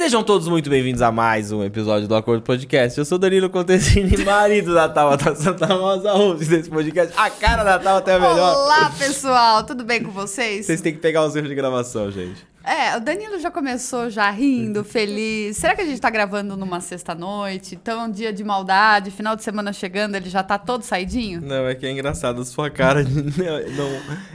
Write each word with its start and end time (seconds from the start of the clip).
Sejam 0.00 0.22
todos 0.22 0.48
muito 0.48 0.70
bem-vindos 0.70 1.02
a 1.02 1.12
mais 1.12 1.52
um 1.52 1.62
episódio 1.62 2.08
do 2.08 2.14
Acordo 2.14 2.42
Podcast. 2.42 2.98
Eu 2.98 3.04
sou 3.04 3.18
Danilo 3.18 3.50
Contesini, 3.50 4.16
marido 4.24 4.72
da 4.72 4.88
Tabata 4.88 5.34
Santa 5.34 5.66
Rosa, 5.66 6.12
host 6.12 6.46
desse 6.46 6.70
podcast. 6.70 7.12
A 7.18 7.28
cara 7.28 7.62
da 7.62 7.78
Tabata 7.78 8.10
é 8.12 8.14
a 8.14 8.18
melhor. 8.18 8.56
Olá, 8.56 8.90
pessoal, 8.98 9.62
tudo 9.62 9.84
bem 9.84 10.02
com 10.02 10.10
vocês? 10.10 10.64
Vocês 10.64 10.80
têm 10.80 10.94
que 10.94 11.00
pegar 11.00 11.22
os 11.26 11.36
erros 11.36 11.50
de 11.50 11.54
gravação, 11.54 12.10
gente. 12.10 12.49
É, 12.62 12.96
o 12.96 13.00
Danilo 13.00 13.38
já 13.38 13.50
começou 13.50 14.10
já 14.10 14.30
rindo, 14.30 14.84
feliz. 14.84 15.56
Será 15.56 15.74
que 15.74 15.80
a 15.80 15.84
gente 15.84 16.00
tá 16.00 16.10
gravando 16.10 16.56
numa 16.56 16.80
sexta-noite? 16.80 17.74
Então, 17.74 18.04
um 18.04 18.10
dia 18.10 18.32
de 18.32 18.44
maldade, 18.44 19.10
final 19.10 19.34
de 19.34 19.42
semana 19.42 19.72
chegando, 19.72 20.14
ele 20.14 20.28
já 20.28 20.42
tá 20.42 20.58
todo 20.58 20.82
saidinho? 20.82 21.40
Não, 21.40 21.66
é 21.66 21.74
que 21.74 21.86
é 21.86 21.90
engraçado, 21.90 22.42
a 22.42 22.44
sua 22.44 22.70
cara 22.70 23.02
de... 23.02 23.14
não, 23.40 23.88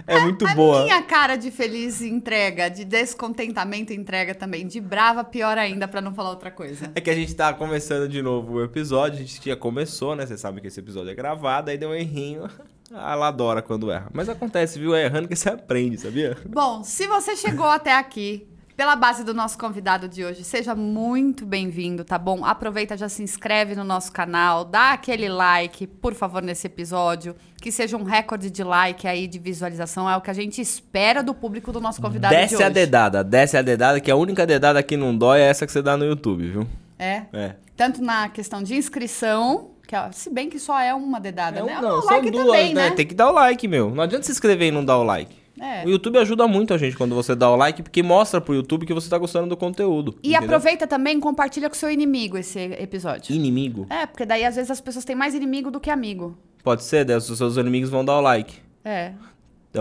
é 0.07 0.19
muito 0.19 0.47
a 0.47 0.55
boa. 0.55 0.83
minha 0.83 1.01
cara 1.03 1.35
de 1.35 1.51
feliz 1.51 2.01
entrega, 2.01 2.69
de 2.69 2.83
descontentamento 2.83 3.93
entrega 3.93 4.33
também, 4.33 4.65
de 4.65 4.81
brava 4.81 5.23
pior 5.23 5.57
ainda, 5.57 5.87
pra 5.87 6.01
não 6.01 6.13
falar 6.13 6.31
outra 6.31 6.49
coisa. 6.49 6.91
É 6.95 7.01
que 7.01 7.09
a 7.09 7.15
gente 7.15 7.33
tá 7.35 7.53
começando 7.53 8.09
de 8.09 8.21
novo 8.21 8.53
o 8.53 8.63
episódio, 8.63 9.19
a 9.19 9.21
gente 9.21 9.39
já 9.49 9.55
começou, 9.55 10.15
né? 10.15 10.25
Você 10.25 10.37
sabe 10.37 10.61
que 10.61 10.67
esse 10.67 10.79
episódio 10.79 11.11
é 11.11 11.15
gravado, 11.15 11.69
aí 11.69 11.77
deu 11.77 11.89
um 11.89 11.95
errinho. 11.95 12.49
Ah, 12.93 13.13
ela 13.13 13.27
adora 13.27 13.61
quando 13.61 13.91
erra. 13.91 14.07
Mas 14.13 14.29
acontece, 14.29 14.79
viu? 14.79 14.95
É 14.95 15.05
errando 15.05 15.27
que 15.27 15.35
você 15.35 15.49
aprende, 15.49 15.97
sabia? 15.97 16.37
Bom, 16.47 16.83
se 16.83 17.07
você 17.07 17.35
chegou 17.35 17.65
até 17.65 17.93
aqui 17.97 18.47
pela 18.77 18.95
base 18.95 19.23
do 19.23 19.33
nosso 19.33 19.57
convidado 19.57 20.07
de 20.07 20.23
hoje, 20.23 20.43
seja 20.43 20.75
muito 20.75 21.45
bem-vindo, 21.45 22.03
tá 22.03 22.19
bom? 22.19 22.43
Aproveita, 22.43 22.97
já 22.97 23.07
se 23.07 23.23
inscreve 23.23 23.73
no 23.73 23.85
nosso 23.85 24.11
canal, 24.11 24.65
dá 24.65 24.91
aquele 24.91 25.29
like, 25.29 25.87
por 25.87 26.13
favor, 26.13 26.41
nesse 26.41 26.67
episódio. 26.67 27.35
Que 27.61 27.71
seja 27.71 27.97
um 27.97 28.03
recorde 28.03 28.51
de 28.51 28.63
like 28.63 29.07
aí, 29.07 29.27
de 29.27 29.39
visualização. 29.39 30.09
É 30.09 30.15
o 30.15 30.21
que 30.21 30.29
a 30.29 30.33
gente 30.33 30.61
espera 30.61 31.23
do 31.23 31.33
público 31.33 31.71
do 31.71 31.81
nosso 31.81 32.01
convidado 32.01 32.35
desce 32.35 32.49
de 32.49 32.55
hoje. 32.57 32.63
a 32.63 32.69
dedada, 32.69 33.23
desce 33.23 33.57
a 33.57 33.61
dedada, 33.61 33.99
que 33.99 34.11
a 34.11 34.15
única 34.15 34.45
dedada 34.45 34.83
que 34.83 34.95
não 34.95 35.17
dói 35.17 35.39
é 35.39 35.47
essa 35.47 35.65
que 35.65 35.71
você 35.71 35.81
dá 35.81 35.97
no 35.97 36.05
YouTube, 36.05 36.47
viu? 36.51 36.67
É? 36.99 37.23
É. 37.33 37.55
Tanto 37.75 38.01
na 38.03 38.29
questão 38.29 38.61
de 38.61 38.75
inscrição, 38.75 39.71
que 39.87 39.95
ó, 39.95 40.11
se 40.11 40.29
bem 40.29 40.49
que 40.49 40.59
só 40.59 40.79
é 40.79 40.93
uma 40.93 41.19
dedada, 41.19 41.59
É 41.59 41.63
um- 41.63 41.65
né? 41.67 41.79
não, 41.81 42.01
são 42.01 42.11
like 42.11 42.31
duas, 42.31 42.45
também, 42.45 42.73
né? 42.73 42.89
né? 42.89 42.95
Tem 42.95 43.05
que 43.05 43.13
dar 43.15 43.29
o 43.29 43.33
like, 43.33 43.67
meu. 43.67 43.89
Não 43.89 44.03
adianta 44.03 44.25
se 44.25 44.31
inscrever 44.31 44.67
e 44.69 44.71
não 44.71 44.83
dar 44.83 44.97
o 44.97 45.03
like. 45.03 45.35
É. 45.59 45.85
O 45.85 45.89
YouTube 45.89 46.17
ajuda 46.17 46.47
muito 46.47 46.73
a 46.73 46.77
gente 46.77 46.97
quando 46.97 47.15
você 47.15 47.33
dá 47.33 47.49
o 47.49 47.55
like, 47.55 47.81
porque 47.81 48.03
mostra 48.03 48.41
pro 48.41 48.53
YouTube 48.53 48.85
que 48.85 48.93
você 48.93 49.09
tá 49.09 49.17
gostando 49.17 49.47
do 49.47 49.55
conteúdo. 49.55 50.13
E 50.21 50.31
entendeu? 50.31 50.43
aproveita 50.49 50.85
também 50.85 51.17
e 51.17 51.21
compartilha 51.21 51.69
com 51.69 51.75
seu 51.75 51.89
inimigo 51.89 52.37
esse 52.37 52.59
episódio. 52.59 53.33
Inimigo. 53.33 53.87
É, 53.89 54.05
porque 54.05 54.25
daí 54.25 54.43
às 54.43 54.55
vezes 54.57 54.69
as 54.69 54.81
pessoas 54.81 55.05
têm 55.05 55.15
mais 55.15 55.33
inimigo 55.33 55.71
do 55.71 55.79
que 55.79 55.89
amigo. 55.89 56.37
Pode 56.61 56.83
ser, 56.83 57.05
daí 57.05 57.15
os 57.15 57.25
seus 57.25 57.55
inimigos 57.55 57.89
vão 57.89 58.03
dar 58.03 58.17
o 58.17 58.21
like. 58.21 58.55
É. 58.83 59.13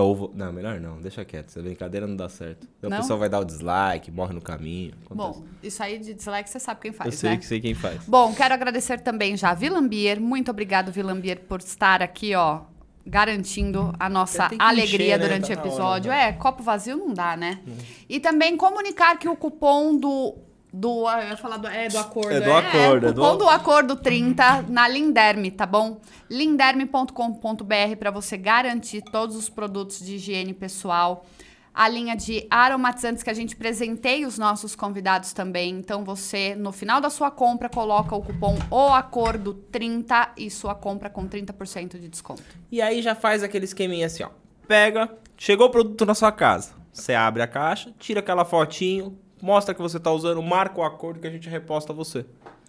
Ou 0.01 0.15
vou- 0.15 0.33
Não, 0.35 0.53
melhor 0.53 0.81
não, 0.81 1.01
deixa 1.01 1.25
quieto. 1.25 1.49
Essa 1.49 1.63
brincadeira 1.63 2.07
não 2.07 2.17
dá 2.17 2.29
certo. 2.29 2.67
Daí 2.81 2.91
Não? 2.91 2.99
A 2.99 3.01
pessoa 3.01 3.19
vai 3.19 3.29
dar 3.29 3.41
o 3.41 3.45
dislike, 3.45 4.11
morre 4.11 4.33
no 4.35 4.41
caminho. 4.41 4.95
acontece. 5.05 5.39
Bom, 5.41 5.45
isso 5.63 5.83
aí 5.83 5.99
de 5.99 6.15
dislike 6.15 6.49
você 6.51 6.59
sabe 6.61 6.81
quem 6.81 6.91
eu 6.91 6.97
faz, 6.97 7.15
sei 7.15 7.31
né? 7.31 7.37
que 7.37 7.47
sei 7.47 7.61
quem 7.61 7.75
faz. 7.75 8.05
Bom, 8.07 8.35
quero 8.35 8.55
agradecer 8.55 9.01
também 9.01 9.37
já 9.37 9.51
a 9.51 9.55
Vilambier. 9.55 10.21
Muito 10.21 10.51
obrigado, 10.51 10.91
Vilambier, 10.93 11.41
por 11.41 11.61
estar 11.61 12.03
aqui, 12.03 12.35
ó, 12.35 12.61
garantindo 13.07 13.93
a 13.99 14.09
nossa 14.09 14.51
alegria 14.59 15.15
encher, 15.15 15.19
né? 15.19 15.25
durante 15.27 15.47
Tá 15.49 15.53
o 15.53 15.57
na 15.57 15.61
hora, 15.63 15.69
episódio. 15.69 16.11
né? 16.11 16.29
é, 16.29 16.33
copo 16.33 16.63
vazio 16.63 16.97
não 16.97 17.13
dá, 17.13 17.37
né? 17.37 17.61
E 18.09 18.19
também 18.19 18.57
comunicar 18.57 19.19
que 19.19 19.29
o 19.29 19.37
cupom 19.37 19.97
do. 19.99 20.35
Do, 20.77 21.09
eu 21.09 21.29
ia 21.29 21.37
falar 21.37 21.59
do, 21.59 21.69
é, 21.69 21.87
do 21.89 21.99
acordo. 21.99 22.33
É 22.33 22.41
do 22.41 22.53
acordo, 22.53 23.07
o 23.07 23.09
é 23.09 23.13
do- 23.13 23.23
cupom 23.23 23.37
do 23.37 23.49
acordo 23.49 23.95
30 23.95 24.63
na 24.69 24.89
Linderme, 24.89 25.53
tá 25.53 25.65
bom? 25.65 26.01
linderme.com.br 26.29 27.97
para 27.99 28.11
você 28.11 28.37
garantir 28.37 29.03
todos 29.03 29.37
os 29.37 29.49
produtos 29.49 30.01
de 30.05 30.17
higiene 30.17 30.53
pessoal. 30.53 31.25
A 31.73 31.89
linha 31.89 32.17
de 32.17 32.47
aromatizantes 32.51 33.23
que 33.23 33.31
a 33.31 33.35
gente 33.35 33.55
presenteia 33.57 34.27
os 34.27 34.39
nossos 34.39 34.77
convidados 34.77 35.33
também. 35.33 35.71
Então 35.79 36.05
você, 36.05 36.55
no 36.57 36.71
final 36.73 37.01
da 37.01 37.11
sua 37.11 37.31
compra, 37.31 37.69
coloca 37.69 38.15
o 38.15 38.23
cupom 38.23 38.57
O 38.71 38.89
Acordo 38.93 39.55
30 39.55 40.33
e 40.37 40.51
sua 40.51 40.75
compra 40.75 41.11
com 41.11 41.29
30% 41.29 41.99
de 41.99 42.09
desconto. 42.09 42.43
E 42.71 42.81
aí 42.83 43.03
já 43.03 43.15
faz 43.15 43.43
aquele 43.43 43.65
esqueminha 43.65 44.07
assim, 44.07 44.23
ó. 44.23 44.31
Pega, 44.69 45.09
chegou 45.37 45.67
o 45.67 45.71
produto 45.71 46.07
na 46.07 46.15
sua 46.15 46.31
casa. 46.33 46.73
Você 46.93 47.13
abre 47.13 47.43
a 47.43 47.47
caixa, 47.49 47.93
tira 47.99 48.21
aquela 48.21 48.45
fotinho, 48.45 49.19
mostra 49.45 49.75
que 49.75 49.83
você 49.83 50.01
tá 50.01 50.11
usando, 50.11 50.43
marca 50.43 50.81
o 50.81 50.85
acordo 50.85 51.21
que 51.21 51.27
a 51.27 51.31
gente 51.31 51.49
reposta 51.51 51.93
você. 51.93 52.25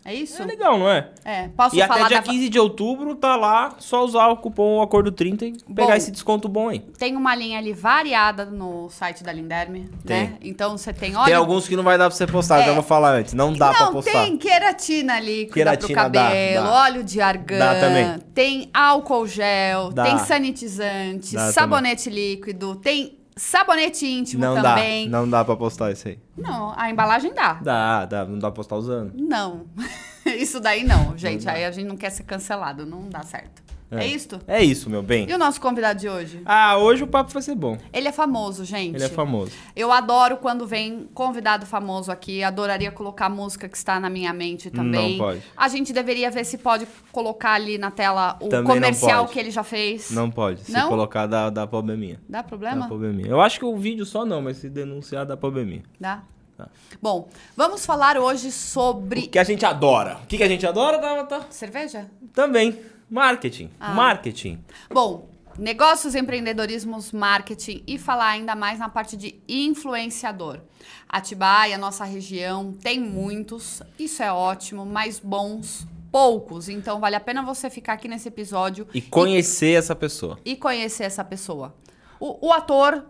É 0.08 0.14
isso? 0.14 0.40
É 0.40 0.46
legal, 0.46 0.78
não 0.78 0.88
é? 0.88 1.10
É. 1.26 1.48
Posso 1.48 1.76
e 1.76 1.82
até 1.82 1.92
falar 1.96 2.08
dia 2.10 2.22
da... 2.22 2.24
15 2.32 2.48
de 2.48 2.60
outubro 2.60 3.16
tá 3.16 3.36
lá, 3.36 3.74
só 3.80 4.06
usar 4.06 4.28
o 4.28 4.38
cupom 4.38 4.80
Acordo 4.80 5.12
30 5.12 5.46
e 5.48 5.54
pegar 5.74 5.88
Bom. 5.88 5.94
esse 5.96 6.12
desconto 6.12 6.48
bom 6.48 6.70
aí. 6.70 6.80
Tem 7.00 7.16
uma 7.16 7.34
linha 7.34 7.58
ali 7.58 7.74
variada 7.74 8.46
no 8.46 8.88
site 8.92 9.24
da 9.24 9.34
Linderme, 9.34 9.90
Tem. 10.06 10.28
né? 10.28 10.38
Então 10.44 10.78
você 10.78 10.94
tem 10.94 11.16
óleo 11.16 11.26
Tem 11.26 11.34
alguns 11.34 11.68
que 11.68 11.76
não 11.76 11.82
vai 11.84 11.98
dar 11.98 12.08
pra 12.08 12.16
você 12.16 12.28
postar, 12.28 12.60
É. 12.62 12.66
já 12.68 12.74
vou 12.74 12.84
falar 12.84 13.16
antes. 13.16 13.34
Não 13.34 13.52
dá 13.52 13.74
pra 13.74 13.86
Não, 13.88 13.94
postar. 13.94 14.12
tem 14.12 14.38
queratina 14.38 15.20
líquida 15.20 15.54
Queratina 15.56 15.88
pro 15.88 16.12
dá, 16.12 16.24
cabelo, 16.26 16.66
dá. 16.68 16.74
óleo 16.84 17.04
de 17.04 17.22
argan, 17.22 17.58
Dá 17.58 17.80
também. 17.80 18.20
tem 18.36 18.70
álcool 18.72 19.26
gel, 19.26 19.90
Dá. 19.92 20.04
tem 20.04 20.20
sanitizante, 20.20 21.34
Dá 21.34 21.52
sabonete 21.52 22.12
líquido, 22.12 22.76
tem 22.76 23.15
sabonete 23.36 24.06
íntimo 24.06 24.42
Não 24.46 24.56
também. 24.62 25.10
dá, 25.10 25.18
não 25.20 25.30
dá 25.30 25.44
pra 25.44 25.56
postar 25.56 25.92
isso 25.92 26.08
aí. 26.08 26.20
Não, 26.38 26.74
a 26.78 26.90
embalagem 26.90 27.34
dá. 27.34 27.54
Dá, 27.54 28.06
dá, 28.06 28.26
não 28.26 28.40
dá 28.40 28.50
pra 28.50 28.56
postar 28.56 28.76
usando. 28.78 29.14
Não. 29.16 29.66
Isso 30.26 30.60
daí 30.60 30.84
não, 30.84 31.16
gente. 31.16 31.48
aí 31.48 31.64
a 31.64 31.70
gente 31.72 31.88
não 31.88 31.96
quer 31.96 32.10
ser 32.10 32.24
cancelado, 32.24 32.84
não 32.84 33.08
dá 33.08 33.22
certo. 33.22 33.62
É, 33.92 34.06
isto? 34.06 34.40
É 34.48 34.64
isso, 34.64 34.90
meu 34.90 35.04
bem. 35.04 35.30
E 35.30 35.34
o 35.34 35.38
nosso 35.38 35.62
convidado 35.62 36.00
de 36.00 36.10
hoje? 36.10 36.42
Ah, 36.46 36.78
hoje 36.78 37.04
o 37.04 37.08
papo 37.08 37.32
vai 37.32 37.42
ser 37.42 37.56
bom. 37.56 37.78
Ele 37.94 38.08
é 38.08 38.12
famoso, 38.12 38.66
gente. 38.66 38.96
Ele 38.96 39.04
é 39.04 39.10
famoso. 39.10 39.52
Eu 39.76 39.92
adoro 39.92 40.38
quando 40.38 40.66
vem 40.66 41.08
convidado 41.14 41.66
famoso 41.66 42.12
aqui. 42.12 42.44
Adoraria 42.44 42.92
colocar 42.92 43.28
a 43.28 43.30
música 43.30 43.70
que 43.70 43.78
está 43.78 44.00
na 44.00 44.10
minha 44.10 44.34
mente 44.34 44.70
também. 44.72 45.18
Não 45.18 45.26
pode. 45.26 45.42
A 45.56 45.68
gente 45.68 45.94
deveria 45.94 46.32
ver 46.32 46.46
se 46.46 46.58
pode 46.58 46.88
colocar 47.12 47.54
ali 47.54 47.78
na 47.78 47.92
tela 47.92 48.38
o 48.42 48.50
Também 48.50 48.74
comercial 48.74 49.28
que 49.28 49.40
ele 49.40 49.52
já 49.52 49.64
fez. 49.64 50.10
Não 50.12 50.30
pode. 50.32 50.62
Se 50.64 50.72
Não? 50.72 50.90
colocar, 50.90 51.28
dá, 51.28 51.50
dá 51.50 51.68
probleminha. 51.68 52.20
Dá 52.28 52.40
Dá 52.40 52.44
problema? 52.44 52.88
probleminha. 52.88 53.30
Eu 53.30 53.40
acho 53.40 53.60
que 53.60 53.66
o 53.66 53.78
vídeo 53.78 54.06
só 54.06 54.26
não, 54.26 54.42
mas 54.42 54.58
se 54.58 54.70
denunciar, 54.70 55.26
dá 55.26 55.38
probleminha. 55.38 55.84
Dá. 56.00 56.24
Tá. 56.58 56.70
Bom, 57.02 57.28
vamos 57.56 57.86
falar 57.86 58.18
hoje 58.18 58.48
O 58.48 58.52
sobre 58.52 59.28
que 59.28 59.38
a 59.38 59.44
gente 59.44 59.66
adora. 59.66 60.20
O 60.24 60.26
que, 60.28 60.38
que 60.38 60.44
a 60.44 60.48
gente 60.48 60.66
adora, 60.66 60.98
Tabata? 61.00 61.46
cerveja? 61.50 62.10
Também. 62.34 62.80
Marketing. 63.10 63.70
Ah. 63.80 63.94
Marketing. 63.94 64.60
Bom, 64.92 65.30
negócios, 65.58 66.16
empreendedorismos, 66.16 67.12
marketing 67.12 67.84
e 67.88 67.98
falar 67.98 68.30
ainda 68.30 68.56
mais 68.56 68.80
na 68.80 68.90
parte 68.90 69.16
de 69.16 69.36
influenciador. 69.48 70.60
Atibaia, 71.08 71.78
nossa 71.78 72.04
região, 72.04 72.74
tem 72.74 73.00
muitos, 73.00 73.82
isso 73.98 74.22
é 74.22 74.32
ótimo, 74.32 74.86
mas 74.86 75.20
bons, 75.20 75.88
poucos. 76.12 76.68
Então 76.68 77.00
vale 77.00 77.16
a 77.16 77.20
pena 77.20 77.44
você 77.44 77.70
ficar 77.70 77.94
aqui 77.94 78.08
nesse 78.08 78.28
episódio 78.28 78.88
E 78.94 79.02
conhecer 79.02 79.78
essa 79.78 79.96
pessoa. 79.96 80.38
e 80.44 80.56
conhecer 80.56 81.04
essa 81.04 81.24
pessoa. 81.24 81.76
O, 82.20 82.48
o 82.48 82.54
ator 82.54 83.06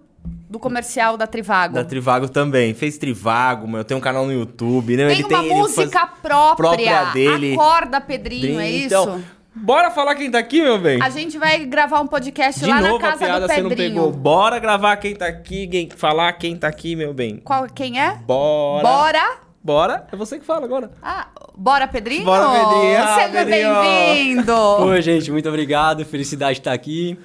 do 0.49 0.59
comercial 0.59 1.15
da 1.17 1.27
Trivago. 1.27 1.75
Da 1.75 1.83
Trivago 1.85 2.27
também. 2.27 2.73
Fez 2.73 2.97
Trivago, 2.97 3.67
meu. 3.67 3.83
Tem 3.83 3.95
um 3.95 3.99
canal 3.99 4.25
no 4.25 4.33
YouTube, 4.33 4.97
né? 4.97 5.07
tem 5.07 5.19
ele 5.19 5.23
uma 5.23 5.39
tem 5.41 5.49
música 5.49 6.07
própria, 6.07 6.55
própria 6.55 7.05
dele. 7.11 7.53
Acorda 7.53 8.01
Pedrinho, 8.01 8.59
é 8.59 8.69
isso? 8.69 8.87
Então, 8.87 9.23
bora 9.55 9.89
falar 9.91 10.15
quem 10.15 10.29
tá 10.29 10.39
aqui, 10.39 10.61
meu 10.61 10.77
bem. 10.77 11.01
A 11.01 11.09
gente 11.09 11.37
vai 11.37 11.65
gravar 11.65 12.01
um 12.01 12.07
podcast 12.07 12.59
De 12.63 12.69
lá 12.69 12.81
novo 12.81 12.99
na 12.99 13.07
a 13.07 13.11
casa 13.11 13.25
piada 13.25 13.47
do 13.47 13.53
você 13.53 13.61
não 13.61 13.69
Pedrinho. 13.69 13.93
pegou. 13.93 14.11
Bora 14.11 14.59
gravar 14.59 14.95
quem 14.97 15.15
tá 15.15 15.27
aqui, 15.27 15.67
quem, 15.67 15.89
falar 15.89 16.33
quem 16.33 16.55
tá 16.55 16.67
aqui, 16.67 16.95
meu 16.95 17.13
bem. 17.13 17.37
Qual, 17.37 17.67
quem 17.67 17.99
é? 17.99 18.15
Bora. 18.25 18.83
Bora. 18.83 19.37
Bora. 19.63 20.07
É 20.11 20.15
você 20.15 20.37
que 20.37 20.45
fala 20.45 20.65
agora. 20.65 20.91
Ah, 21.01 21.27
bora, 21.57 21.87
Pedrinho? 21.87 22.23
Bora, 22.23 22.47
Pedrinho. 22.47 22.97
Ah, 23.01 23.15
Seja 23.15 23.29
Pedrinho. 23.29 23.81
bem-vindo! 23.81 24.53
Oi, 24.85 25.01
gente, 25.01 25.31
muito 25.31 25.49
obrigado. 25.49 26.05
Felicidade 26.05 26.53
de 26.55 26.59
estar 26.59 26.73
aqui. 26.73 27.17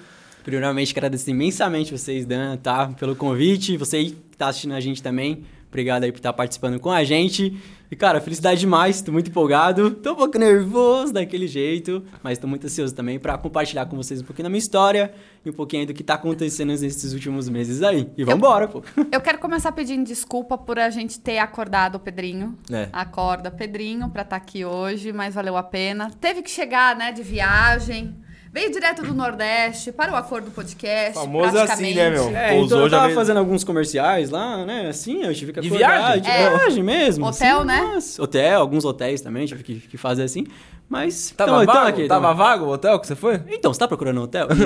Primeiramente, 0.42 0.90
agradecer 0.92 1.32
imensamente 1.32 1.92
vocês, 1.92 2.24
Dan, 2.24 2.56
tá? 2.56 2.88
Pelo 2.98 3.14
convite. 3.14 3.76
Você 3.76 3.96
aí 3.98 4.10
que 4.12 4.36
tá 4.38 4.48
assistindo 4.48 4.72
a 4.72 4.80
gente 4.80 5.02
também. 5.02 5.44
Obrigado 5.68 6.04
aí 6.04 6.10
por 6.10 6.16
estar 6.18 6.32
participando 6.32 6.80
com 6.80 6.90
a 6.90 7.04
gente. 7.04 7.60
E, 7.90 7.96
cara, 7.96 8.20
felicidade 8.20 8.60
demais. 8.60 9.02
Tô 9.02 9.10
muito 9.10 9.30
empolgado. 9.30 9.90
Tô 9.90 10.12
um 10.12 10.14
pouco 10.14 10.38
nervoso 10.38 11.12
daquele 11.12 11.48
jeito. 11.48 12.04
Mas 12.22 12.38
tô 12.38 12.46
muito 12.46 12.64
ansioso 12.66 12.94
também 12.94 13.18
pra 13.18 13.36
compartilhar 13.36 13.86
com 13.86 13.96
vocês 13.96 14.20
um 14.22 14.24
pouquinho 14.24 14.44
da 14.44 14.48
minha 14.48 14.58
história. 14.58 15.12
E 15.44 15.50
um 15.50 15.52
pouquinho 15.52 15.86
do 15.86 15.92
que 15.92 16.04
tá 16.04 16.14
acontecendo 16.14 16.68
nesses 16.68 17.12
últimos 17.12 17.48
meses 17.48 17.82
aí. 17.82 18.08
E 18.16 18.22
vambora, 18.22 18.68
pô. 18.68 18.82
Eu 19.10 19.20
quero 19.20 19.38
começar 19.38 19.72
pedindo 19.72 20.04
desculpa 20.04 20.56
por 20.56 20.78
a 20.78 20.88
gente 20.88 21.18
ter 21.18 21.38
acordado 21.38 21.96
o 21.96 21.98
Pedrinho. 21.98 22.56
É. 22.70 22.88
Acorda, 22.92 23.50
Pedrinho, 23.50 24.08
pra 24.08 24.22
estar 24.22 24.36
aqui 24.36 24.64
hoje, 24.64 25.12
mas 25.12 25.34
valeu 25.34 25.56
a 25.56 25.62
pena. 25.62 26.10
Teve 26.20 26.42
que 26.42 26.50
chegar, 26.50 26.94
né, 26.94 27.10
de 27.10 27.22
viagem. 27.22 28.14
Veio 28.52 28.72
direto 28.72 29.02
do 29.02 29.14
Nordeste 29.14 29.92
para 29.92 30.10
o 30.12 30.16
Acordo 30.16 30.50
Podcast. 30.50 31.14
Famoso 31.14 31.56
assim, 31.56 31.94
né, 31.94 32.10
meu? 32.10 32.36
É, 32.36 32.48
Pousou, 32.50 32.66
então 32.66 32.78
eu 32.80 32.88
já 32.88 32.96
tava 32.96 33.06
veio- 33.06 33.18
fazendo 33.18 33.36
alguns 33.36 33.62
comerciais 33.62 34.28
lá, 34.30 34.66
né? 34.66 34.88
Assim, 34.88 35.22
eu 35.22 35.32
tive 35.32 35.52
que 35.52 35.60
De 35.60 35.68
acordar. 35.68 35.88
viagem? 36.16 36.22
De 36.22 36.28
É. 36.30 36.48
viagem 36.50 36.82
mesmo. 36.82 37.26
Hotel, 37.26 37.58
assim, 37.58 37.66
né? 37.68 37.90
mas- 37.94 38.18
Hotel, 38.18 38.60
alguns 38.60 38.84
hotéis 38.84 39.20
também, 39.20 39.46
tive 39.46 39.62
que, 39.62 39.74
que 39.80 39.96
fazer 39.96 40.24
assim. 40.24 40.44
Mas. 40.88 41.30
Tava 41.36 41.50
então, 41.52 41.62
então 41.62 41.74
vago? 41.74 41.86
aqui, 41.88 42.08
Tava 42.08 42.34
vago 42.34 42.64
o 42.64 42.70
hotel 42.72 42.98
que 42.98 43.06
você 43.06 43.14
foi? 43.14 43.40
Então, 43.48 43.72
você 43.72 43.78
tá 43.78 43.86
procurando 43.86 44.18
um 44.20 44.24
hotel? 44.24 44.48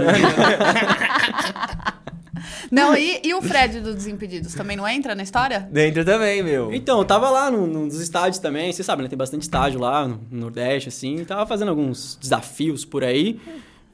Não, 2.71 2.97
e, 2.97 3.21
e 3.23 3.33
o 3.35 3.41
Fred 3.41 3.81
do 3.81 3.95
Desimpedidos 3.95 4.53
também 4.55 4.77
não 4.77 4.87
entra 4.89 5.15
na 5.15 5.23
história? 5.23 5.61
Dentro 5.71 6.05
também, 6.05 6.43
meu. 6.43 6.73
Então, 6.75 6.99
eu 6.99 7.05
tava 7.05 7.31
lá 7.31 7.51
no- 7.51 7.67
no- 7.67 7.85
nos 7.87 8.01
estádios 8.01 8.39
também, 8.39 8.73
você 8.73 8.83
sabe, 8.83 9.03
né? 9.03 9.09
Tem 9.09 9.17
bastante 9.17 9.43
estádio 9.43 9.79
lá 9.81 10.09
no 10.09 10.21
no 10.31 10.41
Nordeste, 10.41 10.89
assim. 10.89 11.25
Tava 11.25 11.47
fazendo 11.47 11.69
alguns 11.69 12.17
desafios 12.21 12.85
por 12.85 13.05
aí. 13.05 13.41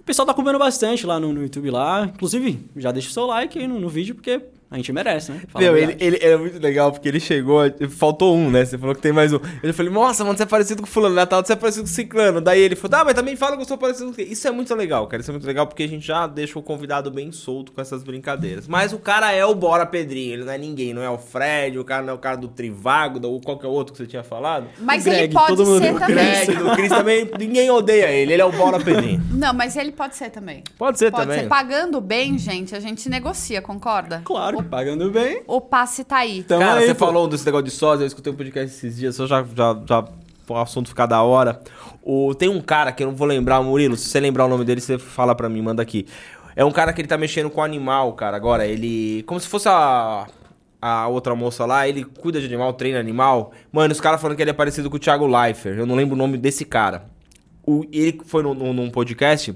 O 0.01 0.03
pessoal 0.03 0.27
tá 0.27 0.35
comendo 0.35 0.59
bastante 0.59 1.07
lá 1.07 1.21
no, 1.21 1.33
no 1.33 1.43
YouTube 1.43 1.71
lá. 1.71 2.07
Inclusive, 2.07 2.59
já 2.77 2.91
deixa 2.91 3.11
o 3.11 3.13
seu 3.13 3.27
like 3.27 3.59
aí 3.59 3.69
no, 3.69 3.79
no 3.79 3.89
vídeo, 3.89 4.15
porque 4.15 4.41
a 4.71 4.77
gente 4.77 4.93
merece, 4.93 5.33
né? 5.33 5.41
Fala 5.49 5.65
Meu, 5.65 5.77
ele, 5.77 5.97
ele 5.99 6.17
é 6.21 6.37
muito 6.37 6.59
legal 6.61 6.93
porque 6.93 7.09
ele 7.09 7.19
chegou, 7.19 7.61
faltou 7.91 8.37
um, 8.37 8.51
né? 8.51 8.65
Você 8.65 8.79
falou 8.79 8.95
que 8.95 9.01
tem 9.03 9.13
mais 9.13 9.33
um. 9.33 9.41
Eu 9.63 9.75
falei, 9.75 9.93
nossa, 9.93 10.25
mano, 10.25 10.37
você 10.37 10.45
é 10.45 10.47
parecido 10.47 10.81
com 10.83 10.87
fulano, 10.87 11.15
Natal, 11.15 11.45
você 11.45 11.55
é 11.55 11.57
parecido 11.57 11.85
com 11.85 11.91
ciclano. 11.91 12.41
Daí 12.41 12.61
ele 12.61 12.77
falou, 12.77 13.01
ah, 13.01 13.05
mas 13.05 13.15
também 13.15 13.35
fala 13.35 13.57
que 13.57 13.63
eu 13.63 13.67
sou 13.67 13.77
parecido 13.77 14.13
com 14.15 14.21
Isso 14.21 14.47
é 14.47 14.51
muito 14.51 14.73
legal, 14.75 15.07
cara. 15.09 15.21
Isso 15.21 15.31
é 15.31 15.33
muito 15.33 15.47
legal 15.47 15.67
porque 15.67 15.83
a 15.83 15.89
gente 15.89 16.07
já 16.07 16.27
deixa 16.27 16.59
o 16.59 16.63
convidado 16.63 17.11
bem 17.11 17.33
solto 17.33 17.73
com 17.73 17.81
essas 17.81 18.05
brincadeiras. 18.05 18.69
Mas 18.69 18.93
o 18.93 18.99
cara 18.99 19.33
é 19.33 19.45
o 19.45 19.55
Bora 19.55 19.85
Pedrinho, 19.85 20.35
ele 20.35 20.45
não 20.45 20.53
é 20.53 20.59
ninguém, 20.59 20.95
não 20.95 21.03
é 21.03 21.11
o 21.11 21.19
Fred, 21.19 21.79
o 21.79 21.85
cara 21.85 22.03
não 22.03 22.11
é 22.13 22.15
o 22.15 22.19
cara 22.19 22.37
do 22.37 22.47
Trivago, 22.49 23.27
ou 23.27 23.41
qualquer 23.41 23.67
outro 23.69 23.93
que 23.93 23.99
você 23.99 24.07
tinha 24.07 24.23
falado. 24.23 24.67
Mas 24.79 25.05
O 25.05 25.09
ele 25.09 25.17
Greg, 25.17 25.35
pode 25.35 25.47
todo 25.49 25.67
mundo- 25.67 25.83
ser 25.83 25.95
o 25.95 25.99
também. 25.99 26.15
Greg, 26.15 26.55
do 26.55 26.71
Chris 26.77 26.89
também, 26.91 27.31
ninguém 27.39 27.71
odeia 27.71 28.11
ele, 28.11 28.35
ele 28.35 28.43
é 28.43 28.45
o 28.45 28.53
Bora 28.53 28.79
Pedrinho. 28.79 29.21
Não, 29.33 29.53
mas 29.53 29.77
ele 29.77 29.91
pode 29.91 30.15
ser 30.17 30.31
também. 30.31 30.63
Pode 30.79 30.99
ser 30.99 31.11
Pode 31.11 31.25
também. 31.25 31.41
ser. 31.43 31.49
Pagando 31.49 32.01
bem, 32.01 32.39
gente, 32.39 32.75
a 32.77 32.81
gente 32.81 33.09
negocia, 33.09 33.61
concorda? 33.61 34.23
Claro, 34.25 34.60
pagando 34.63 35.11
bem. 35.11 35.43
O 35.47 35.61
passe 35.61 36.05
tá 36.05 36.19
aí. 36.19 36.43
Tamo 36.43 36.61
Cara, 36.61 36.81
aí, 36.81 36.87
você 36.87 36.95
pô. 36.95 37.07
falou 37.07 37.27
desse 37.29 37.45
negócio 37.47 37.65
de 37.65 37.71
sósia, 37.71 38.05
eu 38.05 38.07
escutei 38.09 38.33
um 38.33 38.37
podcast 38.37 38.75
esses 38.77 38.97
dias, 38.97 39.15
só 39.17 39.27
já, 39.27 39.45
já, 39.57 39.77
já 39.89 40.05
o 40.49 40.57
assunto 40.57 40.89
ficar 40.89 41.07
da 41.07 41.23
hora. 41.23 41.61
O, 42.03 42.35
tem 42.35 42.49
um 42.49 42.61
cara 42.61 42.91
que 42.93 43.03
eu 43.03 43.09
não 43.09 43.15
vou 43.17 43.27
lembrar, 43.27 43.63
Murilo, 43.63 43.97
se 43.97 44.09
você 44.09 44.19
lembrar 44.21 44.47
o 44.47 44.49
nome 44.49 44.65
dele, 44.65 44.81
você 44.81 44.99
fala 44.99 45.35
pra 45.35 45.49
mim, 45.49 45.63
manda 45.63 45.83
aqui. 45.83 46.07
É 46.57 46.65
um 46.65 46.73
cara 46.73 46.93
que 46.93 47.01
ele 47.01 47.09
tá 47.09 47.17
mexendo 47.17 47.49
com 47.49 47.63
animal, 47.63 48.13
cara, 48.15 48.37
agora. 48.37 48.67
Ele. 48.67 49.23
Como 49.25 49.39
se 49.41 49.49
fosse 49.49 49.69
a. 49.69 50.27
A 50.83 51.07
outra 51.09 51.35
moça 51.35 51.67
lá, 51.67 51.87
ele 51.87 52.03
cuida 52.05 52.41
de 52.41 52.47
animal, 52.47 52.73
treina 52.73 52.99
animal. 52.99 53.53
Mano, 53.71 53.93
os 53.93 54.01
caras 54.01 54.19
falando 54.19 54.35
que 54.35 54.43
ele 54.43 54.51
é 54.51 54.55
parecido 54.55 54.89
com 54.89 54.97
o 54.97 54.99
Thiago 54.99 55.27
Leifert. 55.27 55.77
Eu 55.79 55.85
não 55.85 55.95
lembro 55.95 56.15
o 56.15 56.19
nome 56.19 56.39
desse 56.39 56.65
cara. 56.65 57.05
O, 57.67 57.85
ele 57.93 58.19
foi 58.25 58.43
no, 58.43 58.55
no- 58.55 58.73
num 58.73 58.91
podcast 58.91 59.55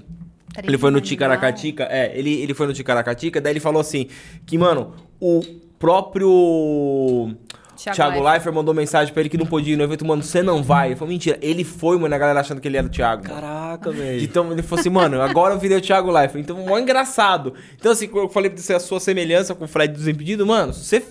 ele 0.63 0.77
foi 0.77 0.91
no 0.91 1.01
Ticaracatica, 1.01 1.87
é, 1.89 2.17
ele, 2.17 2.33
ele 2.41 2.53
foi 2.53 2.67
no 2.67 2.73
Ticaracatica, 2.73 3.41
daí 3.41 3.53
ele 3.53 3.59
falou 3.59 3.81
assim, 3.81 4.07
que, 4.45 4.57
mano, 4.57 4.93
o 5.19 5.41
próprio 5.77 7.35
Thiago 7.75 7.95
Thiago, 7.95 8.11
Leifert. 8.13 8.33
Leifert 8.33 8.55
mandou 8.55 8.73
mensagem 8.73 9.13
pra 9.13 9.21
ele 9.21 9.29
que 9.29 9.37
não 9.37 9.45
podia 9.45 9.73
ir 9.73 9.77
no 9.77 9.83
evento, 9.83 10.05
mano, 10.05 10.23
você 10.23 10.41
não 10.41 10.63
vai. 10.63 10.89
Ele 10.89 10.95
falou, 10.95 11.11
mentira, 11.11 11.37
ele 11.41 11.63
foi, 11.63 11.97
mano, 11.97 12.13
a 12.15 12.17
galera 12.17 12.39
achando 12.39 12.61
que 12.61 12.67
ele 12.67 12.77
era 12.77 12.87
o 12.87 12.89
Thiago. 12.89 13.23
Caraca, 13.23 13.91
velho. 13.91 14.23
Então 14.23 14.51
ele 14.51 14.61
falou 14.61 14.79
assim, 14.79 14.89
mano, 14.89 15.21
agora 15.21 15.53
eu 15.53 15.59
virei 15.59 15.77
o 15.77 15.81
Thiago 15.81 16.09
Leifert. 16.11 16.41
Então, 16.41 16.57
mó 16.57 16.79
engraçado. 16.79 17.53
Então, 17.75 17.91
assim, 17.91 18.09
eu 18.13 18.29
falei 18.29 18.49
pra 18.49 18.61
você 18.61 18.73
a 18.73 18.79
sua 18.79 18.99
semelhança 18.99 19.53
com 19.53 19.65
o 19.65 19.67
Fred 19.67 19.93
dos 19.93 20.07
Impedidos, 20.07 20.45
mano, 20.47 20.73
você... 20.73 21.03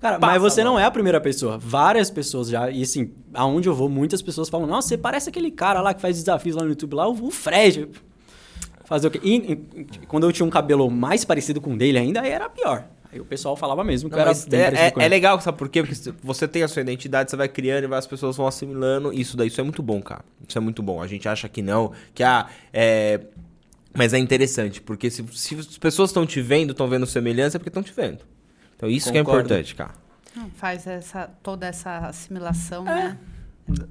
Cara, 0.00 0.18
Passa, 0.18 0.32
mas 0.32 0.42
você 0.42 0.64
mano. 0.64 0.74
não 0.74 0.80
é 0.80 0.84
a 0.84 0.90
primeira 0.90 1.20
pessoa. 1.20 1.56
Várias 1.56 2.10
pessoas 2.10 2.48
já. 2.48 2.68
E 2.68 2.82
assim, 2.82 3.12
aonde 3.32 3.68
eu 3.68 3.74
vou, 3.74 3.88
muitas 3.88 4.20
pessoas 4.20 4.48
falam: 4.48 4.66
Nossa, 4.66 4.88
você 4.88 4.98
parece 4.98 5.28
aquele 5.28 5.48
cara 5.48 5.80
lá 5.80 5.94
que 5.94 6.00
faz 6.00 6.16
desafios 6.16 6.56
lá 6.56 6.64
no 6.64 6.70
YouTube, 6.70 6.94
lá, 6.94 7.06
o 7.08 7.12
o 7.12 7.30
Fred. 7.30 7.88
Fazer 8.84 9.06
o 9.06 9.10
quê? 9.10 9.20
E, 9.22 9.34
e, 9.52 9.84
quando 10.06 10.24
eu 10.26 10.32
tinha 10.32 10.44
um 10.46 10.50
cabelo 10.50 10.90
mais 10.90 11.24
parecido 11.24 11.60
com 11.60 11.74
o 11.74 11.76
dele 11.76 11.98
ainda, 11.98 12.20
aí 12.20 12.30
era 12.30 12.48
pior. 12.48 12.84
Aí 13.12 13.20
o 13.20 13.24
pessoal 13.24 13.54
falava 13.56 13.84
mesmo 13.84 14.08
que 14.08 14.16
Não, 14.16 14.22
eu 14.24 14.30
era 14.30 14.38
bem 14.48 14.60
é, 14.60 14.86
é- 14.88 15.04
é 15.04 15.08
legal, 15.08 15.38
sabe 15.40 15.58
por 15.58 15.68
quê? 15.68 15.82
Porque 15.82 16.12
você 16.22 16.48
tem 16.48 16.62
a 16.62 16.68
sua 16.68 16.80
identidade, 16.80 17.30
você 17.30 17.36
vai 17.36 17.48
criando 17.48 17.84
e 17.84 17.86
várias 17.86 18.06
pessoas 18.06 18.36
vão 18.36 18.46
assimilando. 18.46 19.12
Isso 19.12 19.36
daí, 19.36 19.48
isso 19.48 19.60
é 19.60 19.64
muito 19.64 19.82
bom, 19.82 20.00
cara. 20.00 20.24
Isso 20.48 20.56
é 20.56 20.60
muito 20.60 20.82
bom. 20.82 21.00
A 21.02 21.06
gente 21.06 21.28
acha 21.28 21.48
que 21.48 21.60
não, 21.60 21.92
que 22.14 22.22
ah, 22.22 22.48
é. 22.72 23.20
Mas 23.94 24.14
é 24.14 24.18
interessante, 24.18 24.80
porque 24.80 25.10
se, 25.10 25.22
se 25.32 25.54
as 25.54 25.76
pessoas 25.76 26.08
estão 26.08 26.24
te 26.24 26.40
vendo, 26.40 26.70
estão 26.70 26.88
vendo 26.88 27.04
semelhança, 27.04 27.56
é 27.56 27.58
porque 27.58 27.68
estão 27.68 27.82
te 27.82 27.92
vendo. 27.92 28.20
Então 28.74 28.88
isso 28.88 29.12
que 29.12 29.18
é 29.18 29.20
Concordo. 29.22 29.44
importante, 29.46 29.74
cara. 29.74 29.92
Faz 30.54 30.86
essa, 30.86 31.28
toda 31.42 31.66
essa 31.66 31.98
assimilação, 31.98 32.88
É. 32.88 32.94
né? 32.94 33.18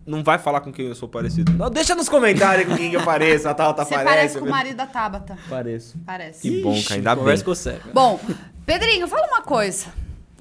Não 0.05 0.23
vai 0.23 0.37
falar 0.37 0.59
com 0.61 0.71
quem 0.71 0.87
eu 0.87 0.95
sou 0.95 1.07
parecido. 1.07 1.53
Não, 1.53 1.69
deixa 1.69 1.95
nos 1.95 2.09
comentários 2.09 2.67
com 2.67 2.75
quem 2.75 2.89
que 2.89 2.95
eu 2.95 3.03
pareço. 3.03 3.47
A 3.47 3.53
Tata 3.53 3.83
Você 3.85 3.95
parece. 3.95 4.05
parece 4.09 4.39
com 4.39 4.45
o 4.45 4.49
marido 4.49 4.75
da 4.75 4.85
Tabata. 4.85 5.37
Pareço. 5.49 5.97
Parece. 6.05 6.41
Que 6.41 6.61
bom, 6.61 6.73
cara. 6.83 6.95
Ainda 6.95 7.15
bem. 7.15 7.37
com 7.39 7.43
você. 7.55 7.79
Bom, 7.93 8.19
Pedrinho, 8.65 9.07
fala 9.07 9.27
uma 9.27 9.41
coisa. 9.41 9.87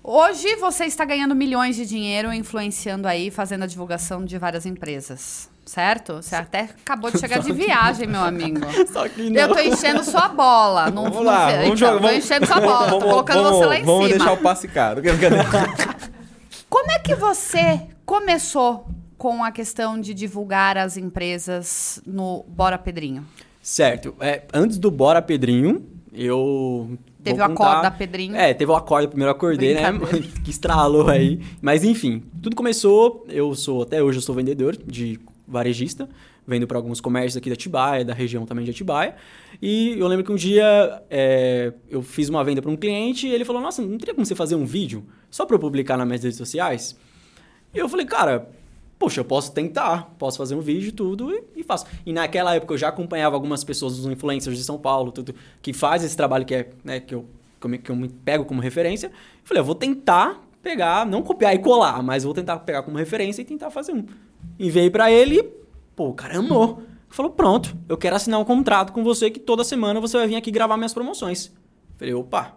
Hoje 0.03 0.56
você 0.56 0.85
está 0.87 1.05
ganhando 1.05 1.35
milhões 1.37 1.77
de 1.77 1.87
dinheiro 1.87 2.32
influenciando 2.32 3.06
aí, 3.06 3.31
fazendo 3.31 3.62
a 3.62 3.67
divulgação 3.67 4.25
de 4.25 4.37
várias 4.37 4.67
empresas. 4.67 5.49
Certo? 5.65 6.15
Você 6.17 6.35
até 6.35 6.62
acabou 6.62 7.11
de 7.12 7.19
chegar 7.21 7.38
de 7.38 7.53
viagem, 7.53 8.09
meu 8.09 8.23
amigo. 8.23 8.61
Só 8.93 9.09
que 9.09 9.32
Eu 9.35 9.49
tô 9.55 9.61
enchendo 9.61 10.03
sua 10.03 10.27
bola. 10.29 10.91
Não, 10.91 11.05
Vamos 11.05 11.19
não 11.19 11.25
lá, 11.25 11.50
sei. 11.50 11.59
vamos 11.61 11.67
Então, 11.67 11.77
jogar. 11.77 11.93
Tô 12.00 12.06
Vamos, 12.09 12.25
enchendo 12.25 12.47
sua 12.47 12.61
bola, 12.61 12.79
tô 12.88 12.99
vamos- 12.99 13.05
colocando 13.05 13.43
vamos- 13.44 13.59
você 13.59 13.67
lá 13.67 13.77
em 13.79 13.85
Vamos 13.85 14.06
cima. 14.06 14.19
deixar 14.19 14.32
o 14.32 14.37
passe 14.38 14.67
caro. 14.69 15.00
Como 16.69 16.91
é 16.91 16.99
que 16.99 17.15
você 17.15 17.82
começou 18.05 18.88
com 19.20 19.44
a 19.44 19.52
questão 19.52 20.00
de 20.00 20.14
divulgar 20.14 20.78
as 20.78 20.96
empresas 20.96 22.00
no 22.06 22.43
Bora 22.49 22.78
Pedrinho? 22.78 23.22
Certo. 23.61 24.14
É, 24.19 24.44
antes 24.50 24.78
do 24.78 24.90
Bora 24.90 25.20
Pedrinho, 25.20 25.87
eu. 26.11 26.99
Teve 27.22 27.38
o 27.38 27.44
acorda 27.44 27.90
Pedrinho. 27.90 28.34
É, 28.34 28.55
teve 28.55 28.72
o 28.72 28.75
acorda, 28.75 29.08
primeiro 29.08 29.31
acordei, 29.31 29.75
né? 29.75 29.82
Que 30.43 30.50
estralou 30.50 31.11
aí. 31.11 31.38
Mas 31.61 31.84
enfim, 31.84 32.22
tudo 32.43 32.56
começou. 32.56 33.26
Eu 33.28 33.55
sou, 33.55 33.82
até 33.82 34.02
hoje, 34.02 34.17
eu 34.17 34.22
sou 34.22 34.34
vendedor 34.34 34.75
de 34.75 35.20
varejista. 35.46 36.08
Vendo 36.46 36.67
para 36.67 36.78
alguns 36.78 36.99
comércios 36.99 37.37
aqui 37.37 37.50
da 37.50 37.55
Atibaia, 37.55 38.02
da 38.02 38.14
região 38.14 38.46
também 38.46 38.64
de 38.64 38.70
Atibaia. 38.70 39.14
E 39.61 39.96
eu 39.99 40.08
lembro 40.08 40.25
que 40.25 40.32
um 40.32 40.37
dia 40.37 41.02
é, 41.11 41.75
eu 41.90 42.00
fiz 42.00 42.31
uma 42.31 42.43
venda 42.43 42.62
para 42.62 42.70
um 42.70 42.76
cliente 42.76 43.26
e 43.26 43.34
ele 43.34 43.44
falou: 43.44 43.61
Nossa, 43.61 43.82
não 43.82 43.99
teria 43.99 44.14
como 44.14 44.25
você 44.25 44.34
fazer 44.34 44.55
um 44.55 44.64
vídeo 44.64 45.05
só 45.31 45.44
para 45.44 45.56
eu 45.56 45.61
publicar 45.61 45.99
nas 45.99 46.06
minhas 46.06 46.22
redes 46.22 46.38
sociais? 46.38 46.96
E 47.72 47.78
eu 47.78 47.88
falei, 47.88 48.05
cara, 48.05 48.49
poxa, 49.00 49.23
eu 49.23 49.25
posso 49.25 49.50
tentar, 49.52 50.14
posso 50.19 50.37
fazer 50.37 50.55
um 50.55 50.61
vídeo 50.61 50.91
e 50.91 50.93
tudo 50.93 51.32
e, 51.32 51.43
e 51.56 51.62
faço. 51.64 51.87
E 52.05 52.12
naquela 52.12 52.55
época 52.55 52.75
eu 52.75 52.79
já 52.79 52.88
acompanhava 52.88 53.35
algumas 53.35 53.64
pessoas, 53.64 53.99
os 53.99 54.05
influencers 54.05 54.58
de 54.58 54.62
São 54.62 54.79
Paulo, 54.79 55.11
tudo, 55.11 55.35
que 55.62 55.73
faz 55.73 56.05
esse 56.05 56.14
trabalho 56.14 56.44
que 56.44 56.55
é, 56.55 56.70
né, 56.84 57.01
que 57.01 57.15
eu, 57.15 57.25
que 57.58 57.67
eu, 57.67 57.70
me, 57.70 57.79
que 57.79 57.91
eu 57.91 57.96
me 57.96 58.10
pego 58.10 58.44
como 58.44 58.60
referência. 58.60 59.10
Falei, 59.43 59.63
eu 59.63 59.65
vou 59.65 59.75
tentar 59.75 60.43
pegar, 60.63 61.06
não 61.06 61.22
copiar 61.22 61.55
e 61.55 61.58
colar, 61.58 62.03
mas 62.03 62.25
vou 62.25 62.34
tentar 62.34 62.58
pegar 62.58 62.82
como 62.82 62.98
referência 62.98 63.41
e 63.41 63.44
tentar 63.44 63.70
fazer 63.70 63.94
um. 63.94 64.05
Enviei 64.58 64.91
pra 64.91 65.10
ele 65.10 65.39
e, 65.39 65.43
pô, 65.96 66.08
o 66.08 66.15
cara 66.15 66.36
amou. 66.36 66.82
Falou, 67.08 67.32
pronto, 67.32 67.75
eu 67.89 67.96
quero 67.96 68.17
assinar 68.17 68.39
um 68.39 68.44
contrato 68.44 68.93
com 68.93 69.03
você 69.03 69.31
que 69.31 69.41
toda 69.41 69.65
semana 69.65 69.98
você 69.98 70.19
vai 70.19 70.29
vir 70.29 70.36
aqui 70.36 70.51
gravar 70.51 70.77
minhas 70.77 70.93
promoções. 70.93 71.51
Falei, 71.96 72.13
opa, 72.13 72.55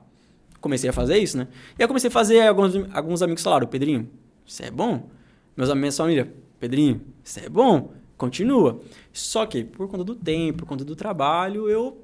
comecei 0.59 0.89
a 0.89 0.93
fazer 0.93 1.19
isso, 1.19 1.37
né? 1.37 1.47
E 1.79 1.81
aí 1.81 1.85
eu 1.85 1.87
comecei 1.87 2.09
a 2.09 2.11
fazer, 2.11 2.45
alguns, 2.45 2.73
alguns 2.93 3.21
amigos 3.21 3.41
falaram, 3.41 3.65
Pedrinho, 3.65 4.09
isso 4.45 4.61
é 4.61 4.69
bom? 4.69 5.09
Meus 5.55 5.69
amigos, 5.69 5.95
família, 5.95 6.33
Pedrinho, 6.59 7.01
isso 7.23 7.39
é 7.39 7.47
bom? 7.47 7.93
Continua. 8.17 8.79
Só 9.11 9.45
que, 9.45 9.63
por 9.63 9.87
conta 9.87 10.03
do 10.03 10.15
tempo, 10.15 10.59
por 10.59 10.65
conta 10.65 10.83
do 10.83 10.95
trabalho, 10.95 11.69
eu 11.69 12.01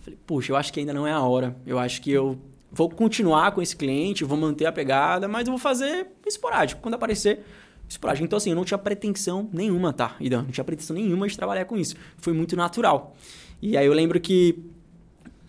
falei, 0.00 0.18
puxa, 0.24 0.52
eu 0.52 0.56
acho 0.56 0.72
que 0.72 0.78
ainda 0.78 0.94
não 0.94 1.06
é 1.06 1.12
a 1.12 1.20
hora. 1.20 1.56
Eu 1.66 1.78
acho 1.78 2.00
que 2.00 2.12
eu 2.12 2.38
vou 2.70 2.88
continuar 2.88 3.50
com 3.52 3.60
esse 3.60 3.74
cliente, 3.74 4.22
vou 4.22 4.38
manter 4.38 4.66
a 4.66 4.72
pegada, 4.72 5.26
mas 5.26 5.48
eu 5.48 5.52
vou 5.52 5.58
fazer 5.58 6.06
esporádico. 6.24 6.80
Quando 6.80 6.94
aparecer, 6.94 7.40
esporádico. 7.88 8.24
Então, 8.24 8.36
assim, 8.36 8.50
eu 8.50 8.56
não 8.56 8.64
tinha 8.64 8.78
pretensão 8.78 9.48
nenhuma, 9.52 9.92
tá? 9.92 10.14
Idan, 10.20 10.42
não 10.42 10.50
tinha 10.50 10.64
pretensão 10.64 10.94
nenhuma 10.94 11.26
de 11.26 11.36
trabalhar 11.36 11.64
com 11.64 11.76
isso. 11.76 11.96
Foi 12.18 12.32
muito 12.32 12.54
natural. 12.54 13.16
E 13.60 13.76
aí 13.76 13.86
eu 13.86 13.92
lembro 13.92 14.20
que 14.20 14.62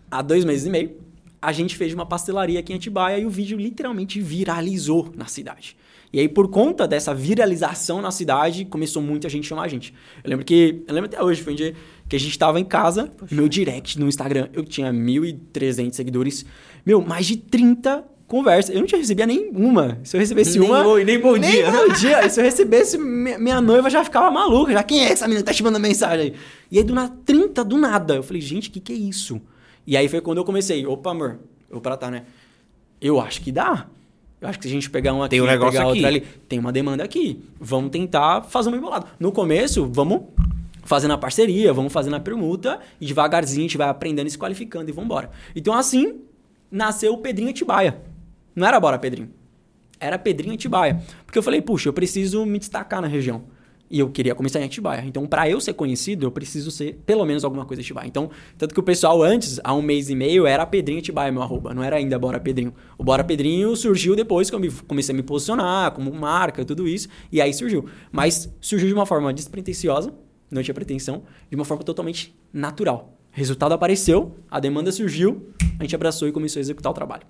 há 0.09 0.21
dois 0.21 0.43
meses 0.43 0.65
e 0.65 0.69
meio, 0.69 0.97
a 1.41 1.51
gente 1.51 1.75
fez 1.75 1.93
uma 1.93 2.05
pastelaria 2.05 2.59
aqui 2.59 2.73
em 2.73 2.77
Atibaia 2.77 3.19
e 3.19 3.25
o 3.25 3.29
vídeo 3.29 3.57
literalmente 3.57 4.19
viralizou 4.19 5.11
na 5.15 5.25
cidade. 5.25 5.77
E 6.11 6.19
aí, 6.19 6.27
por 6.29 6.47
conta 6.49 6.87
dessa 6.87 7.13
viralização 7.13 8.01
na 8.01 8.11
cidade, 8.11 8.63
começou 8.65 9.01
muita 9.01 9.27
gente 9.27 9.45
a 9.45 9.49
chamar 9.49 9.63
a 9.63 9.67
gente. 9.67 9.93
Eu 10.23 10.29
lembro 10.29 10.45
que, 10.45 10.83
eu 10.87 10.93
lembro 10.93 11.09
até 11.09 11.21
hoje, 11.21 11.41
foi 11.43 11.53
um 11.53 11.55
dia 11.55 11.73
que 12.07 12.15
a 12.15 12.19
gente 12.19 12.37
tava 12.39 12.59
em 12.59 12.63
casa, 12.63 13.11
meu 13.29 13.47
direct 13.49 13.99
no 13.99 14.07
Instagram, 14.07 14.47
eu 14.53 14.63
tinha 14.63 14.91
1.300 14.93 15.93
seguidores, 15.93 16.45
meu, 16.85 17.01
mais 17.01 17.25
de 17.25 17.35
30 17.35 18.05
conversas. 18.25 18.73
Eu 18.73 18.79
não 18.79 18.87
tinha 18.87 18.99
recebia 18.99 19.25
nenhuma. 19.25 19.99
Se 20.03 20.15
eu 20.15 20.19
recebesse 20.19 20.57
Nem 20.57 20.69
uma. 20.69 20.83
bom- 20.83 20.97
nem 20.97 21.19
bom 21.19 21.35
nem 21.35 21.51
dia. 21.51 21.71
bom 21.71 21.89
dia. 21.93 22.25
E 22.25 22.29
se 22.29 22.39
eu 22.39 22.43
recebesse, 22.43 22.97
minha, 22.97 23.37
minha 23.37 23.59
noiva 23.61 23.89
já 23.89 24.03
ficava 24.03 24.31
maluca. 24.31 24.71
Já, 24.71 24.83
quem 24.83 25.05
é 25.05 25.11
essa 25.11 25.25
menina 25.27 25.41
que 25.41 25.45
tá 25.45 25.53
te 25.53 25.61
mandando 25.63 25.85
mensagem 25.85 26.27
aí? 26.27 26.33
E 26.71 26.77
aí, 26.77 26.83
do 26.85 26.93
nada, 26.93 27.13
30 27.25 27.63
do 27.65 27.77
nada. 27.77 28.15
Eu 28.15 28.23
falei, 28.23 28.41
gente, 28.41 28.69
o 28.69 28.71
que, 28.71 28.79
que 28.79 28.93
é 28.93 28.95
isso? 28.95 29.41
E 29.85 29.95
aí 29.97 30.07
foi 30.07 30.21
quando 30.21 30.37
eu 30.37 30.45
comecei. 30.45 30.85
Opa, 30.85 31.11
amor, 31.11 31.39
eu 31.69 31.79
pra 31.81 31.95
tá, 31.97 32.09
né? 32.11 32.23
Eu 33.01 33.19
acho 33.19 33.41
que 33.41 33.51
dá. 33.51 33.87
Eu 34.39 34.47
acho 34.47 34.59
que 34.59 34.65
se 34.65 34.69
a 34.69 34.71
gente 34.71 34.89
pegar 34.89 35.13
um 35.13 35.23
aqui, 35.23 35.31
Tem 35.31 35.41
um 35.41 35.45
negócio 35.45 35.71
pegar 35.73 35.89
aqui. 35.89 35.91
outra 35.93 36.07
ali, 36.07 36.21
tem 36.47 36.59
uma 36.59 36.71
demanda 36.71 37.03
aqui. 37.03 37.43
Vamos 37.59 37.89
tentar 37.89 38.41
fazer 38.43 38.69
uma 38.69 38.77
embolada. 38.77 39.07
No 39.19 39.31
começo, 39.31 39.87
vamos 39.91 40.23
fazendo 40.83 41.13
a 41.13 41.17
parceria, 41.17 41.73
vamos 41.73 41.91
fazendo 41.91 42.15
a 42.15 42.19
permuta 42.19 42.79
e 43.01 43.05
devagarzinho 43.05 43.61
a 43.61 43.63
gente 43.63 43.77
vai 43.77 43.89
aprendendo 43.89 44.27
e 44.27 44.31
se 44.31 44.37
qualificando 44.37 44.89
e 44.89 44.93
vamos 44.93 45.05
embora. 45.05 45.31
Então 45.55 45.73
assim 45.73 46.21
nasceu 46.71 47.13
o 47.13 47.17
Pedrinho 47.17 47.49
Atibaia. 47.49 47.99
Não 48.55 48.65
era 48.67 48.79
Bora 48.79 48.97
Pedrinho. 48.99 49.29
Era 49.99 50.19
Pedrinho 50.19 50.53
Atibaia. 50.53 51.01
Porque 51.25 51.37
eu 51.37 51.43
falei, 51.43 51.61
puxa, 51.61 51.89
eu 51.89 51.93
preciso 51.93 52.45
me 52.45 52.59
destacar 52.59 53.01
na 53.01 53.07
região. 53.07 53.43
E 53.89 53.99
eu 53.99 54.09
queria 54.09 54.35
começar 54.35 54.59
em 54.59 54.65
Atibaia. 54.65 55.03
Então, 55.05 55.25
para 55.25 55.49
eu 55.49 55.61
ser 55.61 55.71
conhecido, 55.73 56.25
eu 56.25 56.31
preciso 56.31 56.69
ser 56.71 56.99
pelo 57.05 57.25
menos 57.25 57.45
alguma 57.45 57.65
coisa 57.65 57.81
Atibaia. 57.81 58.05
Então, 58.07 58.29
tanto 58.57 58.73
que 58.73 58.79
o 58.79 58.83
pessoal 58.83 59.23
antes, 59.23 59.61
há 59.63 59.73
um 59.73 59.81
mês 59.81 60.09
e 60.09 60.15
meio, 60.15 60.45
era 60.45 60.65
Pedrinho 60.65 60.99
Atibaia, 60.99 61.31
meu 61.31 61.41
arroba. 61.41 61.73
Não 61.73 61.81
era 61.83 61.95
ainda 61.95 62.19
Bora 62.19 62.39
Pedrinho. 62.39 62.73
O 62.97 63.03
Bora 63.03 63.23
Pedrinho 63.23 63.73
surgiu 63.77 64.13
depois 64.15 64.49
que 64.49 64.55
eu 64.55 64.59
me- 64.59 64.69
comecei 64.71 65.13
a 65.13 65.15
me 65.15 65.23
posicionar 65.23 65.91
como 65.91 66.11
marca, 66.13 66.65
tudo 66.65 66.85
isso. 66.87 67.07
E 67.31 67.39
aí 67.41 67.53
surgiu. 67.53 67.85
Mas 68.11 68.53
surgiu 68.59 68.87
de 68.89 68.93
uma 68.93 69.05
forma 69.05 69.33
despretensiosa, 69.33 70.13
não 70.51 70.61
tinha 70.61 70.73
pretensão, 70.75 71.23
de 71.49 71.55
uma 71.55 71.63
forma 71.63 71.83
totalmente 71.83 72.35
natural. 72.51 73.13
Resultado 73.31 73.71
apareceu, 73.73 74.35
a 74.49 74.59
demanda 74.59 74.91
surgiu, 74.91 75.47
a 75.79 75.83
gente 75.83 75.95
abraçou 75.95 76.27
e 76.27 76.31
começou 76.31 76.59
a 76.59 76.61
executar 76.61 76.91
o 76.91 76.95
trabalho. 76.95 77.23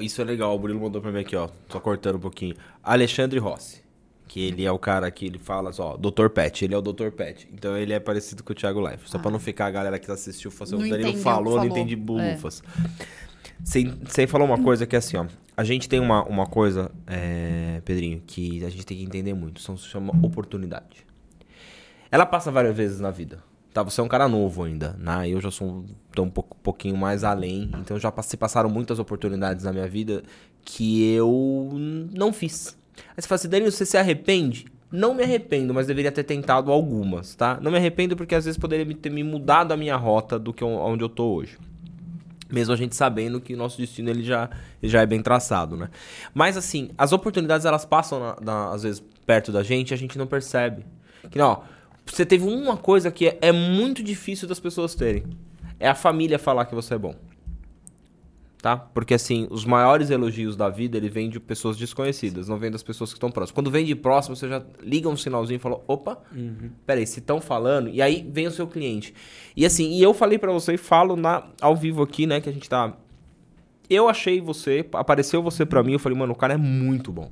Isso 0.00 0.20
é 0.20 0.24
legal, 0.24 0.56
o 0.56 0.58
Murilo 0.58 0.80
mandou 0.80 1.00
pra 1.00 1.12
mim 1.12 1.20
aqui, 1.20 1.36
ó. 1.36 1.48
Só 1.70 1.78
cortando 1.78 2.16
um 2.16 2.20
pouquinho. 2.20 2.54
Alexandre 2.82 3.38
Rossi. 3.38 3.85
Que 4.28 4.40
ele 4.40 4.64
é 4.64 4.72
o 4.72 4.78
cara 4.78 5.10
que 5.10 5.24
ele 5.24 5.38
fala 5.38 5.70
ó, 5.78 5.96
Dr. 5.96 6.28
Pet, 6.28 6.64
ele 6.64 6.74
é 6.74 6.78
o 6.78 6.82
Dr. 6.82 7.10
Pet. 7.10 7.48
Então 7.52 7.76
ele 7.76 7.92
é 7.92 8.00
parecido 8.00 8.42
com 8.42 8.52
o 8.52 8.56
Thiago 8.56 8.80
Life. 8.86 9.08
Só 9.08 9.18
pra 9.18 9.30
não 9.30 9.38
ficar 9.38 9.66
a 9.66 9.70
galera 9.70 9.98
que 9.98 10.10
assistiu, 10.10 10.50
falou 10.50 10.74
assim, 10.74 10.82
Ah. 10.82 10.86
O 10.86 10.90
Danilo 10.90 11.08
entendeu, 11.10 11.22
falou, 11.22 11.54
não 11.56 11.62
falou. 11.62 11.66
entendi 11.78 11.94
É. 11.94 11.96
bulufas. 11.96 12.62
Você 13.64 13.84
você 14.04 14.26
falou 14.26 14.46
uma 14.46 14.62
coisa 14.62 14.86
que 14.86 14.94
é 14.96 14.98
assim, 14.98 15.16
ó. 15.16 15.26
A 15.56 15.64
gente 15.64 15.88
tem 15.88 15.98
uma, 16.00 16.22
uma 16.24 16.46
coisa, 16.46 16.90
é, 17.06 17.80
Pedrinho, 17.84 18.20
que 18.26 18.62
a 18.64 18.68
gente 18.68 18.84
tem 18.84 18.98
que 18.98 19.04
entender 19.04 19.32
muito. 19.32 19.60
São, 19.62 19.76
se 19.76 19.86
chama 19.86 20.12
oportunidade. 20.22 21.06
Ela 22.10 22.26
passa 22.26 22.50
várias 22.50 22.76
vezes 22.76 23.00
na 23.00 23.10
vida. 23.10 23.42
Tá, 23.72 23.82
você 23.82 24.00
é 24.00 24.04
um 24.04 24.08
cara 24.08 24.28
novo 24.28 24.64
ainda, 24.64 24.94
né? 24.98 25.28
Eu 25.28 25.40
já 25.40 25.50
sou 25.50 25.68
um, 25.68 25.86
tô 26.12 26.22
um 26.22 26.30
pouco, 26.30 26.56
pouquinho 26.62 26.96
mais 26.96 27.24
além. 27.24 27.70
Então 27.80 27.98
já 27.98 28.10
passe- 28.12 28.36
passaram 28.36 28.68
muitas 28.68 28.98
oportunidades 28.98 29.64
na 29.64 29.72
minha 29.72 29.86
vida 29.88 30.22
que 30.64 31.12
eu 31.14 31.70
não 32.12 32.32
fiz. 32.32 32.76
Aí 33.08 33.22
você 33.22 33.28
fala 33.28 33.36
assim, 33.36 33.48
Danilo, 33.48 33.70
você 33.70 33.84
se 33.86 33.96
arrepende? 33.96 34.66
Não 34.90 35.14
me 35.14 35.22
arrependo, 35.22 35.74
mas 35.74 35.86
deveria 35.86 36.12
ter 36.12 36.22
tentado 36.24 36.70
algumas, 36.70 37.34
tá? 37.34 37.58
Não 37.60 37.70
me 37.70 37.76
arrependo 37.76 38.16
porque 38.16 38.34
às 38.34 38.44
vezes 38.44 38.56
poderia 38.58 38.86
ter 38.94 39.10
me 39.10 39.22
mudado 39.22 39.72
a 39.72 39.76
minha 39.76 39.96
rota 39.96 40.38
do 40.38 40.52
que 40.52 40.64
onde 40.64 41.02
eu 41.02 41.08
tô 41.08 41.24
hoje. 41.34 41.58
Mesmo 42.50 42.72
a 42.72 42.76
gente 42.76 42.94
sabendo 42.94 43.40
que 43.40 43.54
o 43.54 43.56
nosso 43.56 43.76
destino 43.76 44.08
ele 44.08 44.22
já, 44.22 44.48
ele 44.80 44.90
já 44.90 45.02
é 45.02 45.06
bem 45.06 45.20
traçado, 45.20 45.76
né? 45.76 45.90
Mas 46.32 46.56
assim, 46.56 46.90
as 46.96 47.12
oportunidades 47.12 47.66
elas 47.66 47.84
passam 47.84 48.20
na- 48.20 48.36
na- 48.40 48.70
às 48.72 48.84
vezes 48.84 49.02
perto 49.26 49.50
da 49.50 49.64
gente 49.64 49.90
e 49.90 49.94
a 49.94 49.96
gente 49.98 50.16
não 50.16 50.26
percebe. 50.28 50.86
Que 51.28 51.36
não, 51.38 51.64
você 52.06 52.24
teve 52.24 52.44
uma 52.44 52.76
coisa 52.76 53.10
que 53.10 53.26
é, 53.26 53.38
é 53.40 53.50
muito 53.50 54.00
difícil 54.00 54.46
das 54.46 54.60
pessoas 54.60 54.94
terem. 54.94 55.24
É 55.80 55.88
a 55.88 55.94
família 55.96 56.38
falar 56.38 56.64
que 56.66 56.74
você 56.74 56.94
é 56.94 56.98
bom. 56.98 57.16
Tá? 58.66 58.76
Porque 58.76 59.14
assim, 59.14 59.46
os 59.48 59.64
maiores 59.64 60.10
elogios 60.10 60.56
da 60.56 60.68
vida, 60.68 60.96
ele 60.96 61.08
vem 61.08 61.30
de 61.30 61.38
pessoas 61.38 61.76
desconhecidas, 61.76 62.48
não 62.48 62.58
vem 62.58 62.68
das 62.68 62.82
pessoas 62.82 63.10
que 63.10 63.16
estão 63.16 63.30
próximas. 63.30 63.54
Quando 63.54 63.70
vem 63.70 63.84
de 63.84 63.94
próximo, 63.94 64.34
você 64.34 64.48
já 64.48 64.60
liga 64.82 65.08
um 65.08 65.16
sinalzinho 65.16 65.58
e 65.58 65.60
fala, 65.60 65.80
opa, 65.86 66.18
peraí, 66.84 67.06
se 67.06 67.20
estão 67.20 67.40
falando, 67.40 67.88
e 67.88 68.02
aí 68.02 68.28
vem 68.28 68.48
o 68.48 68.50
seu 68.50 68.66
cliente. 68.66 69.14
E 69.56 69.64
assim, 69.64 69.92
e 69.92 70.02
eu 70.02 70.12
falei 70.12 70.36
pra 70.36 70.50
você 70.50 70.74
e 70.74 70.76
falo 70.76 71.14
na, 71.14 71.44
ao 71.60 71.76
vivo 71.76 72.02
aqui, 72.02 72.26
né, 72.26 72.40
que 72.40 72.48
a 72.48 72.52
gente 72.52 72.68
tá... 72.68 72.92
Eu 73.88 74.08
achei 74.08 74.40
você, 74.40 74.84
apareceu 74.94 75.40
você 75.40 75.64
pra 75.64 75.84
mim, 75.84 75.92
eu 75.92 76.00
falei, 76.00 76.18
mano, 76.18 76.32
o 76.32 76.36
cara 76.36 76.54
é 76.54 76.56
muito 76.56 77.12
bom. 77.12 77.30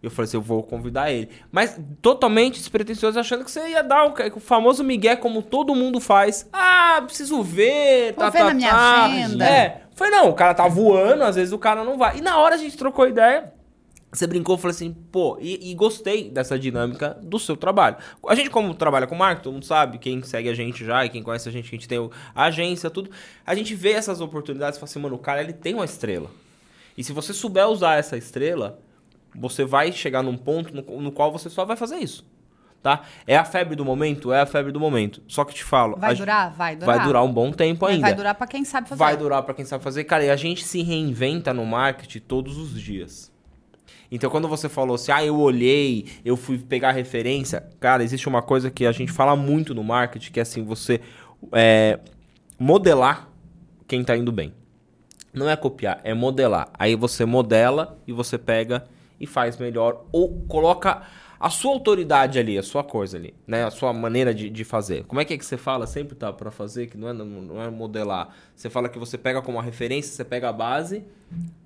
Eu 0.00 0.10
falei 0.10 0.28
assim, 0.28 0.36
eu 0.36 0.42
vou 0.42 0.62
convidar 0.62 1.10
ele. 1.10 1.30
Mas 1.50 1.80
totalmente 2.00 2.58
despretensioso, 2.58 3.18
achando 3.18 3.44
que 3.44 3.50
você 3.50 3.70
ia 3.70 3.82
dar 3.82 4.06
o, 4.06 4.14
o 4.36 4.40
famoso 4.40 4.84
migué 4.84 5.16
como 5.16 5.42
todo 5.42 5.74
mundo 5.74 6.00
faz. 6.00 6.48
Ah, 6.52 7.00
preciso 7.04 7.42
ver, 7.42 8.12
Vou 8.14 8.24
tá, 8.24 8.30
ver 8.30 8.38
tá, 8.38 8.44
na 8.46 8.54
minha 8.54 8.70
tá. 8.70 9.04
agenda. 9.04 9.44
É. 9.44 9.81
Foi 9.94 10.10
não, 10.10 10.30
o 10.30 10.34
cara 10.34 10.54
tá 10.54 10.66
voando, 10.66 11.22
às 11.22 11.36
vezes 11.36 11.52
o 11.52 11.58
cara 11.58 11.84
não 11.84 11.98
vai. 11.98 12.18
E 12.18 12.20
na 12.20 12.38
hora 12.38 12.54
a 12.54 12.58
gente 12.58 12.76
trocou 12.76 13.06
ideia. 13.06 13.52
Você 14.12 14.26
brincou, 14.26 14.58
falou 14.58 14.72
assim, 14.72 14.92
pô, 14.92 15.38
e, 15.40 15.70
e 15.70 15.74
gostei 15.74 16.28
dessa 16.28 16.58
dinâmica 16.58 17.18
do 17.22 17.38
seu 17.38 17.56
trabalho. 17.56 17.96
A 18.28 18.34
gente, 18.34 18.50
como 18.50 18.74
trabalha 18.74 19.06
com 19.06 19.14
marketing, 19.14 19.42
todo 19.42 19.52
mundo 19.54 19.64
sabe, 19.64 19.96
quem 19.96 20.22
segue 20.22 20.50
a 20.50 20.54
gente 20.54 20.84
já 20.84 21.06
e 21.06 21.08
quem 21.08 21.22
conhece 21.22 21.48
a 21.48 21.52
gente, 21.52 21.70
que 21.70 21.76
a 21.76 21.78
gente 21.78 21.88
tem 21.88 22.10
a 22.34 22.44
agência, 22.44 22.90
tudo. 22.90 23.10
A 23.46 23.54
gente 23.54 23.74
vê 23.74 23.92
essas 23.92 24.20
oportunidades 24.20 24.76
e 24.76 24.80
fala 24.80 24.90
assim, 24.90 24.98
mano, 24.98 25.14
o 25.14 25.18
cara 25.18 25.40
ele 25.40 25.54
tem 25.54 25.74
uma 25.74 25.86
estrela. 25.86 26.30
E 26.96 27.02
se 27.02 27.10
você 27.10 27.32
souber 27.32 27.66
usar 27.68 27.94
essa 27.94 28.14
estrela, 28.18 28.78
você 29.34 29.64
vai 29.64 29.90
chegar 29.92 30.22
num 30.22 30.36
ponto 30.36 30.74
no, 30.74 31.00
no 31.00 31.10
qual 31.10 31.32
você 31.32 31.48
só 31.48 31.64
vai 31.64 31.76
fazer 31.76 31.96
isso. 31.96 32.22
Tá? 32.82 33.02
É 33.26 33.36
a 33.36 33.44
febre 33.44 33.76
do 33.76 33.84
momento? 33.84 34.32
É 34.32 34.40
a 34.40 34.46
febre 34.46 34.72
do 34.72 34.80
momento. 34.80 35.22
Só 35.28 35.44
que 35.44 35.54
te 35.54 35.62
falo. 35.62 35.96
Vai 35.96 36.16
durar? 36.16 36.52
Vai 36.52 36.74
durar. 36.74 36.96
Vai 36.96 37.06
durar 37.06 37.24
um 37.24 37.32
bom 37.32 37.52
tempo 37.52 37.86
ainda. 37.86 38.02
Vai 38.02 38.14
durar 38.14 38.34
pra 38.34 38.46
quem 38.46 38.64
sabe 38.64 38.88
fazer. 38.88 38.98
Vai 38.98 39.16
durar 39.16 39.42
pra 39.44 39.54
quem 39.54 39.64
sabe 39.64 39.84
fazer. 39.84 40.02
Cara, 40.02 40.24
e 40.24 40.30
a 40.30 40.34
gente 40.36 40.64
se 40.64 40.82
reinventa 40.82 41.54
no 41.54 41.64
marketing 41.64 42.18
todos 42.18 42.58
os 42.58 42.80
dias. 42.80 43.30
Então, 44.10 44.28
quando 44.28 44.48
você 44.48 44.68
falou 44.68 44.96
assim, 44.96 45.12
ah, 45.12 45.24
eu 45.24 45.38
olhei, 45.38 46.06
eu 46.24 46.36
fui 46.36 46.58
pegar 46.58 46.90
referência. 46.90 47.66
Cara, 47.78 48.02
existe 48.02 48.28
uma 48.28 48.42
coisa 48.42 48.70
que 48.70 48.84
a 48.84 48.92
gente 48.92 49.12
fala 49.12 49.36
muito 49.36 49.74
no 49.74 49.84
marketing, 49.84 50.32
que 50.32 50.40
é 50.40 50.42
assim, 50.42 50.64
você 50.64 51.00
é, 51.52 52.00
modelar 52.58 53.28
quem 53.86 54.02
tá 54.02 54.16
indo 54.16 54.32
bem. 54.32 54.52
Não 55.32 55.48
é 55.48 55.56
copiar, 55.56 56.00
é 56.02 56.12
modelar. 56.12 56.68
Aí 56.78 56.94
você 56.94 57.24
modela 57.24 57.98
e 58.06 58.12
você 58.12 58.36
pega 58.36 58.84
e 59.18 59.26
faz 59.26 59.56
melhor. 59.56 60.04
Ou 60.12 60.42
coloca 60.48 61.02
a 61.42 61.50
sua 61.50 61.72
autoridade 61.72 62.38
ali, 62.38 62.56
a 62.56 62.62
sua 62.62 62.84
coisa 62.84 63.16
ali, 63.16 63.34
né? 63.46 63.64
A 63.64 63.70
sua 63.70 63.92
maneira 63.92 64.32
de, 64.32 64.48
de 64.48 64.64
fazer. 64.64 65.04
Como 65.04 65.20
é 65.20 65.24
que 65.24 65.34
é 65.34 65.38
que 65.38 65.44
você 65.44 65.56
fala 65.56 65.86
sempre, 65.88 66.14
tá? 66.14 66.32
Pra 66.32 66.50
fazer, 66.52 66.86
que 66.86 66.96
não 66.96 67.08
é, 67.08 67.12
não 67.12 67.60
é 67.60 67.68
modelar. 67.68 68.28
Você 68.54 68.70
fala 68.70 68.88
que 68.88 68.98
você 68.98 69.18
pega 69.18 69.42
como 69.42 69.58
uma 69.58 69.62
referência, 69.64 70.12
você 70.14 70.24
pega 70.24 70.48
a 70.48 70.52
base. 70.52 71.04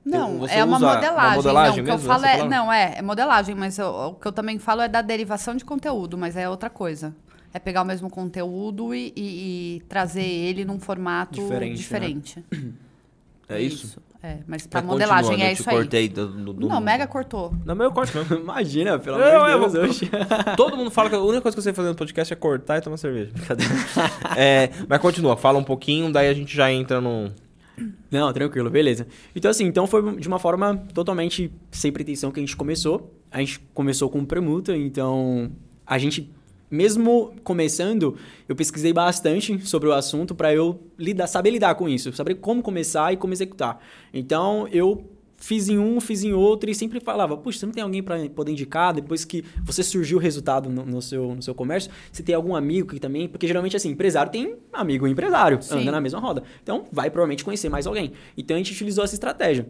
Não, 0.05 0.39
Você 0.39 0.55
é 0.55 0.65
uma 0.65 0.79
modelagem. 0.79 1.11
uma 1.29 1.35
modelagem 1.37 1.77
não, 1.77 1.83
o 1.83 1.85
que 1.85 1.91
eu 1.91 1.95
mesmo, 1.97 2.09
falo 2.09 2.25
é, 2.25 2.33
palavra? 2.39 2.57
não, 2.57 2.73
é, 2.73 2.95
é 2.97 3.03
modelagem, 3.03 3.55
mas 3.55 3.79
eu- 3.79 3.89
o 3.91 4.15
que 4.15 4.27
eu 4.27 4.33
também 4.33 4.59
falo 4.59 4.81
é 4.81 4.89
da 4.89 5.03
derivação 5.03 5.55
de 5.55 5.65
conteúdo, 5.65 6.17
mas 6.17 6.37
é 6.37 6.49
outra 6.49 6.71
coisa. 6.71 7.15
É 7.53 7.59
pegar 7.59 7.83
o 7.83 7.85
mesmo 7.85 8.09
conteúdo 8.09 8.95
e, 8.95 9.13
e- 9.17 9.77
e 9.77 9.81
trazer 9.89 10.23
ele 10.25 10.65
num 10.65 10.79
formato 10.81 11.35
Diferente, 11.41 11.77
diferente. 11.77 12.45
É 13.49 13.61
isso? 13.61 14.01
É, 14.23 14.39
mas 14.47 14.67
pra 14.67 14.83
modelagem 14.83 15.25
continua, 15.31 15.47
é 15.47 15.51
eu 15.51 15.53
isso 15.55 15.63
te 15.63 15.69
aí. 15.71 15.77
cortei 15.77 16.09
do, 16.09 16.27
do, 16.29 16.53
do- 16.53 16.69
Não, 16.69 16.81
mega 16.81 17.07
cortou. 17.07 17.55
Não, 17.65 17.75
mas 17.77 17.85
eu 17.87 17.93
corto 17.93 18.17
mesmo. 18.17 18.37
Imagina, 18.41 18.99
pelo 18.99 19.19
Eu- 19.19 19.45
amor 19.45 19.51
eu 19.51 19.67
de 19.69 19.73
Deus. 19.73 20.01
vou- 20.01 20.11
oxe. 20.21 20.57
Todo 20.57 20.77
mundo 20.77 20.91
fala 20.91 21.09
que 21.09 21.15
a 21.15 21.21
única 21.21 21.43
coisa 21.43 21.55
que 21.55 21.59
eu 21.59 21.63
sei 21.63 21.73
fazer 21.73 21.89
no 21.91 21.95
podcast 21.95 22.33
é 22.33 22.37
cortar 22.37 22.79
e 22.79 22.81
tomar 22.81 22.97
cerveja. 22.97 23.31
Brincadeira. 23.33 23.73
É, 24.37 24.71
mas 24.89 25.01
continua, 25.01 25.37
fala 25.37 25.59
um 25.59 25.65
pouquinho, 25.65 26.13
daí 26.13 26.29
a 26.29 26.35
gente 26.35 26.55
já 26.55 26.71
entra 26.73 27.01
no. 27.01 27.31
Não, 28.11 28.33
tranquilo, 28.33 28.71
beleza. 28.71 29.07
Então, 29.35 29.51
assim, 29.51 29.65
então 29.67 29.87
foi 29.87 30.17
de 30.17 30.27
uma 30.27 30.39
forma 30.39 30.77
totalmente 30.95 31.53
sem 31.71 31.93
pretensão 31.93 32.31
que 32.31 32.41
a 32.41 32.43
gente 32.43 32.57
começou. 32.57 33.13
A 33.31 33.39
gente 33.41 33.61
começou 33.75 34.09
com 34.09 34.25
permuta, 34.25 34.75
então 34.77 35.51
a 35.87 35.99
gente, 35.99 36.33
mesmo 36.71 37.35
começando, 37.45 38.17
eu 38.49 38.57
pesquisei 38.57 38.93
bastante 38.93 39.67
sobre 39.67 39.89
o 39.89 39.93
assunto 39.93 40.35
para 40.35 40.53
eu 40.53 40.81
lidar, 40.99 41.27
saber 41.27 41.51
lidar 41.51 41.75
com 41.75 41.89
isso, 41.89 42.13
saber 42.13 42.37
como 42.37 42.63
começar 42.63 43.13
e 43.13 43.17
como 43.17 43.33
executar. 43.33 43.81
Então, 44.13 44.67
eu 44.69 45.11
fiz 45.39 45.69
em 45.69 45.79
um, 45.79 46.01
fiz 46.01 46.25
em 46.25 46.33
outro 46.33 46.71
e 46.71 46.75
sempre 46.75 46.99
falava, 46.99 47.37
puxa, 47.37 47.61
você 47.61 47.67
não 47.67 47.73
tem 47.73 47.83
alguém 47.83 48.03
para 48.03 48.29
poder 48.31 48.53
indicar 48.53 48.95
depois 48.95 49.25
que 49.25 49.45
você 49.63 49.83
surgiu 49.83 50.19
o 50.19 50.21
resultado 50.21 50.69
no, 50.69 50.85
no 50.85 51.03
seu, 51.03 51.35
no 51.35 51.43
seu 51.43 51.55
comércio? 51.55 51.91
Você 52.11 52.23
tem 52.23 52.35
algum 52.35 52.57
amigo 52.57 52.89
que 52.89 53.01
também... 53.01 53.29
Porque 53.29 53.47
geralmente, 53.47 53.77
assim, 53.77 53.91
empresário 53.91 54.33
tem 54.33 54.57
amigo 54.73 55.07
empresário, 55.07 55.63
Sim. 55.63 55.81
anda 55.81 55.93
na 55.93 56.01
mesma 56.01 56.19
roda. 56.19 56.43
Então, 56.63 56.87
vai 56.91 57.11
provavelmente 57.11 57.45
conhecer 57.45 57.69
mais 57.69 57.87
alguém. 57.87 58.13
Então, 58.37 58.57
a 58.57 58.59
gente 58.59 58.73
utilizou 58.73 59.05
essa 59.05 59.15
estratégia 59.15 59.69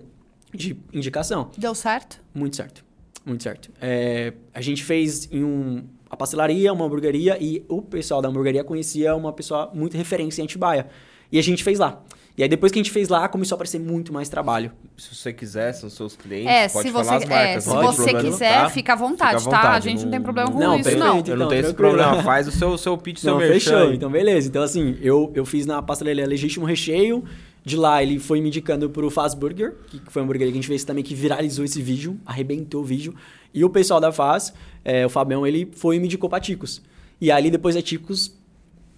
de 0.54 0.76
indicação. 0.92 1.50
Deu 1.58 1.74
certo? 1.74 2.22
Muito 2.32 2.56
certo. 2.56 2.84
Muito 3.24 3.42
certo. 3.42 3.70
É, 3.80 4.32
a 4.54 4.60
gente 4.60 4.84
fez 4.84 5.28
em 5.32 5.42
um, 5.42 5.84
a 6.08 6.16
pastelaria, 6.16 6.72
uma 6.72 6.84
hamburgueria, 6.84 7.36
e 7.40 7.64
o 7.68 7.82
pessoal 7.82 8.22
da 8.22 8.28
hamburgueria 8.28 8.64
conhecia 8.64 9.14
uma 9.14 9.32
pessoa 9.32 9.70
muito 9.74 9.96
referência 9.96 10.42
em 10.42 10.44
Atibaia. 10.44 10.86
E 11.30 11.38
a 11.38 11.42
gente 11.42 11.64
fez 11.64 11.78
lá. 11.78 12.02
E 12.38 12.42
aí, 12.42 12.48
depois 12.50 12.70
que 12.70 12.78
a 12.78 12.82
gente 12.82 12.92
fez 12.92 13.08
lá, 13.08 13.26
começou 13.28 13.54
a 13.54 13.56
aparecer 13.56 13.80
muito 13.80 14.12
mais 14.12 14.28
trabalho. 14.28 14.70
Se 14.98 15.14
você 15.14 15.32
quiser, 15.32 15.72
são 15.72 15.88
seus 15.88 16.14
clientes. 16.14 16.46
É, 16.46 16.68
pode 16.68 16.88
se 16.88 16.92
falar 16.92 17.04
você, 17.04 17.14
as 17.14 17.24
marcas. 17.24 17.56
é, 17.56 17.60
se 17.60 17.68
não 17.68 17.82
você 17.82 18.02
problema, 18.02 18.30
quiser, 18.30 18.54
tá? 18.60 18.68
fica 18.68 18.92
à 18.92 18.96
vontade, 18.96 19.42
Fica 19.42 19.48
à 19.48 19.52
tá? 19.52 19.58
A 19.58 19.62
vontade, 19.62 19.88
gente 19.88 20.04
não, 20.04 20.10
tem 20.10 20.20
problema 20.20 20.52
com 20.52 20.58
Não, 20.58 20.74
isso, 20.74 20.84
perfeito, 20.84 21.06
não. 21.06 21.18
então. 21.18 21.34
Eu 21.34 21.38
não 21.38 21.48
tenho 21.48 21.60
esse 21.62 21.74
problema. 21.74 22.22
Faz 22.22 22.46
o 22.46 22.52
seu, 22.52 22.76
seu 22.76 22.98
pitch, 22.98 23.20
seu 23.20 23.32
Não, 23.32 23.38
merchan 23.38 23.54
fechou. 23.54 23.94
Então, 23.94 24.10
beleza. 24.10 24.48
Então, 24.48 24.62
assim, 24.62 24.98
eu, 25.00 25.32
eu 25.34 25.46
fiz 25.46 25.64
na 25.64 25.80
pastelaria 25.80 26.26
Legítimo 26.26 26.66
Recheio. 26.66 27.24
De 27.64 27.74
lá, 27.76 28.00
ele 28.00 28.20
foi 28.20 28.40
me 28.40 28.46
indicando 28.46 28.88
pro 28.88 29.10
Faz 29.10 29.34
Burger, 29.34 29.74
que 29.88 30.00
foi 30.08 30.22
uma 30.22 30.26
hamburgueria 30.26 30.52
que 30.52 30.58
a 30.58 30.60
gente 30.60 30.68
fez 30.68 30.84
também, 30.84 31.02
que 31.02 31.16
viralizou 31.16 31.64
esse 31.64 31.82
vídeo, 31.82 32.16
arrebentou 32.24 32.82
o 32.82 32.84
vídeo. 32.84 33.12
E 33.56 33.64
o 33.64 33.70
pessoal 33.70 33.98
da 33.98 34.12
Faz, 34.12 34.52
é, 34.84 35.06
o 35.06 35.08
Fabião, 35.08 35.46
ele 35.46 35.70
foi 35.74 35.96
e 35.96 35.98
me 35.98 36.04
indicou 36.04 36.28
pra 36.28 36.38
Ticos. 36.38 36.82
E 37.18 37.30
ali, 37.32 37.50
depois 37.50 37.74
da 37.74 37.80
Ticos, 37.80 38.36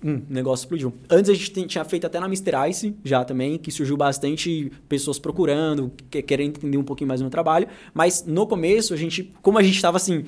hum, 0.05 0.21
o 0.29 0.35
negócio 0.35 0.65
explodiu. 0.65 0.93
Antes 1.09 1.31
a 1.31 1.35
gente 1.35 1.67
tinha 1.69 1.85
feito 1.85 2.09
até 2.09 2.19
na 2.19 2.27
Mr. 2.27 2.69
Ice, 2.69 2.97
já 3.05 3.25
também, 3.25 3.57
que 3.57 3.71
surgiu 3.71 3.97
bastante 3.97 4.73
pessoas 4.89 5.17
procurando, 5.17 5.93
que, 6.11 6.21
querendo 6.23 6.57
entender 6.57 6.77
um 6.77 6.83
pouquinho 6.83 7.07
mais 7.07 7.21
do 7.21 7.25
meu 7.25 7.31
trabalho. 7.31 7.69
Mas 7.95 8.25
no 8.27 8.49
começo, 8.49 8.93
a 8.93 8.97
gente, 8.97 9.33
como 9.41 9.59
a 9.59 9.63
gente 9.63 9.81
tava 9.81 9.97
assim, 9.97 10.25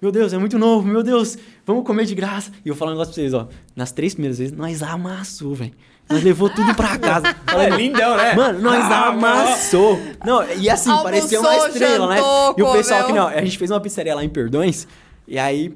meu 0.00 0.12
Deus, 0.12 0.32
é 0.32 0.38
muito 0.38 0.58
novo, 0.58 0.86
meu 0.86 1.02
Deus, 1.02 1.36
vamos 1.66 1.84
comer 1.86 2.04
de 2.04 2.14
graça. 2.14 2.50
E 2.64 2.68
eu 2.68 2.74
falo 2.74 2.90
um 2.90 2.94
negócio 2.94 3.14
pra 3.14 3.22
vocês, 3.22 3.32
ó. 3.34 3.48
Nas 3.74 3.90
três 3.92 4.12
primeiras 4.14 4.38
vezes, 4.38 4.54
nós 4.56 4.82
amassou, 4.82 5.54
velho. 5.54 5.72
Nós 6.10 6.22
levou 6.22 6.50
tudo 6.50 6.74
pra 6.74 6.98
casa. 6.98 7.34
Falei, 7.46 7.68
É 7.72 7.76
lindão, 7.76 8.14
né? 8.16 8.34
Mano, 8.34 8.60
nós 8.60 8.84
Ah, 8.84 9.06
amassou. 9.08 9.98
Não, 10.24 10.46
e 10.52 10.68
assim, 10.68 10.90
Almoçou, 10.90 11.10
parecia 11.10 11.40
uma 11.40 11.56
estrela, 11.68 12.14
jantou, 12.16 12.48
né? 12.48 12.54
E 12.58 12.62
o 12.62 12.72
pessoal 12.72 13.00
que 13.00 13.06
comeu. 13.08 13.22
não, 13.22 13.28
a 13.30 13.40
gente 13.42 13.56
fez 13.56 13.70
uma 13.70 13.80
pizzaria 13.80 14.14
lá 14.14 14.22
em 14.22 14.28
Perdões, 14.28 14.86
e 15.26 15.38
aí 15.38 15.74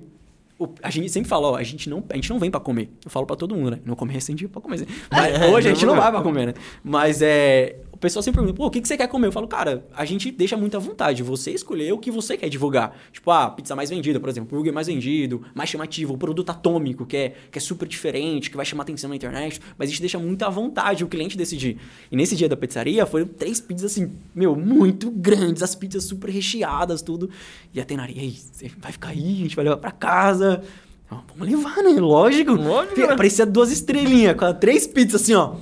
o- 0.58 0.68
a 0.82 0.90
gente 0.90 1.08
sempre 1.08 1.30
fala, 1.30 1.48
ó, 1.52 1.56
a 1.56 1.62
gente 1.62 1.88
não, 1.88 2.04
a 2.10 2.14
gente 2.14 2.28
não 2.28 2.38
vem 2.38 2.50
pra 2.50 2.60
comer. 2.60 2.90
Eu 3.02 3.10
falo 3.10 3.24
pra 3.24 3.36
todo 3.36 3.54
mundo, 3.54 3.70
né? 3.70 3.78
Não 3.86 3.94
comer 3.94 4.12
recente 4.12 4.46
pra 4.48 4.60
comer. 4.60 4.86
Mas 5.10 5.40
hoje 5.50 5.68
a 5.68 5.72
gente 5.72 5.86
não 5.86 5.96
vai 5.96 6.10
pra 6.10 6.20
comer, 6.20 6.48
né? 6.48 6.54
Mas 6.84 7.22
é. 7.22 7.76
O 7.98 8.00
pessoal 8.00 8.22
sempre 8.22 8.38
pergunta, 8.38 8.56
pô, 8.56 8.66
o 8.66 8.70
que, 8.70 8.80
que 8.80 8.86
você 8.86 8.96
quer 8.96 9.08
comer? 9.08 9.26
Eu 9.26 9.32
falo, 9.32 9.48
cara, 9.48 9.84
a 9.92 10.04
gente 10.04 10.30
deixa 10.30 10.56
muito 10.56 10.76
à 10.76 10.78
vontade. 10.78 11.20
Você 11.24 11.50
escolher 11.50 11.92
o 11.92 11.98
que 11.98 12.12
você 12.12 12.36
quer 12.36 12.48
divulgar. 12.48 12.96
Tipo, 13.10 13.32
ah, 13.32 13.50
pizza 13.50 13.74
mais 13.74 13.90
vendida, 13.90 14.20
por 14.20 14.28
exemplo, 14.28 14.56
burger 14.56 14.72
mais 14.72 14.86
vendido, 14.86 15.42
mais 15.52 15.68
chamativo, 15.68 16.14
o 16.14 16.16
produto 16.16 16.48
atômico, 16.48 17.04
que 17.04 17.16
é, 17.16 17.34
que 17.50 17.58
é 17.58 17.60
super 17.60 17.88
diferente, 17.88 18.50
que 18.50 18.56
vai 18.56 18.64
chamar 18.64 18.84
atenção 18.84 19.10
na 19.10 19.16
internet. 19.16 19.60
Mas 19.76 19.88
a 19.88 19.90
gente 19.90 20.00
deixa 20.00 20.16
muito 20.16 20.44
à 20.44 20.48
vontade 20.48 21.02
o 21.02 21.08
cliente 21.08 21.36
decidir. 21.36 21.76
E 22.08 22.14
nesse 22.14 22.36
dia 22.36 22.48
da 22.48 22.56
pizzaria, 22.56 23.04
foram 23.04 23.26
três 23.26 23.60
pizzas 23.60 23.90
assim, 23.90 24.12
meu, 24.32 24.54
muito 24.54 25.10
grandes, 25.10 25.64
as 25.64 25.74
pizzas 25.74 26.04
super 26.04 26.30
recheadas, 26.30 27.02
tudo. 27.02 27.28
E 27.74 27.80
a 27.80 27.84
Tenari, 27.84 28.14
e 28.16 28.20
aí, 28.20 28.30
você 28.30 28.70
vai 28.78 28.92
ficar 28.92 29.08
aí, 29.08 29.40
a 29.40 29.42
gente 29.42 29.56
vai 29.56 29.64
levar 29.64 29.78
pra 29.78 29.90
casa. 29.90 30.62
Vamos 31.10 31.48
levar, 31.48 31.82
né? 31.82 31.98
Lógico. 31.98 32.52
Lógico? 32.52 33.16
Parecia 33.16 33.44
duas 33.44 33.72
estrelinhas, 33.72 34.36
com 34.36 34.54
três 34.54 34.86
pizzas 34.86 35.22
assim, 35.22 35.34
ó. 35.34 35.56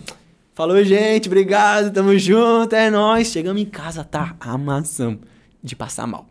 Falou, 0.56 0.82
gente, 0.82 1.28
obrigado, 1.28 1.92
tamo 1.92 2.18
junto, 2.18 2.74
é 2.74 2.88
nóis. 2.88 3.28
Chegamos 3.28 3.60
em 3.60 3.66
casa, 3.66 4.02
tá? 4.02 4.34
Amassamos 4.40 5.20
de 5.62 5.76
passar 5.76 6.06
mal. 6.06 6.24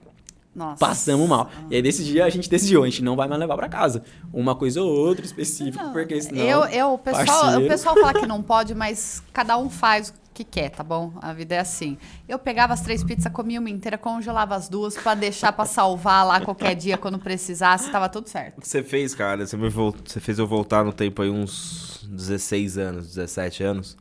Nossa. 0.55 0.83
Passamos 0.83 1.29
mal. 1.29 1.47
E 1.69 1.75
aí, 1.75 1.81
desse 1.83 2.03
dia, 2.03 2.25
a 2.25 2.29
gente 2.31 2.49
decidiu, 2.49 2.81
a 2.81 2.87
gente 2.87 3.03
não 3.03 3.15
vai 3.15 3.27
mais 3.27 3.39
levar 3.39 3.55
pra 3.55 3.69
casa. 3.69 4.01
Uma 4.33 4.55
coisa 4.55 4.81
ou 4.81 4.89
outra 4.89 5.23
específica, 5.23 5.89
porque 5.93 6.19
senão... 6.19 6.41
Eu, 6.41 6.63
eu, 6.65 6.93
o, 6.93 6.97
pessoal, 6.97 7.23
parceiro. 7.23 7.65
o 7.65 7.67
pessoal 7.67 7.93
fala 7.93 8.13
que 8.15 8.25
não 8.25 8.41
pode, 8.41 8.73
mas 8.73 9.21
cada 9.31 9.59
um 9.59 9.69
faz 9.69 10.09
o 10.09 10.13
que 10.35 10.43
quer, 10.43 10.69
tá 10.69 10.83
bom? 10.83 11.13
A 11.21 11.33
vida 11.33 11.55
é 11.55 11.59
assim. 11.59 11.97
Eu 12.27 12.37
pegava 12.37 12.73
as 12.73 12.81
três 12.81 13.03
pizzas, 13.03 13.31
comia 13.31 13.59
uma 13.59 13.69
inteira, 13.69 13.97
congelava 13.97 14.53
as 14.55 14.69
duas 14.69 14.95
pra 14.97 15.15
deixar 15.15 15.51
pra 15.53 15.65
salvar 15.65 16.25
lá 16.27 16.41
qualquer 16.41 16.75
dia 16.75 16.97
quando 16.97 17.17
precisasse, 17.17 17.89
tava 17.89 18.09
tudo 18.09 18.27
certo. 18.29 18.63
Você 18.63 18.83
fez, 18.83 19.15
cara, 19.15 19.47
você, 19.47 19.55
me 19.55 19.69
vol- 19.69 19.95
você 20.05 20.19
fez 20.19 20.37
eu 20.37 20.45
voltar 20.45 20.83
no 20.83 20.91
tempo 20.93 21.21
aí 21.21 21.29
uns 21.29 22.05
16 22.11 22.77
anos, 22.77 23.07
17 23.07 23.63
anos, 23.63 23.97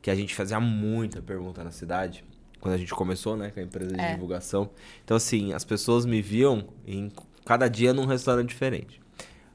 que 0.00 0.10
a 0.10 0.14
gente 0.14 0.34
fazia 0.34 0.60
muita 0.60 1.20
pergunta 1.20 1.64
na 1.64 1.72
cidade, 1.72 2.24
quando 2.60 2.74
a 2.74 2.78
gente 2.78 2.94
começou, 2.94 3.36
né, 3.36 3.50
com 3.50 3.58
a 3.58 3.62
empresa 3.64 3.92
de 3.92 4.00
É. 4.00 4.12
divulgação. 4.14 4.70
Então, 5.04 5.16
assim, 5.16 5.52
as 5.52 5.64
pessoas 5.64 6.06
me 6.06 6.22
viam 6.22 6.64
em 6.86 7.10
cada 7.44 7.66
dia 7.66 7.92
num 7.92 8.06
restaurante 8.06 8.50
diferente. 8.50 9.01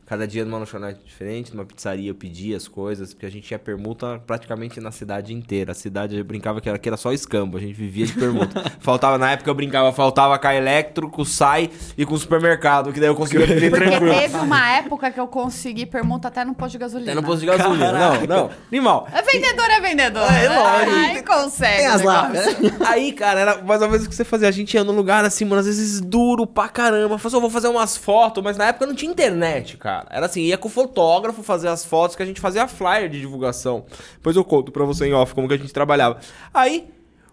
Cada 0.07 0.25
dia 0.25 0.45
numa 0.45 0.57
lanchonete 0.57 1.01
diferente, 1.03 1.53
numa 1.53 1.65
pizzaria 1.65 2.09
eu 2.09 2.15
pedia 2.15 2.55
as 2.55 2.65
coisas, 2.65 3.13
porque 3.13 3.25
a 3.25 3.29
gente 3.29 3.45
tinha 3.45 3.59
permuta 3.59 4.21
praticamente 4.25 4.79
na 4.79 4.89
cidade 4.89 5.33
inteira. 5.33 5.73
A 5.73 5.75
cidade 5.75 6.15
eu 6.15 6.23
brincava 6.23 6.61
que 6.61 6.69
era, 6.69 6.79
que 6.79 6.87
era 6.87 6.95
só 6.95 7.11
escambo, 7.11 7.57
a 7.57 7.59
gente 7.59 7.73
vivia 7.73 8.05
de 8.05 8.13
permuta. 8.13 8.63
faltava, 8.79 9.17
na 9.17 9.31
época 9.31 9.49
eu 9.49 9.53
brincava, 9.53 9.91
faltava 9.91 10.39
com 10.39 10.47
a 10.47 10.55
Electro, 10.55 11.09
com 11.09 11.23
o 11.23 11.25
SAI 11.25 11.69
e 11.97 12.05
com 12.05 12.13
o 12.13 12.17
supermercado, 12.17 12.93
que 12.93 13.01
daí 13.01 13.09
eu 13.09 13.15
conseguia 13.15 13.45
viver 13.45 13.69
Porque 13.69 13.85
tranquilo. 13.85 14.13
teve 14.15 14.37
uma 14.37 14.71
época 14.77 15.11
que 15.11 15.19
eu 15.19 15.27
consegui 15.27 15.85
permuta 15.85 16.29
até 16.29 16.45
no 16.45 16.55
posto 16.55 16.71
de 16.71 16.77
gasolina. 16.77 17.11
Até 17.11 17.19
no 17.21 17.27
posto 17.27 17.41
de 17.41 17.45
gasolina. 17.47 17.91
Caraca. 17.91 18.27
Não, 18.27 18.37
não. 18.37 18.49
Animal. 18.71 19.09
É 19.11 19.21
vendedor, 19.21 19.65
é 19.69 19.81
vendedor. 19.81 20.31
É, 20.31 20.47
né? 20.47 20.57
lógico. 20.57 20.95
Aí 20.95 21.23
consegue. 21.23 21.77
Tem 21.79 21.87
as 21.87 22.01
lá, 22.01 22.29
né? 22.29 22.43
Aí, 22.87 23.11
cara, 23.11 23.41
era 23.41 23.61
mais 23.61 23.81
ou 23.81 23.89
menos 23.89 24.05
o 24.05 24.09
que 24.09 24.15
você 24.15 24.23
fazia. 24.23 24.47
A 24.47 24.51
gente 24.51 24.73
ia 24.73 24.85
num 24.85 24.95
lugar 24.95 25.25
assim, 25.25 25.43
mano, 25.43 25.59
às 25.59 25.65
vezes 25.65 25.99
duro 25.99 26.47
pra 26.47 26.69
caramba. 26.69 27.17
Falei, 27.17 27.27
assim, 27.27 27.35
"Eu 27.35 27.41
vou 27.41 27.49
fazer 27.49 27.67
umas 27.67 27.97
fotos, 27.97 28.41
mas 28.41 28.55
na 28.55 28.67
época 28.67 28.85
não 28.85 28.95
tinha 28.95 29.11
internet, 29.11 29.75
cara. 29.75 29.96
Era 30.09 30.25
assim, 30.25 30.41
ia 30.41 30.57
com 30.57 30.67
o 30.67 30.71
fotógrafo 30.71 31.41
fazer 31.43 31.67
as 31.67 31.85
fotos 31.85 32.15
que 32.15 32.23
a 32.23 32.25
gente 32.25 32.39
fazia 32.41 32.67
flyer 32.67 33.09
de 33.09 33.19
divulgação. 33.19 33.85
Depois 34.13 34.35
eu 34.35 34.43
conto 34.43 34.71
pra 34.71 34.83
você 34.85 35.07
em 35.07 35.13
off 35.13 35.33
como 35.33 35.47
que 35.47 35.53
a 35.53 35.57
gente 35.57 35.73
trabalhava. 35.73 36.19
Aí, 36.53 36.87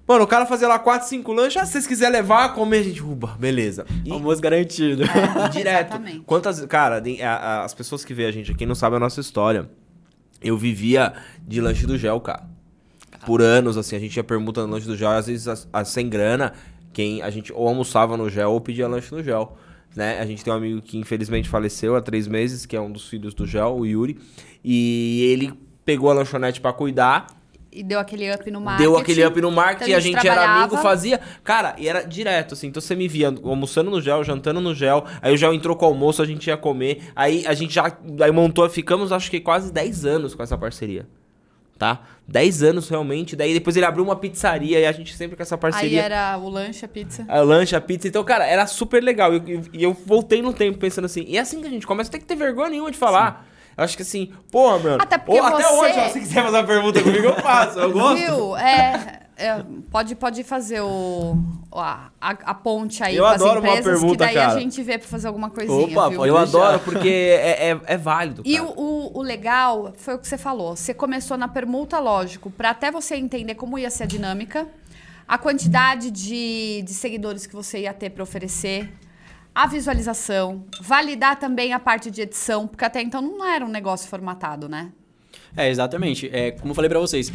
mano, 0.06 0.24
o 0.24 0.26
cara 0.26 0.46
fazia 0.46 0.68
lá 0.68 0.78
4, 0.78 1.08
5 1.08 1.32
lanches. 1.32 1.62
Ah, 1.62 1.66
se 1.66 1.72
vocês 1.72 1.86
quiserem 1.86 2.12
levar, 2.14 2.54
comer, 2.54 2.78
a 2.78 2.82
gente, 2.82 3.02
uba, 3.02 3.36
beleza. 3.38 3.84
E, 4.04 4.10
Almoço 4.10 4.40
garantido. 4.40 5.02
e 5.04 5.48
direto. 5.50 5.88
Exatamente. 5.88 6.20
Quantas. 6.20 6.64
Cara, 6.66 7.02
a- 7.22 7.26
a- 7.28 7.64
as 7.64 7.74
pessoas 7.74 8.04
que 8.04 8.14
veem 8.14 8.28
a 8.28 8.32
gente 8.32 8.52
aqui 8.52 8.64
não 8.66 8.74
sabem 8.74 8.96
a 8.96 9.00
nossa 9.00 9.20
história. 9.20 9.68
Eu 10.42 10.56
vivia 10.58 11.12
de 11.46 11.60
lanche 11.60 11.86
do 11.86 11.96
gel, 11.96 12.20
cara. 12.20 12.44
Por 13.24 13.40
anos, 13.40 13.78
assim, 13.78 13.96
a 13.96 13.98
gente 13.98 14.16
ia 14.16 14.24
permuta 14.24 14.66
no 14.66 14.72
lanche 14.74 14.86
do 14.86 14.94
gel, 14.96 15.08
às 15.10 15.26
vezes 15.26 15.48
as- 15.48 15.66
as- 15.72 15.88
sem 15.88 16.08
grana, 16.10 16.52
quem 16.92 17.22
a 17.22 17.30
gente 17.30 17.50
ou 17.52 17.66
almoçava 17.66 18.16
no 18.18 18.28
gel 18.28 18.52
ou 18.52 18.60
pedia 18.60 18.86
lanche 18.86 19.14
no 19.14 19.22
gel. 19.22 19.56
Né? 19.96 20.18
A 20.20 20.26
gente 20.26 20.42
tem 20.42 20.52
um 20.52 20.56
amigo 20.56 20.82
que 20.82 20.98
infelizmente 20.98 21.48
faleceu 21.48 21.94
há 21.96 22.00
três 22.00 22.26
meses, 22.26 22.66
que 22.66 22.76
é 22.76 22.80
um 22.80 22.90
dos 22.90 23.08
filhos 23.08 23.32
do 23.34 23.46
gel, 23.46 23.76
o 23.76 23.86
Yuri. 23.86 24.18
E 24.64 25.28
ele 25.32 25.52
pegou 25.84 26.10
a 26.10 26.14
lanchonete 26.14 26.60
pra 26.60 26.72
cuidar 26.72 27.26
E 27.70 27.82
deu 27.82 27.98
aquele 27.98 28.32
up 28.32 28.50
no 28.50 28.60
marketing. 28.60 28.88
Deu 28.90 28.96
aquele 28.98 29.24
up 29.26 29.40
no 29.40 29.50
marketing, 29.50 29.90
Então, 29.90 29.96
a 29.98 30.00
gente 30.00 30.14
era 30.14 30.22
trabalhava. 30.40 30.64
amigo, 30.64 30.76
fazia. 30.78 31.20
Cara, 31.42 31.74
e 31.78 31.88
era 31.88 32.02
direto, 32.02 32.54
assim. 32.54 32.68
Então 32.68 32.80
você 32.80 32.94
me 32.94 33.06
via 33.08 33.28
almoçando 33.44 33.90
no 33.90 34.00
gel, 34.00 34.22
jantando 34.24 34.60
no 34.60 34.74
gel. 34.74 35.04
Aí 35.20 35.34
o 35.34 35.36
gel 35.36 35.52
entrou 35.52 35.76
com 35.76 35.84
o 35.84 35.88
almoço, 35.88 36.22
a 36.22 36.26
gente 36.26 36.46
ia 36.46 36.56
comer. 36.56 37.02
Aí 37.14 37.44
a 37.46 37.54
gente 37.54 37.74
já. 37.74 37.96
Aí 38.20 38.30
montou, 38.30 38.68
ficamos 38.70 39.12
acho 39.12 39.30
que 39.30 39.40
quase 39.40 39.72
10 39.72 40.04
anos 40.06 40.34
com 40.34 40.42
essa 40.42 40.56
parceria. 40.56 41.06
Tá? 41.84 42.00
10 42.26 42.62
anos 42.62 42.88
realmente. 42.88 43.36
Daí 43.36 43.52
depois 43.52 43.76
ele 43.76 43.84
abriu 43.84 44.02
uma 44.02 44.16
pizzaria 44.16 44.80
e 44.80 44.86
a 44.86 44.92
gente 44.92 45.14
sempre 45.14 45.36
com 45.36 45.42
essa 45.42 45.54
Aí 45.56 45.60
parceria. 45.60 46.00
era 46.02 46.38
o 46.38 46.48
lanche, 46.48 46.82
a 46.82 46.88
pizza. 46.88 47.26
A 47.28 47.40
lanche, 47.40 47.76
a 47.76 47.80
pizza. 47.82 48.08
Então, 48.08 48.24
cara, 48.24 48.46
era 48.46 48.66
super 48.66 49.02
legal. 49.02 49.34
E 49.34 49.52
eu, 49.52 49.62
e 49.70 49.82
eu 49.82 49.92
voltei 49.92 50.40
no 50.40 50.54
tempo 50.54 50.78
pensando 50.78 51.04
assim. 51.04 51.26
E 51.28 51.36
é 51.36 51.40
assim 51.40 51.60
que 51.60 51.66
a 51.66 51.70
gente 51.70 51.86
começa, 51.86 52.10
tem 52.10 52.18
que 52.20 52.26
ter 52.26 52.36
vergonha 52.36 52.70
nenhuma 52.70 52.90
de 52.90 52.96
falar. 52.96 53.46
Eu 53.76 53.84
acho 53.84 53.96
que 53.96 54.02
assim, 54.02 54.32
porra, 54.50 54.78
mano. 54.78 55.02
Até 55.02 55.18
porque 55.18 55.38
ou 55.38 55.46
até 55.46 55.62
você- 55.64 55.74
hoje, 55.74 55.98
ó, 55.98 56.08
se 56.08 56.20
quiser 56.20 56.42
fazer 56.44 56.56
uma 56.56 56.64
pergunta 56.64 57.02
comigo, 57.02 57.26
eu 57.26 57.34
faço. 57.36 57.78
Eu 57.78 57.92
gosto. 57.92 58.16
Viu? 58.24 58.56
É, 58.56 59.20
é, 59.36 59.64
pode, 59.90 60.14
pode 60.14 60.44
fazer 60.44 60.80
o, 60.80 61.36
a, 61.72 62.10
a, 62.20 62.30
a 62.30 62.54
ponte 62.54 63.02
aí 63.02 63.16
Eu 63.16 63.24
com 63.24 63.30
as 63.30 63.42
adoro 63.42 63.60
uma 63.60 63.68
empresas, 63.68 63.84
que 63.84 64.00
pergunta, 64.00 64.24
daí 64.24 64.34
cara. 64.34 64.52
a 64.52 64.58
gente 64.60 64.82
vê 64.82 64.98
pra 64.98 65.08
fazer 65.08 65.26
alguma 65.26 65.50
coisinha, 65.50 65.86
Opa, 65.86 66.08
viu? 66.08 66.24
Eu 66.24 66.36
adoro 66.36 66.78
porque 66.80 67.08
é, 67.08 67.70
é, 67.70 67.80
é 67.84 67.96
válido. 67.96 68.42
E 68.44 68.56
cara. 68.56 68.68
o, 68.68 68.80
o, 68.80 69.18
o 69.18 69.22
legal 69.22 69.92
foi 69.96 70.14
o 70.14 70.18
que 70.18 70.28
você 70.28 70.38
falou. 70.38 70.76
Você 70.76 70.94
começou 70.94 71.36
na 71.36 71.48
permuta, 71.48 71.98
lógico, 71.98 72.50
para 72.50 72.70
até 72.70 72.90
você 72.90 73.16
entender 73.16 73.56
como 73.56 73.78
ia 73.78 73.90
ser 73.90 74.04
a 74.04 74.06
dinâmica, 74.06 74.68
a 75.26 75.36
quantidade 75.36 76.10
de, 76.10 76.82
de 76.82 76.94
seguidores 76.94 77.46
que 77.46 77.54
você 77.54 77.80
ia 77.80 77.92
ter 77.92 78.10
para 78.10 78.22
oferecer, 78.22 78.92
a 79.54 79.66
visualização, 79.66 80.64
validar 80.80 81.38
também 81.38 81.72
a 81.72 81.80
parte 81.80 82.10
de 82.10 82.22
edição, 82.22 82.66
porque 82.66 82.84
até 82.84 83.00
então 83.02 83.20
não 83.20 83.44
era 83.44 83.64
um 83.64 83.68
negócio 83.68 84.08
formatado, 84.08 84.68
né? 84.68 84.92
É, 85.56 85.68
exatamente. 85.68 86.28
É, 86.32 86.50
como 86.50 86.72
eu 86.72 86.74
falei 86.74 86.88
pra 86.88 86.98
vocês, 86.98 87.32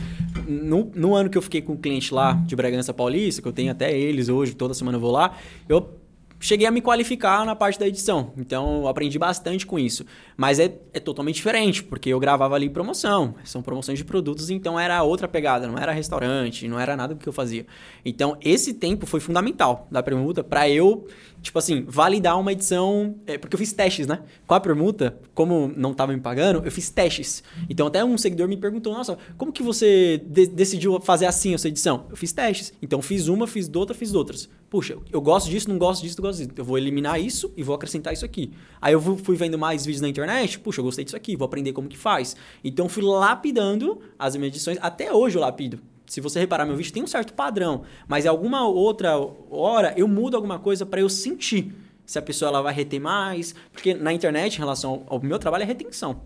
no, 0.49 0.91
no 0.95 1.15
ano 1.15 1.29
que 1.29 1.37
eu 1.37 1.41
fiquei 1.41 1.61
com 1.61 1.73
o 1.73 1.77
cliente 1.77 2.13
lá 2.13 2.33
de 2.33 2.55
Bragança 2.55 2.91
Paulista, 2.93 3.41
que 3.41 3.47
eu 3.47 3.53
tenho 3.53 3.71
até 3.71 3.95
eles 3.95 4.29
hoje, 4.29 4.55
toda 4.55 4.73
semana 4.73 4.97
eu 4.97 5.01
vou 5.01 5.11
lá, 5.11 5.37
eu 5.67 5.99
cheguei 6.39 6.65
a 6.65 6.71
me 6.71 6.81
qualificar 6.81 7.45
na 7.45 7.55
parte 7.55 7.77
da 7.77 7.87
edição. 7.87 8.33
Então, 8.37 8.87
aprendi 8.87 9.19
bastante 9.19 9.65
com 9.65 9.77
isso. 9.77 10.05
Mas 10.37 10.59
é, 10.59 10.73
é 10.93 10.99
totalmente 10.99 11.35
diferente, 11.35 11.83
porque 11.83 12.09
eu 12.09 12.19
gravava 12.19 12.55
ali 12.55 12.69
promoção. 12.69 13.35
São 13.43 13.61
promoções 13.61 13.99
de 13.99 14.05
produtos, 14.05 14.49
então 14.49 14.79
era 14.79 15.03
outra 15.03 15.27
pegada. 15.27 15.67
Não 15.67 15.77
era 15.77 15.91
restaurante, 15.91 16.67
não 16.67 16.79
era 16.79 16.95
nada 16.95 17.13
do 17.13 17.19
que 17.19 17.27
eu 17.27 17.33
fazia. 17.33 17.65
Então, 18.05 18.37
esse 18.41 18.73
tempo 18.73 19.05
foi 19.05 19.19
fundamental 19.19 19.87
da 19.91 20.01
permuta 20.01 20.43
para 20.43 20.69
eu, 20.69 21.05
tipo 21.41 21.57
assim, 21.57 21.83
validar 21.87 22.39
uma 22.39 22.51
edição. 22.51 23.15
é, 23.27 23.37
porque 23.37 23.55
eu 23.55 23.59
fiz 23.59 23.71
testes, 23.73 24.07
né? 24.07 24.19
Com 24.45 24.53
a 24.53 24.59
permuta, 24.59 25.19
como 25.33 25.71
não 25.75 25.93
tava 25.93 26.13
me 26.13 26.19
pagando, 26.19 26.61
eu 26.65 26.71
fiz 26.71 26.89
testes. 26.89 27.43
Então, 27.69 27.87
até 27.87 28.03
um 28.03 28.17
seguidor 28.17 28.47
me 28.47 28.57
perguntou: 28.57 28.93
Nossa, 28.93 29.17
como 29.37 29.51
que 29.51 29.63
você 29.63 30.21
de- 30.25 30.47
decidiu 30.47 30.99
fazer 30.99 31.25
assim 31.25 31.53
essa 31.53 31.67
edição? 31.67 32.05
Eu 32.09 32.15
fiz 32.15 32.31
testes. 32.31 32.73
Então, 32.81 33.01
fiz 33.01 33.27
uma, 33.27 33.47
fiz 33.47 33.69
outra, 33.73 33.95
fiz 33.95 34.13
outras. 34.13 34.49
Puxa, 34.69 34.97
eu 35.11 35.19
gosto 35.19 35.49
disso, 35.49 35.67
não 35.67 35.79
gosto 35.79 36.03
disso, 36.03 36.15
não 36.21 36.27
gosto 36.29 36.37
disso. 36.39 36.51
Eu 36.55 36.63
vou 36.63 36.77
eliminar 36.77 37.19
isso 37.19 37.51
e 37.57 37.63
vou 37.63 37.73
acrescentar 37.75 38.13
isso 38.13 38.23
aqui. 38.23 38.51
Aí 38.79 38.93
eu 38.93 39.01
fu- 39.01 39.17
fui 39.17 39.35
vendo 39.35 39.57
mais 39.57 39.83
vídeos 39.83 40.01
na 40.01 40.07
internet, 40.07 40.59
puxa, 40.59 40.79
eu 40.79 40.85
gostei 40.85 41.03
disso 41.03 41.15
aqui, 41.17 41.35
vou 41.35 41.45
aprender 41.45 41.73
como 41.73 41.87
que 41.87 41.97
faz. 41.97 42.35
Então 42.63 42.87
fui 42.87 43.01
lapidando 43.03 43.99
as 44.17 44.35
minhas 44.35 44.53
edições, 44.53 44.77
até 44.81 45.11
hoje 45.11 45.37
eu 45.37 45.41
lapido. 45.41 45.79
Se 46.09 46.19
você 46.19 46.39
reparar 46.39 46.65
meu 46.65 46.75
vídeo 46.75 46.91
tem 46.91 47.03
um 47.03 47.07
certo 47.07 47.33
padrão, 47.33 47.83
mas 48.07 48.25
em 48.25 48.27
alguma 48.27 48.67
outra 48.67 49.15
hora 49.49 49.93
eu 49.95 50.07
mudo 50.07 50.35
alguma 50.35 50.57
coisa 50.57 50.85
para 50.85 50.99
eu 50.99 51.07
sentir 51.07 51.73
se 52.03 52.17
a 52.17 52.21
pessoa 52.21 52.49
ela 52.49 52.61
vai 52.63 52.73
reter 52.73 52.99
mais, 52.99 53.53
porque 53.71 53.93
na 53.93 54.11
internet 54.11 54.55
em 54.55 54.59
relação 54.59 55.03
ao 55.05 55.21
meu 55.21 55.37
trabalho 55.37 55.61
é 55.61 55.65
retenção. 55.65 56.21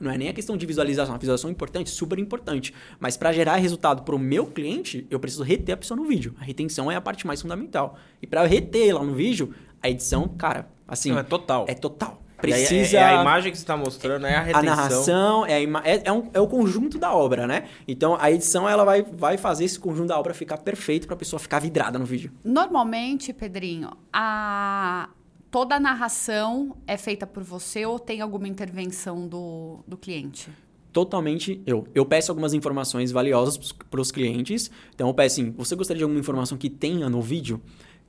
Não 0.00 0.10
é 0.10 0.18
nem 0.18 0.28
a 0.28 0.32
questão 0.32 0.56
de 0.56 0.66
visualização. 0.66 1.14
A 1.14 1.18
visualização 1.18 1.48
é 1.48 1.52
importante, 1.52 1.88
super 1.90 2.18
importante. 2.18 2.74
Mas 2.98 3.16
para 3.16 3.32
gerar 3.32 3.54
resultado 3.54 4.02
para 4.02 4.16
o 4.16 4.18
meu 4.18 4.46
cliente, 4.46 5.06
eu 5.08 5.20
preciso 5.20 5.44
reter 5.44 5.74
a 5.74 5.76
pessoa 5.76 5.96
no 5.96 6.04
vídeo. 6.04 6.34
A 6.40 6.44
retenção 6.44 6.90
é 6.90 6.96
a 6.96 7.00
parte 7.00 7.24
mais 7.24 7.40
fundamental. 7.40 7.96
E 8.20 8.26
para 8.26 8.42
eu 8.42 8.48
reter 8.48 8.92
lá 8.92 9.04
no 9.04 9.14
vídeo, 9.14 9.54
a 9.80 9.88
edição, 9.88 10.26
cara, 10.26 10.68
assim. 10.88 11.12
Não, 11.12 11.20
é 11.20 11.22
total. 11.22 11.66
É 11.68 11.74
total. 11.74 12.21
Precisa. 12.42 12.96
É, 12.98 13.00
é 13.00 13.04
a 13.04 13.20
imagem 13.22 13.50
que 13.52 13.58
você 13.58 13.64
tá 13.64 13.76
mostrando, 13.76 14.26
é 14.26 14.34
a 14.34 14.40
a 14.40 14.42
retenção. 14.42 14.64
narração 14.76 15.46
é, 15.46 15.54
a 15.54 15.60
ima- 15.60 15.82
é, 15.84 16.02
é, 16.04 16.12
um- 16.12 16.28
é 16.34 16.40
o 16.40 16.46
conjunto 16.46 16.98
da 16.98 17.14
obra, 17.14 17.46
né? 17.46 17.64
Então 17.88 18.16
a 18.20 18.30
edição 18.30 18.68
ela 18.68 18.84
vai, 18.84 19.02
vai 19.02 19.38
fazer 19.38 19.64
esse 19.64 19.78
conjunto 19.78 20.08
da 20.08 20.18
obra 20.18 20.34
ficar 20.34 20.58
perfeito 20.58 21.06
para 21.06 21.14
a 21.14 21.18
pessoa 21.18 21.40
ficar 21.40 21.58
vidrada 21.60 21.98
no 21.98 22.04
vídeo. 22.04 22.30
Normalmente, 22.44 23.32
Pedrinho, 23.32 23.90
a 24.12 25.08
toda 25.50 25.76
a 25.76 25.80
narração 25.80 26.76
é 26.86 26.96
feita 26.96 27.26
por 27.26 27.42
você 27.42 27.84
ou 27.86 27.98
tem 27.98 28.20
alguma 28.20 28.48
intervenção 28.48 29.26
do, 29.26 29.80
do 29.86 29.96
cliente? 29.96 30.50
totalmente 30.92 31.62
eu. 31.66 31.86
Eu 31.94 32.04
peço 32.04 32.30
algumas 32.30 32.52
informações 32.52 33.10
valiosas 33.10 33.56
para 33.90 33.98
os 33.98 34.12
clientes. 34.12 34.70
Então 34.94 35.08
eu 35.08 35.14
peço 35.14 35.40
assim, 35.40 35.50
você 35.52 35.74
gostaria 35.74 35.96
de 35.98 36.04
alguma 36.04 36.20
informação 36.20 36.58
que 36.58 36.68
tenha 36.68 37.08
no 37.08 37.22
vídeo? 37.22 37.62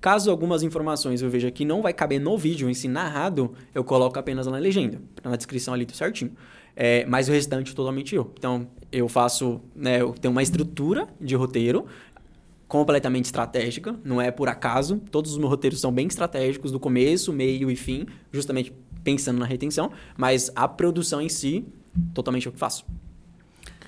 Caso 0.03 0.29
algumas 0.29 0.63
informações 0.63 1.21
eu 1.21 1.29
veja 1.29 1.49
que 1.49 1.63
não 1.63 1.81
vai 1.81 1.93
caber 1.93 2.19
no 2.19 2.37
vídeo 2.37 2.69
em 2.69 2.73
si 2.73 2.89
narrado, 2.89 3.53
eu 3.73 3.85
coloco 3.85 4.19
apenas 4.19 4.45
na 4.45 4.57
legenda, 4.57 5.01
na 5.23 5.37
descrição 5.37 5.73
ali 5.73 5.85
tudo 5.85 5.95
certinho. 5.95 6.33
É, 6.75 7.05
mas 7.05 7.29
o 7.29 7.31
restante 7.31 7.73
totalmente 7.73 8.13
eu. 8.13 8.29
Então, 8.37 8.67
eu 8.91 9.07
faço, 9.07 9.61
né, 9.73 10.01
eu 10.01 10.11
tenho 10.11 10.33
uma 10.33 10.43
estrutura 10.43 11.07
de 11.21 11.35
roteiro 11.35 11.85
completamente 12.67 13.25
estratégica, 13.25 13.95
não 14.03 14.21
é 14.21 14.29
por 14.29 14.49
acaso. 14.49 15.01
Todos 15.09 15.31
os 15.31 15.37
meus 15.37 15.49
roteiros 15.49 15.79
são 15.79 15.89
bem 15.89 16.07
estratégicos, 16.07 16.69
do 16.69 16.81
começo, 16.81 17.31
meio 17.31 17.71
e 17.71 17.75
fim, 17.77 18.05
justamente 18.29 18.73
pensando 19.05 19.39
na 19.39 19.45
retenção, 19.45 19.89
mas 20.17 20.51
a 20.53 20.67
produção 20.67 21.21
em 21.21 21.29
si, 21.29 21.63
totalmente 22.13 22.45
eu 22.45 22.51
que 22.51 22.59
faço. 22.59 22.85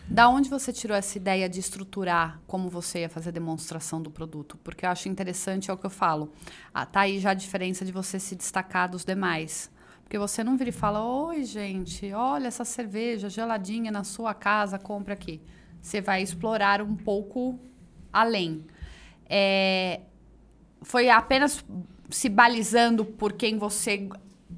Da 0.08 0.30
onde 0.30 0.50
você 0.50 0.72
tirou 0.72 0.96
essa 0.96 1.18
ideia 1.18 1.50
de 1.50 1.60
estruturar 1.60 2.40
como 2.46 2.70
você 2.70 3.00
ia 3.00 3.10
fazer 3.10 3.30
a 3.30 3.32
demonstração 3.32 4.00
do 4.02 4.12
produto? 4.12 4.56
Porque 4.64 4.86
eu 4.86 4.90
acho 4.90 5.10
interessante, 5.10 5.72
é 5.72 5.74
o 5.74 5.78
que 5.78 5.86
eu 5.86 5.90
falo. 5.90 6.32
Ah, 6.74 6.86
tá 6.86 7.02
aí 7.02 7.20
já 7.20 7.32
a 7.32 7.34
diferença 7.34 7.84
de 7.84 7.92
você 7.92 8.20
se 8.20 8.36
destacar 8.36 8.90
dos 8.90 9.04
demais. 9.04 9.72
Porque 10.04 10.20
você 10.20 10.44
não 10.44 10.56
vira 10.56 10.70
e 10.70 10.74
fala, 10.74 11.04
oi, 11.04 11.44
gente, 11.44 12.14
olha 12.14 12.48
essa 12.48 12.64
cerveja 12.64 13.30
geladinha 13.30 13.92
na 13.92 14.04
sua 14.04 14.36
casa, 14.36 14.78
compra 14.78 15.16
aqui. 15.16 15.42
Você 15.82 16.00
vai 16.02 16.22
explorar 16.22 16.84
um 16.84 16.96
pouco 16.96 17.60
além. 18.14 18.64
É, 19.28 20.02
foi 20.84 21.10
apenas 21.10 21.66
se 22.12 22.30
balizando 22.30 23.04
por 23.04 23.34
quem 23.34 23.58
você 23.58 24.08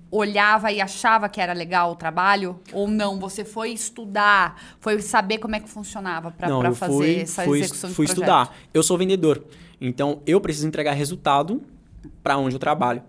olhava 0.10 0.72
e 0.72 0.80
achava 0.80 1.28
que 1.28 1.40
era 1.42 1.54
legal 1.54 1.92
o 1.92 1.96
trabalho? 1.96 2.60
Ou 2.72 2.88
não? 2.88 3.20
Você 3.20 3.44
foi 3.44 3.72
estudar, 3.72 4.62
foi 4.80 5.02
saber 5.02 5.38
como 5.38 5.56
é 5.56 5.60
que 5.60 5.70
funcionava 5.70 6.32
para 6.32 6.74
fazer 6.74 6.94
fui, 6.94 7.16
essa 7.22 7.44
fui, 7.44 7.60
execução 7.60 7.90
fui 7.92 8.06
de 8.06 8.14
projeto? 8.14 8.38
estudar. 8.40 8.58
Eu 8.74 8.84
sou 8.84 8.98
vendedor, 8.98 9.44
então 9.80 10.22
eu 10.26 10.40
preciso 10.40 10.68
entregar 10.68 10.94
resultado 10.94 11.62
para 12.24 12.38
onde 12.38 12.56
eu 12.56 12.60
trabalho. 12.60 13.04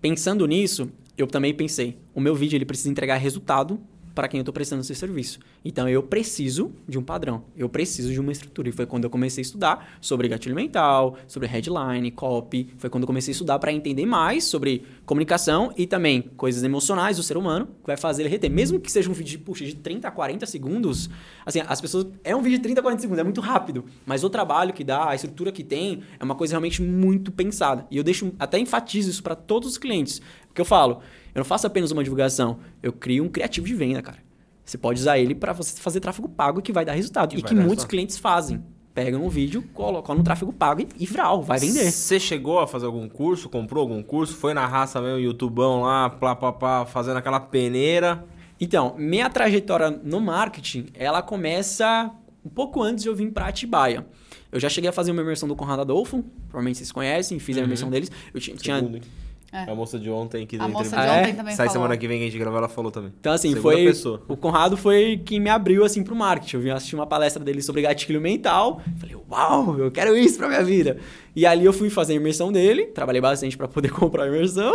Pensando 0.00 0.46
nisso, 0.46 0.90
eu 1.16 1.26
também 1.26 1.54
pensei, 1.54 1.98
o 2.14 2.20
meu 2.20 2.34
vídeo 2.34 2.56
ele 2.56 2.64
precisa 2.64 2.90
entregar 2.90 3.16
resultado 3.16 3.80
para 4.14 4.28
quem 4.28 4.38
eu 4.38 4.42
estou 4.42 4.52
prestando 4.52 4.82
esse 4.82 4.94
serviço. 4.94 5.40
Então 5.64 5.88
eu 5.88 6.02
preciso 6.02 6.72
de 6.88 6.98
um 6.98 7.02
padrão, 7.02 7.44
eu 7.56 7.68
preciso 7.68 8.12
de 8.12 8.20
uma 8.20 8.32
estrutura. 8.32 8.68
E 8.68 8.72
foi 8.72 8.86
quando 8.86 9.04
eu 9.04 9.10
comecei 9.10 9.42
a 9.42 9.44
estudar 9.44 9.96
sobre 10.00 10.28
gatilho 10.28 10.54
mental, 10.54 11.16
sobre 11.26 11.48
headline, 11.48 12.10
copy. 12.10 12.68
Foi 12.78 12.90
quando 12.90 13.04
eu 13.04 13.06
comecei 13.06 13.32
a 13.32 13.34
estudar 13.34 13.58
para 13.58 13.72
entender 13.72 14.06
mais 14.06 14.44
sobre 14.44 14.84
comunicação 15.04 15.72
e 15.76 15.86
também 15.86 16.22
coisas 16.36 16.62
emocionais 16.62 17.16
do 17.16 17.22
ser 17.22 17.36
humano 17.36 17.66
que 17.66 17.86
vai 17.86 17.96
fazer 17.96 18.22
ele 18.22 18.28
reter. 18.28 18.50
Mesmo 18.50 18.80
que 18.80 18.90
seja 18.90 19.10
um 19.10 19.12
vídeo 19.12 19.30
de, 19.32 19.38
puxa, 19.38 19.64
de 19.64 19.74
30 19.74 20.08
a 20.08 20.10
40 20.10 20.46
segundos, 20.46 21.08
assim, 21.44 21.60
as 21.66 21.80
pessoas. 21.80 22.06
É 22.24 22.34
um 22.34 22.42
vídeo 22.42 22.58
de 22.58 22.62
30 22.62 22.80
a 22.80 22.82
40 22.82 23.00
segundos, 23.00 23.20
é 23.20 23.24
muito 23.24 23.40
rápido. 23.40 23.84
Mas 24.04 24.24
o 24.24 24.30
trabalho 24.30 24.72
que 24.72 24.84
dá, 24.84 25.10
a 25.10 25.14
estrutura 25.14 25.50
que 25.52 25.64
tem, 25.64 26.02
é 26.18 26.24
uma 26.24 26.34
coisa 26.34 26.52
realmente 26.52 26.82
muito 26.82 27.32
pensada. 27.32 27.86
E 27.90 27.96
eu 27.96 28.04
deixo, 28.04 28.32
até 28.38 28.58
enfatizo 28.58 29.10
isso 29.10 29.22
para 29.22 29.34
todos 29.34 29.68
os 29.68 29.78
clientes. 29.78 30.20
Porque 30.46 30.60
eu 30.60 30.66
falo, 30.66 31.00
eu 31.34 31.40
não 31.40 31.44
faço 31.44 31.66
apenas 31.66 31.90
uma 31.90 32.02
divulgação, 32.02 32.58
eu 32.82 32.92
crio 32.92 33.24
um 33.24 33.28
criativo 33.28 33.66
de 33.66 33.74
venda, 33.74 34.02
cara. 34.02 34.18
Você 34.64 34.78
pode 34.78 35.00
usar 35.00 35.18
ele 35.18 35.34
para 35.34 35.52
você 35.52 35.80
fazer 35.80 36.00
tráfego 36.00 36.28
pago 36.28 36.62
que 36.62 36.72
vai 36.72 36.84
dar 36.84 36.92
resultado. 36.92 37.34
E 37.34 37.40
vai 37.40 37.48
que 37.48 37.54
muitos 37.54 37.70
resultado. 37.70 37.90
clientes 37.90 38.18
fazem. 38.18 38.62
Pegam 38.94 39.24
um 39.24 39.28
vídeo, 39.28 39.62
colocam 39.72 40.14
no 40.14 40.22
tráfego 40.22 40.52
pago 40.52 40.82
e, 40.82 40.88
e 41.00 41.06
vral, 41.06 41.42
vai 41.42 41.58
vender. 41.58 41.90
Você 41.90 42.20
chegou 42.20 42.60
a 42.60 42.66
fazer 42.66 42.84
algum 42.86 43.08
curso? 43.08 43.48
Comprou 43.48 43.80
algum 43.80 44.02
curso? 44.02 44.34
Foi 44.34 44.52
na 44.52 44.66
raça 44.66 45.00
mesmo, 45.00 45.18
YouTubão 45.18 45.80
lá, 45.80 46.10
plá, 46.10 46.36
plá, 46.36 46.52
plá, 46.52 46.84
fazendo 46.84 47.16
aquela 47.16 47.40
peneira? 47.40 48.24
Então, 48.60 48.94
minha 48.98 49.28
trajetória 49.30 49.90
no 49.90 50.20
marketing, 50.20 50.86
ela 50.94 51.22
começa 51.22 52.10
um 52.44 52.50
pouco 52.50 52.82
antes 52.82 53.02
de 53.02 53.08
eu 53.08 53.16
vir 53.16 53.30
para 53.32 53.46
Atibaia. 53.46 54.06
Eu 54.52 54.60
já 54.60 54.68
cheguei 54.68 54.90
a 54.90 54.92
fazer 54.92 55.10
uma 55.10 55.22
imersão 55.22 55.48
do 55.48 55.56
Conrado 55.56 55.80
Adolfo, 55.80 56.22
provavelmente 56.48 56.76
vocês 56.76 56.92
conhecem, 56.92 57.38
fiz 57.38 57.56
a 57.56 57.62
imersão 57.62 57.88
deles. 57.88 58.10
Eu 58.34 58.40
tinha, 58.40 58.56
tinha- 58.56 58.76
Segundo, 58.76 58.96
hein? 58.96 59.02
É. 59.52 59.70
A 59.70 59.74
moça 59.74 59.98
de 59.98 60.08
ontem 60.08 60.46
que 60.46 60.56
A 60.56 60.66
moça 60.66 60.96
de 60.96 61.02
ontem 61.02 61.34
também 61.34 61.54
Sai 61.54 61.66
falou. 61.66 61.82
semana 61.82 61.96
que 61.98 62.08
vem 62.08 62.16
que 62.18 62.24
a 62.24 62.30
gente 62.30 62.38
gravou, 62.38 62.58
ela 62.58 62.68
falou 62.70 62.90
também. 62.90 63.12
Então, 63.20 63.34
assim, 63.34 63.48
Segunda 63.50 63.62
foi. 63.62 63.84
pessoa. 63.84 64.22
O 64.26 64.34
Conrado 64.34 64.78
foi 64.78 65.20
quem 65.24 65.38
me 65.38 65.50
abriu, 65.50 65.84
assim, 65.84 66.02
pro 66.02 66.16
marketing. 66.16 66.56
Eu 66.56 66.62
vim 66.62 66.70
assistir 66.70 66.94
uma 66.94 67.06
palestra 67.06 67.44
dele 67.44 67.60
sobre 67.60 67.82
gatilho 67.82 68.18
mental. 68.18 68.80
Falei, 68.98 69.14
uau, 69.30 69.78
eu 69.78 69.90
quero 69.90 70.16
isso 70.16 70.38
pra 70.38 70.48
minha 70.48 70.64
vida. 70.64 70.96
E 71.36 71.44
ali 71.44 71.66
eu 71.66 71.72
fui 71.72 71.90
fazer 71.90 72.14
a 72.14 72.16
imersão 72.16 72.50
dele. 72.50 72.86
Trabalhei 72.86 73.20
bastante 73.20 73.54
pra 73.56 73.68
poder 73.68 73.90
comprar 73.92 74.24
a 74.24 74.28
imersão. 74.28 74.72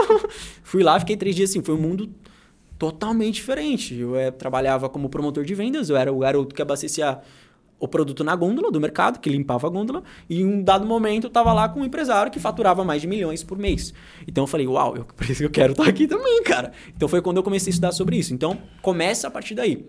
fui 0.61 0.83
lá, 0.83 0.99
fiquei 0.99 1.17
três 1.17 1.35
dias 1.35 1.49
assim. 1.49 1.63
Foi 1.63 1.73
um 1.73 1.79
mundo 1.81 2.07
totalmente 2.77 3.35
diferente. 3.35 3.95
Eu 3.95 4.15
eh, 4.15 4.29
trabalhava 4.29 4.87
como 4.89 5.09
promotor 5.09 5.43
de 5.43 5.55
vendas. 5.55 5.89
Eu 5.89 5.97
era 5.97 6.13
o 6.13 6.19
garoto 6.19 6.53
que 6.53 6.61
abastecia 6.61 7.19
o 7.79 7.87
produto 7.87 8.23
na 8.23 8.35
gôndola 8.35 8.71
do 8.71 8.81
mercado, 8.81 9.19
que 9.19 9.29
limpava 9.29 9.67
a 9.67 9.69
gôndola, 9.69 10.03
e 10.29 10.41
em 10.41 10.45
um 10.45 10.63
dado 10.63 10.85
momento 10.85 11.25
eu 11.25 11.29
tava 11.29 11.53
lá 11.53 11.69
com 11.69 11.81
um 11.81 11.85
empresário 11.85 12.31
que 12.31 12.39
faturava 12.39 12.83
mais 12.83 13.01
de 13.01 13.07
milhões 13.07 13.43
por 13.43 13.57
mês. 13.57 13.93
Então 14.27 14.43
eu 14.43 14.47
falei, 14.47 14.67
uau, 14.67 14.95
eu, 14.95 15.05
por 15.15 15.25
isso 15.29 15.39
que 15.39 15.45
eu 15.45 15.49
quero 15.49 15.73
estar 15.73 15.87
aqui 15.87 16.07
também, 16.07 16.41
cara. 16.43 16.71
Então 16.95 17.07
foi 17.07 17.21
quando 17.21 17.37
eu 17.37 17.43
comecei 17.43 17.69
a 17.69 17.71
estudar 17.71 17.91
sobre 17.91 18.17
isso. 18.17 18.33
Então 18.33 18.57
começa 18.81 19.27
a 19.27 19.31
partir 19.31 19.53
daí. 19.55 19.87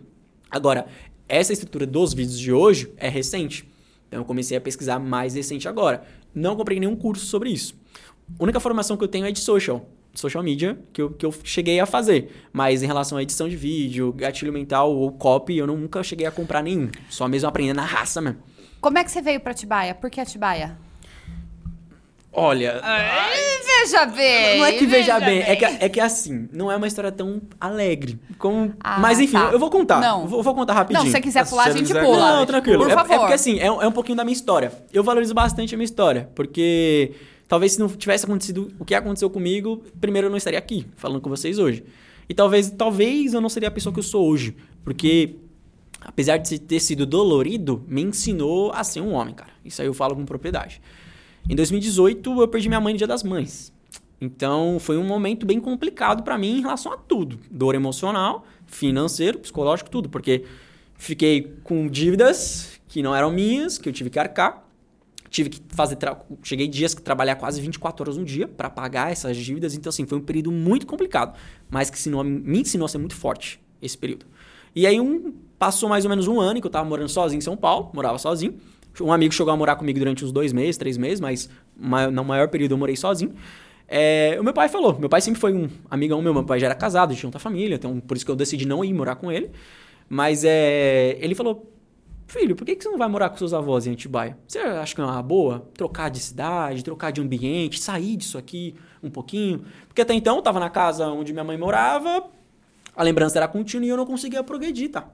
Agora, 0.51 0.87
essa 1.29 1.53
estrutura 1.53 1.87
dos 1.87 2.14
vídeos 2.14 2.38
de 2.38 2.53
hoje 2.53 2.92
é 2.96 3.09
recente. 3.09 3.68
Então 4.07 4.20
eu 4.20 4.24
comecei 4.24 4.57
a 4.57 4.61
pesquisar 4.61 4.98
mais 4.98 5.35
recente 5.35 5.68
agora. 5.68 6.03
Não 6.35 6.57
comprei 6.57 6.81
nenhum 6.81 6.96
curso 6.96 7.27
sobre 7.27 7.51
isso. 7.51 7.74
A 8.38 8.42
única 8.42 8.61
formação 8.61 8.96
que 8.96 9.05
eu 9.05 9.09
tenho 9.09 9.27
é 9.27 9.33
de 9.33 9.40
social. 9.40 9.87
Social 10.14 10.42
media, 10.42 10.79
que 10.92 11.01
eu, 11.01 11.11
que 11.11 11.25
eu 11.25 11.33
cheguei 11.44 11.79
a 11.79 11.87
fazer. 11.87 12.49
Mas 12.53 12.83
em 12.83 12.87
relação 12.87 13.18
à 13.18 13.23
edição 13.23 13.49
de 13.49 13.57
vídeo, 13.57 14.12
gatilho 14.12 14.53
mental 14.53 14.92
ou 14.94 15.12
copy, 15.12 15.57
eu 15.57 15.66
nunca 15.66 16.03
cheguei 16.03 16.27
a 16.27 16.31
comprar 16.31 16.62
nenhum. 16.62 16.90
Só 17.09 17.29
mesmo 17.29 17.49
aprendendo 17.49 17.77
na 17.77 17.85
raça 17.85 18.21
mesmo. 18.21 18.38
Como 18.81 18.99
é 18.99 19.05
que 19.05 19.11
você 19.11 19.21
veio 19.23 19.40
para 19.40 19.53
Atibaia? 19.53 19.94
Por 19.94 20.11
que 20.11 20.21
Atibaia? 20.21 20.77
Olha, 22.33 22.81
Veja 23.81 24.07
bem! 24.07 24.59
não 24.59 24.66
é 24.66 24.73
que 24.73 24.87
veja 24.87 25.18
bem, 25.18 25.40
É, 25.40 25.57
que, 25.57 25.64
é 25.64 25.88
que 25.88 25.99
assim, 26.01 26.49
não 26.53 26.71
é 26.71 26.77
uma 26.77 26.87
história 26.87 27.11
tão 27.11 27.40
alegre. 27.61 28.18
Como... 28.38 28.75
Ah, 28.81 28.99
Mas 29.01 29.18
enfim, 29.18 29.33
tá. 29.33 29.51
eu 29.51 29.59
vou 29.59 29.71
contar. 29.71 30.01
Não. 30.01 30.27
Vou, 30.27 30.42
vou 30.42 30.55
contar 30.55 30.75
rapidinho. 30.75 31.01
Não, 31.01 31.07
se 31.07 31.12
você 31.12 31.21
quiser 31.21 31.44
Se 31.44 31.51
pular, 31.51 31.68
a 31.68 31.71
gente 31.71 31.87
quiser- 31.87 32.05
pula. 32.05 32.37
Não, 32.37 32.47
tranquilo. 32.47 32.85
Por 32.85 32.90
é, 32.90 32.94
favor. 32.94 33.14
é 33.14 33.18
porque 33.18 33.33
assim, 33.33 33.59
é, 33.59 33.66
é 33.66 33.87
um 33.87 33.92
pouquinho 33.92 34.16
da 34.16 34.25
minha 34.25 34.35
história. 34.35 34.71
Eu 34.92 35.03
valorizo 35.03 35.33
bastante 35.35 35.75
a 35.75 35.79
minha 35.79 35.85
história, 35.87 36.29
porque 36.35 37.12
talvez 37.49 37.73
se 37.73 37.81
não 37.81 37.89
tivesse 37.89 38.25
acontecido 38.25 38.71
o 38.79 38.85
que 38.85 38.95
aconteceu 38.95 39.29
comigo, 39.31 39.83
primeiro 40.01 40.27
eu 40.27 40.31
não 40.31 40.37
estaria 40.37 40.59
aqui 40.59 40.87
falando 40.97 41.21
com 41.21 41.31
vocês 41.31 41.59
hoje. 41.59 41.83
E 42.29 42.35
talvez, 42.35 42.71
talvez 42.71 43.33
eu 43.33 43.41
não 43.41 43.49
seria 43.49 43.69
a 43.69 43.73
pessoa 43.73 43.93
que 43.93 43.99
eu 43.99 44.05
sou 44.05 44.29
hoje, 44.29 44.55
porque 44.85 45.37
apesar 46.01 46.37
de 46.37 46.59
ter 46.59 46.79
sido 46.81 47.07
dolorido, 47.07 47.83
me 47.89 48.03
ensinou 48.03 48.71
a 48.73 48.85
ser 48.85 49.01
um 49.01 49.13
homem, 49.15 49.35
cara. 49.35 49.51
Isso 49.65 49.81
aí 49.81 49.89
eu 49.89 49.95
falo 49.95 50.15
com 50.15 50.25
propriedade. 50.25 50.81
Em 51.49 51.57
2018, 51.57 52.41
eu 52.41 52.49
perdi 52.49 52.69
minha 52.69 52.81
mãe 52.81 52.93
no 52.93 52.99
Dia 52.99 53.07
das 53.07 53.23
Mães. 53.23 53.73
Então, 54.21 54.79
foi 54.81 54.99
um 54.99 55.05
momento 55.05 55.47
bem 55.47 55.61
complicado 55.61 56.23
pra 56.23 56.37
mim 56.37 56.59
em 56.59 56.61
relação 56.61 56.93
a 56.93 56.97
tudo. 56.97 57.39
Dor 57.51 57.75
emocional, 57.75 58.45
financeiro, 58.67 59.39
psicológico, 59.39 59.89
tudo. 59.89 60.09
Porque 60.09 60.45
fiquei 60.97 61.55
com 61.63 61.87
dívidas 61.87 62.81
que 62.89 63.03
não 63.03 63.15
eram 63.15 63.31
minhas, 63.31 63.79
que 63.79 63.89
eu 63.89 63.93
tive 63.93 64.11
que 64.11 64.19
arcar. 64.19 64.68
Tive 65.31 65.51
que 65.51 65.61
fazer... 65.69 65.97
tra- 65.97 66.21
Cheguei 66.43 66.67
dias 66.69 66.95
que 66.95 67.03
trabalhar 67.03 67.37
quase 67.37 67.61
24 67.61 68.03
horas 68.05 68.17
no 68.17 68.25
dia 68.25 68.49
pra 68.49 68.69
pagar 68.71 69.11
essas 69.12 69.37
dívidas. 69.37 69.75
Então, 69.75 69.91
assim, 69.91 70.07
foi 70.07 70.19
um 70.19 70.23
período 70.23 70.51
muito 70.51 70.87
complicado. 70.87 71.37
Mas 71.71 71.91
que 71.91 71.97
ensinou, 71.99 72.25
me 72.25 72.61
ensinou 72.61 72.87
a 72.87 72.88
ser 72.88 72.99
muito 72.99 73.14
forte 73.14 73.61
esse 73.83 73.97
período. 73.97 74.27
E 74.75 74.87
aí, 74.87 75.01
um, 75.01 75.33
passou 75.59 75.88
mais 75.88 76.05
ou 76.05 76.09
menos 76.09 76.27
um 76.29 76.41
ano 76.41 76.61
que 76.61 76.67
eu 76.67 76.71
tava 76.71 76.88
morando 76.88 77.09
sozinho 77.09 77.38
em 77.38 77.43
São 77.43 77.57
Paulo. 77.57 77.91
Morava 77.95 78.19
sozinho. 78.19 78.55
Um 79.01 79.12
amigo 79.12 79.33
chegou 79.33 79.53
a 79.53 79.57
morar 79.57 79.77
comigo 79.77 79.99
durante 79.99 80.25
uns 80.25 80.33
dois 80.33 80.53
meses, 80.53 80.77
três 80.77 80.97
meses, 80.97 81.21
mas 81.21 81.49
ma- 81.77 82.11
no 82.11 82.25
maior 82.25 82.49
período 82.49 82.73
eu 82.73 82.79
morei 82.79 82.97
sozinho. 82.97 83.33
É, 83.87 84.37
o 84.41 84.45
meu 84.45 84.53
pai 84.53 84.69
falou, 84.69 84.99
meu 84.99 85.09
pai 85.09 85.21
sempre 85.21 85.41
foi 85.41 85.55
um 85.55 85.69
amigão 85.91 86.21
meu, 86.21 86.35
meu 86.35 86.45
pai 86.45 86.59
já 86.59 86.67
era 86.67 86.75
casado, 86.75 87.14
tinha 87.14 87.27
outra 87.29 87.38
família, 87.38 87.77
então 87.77 88.01
por 88.01 88.17
isso 88.17 88.27
que 88.27 88.31
eu 88.31 88.37
decidi 88.37 88.67
não 88.67 88.85
ir 88.85 88.93
morar 88.93 89.14
com 89.17 89.31
ele. 89.31 89.51
Mas 90.09 90.43
é, 90.45 91.17
ele 91.21 91.35
falou, 91.35 91.71
filho, 92.29 92.55
por 92.55 92.64
que, 92.64 92.77
que 92.77 92.83
você 92.85 92.91
não 92.91 92.99
vai 92.99 93.09
morar 93.09 93.31
com 93.31 93.37
seus 93.37 93.53
avós 93.53 93.87
em 93.87 93.93
Atibaia? 93.93 94.38
Você 94.47 94.59
acha 94.59 94.95
que 94.95 95.01
é 95.01 95.05
uma 95.05 95.23
boa 95.23 95.69
trocar 95.75 96.11
de 96.11 96.21
cidade, 96.21 96.85
trocar 96.85 97.11
de 97.11 97.21
ambiente, 97.21 97.81
sair 97.81 98.17
disso 98.17 98.38
aqui 98.38 98.75
um 99.03 99.11
pouquinho? 99.11 99.64
Porque 99.88 100.03
até 100.03 100.14
então 100.14 100.37
eu 100.37 100.43
tava 100.43 100.61
na 100.61 100.71
casa 100.71 101.09
onde 101.09 101.33
minha 101.33 101.45
mãe 101.45 101.57
morava, 101.57 102.29
a 102.95 103.03
lembrança 103.03 103.38
era 103.38 103.49
contínua 103.49 103.87
e 103.87 103.88
eu 103.88 103.97
não 103.97 104.07
conseguia 104.07 104.43
progredir, 104.45 104.91
tá? 104.91 105.09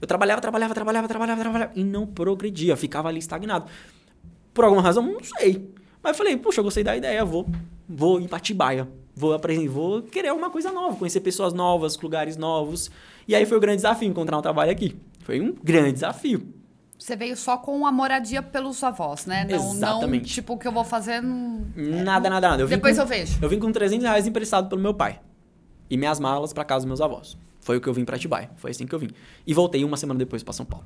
Eu 0.00 0.06
trabalhava, 0.06 0.40
trabalhava, 0.40 0.72
trabalhava, 0.72 1.08
trabalhava, 1.08 1.40
trabalhava 1.40 1.72
e 1.74 1.84
não 1.84 2.06
progredia, 2.06 2.76
ficava 2.76 3.08
ali 3.08 3.18
estagnado. 3.18 3.66
Por 4.54 4.64
alguma 4.64 4.82
razão, 4.82 5.02
não 5.02 5.22
sei. 5.22 5.70
Mas 6.02 6.12
eu 6.12 6.18
falei, 6.18 6.36
puxa, 6.36 6.60
eu 6.60 6.64
gostei 6.64 6.82
da 6.82 6.96
ideia, 6.96 7.24
vou, 7.24 7.46
vou 7.88 8.20
ir 8.20 8.28
pra 8.28 8.38
Atibaia. 8.38 8.88
Vou 9.14 9.34
aprender, 9.34 9.68
vou 9.68 10.02
querer 10.02 10.28
alguma 10.28 10.48
coisa 10.48 10.72
nova, 10.72 10.96
conhecer 10.96 11.20
pessoas 11.20 11.52
novas, 11.52 11.98
lugares 12.00 12.36
novos. 12.36 12.90
E 13.28 13.34
aí 13.34 13.44
foi 13.44 13.58
o 13.58 13.60
grande 13.60 13.76
desafio, 13.76 14.08
encontrar 14.08 14.38
um 14.38 14.42
trabalho 14.42 14.70
aqui. 14.70 14.96
Foi 15.20 15.40
um 15.40 15.52
grande 15.52 15.92
desafio. 15.92 16.59
Você 17.00 17.16
veio 17.16 17.34
só 17.34 17.56
com 17.56 17.86
a 17.86 17.90
moradia 17.90 18.42
pelos 18.42 18.84
avós, 18.84 19.24
né? 19.24 19.46
Não, 19.50 19.58
não 19.58 19.72
Exatamente. 19.74 20.34
tipo, 20.34 20.52
o 20.52 20.58
que 20.58 20.68
eu 20.68 20.72
vou 20.72 20.84
fazer... 20.84 21.22
não- 21.22 21.64
Nada, 21.74 22.28
nada, 22.28 22.48
nada. 22.50 22.62
Eu 22.62 22.68
Depois 22.68 22.96
com- 22.96 23.02
eu 23.02 23.06
vejo. 23.06 23.38
Eu 23.40 23.48
vim 23.48 23.58
com 23.58 23.72
300 23.72 24.04
reais 24.04 24.26
emprestado 24.26 24.68
pelo 24.68 24.82
meu 24.82 24.92
pai. 24.92 25.18
E 25.88 25.96
minhas 25.96 26.20
malas 26.20 26.52
pra 26.52 26.62
casa 26.62 26.80
dos 26.84 26.88
meus 26.88 27.00
avós. 27.00 27.38
Foi 27.58 27.78
o 27.78 27.80
que 27.80 27.88
eu 27.88 27.94
vim 27.94 28.04
pra 28.04 28.16
Atibaia. 28.16 28.50
Foi 28.56 28.70
assim 28.70 28.86
que 28.86 28.94
eu 28.94 28.98
vim. 28.98 29.08
E 29.46 29.54
voltei 29.54 29.82
uma 29.82 29.96
semana 29.96 30.18
depois 30.18 30.42
pra 30.42 30.52
São 30.52 30.66
Paulo. 30.66 30.84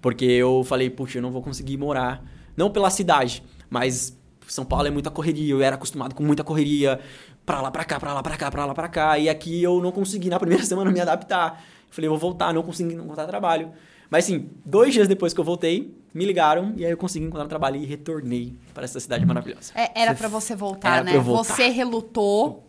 Porque 0.00 0.24
eu 0.24 0.62
falei, 0.64 0.88
puxa, 0.90 1.18
eu 1.18 1.22
não 1.22 1.30
vou 1.30 1.42
conseguir 1.42 1.76
morar. 1.76 2.22
Não 2.56 2.70
pela 2.70 2.88
cidade, 2.90 3.42
mas 3.68 4.16
São 4.46 4.64
Paulo 4.64 4.86
é 4.86 4.90
muita 4.90 5.10
correria, 5.10 5.52
eu 5.52 5.60
era 5.60 5.74
acostumado 5.76 6.14
com 6.14 6.22
muita 6.22 6.42
correria, 6.44 7.00
pra 7.44 7.60
lá, 7.60 7.70
pra 7.70 7.84
cá, 7.84 7.98
pra 8.00 8.14
lá, 8.14 8.22
pra 8.22 8.36
cá, 8.36 8.50
pra 8.50 8.64
lá, 8.64 8.74
pra 8.74 8.88
cá. 8.88 9.18
E 9.18 9.28
aqui 9.28 9.62
eu 9.62 9.80
não 9.82 9.92
consegui 9.92 10.30
na 10.30 10.38
primeira 10.38 10.64
semana 10.64 10.90
me 10.90 11.00
adaptar. 11.00 11.62
Falei, 11.90 12.08
vou 12.08 12.18
voltar, 12.18 12.52
não 12.54 12.62
consegui 12.62 12.94
encontrar 12.94 13.26
trabalho. 13.26 13.72
Mas 14.10 14.24
assim, 14.24 14.48
dois 14.64 14.92
dias 14.94 15.08
depois 15.08 15.32
que 15.34 15.40
eu 15.40 15.44
voltei, 15.44 15.94
me 16.14 16.24
ligaram 16.24 16.72
e 16.76 16.84
aí 16.84 16.90
eu 16.90 16.96
consegui 16.96 17.26
encontrar 17.26 17.46
trabalho 17.48 17.76
e 17.76 17.84
retornei 17.84 18.54
para 18.72 18.84
essa 18.84 18.98
cidade 19.00 19.24
maravilhosa. 19.26 19.72
É, 19.74 19.90
era 20.02 20.14
para 20.14 20.28
você 20.28 20.54
voltar, 20.54 20.94
Era 20.96 21.04
né? 21.04 21.10
pra 21.10 21.18
eu 21.18 21.22
voltar. 21.22 21.54
Você 21.54 21.68
relutou. 21.68 22.62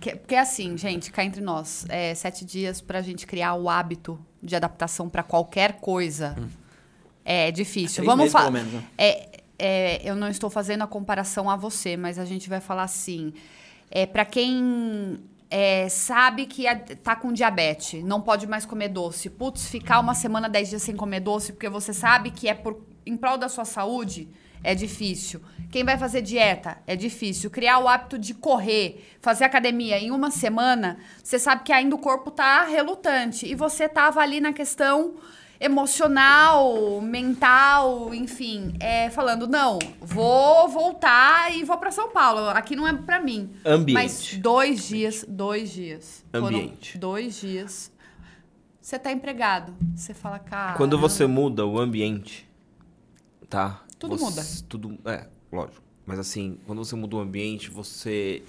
Que- 0.00 0.14
porque 0.16 0.34
assim, 0.36 0.76
gente, 0.76 1.10
cá 1.10 1.24
entre 1.24 1.40
nós, 1.40 1.84
é 1.88 2.14
sete 2.14 2.44
dias 2.44 2.80
pra 2.80 3.00
gente 3.02 3.26
criar 3.26 3.54
o 3.54 3.68
hábito 3.68 4.18
de 4.42 4.54
adaptação 4.54 5.08
pra 5.08 5.22
qualquer 5.22 5.74
coisa. 5.80 6.36
É 7.24 7.50
difícil. 7.50 8.04
Três 8.04 8.06
Vamos 8.06 8.30
falar. 8.30 8.50
né? 8.52 8.84
É, 8.96 9.28
é, 9.58 10.00
eu 10.08 10.14
não 10.14 10.28
estou 10.28 10.48
fazendo 10.48 10.82
a 10.82 10.86
comparação 10.86 11.50
a 11.50 11.56
você, 11.56 11.96
mas 11.96 12.18
a 12.18 12.24
gente 12.24 12.48
vai 12.48 12.60
falar 12.60 12.84
assim. 12.84 13.32
É, 13.90 14.04
para 14.06 14.24
quem 14.24 15.18
é, 15.50 15.88
sabe 15.88 16.46
que 16.46 16.64
tá 17.02 17.14
com 17.14 17.32
diabetes, 17.32 18.02
não 18.02 18.20
pode 18.20 18.46
mais 18.46 18.66
comer 18.66 18.88
doce. 18.88 19.30
Putz, 19.30 19.68
ficar 19.68 20.00
uma 20.00 20.14
semana, 20.14 20.48
dez 20.48 20.68
dias 20.68 20.82
sem 20.82 20.96
comer 20.96 21.20
doce, 21.20 21.52
porque 21.52 21.68
você 21.68 21.92
sabe 21.92 22.30
que 22.30 22.48
é 22.48 22.54
por, 22.54 22.84
em 23.04 23.16
prol 23.16 23.38
da 23.38 23.48
sua 23.48 23.64
saúde, 23.64 24.28
é 24.62 24.74
difícil. 24.74 25.40
Quem 25.70 25.84
vai 25.84 25.96
fazer 25.96 26.22
dieta, 26.22 26.78
é 26.86 26.96
difícil. 26.96 27.50
Criar 27.50 27.78
o 27.78 27.88
hábito 27.88 28.18
de 28.18 28.34
correr, 28.34 29.04
fazer 29.20 29.44
academia 29.44 29.98
em 29.98 30.10
uma 30.10 30.30
semana, 30.30 30.98
você 31.22 31.38
sabe 31.38 31.62
que 31.62 31.72
ainda 31.72 31.94
o 31.94 31.98
corpo 31.98 32.30
tá 32.30 32.64
relutante. 32.64 33.46
E 33.46 33.54
você 33.54 33.88
tava 33.88 34.20
ali 34.20 34.40
na 34.40 34.52
questão 34.52 35.14
emocional, 35.58 37.00
mental, 37.00 38.14
enfim, 38.14 38.74
é, 38.80 39.10
falando, 39.10 39.46
não, 39.46 39.78
vou 40.00 40.68
voltar 40.68 41.54
e 41.54 41.64
vou 41.64 41.76
pra 41.78 41.90
São 41.90 42.10
Paulo. 42.10 42.48
Aqui 42.50 42.76
não 42.76 42.86
é 42.86 42.92
pra 42.92 43.20
mim. 43.20 43.50
Ambiente. 43.64 43.94
Mas 43.94 44.36
dois 44.38 44.86
dias, 44.86 45.24
dois 45.28 45.70
dias. 45.72 46.24
Foram 46.30 46.46
Ambiente. 46.48 46.98
dois 46.98 47.40
dias. 47.40 47.92
Você 48.80 48.98
tá 48.98 49.10
empregado. 49.10 49.74
Você 49.94 50.14
fala, 50.14 50.38
cara. 50.38 50.76
Quando 50.76 50.98
você 50.98 51.26
muda 51.26 51.66
o 51.66 51.78
ambiente, 51.80 52.48
tá? 53.48 53.82
Tudo 53.98 54.16
Você- 54.16 54.24
muda. 54.24 54.46
Tudo, 54.68 54.98
é, 55.04 55.26
lógico. 55.52 55.82
Mas 56.04 56.18
assim, 56.20 56.58
quando 56.66 56.84
você 56.84 56.94
muda 56.94 57.16
o 57.16 57.18
ambiente, 57.18 57.68
você 57.68 58.42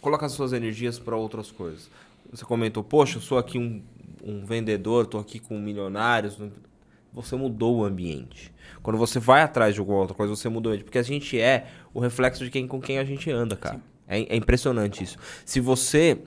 coloca 0.00 0.24
as 0.24 0.32
suas 0.32 0.52
energias 0.54 0.98
para 0.98 1.14
outras 1.16 1.50
coisas. 1.50 1.90
Você 2.30 2.42
comentou, 2.46 2.82
poxa, 2.82 3.18
eu 3.18 3.20
sou 3.20 3.36
aqui 3.36 3.58
um, 3.58 3.82
um 4.22 4.44
vendedor, 4.44 5.06
tô 5.06 5.18
aqui 5.18 5.38
com 5.38 5.58
milionários. 5.58 6.38
Você 7.12 7.36
mudou 7.36 7.78
o 7.78 7.84
ambiente. 7.84 8.52
Quando 8.82 8.96
você 8.96 9.18
vai 9.18 9.42
atrás 9.42 9.74
de 9.74 9.80
alguma 9.80 9.98
outra 9.98 10.14
coisa, 10.14 10.34
você 10.34 10.48
mudou 10.48 10.70
o 10.70 10.74
ambiente. 10.74 10.84
Porque 10.86 10.98
a 10.98 11.02
gente 11.02 11.38
é 11.38 11.66
o 11.92 12.00
reflexo 12.00 12.44
de 12.44 12.50
quem 12.50 12.66
com 12.66 12.80
quem 12.80 12.98
a 12.98 13.04
gente 13.04 13.30
anda, 13.30 13.54
cara. 13.56 13.80
É, 14.08 14.20
é 14.34 14.36
impressionante 14.36 15.04
isso. 15.04 15.16
Se 15.44 15.60
você 15.60 16.18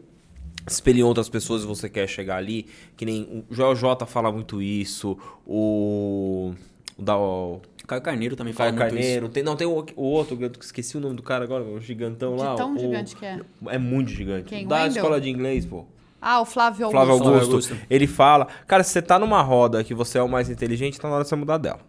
espelha 0.67 0.99
em 0.99 1.03
outras 1.03 1.27
pessoas 1.29 1.63
e 1.63 1.65
você 1.67 1.89
quer 1.89 2.08
chegar 2.08 2.38
ali, 2.38 2.67
que 2.95 3.05
nem 3.05 3.45
o 3.49 3.53
Joel 3.53 3.75
J 3.75 4.05
fala 4.05 4.31
muito 4.31 4.62
isso, 4.62 5.17
o. 5.45 6.53
O 6.97 7.01
da. 7.01 7.17
O 7.17 7.62
Caio 7.88 8.01
Carneiro 8.01 8.36
também 8.36 8.51
fala 8.53 8.71
Caio 8.71 8.81
muito 8.81 8.93
Carneiro, 8.95 9.29
tem, 9.29 9.43
não, 9.43 9.55
tem 9.55 9.67
o, 9.67 9.86
o 9.95 10.01
outro, 10.03 10.36
eu 10.41 10.51
esqueci 10.60 10.97
o 10.97 10.99
nome 10.99 11.15
do 11.15 11.21
cara 11.21 11.43
agora, 11.43 11.63
o 11.63 11.79
gigantão 11.79 12.36
De 12.36 12.41
lá. 12.41 12.55
tão 12.55 12.73
o- 12.75 12.79
gigante 12.79 13.15
que 13.15 13.23
é. 13.23 13.39
É 13.67 13.77
muito 13.77 14.10
gigante. 14.10 14.45
Quem? 14.45 14.65
Da 14.67 14.77
Wendel? 14.77 14.91
escola 14.95 15.21
de 15.21 15.29
inglês, 15.29 15.65
pô. 15.67 15.86
Ah, 16.27 16.41
o 16.41 16.45
Flávio 16.45 16.85
Augusto. 16.88 16.91
Flávio 17.05 17.13
Augusto, 17.13 17.29
Flávio 17.31 17.47
Augusto. 17.51 17.77
Ele 17.88 18.07
fala, 18.07 18.47
cara, 18.65 18.81
se 18.83 18.89
você 18.89 19.01
tá 19.01 19.19
numa 19.19 19.41
roda 19.43 19.83
que 19.83 19.93
você 19.93 20.17
é 20.17 20.23
o 20.23 20.27
mais 20.27 20.49
inteligente, 20.49 20.99
tá 20.99 21.07
na 21.07 21.13
hora 21.13 21.23
de 21.23 21.29
você 21.29 21.35
mudar 21.35 21.57
dela. 21.59 21.79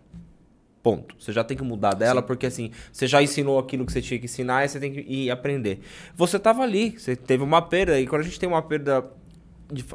Ponto. 0.83 1.17
Você 1.19 1.33
já 1.33 1.43
tem 1.43 1.57
que 1.57 1.65
mudar 1.65 1.95
dela, 1.95 2.21
porque 2.23 2.45
assim, 2.47 2.71
você 2.93 3.07
já 3.07 3.23
ensinou 3.23 3.59
aquilo 3.59 3.87
que 3.87 3.93
você 3.93 4.03
tinha 4.03 4.19
que 4.21 4.27
ensinar 4.27 4.65
e 4.65 4.69
você 4.69 4.79
tem 4.79 4.93
que 4.93 5.01
ir 5.01 5.31
aprender. 5.31 5.81
Você 6.15 6.39
tava 6.39 6.63
ali, 6.63 6.91
você 6.99 7.17
teve 7.17 7.43
uma 7.43 7.63
perda, 7.63 7.99
e 7.99 8.07
quando 8.07 8.21
a 8.21 8.25
gente 8.25 8.39
tem 8.39 8.47
uma 8.49 8.61
perda 8.63 9.05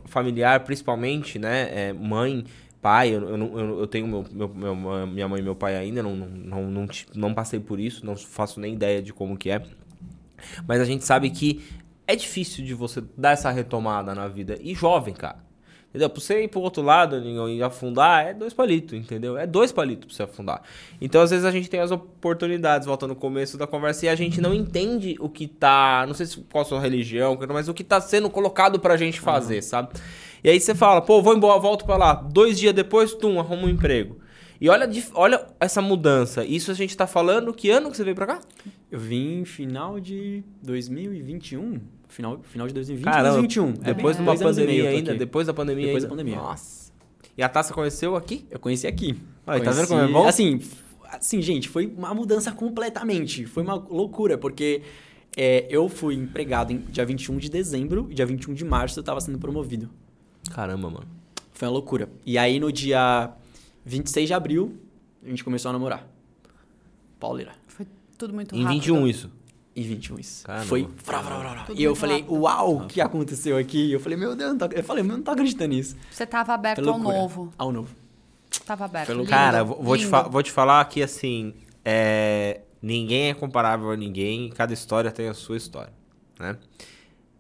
familiar, 0.06 0.60
principalmente, 0.62 1.40
né, 1.40 1.70
é, 1.90 1.94
mãe, 1.94 2.44
pai, 2.82 3.10
eu, 3.16 3.22
eu, 3.22 3.38
eu, 3.38 3.80
eu 3.82 3.88
tenho 3.88 4.08
meu, 4.08 4.26
meu- 4.32 4.76
meu- 4.76 5.08
minha 5.08 5.28
mãe 5.28 5.40
e 5.40 5.44
meu 5.44 5.56
pai 5.56 5.78
ainda, 5.78 6.02
não, 6.04 6.16
não, 6.16 6.28
não, 6.28 6.64
não, 6.72 6.88
não 7.16 7.34
passei 7.34 7.60
por 7.60 7.80
isso, 7.80 8.06
não 8.06 8.16
faço 8.18 8.60
nem 8.60 8.74
ideia 8.74 9.02
de 9.02 9.14
como 9.14 9.38
que 9.38 9.50
é. 9.50 9.62
Mas 10.68 10.82
a 10.82 10.86
gente 10.86 11.06
sabe 11.06 11.30
que 11.30 11.64
é 12.12 12.16
difícil 12.16 12.66
de 12.66 12.74
você 12.74 13.04
dar 13.18 13.32
essa 13.32 13.50
retomada 13.50 14.14
na 14.14 14.28
vida. 14.28 14.58
E 14.62 14.76
jovem, 14.76 15.14
cara. 15.14 15.50
Entendeu? 15.90 16.10
Pra 16.10 16.22
você 16.22 16.44
ir 16.44 16.48
pro 16.48 16.62
outro 16.62 16.82
lado 16.82 17.22
e 17.50 17.62
afundar, 17.62 18.26
é 18.26 18.34
dois 18.34 18.54
palitos, 18.54 18.98
entendeu? 18.98 19.38
É 19.38 19.46
dois 19.46 19.74
palitos 19.74 20.06
pra 20.08 20.16
você 20.16 20.24
afundar. 20.24 20.62
Então, 21.02 21.22
às 21.22 21.32
vezes, 21.32 21.46
a 21.46 21.52
gente 21.52 21.70
tem 21.70 21.82
as 21.82 21.92
oportunidades, 21.92 22.88
voltando 22.88 23.10
no 23.10 23.16
começo 23.18 23.58
da 23.58 23.68
conversa, 23.68 24.06
e 24.06 24.10
a 24.10 24.16
gente 24.16 24.40
não 24.40 24.54
entende 24.54 25.18
o 25.20 25.28
que 25.28 25.48
tá. 25.48 26.06
Não 26.08 26.14
sei 26.14 26.26
se 26.26 26.38
qual 26.50 26.62
a 26.62 26.66
sua 26.66 26.80
religião, 26.80 27.38
mas 27.50 27.68
o 27.68 27.74
que 27.74 27.84
tá 27.84 28.00
sendo 28.00 28.30
colocado 28.30 28.80
pra 28.80 28.96
gente 28.96 29.20
fazer, 29.20 29.62
sabe? 29.62 29.90
E 30.42 30.50
aí 30.50 30.60
você 30.62 30.74
fala, 30.74 31.02
pô, 31.02 31.22
vou 31.22 31.36
embora, 31.36 31.60
volto 31.60 31.84
pra 31.84 31.98
lá. 31.98 32.14
Dois 32.14 32.58
dias 32.58 32.74
depois, 32.74 33.14
tum, 33.14 33.38
arruma 33.38 33.64
um 33.64 33.70
emprego. 33.70 34.18
E 34.62 34.70
olha, 34.70 34.90
olha 35.14 35.46
essa 35.60 35.82
mudança. 35.82 36.46
Isso 36.46 36.72
a 36.72 36.74
gente 36.74 36.96
tá 36.96 37.06
falando, 37.06 37.54
que 37.54 37.70
ano 37.70 37.92
que 37.92 37.98
você 37.98 38.04
veio 38.04 38.16
pra 38.16 38.28
cá? 38.28 38.42
Eu 38.90 39.00
vim 39.00 39.44
final 39.44 40.00
de 40.00 40.42
2021. 40.62 41.82
Final, 42.12 42.40
final 42.44 42.68
de 42.68 42.74
2020 42.74 43.06
Caramba, 43.06 43.30
2021. 43.38 43.72
Depois 43.72 44.16
É, 44.16 44.22
de 44.22 44.28
uma 44.30 44.38
pandemia 44.38 44.90
ainda, 44.90 45.16
depois 45.16 45.48
da 45.48 45.54
pandemia 45.54 45.86
Depois 45.88 46.04
ainda. 46.04 46.16
da 46.16 46.22
pandemia. 46.22 46.42
Nossa. 46.42 46.92
E 47.38 47.42
a 47.42 47.48
taça 47.50 47.74
conheceu 47.74 48.16
aqui? 48.16 48.46
Eu 48.52 48.60
conheci 48.60 48.86
aqui. 48.86 49.18
Aí, 49.48 49.62
tá 49.62 49.72
vendo 49.72 49.88
Conheci- 49.88 49.88
como 49.88 50.02
é 50.02 50.08
bom? 50.08 50.28
Assim, 50.28 50.60
assim, 51.06 51.42
gente, 51.42 51.70
foi 51.70 51.88
uma 51.88 52.14
mudança 52.14 52.52
completamente. 52.52 53.46
Foi 53.46 53.64
uma 53.64 53.76
loucura, 53.76 54.38
porque 54.38 54.82
é, 55.38 55.66
eu 55.70 55.88
fui 55.88 56.16
empregado 56.16 56.74
em 56.74 56.80
dia 56.80 57.06
21 57.06 57.38
de 57.38 57.50
dezembro 57.50 58.08
e 58.12 58.14
dia 58.14 58.26
21 58.26 58.54
de 58.54 58.66
março 58.66 59.00
eu 59.00 59.04
tava 59.04 59.22
sendo 59.22 59.40
promovido. 59.40 59.90
Caramba, 60.54 60.90
mano. 60.90 61.08
Foi 61.54 61.68
uma 61.68 61.74
loucura. 61.74 62.10
E 62.26 62.38
aí 62.38 62.60
no 62.60 62.72
dia 62.72 63.32
26 63.86 64.28
de 64.28 64.34
abril, 64.34 64.78
a 65.26 65.30
gente 65.30 65.44
começou 65.46 65.70
a 65.70 65.72
namorar. 65.72 66.06
Pauleira. 67.20 67.54
Foi 67.68 67.88
tudo 68.18 68.34
muito 68.34 68.54
Em 68.56 68.64
rápido. 68.64 68.80
21 68.82 69.08
isso. 69.08 69.32
Em 69.76 69.84
21 69.84 70.20
isso. 70.20 70.46
Caramba. 70.46 70.66
Foi. 70.66 70.88
Vrá, 71.06 71.22
vrá, 71.22 71.38
vrá, 71.40 71.50
vrá. 71.54 71.64
Tudo 71.64 71.80
E 71.80 71.84
eu 71.84 71.96
falei, 71.96 72.18
rápido. 72.22 72.34
uau, 72.42 72.76
o 72.78 72.88
que 72.88 73.00
aconteceu 73.00 73.58
aqui? 73.58 73.92
Eu 73.92 74.00
falei, 74.02 74.18
meu 74.18 74.36
Deus, 74.36 74.52
não 74.52 74.58
tô... 74.58 74.66
eu 74.76 74.84
falei, 74.84 75.02
eu 75.04 75.08
não 75.08 75.22
tô 75.22 75.32
acreditando 75.32 75.70
nisso. 75.74 75.96
Você 76.12 76.26
tava 76.26 76.54
aberto 76.54 76.84
Foi 76.84 76.88
ao 76.92 76.98
loucura. 76.98 77.18
novo. 77.18 77.54
Ao 77.58 77.72
novo. 77.72 77.96
Tava 78.66 78.84
aberto. 78.86 79.14
Lindo. 79.14 79.26
Cara, 79.30 79.64
vou, 79.64 79.96
te 79.96 80.02
lindo. 80.02 80.10
fa- 80.12 80.24
vou 80.24 80.44
te 80.44 80.52
falar 80.52 80.84
que 80.90 81.02
assim, 81.02 81.54
é, 81.86 82.60
ninguém 82.82 83.30
é 83.30 83.34
comparável 83.34 83.90
a 83.92 83.96
ninguém, 83.96 84.50
cada 84.50 84.74
história 84.74 85.10
tem 85.10 85.30
a 85.30 85.34
sua 85.34 85.56
história, 85.56 85.94
né? 86.38 86.58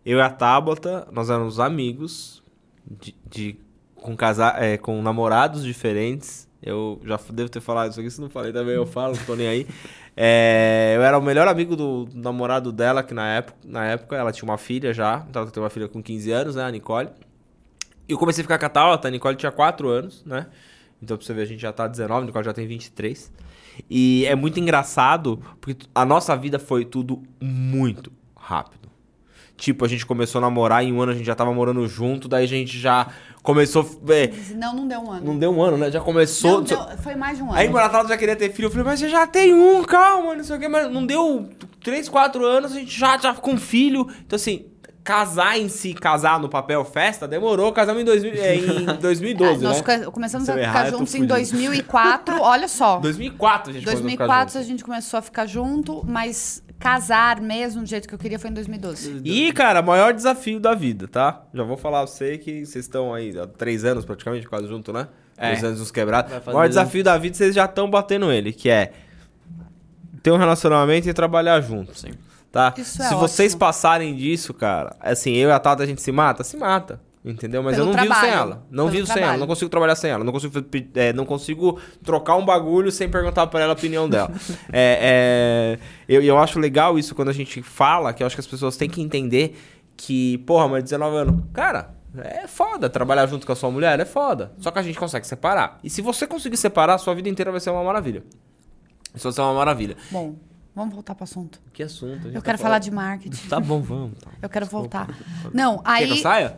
Eu 0.06 0.17
e 0.17 0.22
a 0.22 0.30
Tabata, 0.30 1.08
nós 1.12 1.30
éramos 1.30 1.60
amigos 1.60 2.41
de, 2.89 3.13
de- 3.30 3.58
com 3.94 4.15
casa, 4.15 4.54
é, 4.58 4.78
com 4.78 5.02
namorados 5.02 5.63
diferentes. 5.63 6.48
Eu 6.63 7.00
já 7.04 7.20
devo 7.32 7.50
ter 7.50 7.60
falado 7.60 7.91
isso 7.91 8.00
aqui, 8.00 8.10
se 8.10 8.22
não 8.22 8.30
falei 8.30 8.54
também 8.54 8.76
eu 8.76 8.86
falo, 8.86 9.15
não 9.15 9.26
tô 9.26 9.36
nem 9.36 9.48
aí. 9.48 9.67
É, 10.15 10.93
eu 10.95 11.04
era 11.04 11.17
o 11.17 11.21
melhor 11.21 11.47
amigo 11.47 11.76
do 11.76 12.08
namorado 12.13 12.71
dela, 12.71 13.02
que 13.02 13.13
na 13.13 13.28
época, 13.36 13.58
na 13.65 13.86
época 13.86 14.15
ela 14.15 14.32
tinha 14.32 14.50
uma 14.50 14.58
filha 14.58 14.93
já, 14.93 15.26
então 15.30 15.41
ela 15.41 15.52
tem 15.52 15.63
uma 15.63 15.69
filha 15.69 15.88
com 15.88 16.02
15 16.02 16.32
anos, 16.32 16.56
né, 16.56 16.63
a 16.63 16.71
Nicole. 16.71 17.10
E 18.08 18.12
eu 18.12 18.17
comecei 18.17 18.41
a 18.41 18.45
ficar 18.45 18.60
com 18.60 18.65
a 18.65 18.69
Tabata, 18.69 19.08
a 19.08 19.12
Nicole 19.12 19.36
tinha 19.36 19.52
4 19.52 19.88
anos, 19.88 20.24
né? 20.26 20.47
Então 21.02 21.17
pra 21.17 21.26
você 21.26 21.34
ver, 21.34 21.43
a 21.43 21.45
gente 21.45 21.62
já 21.62 21.71
tá 21.71 21.88
19, 21.88 22.24
a 22.24 22.26
Nicole 22.26 22.45
já 22.45 22.54
tem 22.54 22.67
23. 22.67 23.32
E 23.89 24.26
é 24.26 24.36
muito 24.36 24.60
engraçado, 24.60 25.41
porque 25.60 25.88
a 25.95 26.06
nossa 26.06 26.36
vida 26.36 26.60
foi 26.60 26.86
tudo 26.86 27.24
muito 27.39 28.12
rápido. 28.36 28.81
Tipo, 29.62 29.86
a 29.86 29.88
gente 29.88 30.08
começou 30.08 30.39
a 30.39 30.41
namorar, 30.41 30.84
em 30.84 30.91
um 30.91 31.00
ano 31.04 31.12
a 31.12 31.15
gente 31.15 31.24
já 31.28 31.36
tava 31.36 31.54
morando 31.54 31.88
junto, 31.88 32.28
daí 32.28 32.45
a 32.45 32.47
gente 32.47 32.80
já 32.80 33.06
começou... 33.43 33.88
É, 34.10 34.32
Não, 34.56 34.76
não 34.76 34.88
deu 34.88 35.00
um 35.02 35.12
ano. 35.12 35.24
não 35.24 35.38
deu 35.38 35.52
um 35.56 35.62
ano, 35.62 35.78
né? 35.78 35.91
Já 35.91 36.00
começou... 36.02 36.54
Não, 36.54 36.63
deu- 36.63 36.97
foi 37.04 37.13
mais 37.13 37.38
de 37.38 37.43
um 37.43 37.50
ano. 37.50 37.56
Aí 37.60 37.67
meu 37.69 37.78
Natal 37.78 38.08
já 38.08 38.17
queria 38.17 38.36
ter 38.36 38.52
filho, 38.52 38.65
eu 38.65 38.71
falei, 38.71 38.86
mas 38.86 39.00
você 39.00 39.08
já 39.08 39.28
tem 39.28 39.54
um, 39.54 39.84
calma, 39.84 40.34
não 40.36 40.43
sei 40.43 40.58
o 40.58 40.60
que, 40.60 40.67
mas 40.67 40.91
não 40.91 41.06
deu 41.06 41.47
3, 41.84 42.10
4 42.10 42.43
anos, 42.43 42.71
a 42.71 42.76
gente 42.80 43.00
já, 43.00 43.15
já 43.19 43.36
com 43.36 43.56
filho. 43.56 44.08
Então, 44.26 44.36
assim, 44.36 44.65
casar 45.04 45.60
em 45.60 45.69
si, 45.69 45.93
casar 45.93 46.39
no 46.39 46.50
papel 46.50 46.84
festa, 46.84 47.28
demorou, 47.28 47.71
casamos 47.71 48.02
em, 48.02 48.06
2000, 48.06 48.34
é, 48.34 48.56
em 48.56 48.86
2012, 49.00 49.63
Ah, 49.63 49.69
nós 49.69 49.84
né? 49.84 50.00
co- 50.06 50.12
começamos 50.12 50.50
a 50.50 50.60
errar, 50.60 50.86
ficar 50.86 50.89
juntos 50.97 51.13
em 51.13 51.17
fudido. 51.19 51.36
2004, 51.36 52.41
olha 52.41 52.67
só. 52.67 52.97
2004 53.02 53.69
a 53.69 53.74
gente 53.76 53.86
começou 53.86 54.08
a 54.08 54.10
ficar 54.10 54.26
2004 54.26 54.60
a 54.60 54.63
gente 54.63 54.84
começou 54.84 55.17
a 55.19 55.21
ficar 55.21 55.45
junto, 55.45 56.04
mas 56.04 56.63
casar 56.82 57.39
mesmo 57.39 57.84
do 57.84 57.88
jeito 57.88 58.08
que 58.08 58.13
eu 58.13 58.20
queria 58.20 58.39
foi 58.39 58.50
em 58.50 58.54
2012. 58.54 59.22
E, 59.24 59.54
cara, 59.54 59.82
maior 59.82 60.13
desafio 60.13 60.60
da 60.60 60.74
vida, 60.74 61.08
tá? 61.08 61.44
Já 61.54 61.63
vou 61.63 61.78
falar 61.78 62.00
pra 62.00 62.08
você 62.08 62.38
que 62.38 62.65
vocês 62.65 62.86
estão 62.86 63.13
aí 63.13 63.38
há 63.38 63.46
três 63.46 63.86
anos 63.86 64.04
praticamente 64.04 64.48
quase 64.48 64.67
junto, 64.67 64.91
né? 64.91 65.08
É. 65.38 65.52
Três 65.52 65.63
anos 65.63 65.80
uns 65.80 65.91
quebrados. 65.91 66.34
O 66.48 66.54
maior 66.54 66.67
desafio 66.67 67.04
da 67.04 67.17
vida 67.17 67.38
vocês 67.38 67.56
já 67.56 67.65
estão 67.65 67.89
batendo 67.89 68.32
ele, 68.32 68.52
que 68.52 68.70
é 68.70 68.91
ter 70.22 70.32
um 70.32 70.38
relacionamento 70.38 71.08
e 71.08 71.13
trabalhar 71.13 71.62
junto. 71.62 71.98
Sim. 71.98 72.12
Tá? 72.52 72.74
Isso 72.78 73.02
é 73.02 73.06
se 73.06 73.15
vocês 73.15 73.54
ótimo. 73.54 73.60
passarem 73.60 74.15
disso, 74.15 74.54
cara, 74.54 74.96
assim, 75.00 75.34
eu 75.36 75.50
e 75.50 75.52
a 75.52 75.60
Tata 75.60 75.84
a 75.84 75.86
gente 75.86 76.02
se 76.02 76.12
mata? 76.12 76.44
Se 76.44 76.58
mata. 76.58 77.00
Entendeu? 77.24 77.62
Mas 77.62 77.76
Pelo 77.76 77.92
eu 77.92 77.94
não 77.94 78.02
vivo 78.02 78.14
sem 78.16 78.22
trabalho. 78.24 78.42
ela. 78.42 78.68
Não 78.72 78.86
Pelo 78.86 78.90
vivo 78.90 79.06
sem 79.06 79.12
ela. 79.14 79.22
trabalho. 79.22 79.40
Não 79.42 79.48
consigo 79.48 79.70
trabalhar 79.70 79.96
sem 79.96 80.10
ela. 80.12 80.24
Não 80.24 80.32
consigo, 80.34 80.54
é, 80.96 81.14
não 81.14 81.26
consigo 81.26 81.80
trocar 82.04 82.36
um 82.36 82.44
bagulho 82.46 82.92
sem 82.92 83.08
perguntar 83.10 83.46
pra 83.48 83.60
ela 83.60 83.74
a 83.74 83.76
opinião 83.76 84.10
dela. 84.10 84.32
é, 84.74 85.78
é, 85.78 85.80
eu, 86.10 86.22
eu 86.24 86.38
acho 86.40 86.60
legal 86.60 86.98
isso 86.98 87.14
quando 87.14 87.30
a 87.30 87.34
gente 87.34 87.62
fala, 87.62 88.12
que 88.12 88.24
eu 88.24 88.28
acho 88.28 88.36
que 88.36 88.40
as 88.42 88.48
pessoas 88.48 88.76
têm 88.76 88.90
que 88.90 89.02
entender 89.02 89.56
que, 89.96 90.40
porra, 90.40 90.68
mas 90.68 90.84
19 90.84 91.16
anos. 91.16 91.44
Cara, 91.54 91.94
é 92.18 92.48
foda. 92.48 92.90
Trabalhar 92.90 93.28
junto 93.28 93.46
com 93.46 93.54
a 93.54 93.56
sua 93.56 93.70
mulher 93.70 94.00
é 94.00 94.06
foda. 94.06 94.52
Só 94.58 94.72
que 94.72 94.80
a 94.80 94.82
gente 94.82 94.98
consegue 94.98 95.28
separar. 95.28 95.80
E 95.84 95.92
se 95.92 96.02
você 96.02 96.26
conseguir 96.26 96.58
separar, 96.58 96.98
sua 96.98 97.14
vida 97.14 97.30
inteira 97.30 97.52
vai 97.52 97.60
ser 97.60 97.70
uma 97.70 97.84
maravilha. 97.84 98.24
Isso 99.14 99.26
vai 99.26 99.32
ser 99.34 99.42
uma 99.42 99.54
maravilha. 99.54 99.96
Bom, 100.10 100.36
vamos 100.76 100.94
voltar 100.96 101.14
pro 101.14 101.24
assunto. 101.24 101.62
Que 101.72 101.84
assunto? 101.84 102.30
Eu 102.30 102.34
tá 102.34 102.42
quero 102.42 102.58
falar 102.58 102.80
de 102.80 102.90
marketing. 102.90 103.48
Tá 103.48 103.60
bom, 103.60 103.80
vamos. 103.80 104.18
Tá. 104.20 104.32
Eu 104.42 104.50
quero 104.50 104.66
voltar. 104.66 105.08
Não, 105.54 105.78
Quer 105.78 105.98
que 105.98 106.04
eu 106.10 106.14
aí. 106.14 106.22
saia? 106.22 106.58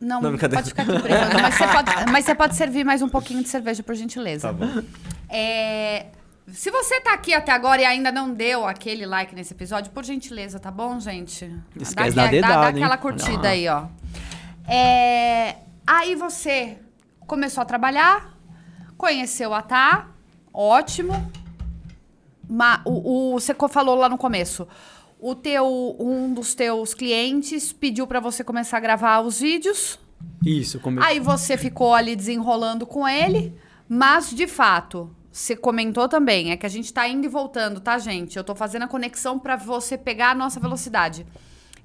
Não, 0.00 0.20
Não, 0.20 0.38
pode 0.38 0.62
ficar 0.68 0.82
aqui 0.82 0.98
brigando, 0.98 1.40
mas 1.42 1.54
você 1.56 1.66
pode, 1.66 1.90
mas 2.12 2.24
você 2.24 2.34
pode 2.34 2.54
servir 2.56 2.84
mais 2.84 3.02
um 3.02 3.08
pouquinho 3.08 3.42
de 3.42 3.48
cerveja, 3.48 3.82
por 3.82 3.94
gentileza. 3.94 4.46
Tá 4.48 4.52
bom. 4.54 4.82
É, 5.28 6.06
se 6.52 6.70
você 6.70 7.00
tá 7.00 7.14
aqui 7.14 7.34
até 7.34 7.50
agora 7.52 7.82
e 7.82 7.84
ainda 7.84 8.12
não 8.12 8.32
deu 8.32 8.64
aquele 8.66 9.04
like 9.04 9.34
nesse 9.34 9.52
episódio, 9.52 9.90
por 9.92 10.04
gentileza, 10.04 10.58
tá 10.60 10.70
bom, 10.70 11.00
gente? 11.00 11.52
Esquece 11.80 12.14
dá, 12.14 12.22
da 12.22 12.26
dá- 12.26 12.30
dedada, 12.30 12.54
dá 12.54 12.68
hein? 12.70 12.76
aquela 12.84 12.96
curtida 12.96 13.42
lá. 13.42 13.48
aí, 13.48 13.68
ó. 13.68 13.86
É, 14.66 15.56
aí 15.86 16.14
você 16.14 16.78
começou 17.26 17.62
a 17.62 17.64
trabalhar, 17.64 18.34
conheceu 18.96 19.52
a 19.52 19.62
Tá, 19.62 20.06
ótimo. 20.54 21.30
Ma- 22.48 22.80
o, 22.84 23.34
o- 23.34 23.40
você 23.40 23.54
falou 23.68 23.94
lá 23.96 24.08
no 24.08 24.16
começo. 24.16 24.66
O 25.20 25.34
teu, 25.34 25.96
um 25.98 26.32
dos 26.32 26.54
teus 26.54 26.94
clientes 26.94 27.72
pediu 27.72 28.06
pra 28.06 28.20
você 28.20 28.44
começar 28.44 28.76
a 28.76 28.80
gravar 28.80 29.20
os 29.20 29.40
vídeos. 29.40 29.98
Isso, 30.44 30.78
como 30.78 31.02
Aí 31.02 31.18
você 31.18 31.56
ficou 31.56 31.92
ali 31.92 32.14
desenrolando 32.14 32.86
com 32.86 33.06
ele, 33.06 33.52
mas 33.88 34.30
de 34.30 34.46
fato, 34.46 35.10
você 35.30 35.56
comentou 35.56 36.08
também, 36.08 36.52
é 36.52 36.56
que 36.56 36.66
a 36.66 36.68
gente 36.68 36.92
tá 36.92 37.06
indo 37.08 37.24
e 37.24 37.28
voltando, 37.28 37.80
tá, 37.80 37.98
gente? 37.98 38.36
Eu 38.36 38.44
tô 38.44 38.54
fazendo 38.54 38.84
a 38.84 38.88
conexão 38.88 39.38
pra 39.38 39.56
você 39.56 39.98
pegar 39.98 40.30
a 40.30 40.34
nossa 40.34 40.60
velocidade. 40.60 41.26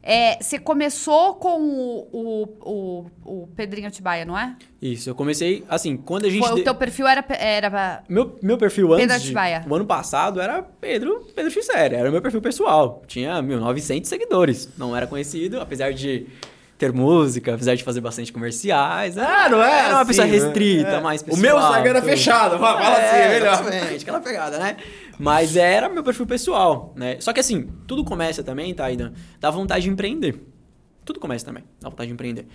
É, 0.06 0.38
você 0.44 0.60
começou 0.60 1.36
com 1.36 1.62
o, 1.62 2.10
o, 2.12 3.06
o, 3.26 3.44
o 3.44 3.48
Pedrinho 3.56 3.88
Atibaia, 3.88 4.26
não 4.26 4.38
é? 4.38 4.56
Isso, 4.82 5.10
eu 5.10 5.16
comecei, 5.16 5.64
assim, 5.70 5.96
quando 5.96 6.26
a 6.26 6.30
gente... 6.30 6.46
Foi, 6.46 6.56
de- 6.56 6.62
O 6.62 6.64
teu 6.66 6.76
perfil 6.76 7.08
era, 7.08 7.24
era 7.40 8.04
Meu, 8.10 8.38
meu 8.44 8.58
perfil 8.58 8.90
Pedro 8.90 9.04
antes, 9.06 9.22
de, 9.22 9.28
Atibaia. 9.28 9.64
o 9.66 9.74
ano 9.74 9.86
passado, 9.86 10.42
era 10.42 10.62
Pedro, 10.62 11.26
Pedro 11.34 11.50
Xéria, 11.50 11.96
era 11.98 12.10
o 12.10 12.12
meu 12.12 12.22
perfil 12.22 12.42
pessoal. 12.42 13.02
Tinha 13.08 13.42
1.900 13.42 14.04
seguidores. 14.06 14.70
Não 14.78 14.94
era 14.94 15.08
conhecido, 15.08 15.62
apesar 15.62 15.94
de 15.94 16.28
ter 16.78 16.92
música, 16.92 17.54
apesar 17.54 17.76
de 17.76 17.84
fazer 17.84 18.02
bastante 18.02 18.34
comerciais. 18.34 19.18
Ah, 19.18 19.48
não 19.48 19.64
é 19.64 19.80
Era 19.86 19.90
uma 19.94 20.02
assim, 20.02 20.08
pessoa 20.08 20.28
né? 20.28 20.34
restrita, 20.34 20.90
É. 20.90 21.00
mais 21.00 21.22
O 21.22 21.26
pessoal. 21.26 21.42
meu 21.42 21.58
Instagram 21.60 21.90
era 21.92 22.02
fechado, 22.02 22.60
fala 22.60 22.82
fala 22.82 22.96
assim, 22.98 23.16
é 23.16 23.30
melhor. 23.30 23.54
Exatamente, 23.54 24.02
aquela 24.04 24.20
pegada, 24.20 24.58
né? 24.60 24.76
Mas 25.20 25.56
era 25.56 25.90
meu 25.90 26.04
perfil 26.04 26.26
pessoal, 26.26 26.94
né? 26.96 27.20
Só 27.22 27.32
que 27.32 27.40
assim, 27.40 27.70
tudo 27.88 28.04
começa 28.04 28.44
também, 28.44 28.74
Taidan, 28.74 29.14
da 29.40 29.50
vontade 29.50 29.86
de 29.86 29.90
empreender. 29.90 30.40
Tudo 31.06 31.20
começa 31.20 31.46
também, 31.46 31.64
da 31.80 31.90
vontade 31.90 32.08
de 32.08 32.14
empreender. 32.14 32.48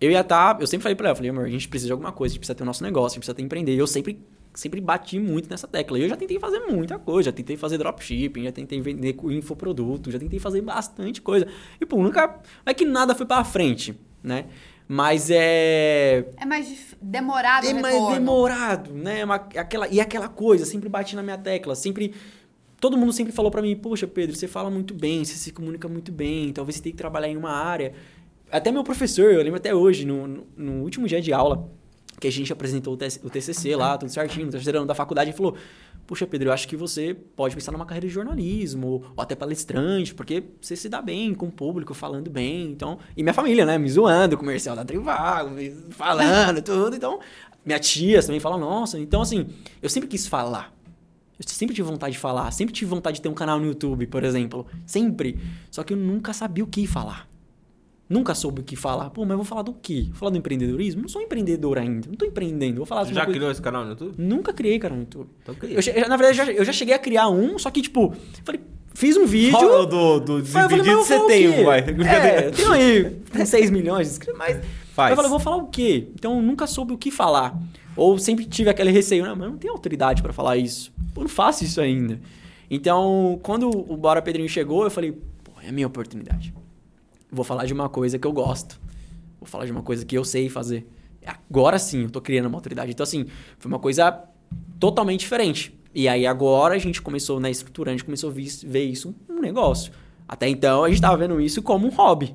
Eu 0.00 0.10
ia 0.10 0.20
estar, 0.20 0.60
eu 0.60 0.66
sempre 0.66 0.84
falei 0.84 0.94
pra 0.94 1.08
ela, 1.08 1.12
eu 1.12 1.16
falei, 1.16 1.30
amor, 1.30 1.46
a 1.46 1.48
gente 1.48 1.68
precisa 1.68 1.88
de 1.88 1.92
alguma 1.92 2.12
coisa, 2.12 2.32
a 2.32 2.34
gente 2.34 2.40
precisa 2.40 2.54
ter 2.54 2.62
o 2.62 2.66
nosso 2.66 2.84
negócio, 2.84 3.06
a 3.06 3.10
gente 3.14 3.20
precisa 3.20 3.34
ter 3.34 3.42
empreender. 3.42 3.74
E 3.74 3.78
eu 3.78 3.86
sempre, 3.86 4.24
sempre 4.54 4.80
bati 4.80 5.18
muito 5.18 5.50
nessa 5.50 5.66
tecla. 5.66 5.98
E 5.98 6.02
eu 6.02 6.08
já 6.08 6.16
tentei 6.16 6.38
fazer 6.38 6.60
muita 6.60 6.98
coisa, 6.98 7.30
já 7.30 7.32
tentei 7.32 7.56
fazer 7.56 7.78
dropshipping, 7.78 8.44
já 8.44 8.52
tentei 8.52 8.80
vender 8.80 9.16
infoproduto, 9.24 10.10
já 10.12 10.18
tentei 10.18 10.38
fazer 10.38 10.60
bastante 10.60 11.20
coisa. 11.20 11.48
E, 11.80 11.84
pô, 11.84 12.00
nunca. 12.00 12.40
É 12.64 12.72
que 12.72 12.84
nada 12.84 13.12
foi 13.12 13.26
pra 13.26 13.42
frente, 13.42 13.98
né? 14.22 14.46
Mas 14.88 15.28
é. 15.30 16.24
É 16.38 16.46
mais 16.46 16.66
dif- 16.66 16.96
demorado 17.00 17.66
É 17.66 17.74
mais 17.74 17.94
retorno. 17.94 18.14
demorado, 18.16 18.92
né? 18.94 19.22
Uma- 19.24 19.34
aquela, 19.34 19.86
e 19.88 20.00
aquela 20.00 20.28
coisa, 20.28 20.64
sempre 20.64 20.88
bati 20.88 21.14
na 21.14 21.22
minha 21.22 21.36
tecla, 21.36 21.74
sempre. 21.74 22.14
Todo 22.80 22.96
mundo 22.96 23.12
sempre 23.12 23.32
falou 23.32 23.50
pra 23.50 23.60
mim, 23.60 23.76
poxa, 23.76 24.06
Pedro, 24.06 24.34
você 24.36 24.46
fala 24.48 24.70
muito 24.70 24.94
bem, 24.94 25.24
você 25.24 25.34
se 25.34 25.52
comunica 25.52 25.88
muito 25.88 26.10
bem, 26.12 26.52
talvez 26.52 26.76
você 26.76 26.82
tenha 26.82 26.92
que 26.92 26.96
trabalhar 26.98 27.28
em 27.28 27.36
uma 27.36 27.50
área. 27.50 27.92
Até 28.50 28.70
meu 28.72 28.82
professor, 28.84 29.30
eu 29.32 29.42
lembro 29.42 29.56
até 29.56 29.74
hoje, 29.74 30.06
no, 30.06 30.26
no, 30.26 30.46
no 30.56 30.72
último 30.84 31.06
dia 31.06 31.20
de 31.20 31.32
aula, 31.32 31.68
que 32.20 32.26
a 32.26 32.32
gente 32.32 32.52
apresentou 32.52 32.94
o, 32.94 32.96
TC 32.96 33.20
o 33.22 33.30
TCC 33.30 33.76
lá, 33.76 33.96
tudo 33.96 34.10
certinho, 34.10 34.46
no 34.46 34.52
terceiro 34.52 34.78
ano 34.78 34.86
da 34.86 34.94
faculdade, 34.94 35.30
ele 35.30 35.36
falou, 35.36 35.56
poxa, 36.06 36.26
Pedro, 36.26 36.48
eu 36.48 36.52
acho 36.52 36.66
que 36.66 36.76
você 36.76 37.14
pode 37.14 37.54
pensar 37.54 37.72
numa 37.72 37.86
carreira 37.86 38.06
de 38.06 38.12
jornalismo, 38.12 39.04
ou 39.16 39.22
até 39.22 39.34
palestrante, 39.34 40.14
porque 40.14 40.42
você 40.60 40.74
se 40.74 40.88
dá 40.88 41.00
bem 41.00 41.34
com 41.34 41.46
o 41.46 41.52
público, 41.52 41.94
falando 41.94 42.30
bem, 42.30 42.70
então... 42.70 42.98
E 43.16 43.22
minha 43.22 43.34
família, 43.34 43.64
né, 43.64 43.78
me 43.78 43.88
zoando, 43.88 44.36
comercial 44.36 44.74
da 44.74 44.84
Trivago, 44.84 45.56
falando, 45.90 46.60
tudo, 46.62 46.96
então... 46.96 47.20
Minha 47.64 47.78
tia 47.78 48.22
também 48.22 48.40
fala, 48.40 48.56
nossa, 48.56 48.98
então 48.98 49.20
assim, 49.20 49.46
eu 49.82 49.90
sempre 49.90 50.08
quis 50.08 50.26
falar. 50.26 50.72
Eu 51.38 51.46
sempre 51.46 51.74
tive 51.74 51.86
vontade 51.86 52.14
de 52.14 52.18
falar, 52.18 52.50
sempre 52.50 52.74
tive 52.74 52.88
vontade 52.88 53.16
de 53.16 53.22
ter 53.22 53.28
um 53.28 53.34
canal 53.34 53.60
no 53.60 53.66
YouTube, 53.66 54.06
por 54.06 54.24
exemplo. 54.24 54.66
Sempre. 54.86 55.38
Só 55.70 55.84
que 55.84 55.92
eu 55.92 55.96
nunca 55.96 56.32
sabia 56.32 56.64
o 56.64 56.66
que 56.66 56.86
falar. 56.86 57.27
Nunca 58.08 58.34
soube 58.34 58.62
o 58.62 58.64
que 58.64 58.74
falar. 58.74 59.10
Pô, 59.10 59.22
mas 59.22 59.32
eu 59.32 59.36
vou 59.36 59.44
falar 59.44 59.62
do 59.62 59.74
quê? 59.74 60.06
Vou 60.08 60.14
falar 60.16 60.30
do 60.30 60.38
empreendedorismo? 60.38 61.02
Não 61.02 61.08
sou 61.08 61.20
empreendedor 61.20 61.76
ainda. 61.78 62.08
Não 62.08 62.14
tô 62.14 62.24
empreendendo. 62.24 62.76
Vou 62.78 62.86
falar 62.86 63.04
Você 63.04 63.12
já 63.12 63.24
coisa... 63.24 63.38
criou 63.38 63.50
esse 63.52 63.60
canal 63.60 63.84
no 63.84 63.90
YouTube? 63.90 64.14
Nunca 64.16 64.52
criei 64.52 64.78
canal 64.78 64.96
no 64.96 65.02
YouTube. 65.02 65.28
Então 65.42 65.54
cria. 65.54 65.74
Eu, 65.76 65.82
che- 65.82 65.92
na 65.92 66.16
verdade, 66.16 66.38
eu 66.40 66.46
já, 66.46 66.52
eu 66.52 66.64
já 66.64 66.72
cheguei 66.72 66.94
a 66.94 66.98
criar 66.98 67.28
um, 67.28 67.58
só 67.58 67.70
que, 67.70 67.82
tipo, 67.82 68.14
falei, 68.44 68.62
fiz 68.94 69.16
um 69.16 69.26
vídeo. 69.26 69.52
Fala 69.58 69.86
do, 69.86 70.20
do 70.20 70.32
eu 70.38 70.40
Desimpedido, 70.42 70.88
eu 70.88 71.04
você 71.04 71.26
tem 71.26 71.48
um, 71.50 71.64
vai. 71.64 71.80
É, 71.80 72.46
eu 72.46 72.52
tenho 72.52 72.72
aí, 72.72 73.10
tem 73.30 73.44
6 73.44 73.70
milhões 73.70 74.06
de 74.06 74.12
inscritos, 74.14 74.38
mas... 74.38 74.58
Faz. 74.94 75.10
Eu 75.10 75.16
falei, 75.16 75.30
vou 75.30 75.38
falar 75.38 75.56
o 75.58 75.66
quê? 75.66 76.08
Então, 76.14 76.36
eu 76.36 76.42
nunca 76.42 76.66
soube 76.66 76.92
o 76.94 76.98
que 76.98 77.10
falar. 77.10 77.56
Ou 77.94 78.18
sempre 78.18 78.44
tive 78.46 78.70
aquele 78.70 78.90
receio, 78.90 79.24
não, 79.24 79.36
mas 79.36 79.44
eu 79.44 79.50
não 79.50 79.58
tenho 79.58 79.72
autoridade 79.72 80.22
pra 80.22 80.32
falar 80.32 80.56
isso. 80.56 80.92
Eu 81.14 81.22
não 81.22 81.28
faço 81.28 81.62
isso 81.62 81.80
ainda. 81.80 82.18
Então, 82.70 83.38
quando 83.42 83.68
o 83.68 83.96
Bora 83.96 84.20
Pedrinho 84.22 84.48
chegou, 84.48 84.84
eu 84.84 84.90
falei, 84.90 85.12
pô, 85.12 85.52
é 85.62 85.68
a 85.68 85.72
minha 85.72 85.86
oportunidade. 85.86 86.54
Vou 87.30 87.44
falar 87.44 87.66
de 87.66 87.72
uma 87.72 87.88
coisa 87.88 88.18
que 88.18 88.26
eu 88.26 88.32
gosto. 88.32 88.80
Vou 89.38 89.46
falar 89.46 89.66
de 89.66 89.72
uma 89.72 89.82
coisa 89.82 90.04
que 90.04 90.16
eu 90.16 90.24
sei 90.24 90.48
fazer. 90.48 90.86
Agora 91.26 91.78
sim, 91.78 92.04
eu 92.04 92.10
tô 92.10 92.20
criando 92.20 92.46
uma 92.46 92.56
autoridade. 92.56 92.90
Então, 92.90 93.04
assim, 93.04 93.26
foi 93.58 93.70
uma 93.70 93.78
coisa 93.78 94.24
totalmente 94.80 95.20
diferente. 95.20 95.78
E 95.94 96.08
aí, 96.08 96.26
agora 96.26 96.74
a 96.74 96.78
gente 96.78 97.02
começou, 97.02 97.40
na 97.40 97.50
estrutura, 97.50 97.90
a 97.90 97.92
gente 97.92 98.04
começou 98.04 98.30
a 98.30 98.32
ver 98.32 98.84
isso 98.84 99.14
um 99.28 99.40
negócio. 99.40 99.92
Até 100.28 100.48
então, 100.48 100.84
a 100.84 100.88
gente 100.88 101.00
tava 101.00 101.16
vendo 101.16 101.40
isso 101.40 101.62
como 101.62 101.86
um 101.86 101.90
hobby. 101.90 102.34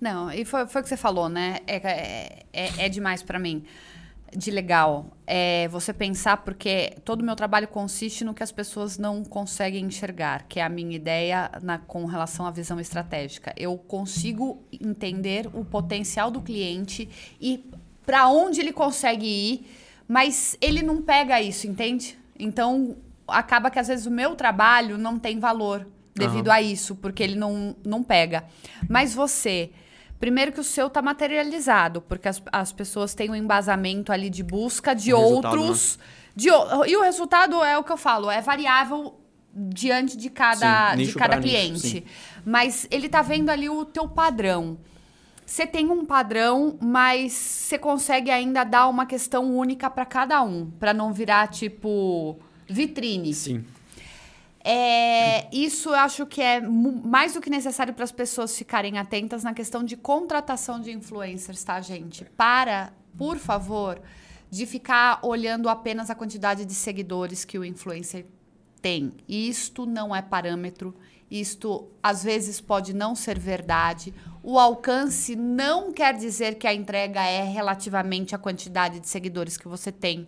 Não, 0.00 0.32
e 0.32 0.44
foi, 0.44 0.66
foi 0.66 0.80
o 0.80 0.84
que 0.84 0.88
você 0.88 0.96
falou, 0.96 1.28
né? 1.28 1.58
É, 1.66 1.76
é, 1.76 2.46
é, 2.52 2.86
é 2.86 2.88
demais 2.88 3.22
pra 3.22 3.38
mim. 3.38 3.62
De 4.36 4.50
legal. 4.50 5.06
É 5.26 5.68
você 5.68 5.92
pensar, 5.92 6.38
porque 6.38 6.96
todo 7.04 7.20
o 7.20 7.24
meu 7.24 7.36
trabalho 7.36 7.68
consiste 7.68 8.24
no 8.24 8.34
que 8.34 8.42
as 8.42 8.52
pessoas 8.52 8.98
não 8.98 9.24
conseguem 9.24 9.84
enxergar, 9.84 10.44
que 10.48 10.60
é 10.60 10.62
a 10.62 10.68
minha 10.68 10.94
ideia 10.94 11.50
na, 11.62 11.78
com 11.78 12.04
relação 12.04 12.46
à 12.46 12.50
visão 12.50 12.78
estratégica. 12.80 13.52
Eu 13.56 13.76
consigo 13.76 14.62
entender 14.72 15.48
o 15.52 15.64
potencial 15.64 16.30
do 16.30 16.40
cliente 16.40 17.08
e 17.40 17.64
para 18.04 18.28
onde 18.28 18.60
ele 18.60 18.72
consegue 18.72 19.26
ir, 19.26 19.66
mas 20.08 20.56
ele 20.60 20.82
não 20.82 21.02
pega 21.02 21.40
isso, 21.40 21.66
entende? 21.66 22.18
Então, 22.38 22.96
acaba 23.28 23.70
que 23.70 23.78
às 23.78 23.88
vezes 23.88 24.06
o 24.06 24.10
meu 24.10 24.34
trabalho 24.34 24.98
não 24.98 25.18
tem 25.18 25.38
valor 25.38 25.86
devido 26.14 26.50
a 26.50 26.60
isso, 26.60 26.96
porque 26.96 27.22
ele 27.22 27.34
não, 27.34 27.74
não 27.84 28.02
pega. 28.02 28.44
Mas 28.88 29.14
você, 29.14 29.70
primeiro 30.20 30.52
que 30.52 30.60
o 30.60 30.64
seu 30.64 30.88
tá 30.88 31.02
materializado, 31.02 32.00
porque 32.02 32.28
as, 32.28 32.40
as 32.52 32.70
pessoas 32.72 33.14
têm 33.14 33.30
um 33.30 33.34
embasamento 33.34 34.12
ali 34.12 34.30
de 34.30 34.42
busca 34.44 34.94
de 34.94 35.12
O 35.12 35.18
resultado, 35.18 35.58
outros. 35.60 35.98
De, 36.36 36.50
o- 36.50 36.84
e 36.86 36.94
o 36.96 37.02
resultado 37.02 37.64
é 37.64 37.76
o 37.76 37.82
que 37.82 37.90
eu 37.90 37.96
falo, 37.96 38.30
é 38.30 38.40
variável 38.40 39.18
diante 39.52 40.16
de 40.16 40.30
cada, 40.30 40.90
Sim, 40.90 40.96
de 40.98 41.02
nicho 41.06 41.18
cada 41.18 41.36
nicho, 41.36 41.48
cliente. 41.48 41.80
sim. 41.80 42.02
Mas 42.44 42.86
ele 42.90 43.08
tá 43.08 43.22
vendo 43.22 43.50
ali 43.50 43.68
o 43.68 43.84
teu 43.84 44.06
padrão. 44.06 44.78
Você 45.44 45.66
tem 45.66 45.90
um 45.90 46.04
padrão, 46.04 46.78
mas 46.80 47.32
você 47.32 47.76
consegue 47.76 48.30
ainda 48.30 48.62
dar 48.62 48.86
uma 48.86 49.04
questão 49.06 49.52
única 49.56 49.90
para 49.90 50.04
cada 50.06 50.40
um, 50.42 50.70
para 50.78 50.94
não 50.94 51.12
virar 51.12 51.48
tipo 51.48 52.38
vitrine. 52.68 53.34
Sim. 53.34 53.64
É, 54.62 55.48
isso 55.54 55.88
eu 55.88 55.94
acho 55.94 56.26
que 56.26 56.42
é 56.42 56.60
mais 56.60 57.32
do 57.34 57.40
que 57.40 57.48
necessário 57.48 57.94
para 57.94 58.04
as 58.04 58.12
pessoas 58.12 58.56
ficarem 58.56 58.98
atentas 58.98 59.42
na 59.42 59.54
questão 59.54 59.82
de 59.82 59.96
contratação 59.96 60.80
de 60.80 60.92
influencers, 60.92 61.64
tá, 61.64 61.80
gente? 61.80 62.24
Para, 62.36 62.92
por 63.16 63.38
favor, 63.38 64.00
de 64.50 64.66
ficar 64.66 65.20
olhando 65.22 65.68
apenas 65.68 66.10
a 66.10 66.14
quantidade 66.14 66.66
de 66.66 66.74
seguidores 66.74 67.44
que 67.44 67.58
o 67.58 67.64
influencer 67.64 68.26
tem. 68.82 69.12
Isto 69.28 69.86
não 69.86 70.14
é 70.14 70.20
parâmetro. 70.20 70.94
Isto 71.30 71.88
às 72.02 72.24
vezes 72.24 72.60
pode 72.60 72.92
não 72.92 73.14
ser 73.14 73.38
verdade. 73.38 74.12
O 74.42 74.58
alcance 74.58 75.36
não 75.36 75.92
quer 75.92 76.14
dizer 76.14 76.56
que 76.56 76.66
a 76.66 76.74
entrega 76.74 77.22
é 77.22 77.44
relativamente 77.44 78.34
à 78.34 78.38
quantidade 78.38 79.00
de 79.00 79.08
seguidores 79.08 79.56
que 79.56 79.68
você 79.68 79.92
tem 79.92 80.26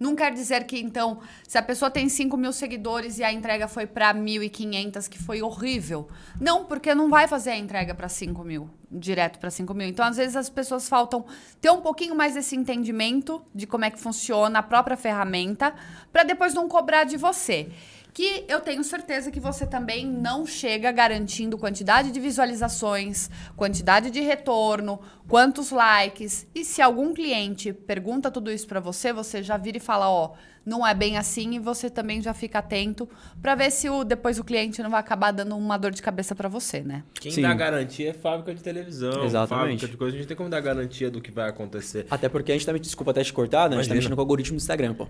Não 0.00 0.16
quer 0.16 0.32
dizer 0.32 0.64
que, 0.64 0.80
então, 0.80 1.20
se 1.46 1.58
a 1.58 1.62
pessoa 1.62 1.90
tem 1.90 2.08
5 2.08 2.34
mil 2.34 2.54
seguidores 2.54 3.18
e 3.18 3.22
a 3.22 3.30
entrega 3.30 3.68
foi 3.68 3.86
para 3.86 4.14
1.500, 4.14 5.06
que 5.06 5.18
foi 5.18 5.42
horrível. 5.42 6.08
Não, 6.40 6.64
porque 6.64 6.94
não 6.94 7.10
vai 7.10 7.28
fazer 7.28 7.50
a 7.50 7.58
entrega 7.58 7.94
para 7.94 8.08
5 8.08 8.42
mil, 8.42 8.70
direto 8.90 9.38
para 9.38 9.50
5 9.50 9.74
mil. 9.74 9.86
Então, 9.86 10.06
às 10.06 10.16
vezes, 10.16 10.36
as 10.36 10.48
pessoas 10.48 10.88
faltam 10.88 11.26
ter 11.60 11.70
um 11.70 11.82
pouquinho 11.82 12.16
mais 12.16 12.32
desse 12.32 12.56
entendimento 12.56 13.42
de 13.54 13.66
como 13.66 13.84
é 13.84 13.90
que 13.90 14.00
funciona 14.00 14.60
a 14.60 14.62
própria 14.62 14.96
ferramenta, 14.96 15.74
para 16.10 16.22
depois 16.22 16.54
não 16.54 16.66
cobrar 16.66 17.04
de 17.04 17.18
você 17.18 17.70
que 18.12 18.44
eu 18.48 18.60
tenho 18.60 18.82
certeza 18.82 19.30
que 19.30 19.40
você 19.40 19.66
também 19.66 20.06
não 20.06 20.46
chega 20.46 20.90
garantindo 20.92 21.58
quantidade 21.58 22.10
de 22.10 22.20
visualizações, 22.20 23.30
quantidade 23.56 24.10
de 24.10 24.20
retorno, 24.20 25.00
quantos 25.28 25.70
likes. 25.70 26.46
E 26.54 26.64
se 26.64 26.82
algum 26.82 27.14
cliente 27.14 27.72
pergunta 27.72 28.30
tudo 28.30 28.50
isso 28.50 28.66
para 28.66 28.80
você, 28.80 29.12
você 29.12 29.42
já 29.42 29.56
vira 29.56 29.76
e 29.76 29.80
fala, 29.80 30.10
ó, 30.10 30.32
não 30.64 30.86
é 30.86 30.94
bem 30.94 31.16
assim 31.16 31.54
e 31.54 31.58
você 31.58 31.88
também 31.88 32.20
já 32.20 32.34
fica 32.34 32.58
atento 32.58 33.08
para 33.40 33.54
ver 33.54 33.70
se 33.70 33.88
o, 33.88 34.04
depois 34.04 34.38
o 34.38 34.44
cliente 34.44 34.82
não 34.82 34.90
vai 34.90 35.00
acabar 35.00 35.30
dando 35.30 35.56
uma 35.56 35.78
dor 35.78 35.90
de 35.90 36.02
cabeça 36.02 36.34
para 36.34 36.48
você, 36.48 36.80
né? 36.80 37.02
Quem 37.14 37.32
Sim. 37.32 37.42
dá 37.42 37.54
garantia 37.54 38.10
é 38.10 38.12
fábrica 38.12 38.54
de 38.54 38.62
televisão, 38.62 39.24
Exatamente. 39.24 39.80
fábrica 39.80 39.88
de 39.88 39.96
coisa. 39.96 40.16
A 40.16 40.18
gente 40.18 40.28
tem 40.28 40.36
como 40.36 40.50
dar 40.50 40.60
garantia 40.60 41.10
do 41.10 41.20
que 41.20 41.30
vai 41.30 41.48
acontecer. 41.48 42.06
Até 42.10 42.28
porque 42.28 42.52
a 42.52 42.54
gente 42.54 42.66
tá, 42.66 42.72
desculpa 42.72 43.10
até 43.12 43.24
te 43.24 43.32
cortar, 43.32 43.70
né? 43.70 43.76
A 43.76 43.78
gente 43.78 43.88
tá 43.88 43.94
mexendo 43.94 44.14
com 44.14 44.20
o 44.20 44.22
algoritmo 44.22 44.56
do 44.56 44.60
Instagram, 44.60 44.94
pô. 44.94 45.08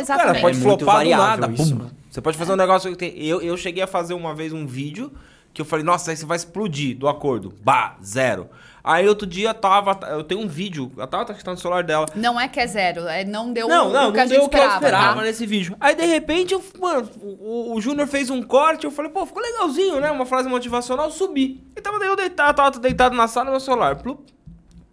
Exatamente. 0.00 0.26
Cara, 0.32 0.40
pode 0.40 0.58
É 0.58 0.60
flopar 0.60 1.04
do 1.04 1.10
nada. 1.10 1.52
isso, 1.52 1.76
Pum. 1.76 1.82
né? 1.84 1.90
Você 2.10 2.20
pode 2.20 2.38
fazer 2.38 2.52
um 2.52 2.56
negócio 2.56 2.90
que 2.90 2.96
tem. 2.96 3.24
Eu, 3.24 3.40
eu 3.40 3.56
cheguei 3.56 3.82
a 3.82 3.86
fazer 3.86 4.14
uma 4.14 4.34
vez 4.34 4.52
um 4.52 4.66
vídeo 4.66 5.12
que 5.52 5.60
eu 5.60 5.64
falei, 5.66 5.84
nossa, 5.84 6.10
aí 6.10 6.16
você 6.16 6.24
vai 6.26 6.36
explodir 6.36 6.96
do 6.96 7.08
acordo. 7.08 7.54
Bah, 7.62 7.96
zero. 8.04 8.48
Aí 8.82 9.06
outro 9.06 9.26
dia 9.26 9.52
tava. 9.52 9.98
Eu 10.08 10.24
tenho 10.24 10.40
um 10.40 10.48
vídeo, 10.48 10.90
eu 10.96 11.06
tava 11.06 11.24
tá 11.26 11.50
no 11.50 11.58
celular 11.58 11.82
dela. 11.82 12.06
Não 12.14 12.40
é 12.40 12.48
que 12.48 12.58
é 12.58 12.66
zero, 12.66 13.06
é 13.06 13.24
não 13.24 13.52
deu 13.52 13.68
Não, 13.68 13.90
o, 13.90 13.92
não, 13.92 14.08
o 14.08 14.12
que 14.12 14.16
não 14.16 14.24
a 14.24 14.26
gente 14.26 14.36
deu 14.38 14.44
o 14.46 14.48
que 14.48 14.56
eu 14.56 14.60
esperava, 14.60 14.86
esperava 14.86 15.16
tá? 15.16 15.22
nesse 15.26 15.46
vídeo. 15.46 15.76
Aí 15.78 15.94
de 15.94 16.06
repente, 16.06 16.54
eu, 16.54 16.62
mano, 16.80 17.08
o, 17.20 17.74
o 17.74 17.80
Júnior 17.80 18.06
fez 18.06 18.30
um 18.30 18.40
corte, 18.42 18.84
eu 18.84 18.90
falei, 18.90 19.10
pô, 19.10 19.26
ficou 19.26 19.42
legalzinho, 19.42 20.00
né? 20.00 20.10
Uma 20.10 20.24
frase 20.24 20.48
motivacional, 20.48 21.06
eu 21.06 21.10
subi. 21.12 21.62
E 21.76 21.80
tava 21.82 21.98
daí 21.98 22.08
eu 22.08 22.16
deitado, 22.16 22.56
tava 22.56 22.78
deitado 22.78 23.14
na 23.14 23.28
sala 23.28 23.46
no 23.46 23.50
meu 23.50 23.60
celular. 23.60 23.96
Plup, 23.96 24.20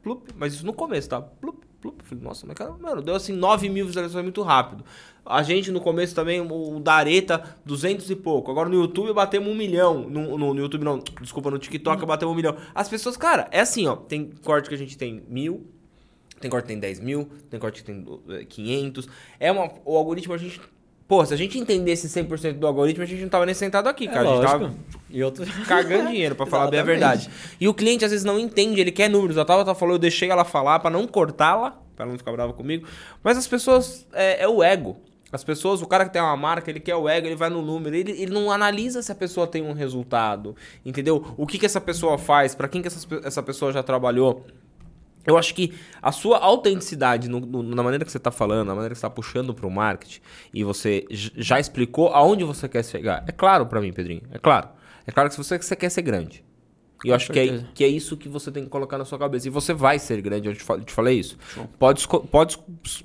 plup, 0.04 0.28
mas 0.36 0.54
isso 0.56 0.66
no 0.66 0.74
começo, 0.74 1.08
tá? 1.10 1.22
Plup, 1.22 1.64
plup. 1.86 2.02
Falei, 2.04 2.24
nossa, 2.24 2.48
mas 2.48 2.56
cara, 2.56 2.72
mano, 2.72 3.02
deu 3.02 3.16
assim 3.16 3.34
9 3.34 3.70
mil 3.70 3.86
visualizações 3.86 4.24
muito 4.24 4.42
rápido. 4.42 4.84
A 5.26 5.42
gente 5.42 5.72
no 5.72 5.82
começo 5.82 6.14
também, 6.14 6.40
o 6.40 6.80
da 6.80 6.94
Areta, 6.94 7.58
200 7.66 8.10
e 8.10 8.16
pouco. 8.16 8.52
Agora 8.52 8.70
no 8.70 8.76
YouTube 8.76 9.14
batemos 9.14 9.50
um 9.50 9.56
milhão. 9.56 10.02
No, 10.02 10.38
no, 10.38 10.54
no 10.54 10.60
YouTube 10.60 10.84
não, 10.84 11.00
desculpa, 11.22 11.50
no 11.50 11.58
TikTok 11.58 12.06
batemos 12.06 12.34
um 12.34 12.36
milhão. 12.36 12.56
As 12.74 12.88
pessoas, 12.88 13.18
cara, 13.18 13.48
é 13.52 13.60
assim, 13.60 13.88
ó. 13.88 13.96
Tem 13.96 14.32
corte 14.44 14.70
que 14.70 14.76
a 14.76 14.78
gente 14.78 14.98
tem 14.98 15.24
mil, 15.28 15.66
tem 16.40 16.50
corte 16.50 16.66
que 16.66 16.74
tem 16.74 16.80
10 16.80 17.00
mil, 17.00 17.30
tem 17.50 17.60
corte 17.60 17.84
que 17.84 17.86
tem 17.86 18.06
eh, 18.30 18.46
500. 18.46 19.08
É 19.40 19.52
uma, 19.52 19.72
o 19.84 19.98
algoritmo 19.98 20.34
a 20.34 20.38
gente. 20.38 20.62
Pô, 21.08 21.24
se 21.24 21.34
a 21.34 21.38
gente 21.38 21.60
entendesse 21.60 22.08
100% 22.08 22.54
do 22.54 22.66
algoritmo, 22.66 23.04
a 23.04 23.06
gente 23.06 23.22
não 23.22 23.30
tava 23.30 23.46
nem 23.46 23.54
sentado 23.54 23.88
aqui, 23.88 24.08
cara. 24.08 24.28
a 24.28 24.36
gente 24.36 24.46
tava 24.46 24.74
E 25.10 25.24
outro... 25.24 25.46
cagando 25.68 26.10
dinheiro, 26.10 26.34
pra 26.34 26.46
falar 26.48 26.68
bem 26.68 26.80
a 26.80 26.84
verdade. 26.84 27.30
E 27.60 27.68
o 27.68 27.74
cliente 27.74 28.04
às 28.04 28.12
vezes 28.12 28.26
não 28.26 28.40
entende, 28.40 28.82
ele 28.82 28.92
quer 28.92 29.08
números. 29.10 29.38
A 29.38 29.46
Tabata 29.46 29.76
falou, 29.76 29.96
eu 29.96 30.00
deixei 30.00 30.30
ela 30.30 30.44
falar 30.44 30.80
pra 30.80 30.90
não 30.90 31.06
cortá-la, 31.06 31.80
pra 31.96 32.06
ela 32.06 32.12
não 32.12 32.18
ficar 32.18 32.32
brava 32.32 32.54
comigo. 32.54 32.88
Mas 33.24 33.38
as 33.38 33.46
pessoas, 33.48 34.08
é, 34.14 34.44
é 34.44 34.48
o 34.48 34.64
ego. 34.64 34.98
As 35.32 35.44
pessoas, 35.44 35.82
o 35.82 35.86
cara 35.86 36.06
que 36.06 36.14
tem 36.14 36.22
uma 36.22 36.36
marca, 36.38 36.72
ele 36.72 36.80
quer 36.80 36.96
o 36.96 37.08
ego, 37.08 37.28
ele 37.28 37.36
vai 37.36 37.50
no 37.50 37.62
número, 37.62 37.96
ele, 37.96 38.12
ele 38.12 38.32
não 38.32 38.52
analisa 38.52 39.02
se 39.02 39.12
a 39.12 39.16
pessoa 39.16 39.46
tem 39.46 39.62
um 39.62 39.74
resultado, 39.74 40.56
entendeu? 40.86 41.34
O 41.36 41.46
que, 41.46 41.58
que 41.60 41.66
essa 41.66 41.82
pessoa 41.82 42.18
faz, 42.18 42.56
pra 42.56 42.68
quem 42.68 42.82
que 42.82 42.88
essa, 42.88 43.06
essa 43.24 43.44
pessoa 43.44 43.72
já 43.72 43.84
trabalhou. 43.84 44.46
Eu 45.26 45.38
acho 45.38 45.54
que 45.56 45.74
a 46.02 46.12
sua 46.12 46.38
autenticidade 46.40 47.28
no- 47.28 47.40
no- 47.40 47.64
na 47.64 47.82
maneira 47.84 48.06
que 48.06 48.12
você 48.12 48.18
está 48.18 48.32
falando, 48.32 48.68
na 48.68 48.76
maneira 48.76 48.94
que 48.94 49.00
você 49.00 49.06
está 49.06 49.10
puxando 49.10 49.54
para 49.54 49.66
o 49.66 49.72
marketing, 49.72 50.20
e 50.54 50.64
você 50.64 51.06
já 51.10 51.60
explicou 51.60 52.10
aonde 52.10 52.44
você 52.44 52.68
quer 52.70 52.84
chegar. 52.86 53.24
É 53.28 53.32
claro 53.32 53.66
para 53.66 53.82
mim, 53.82 53.92
Pedrinho. 53.92 54.22
É 54.32 54.38
claro. 54.38 54.70
É 55.08 55.12
claro 55.12 55.30
que 55.30 55.36
você, 55.38 55.58
você 55.58 55.76
quer 55.76 55.90
ser 55.90 56.02
grande. 56.02 56.44
E 57.04 57.10
eu 57.10 57.12
Com 57.12 57.16
acho 57.16 57.32
que 57.32 57.40
é, 57.40 57.64
que 57.74 57.84
é 57.84 57.88
isso 57.88 58.16
que 58.16 58.30
você 58.30 58.52
tem 58.52 58.64
que 58.64 58.70
colocar 58.70 58.98
na 58.98 59.06
sua 59.06 59.20
cabeça. 59.20 59.48
E 59.48 59.52
você 59.52 59.74
vai 59.74 60.00
ser 60.00 60.22
grande, 60.22 60.48
eu 60.48 60.56
te, 60.56 60.64
te 60.86 60.94
falei 60.94 61.20
isso. 61.20 61.38
Pode, 61.78 62.08
pode 62.08 62.58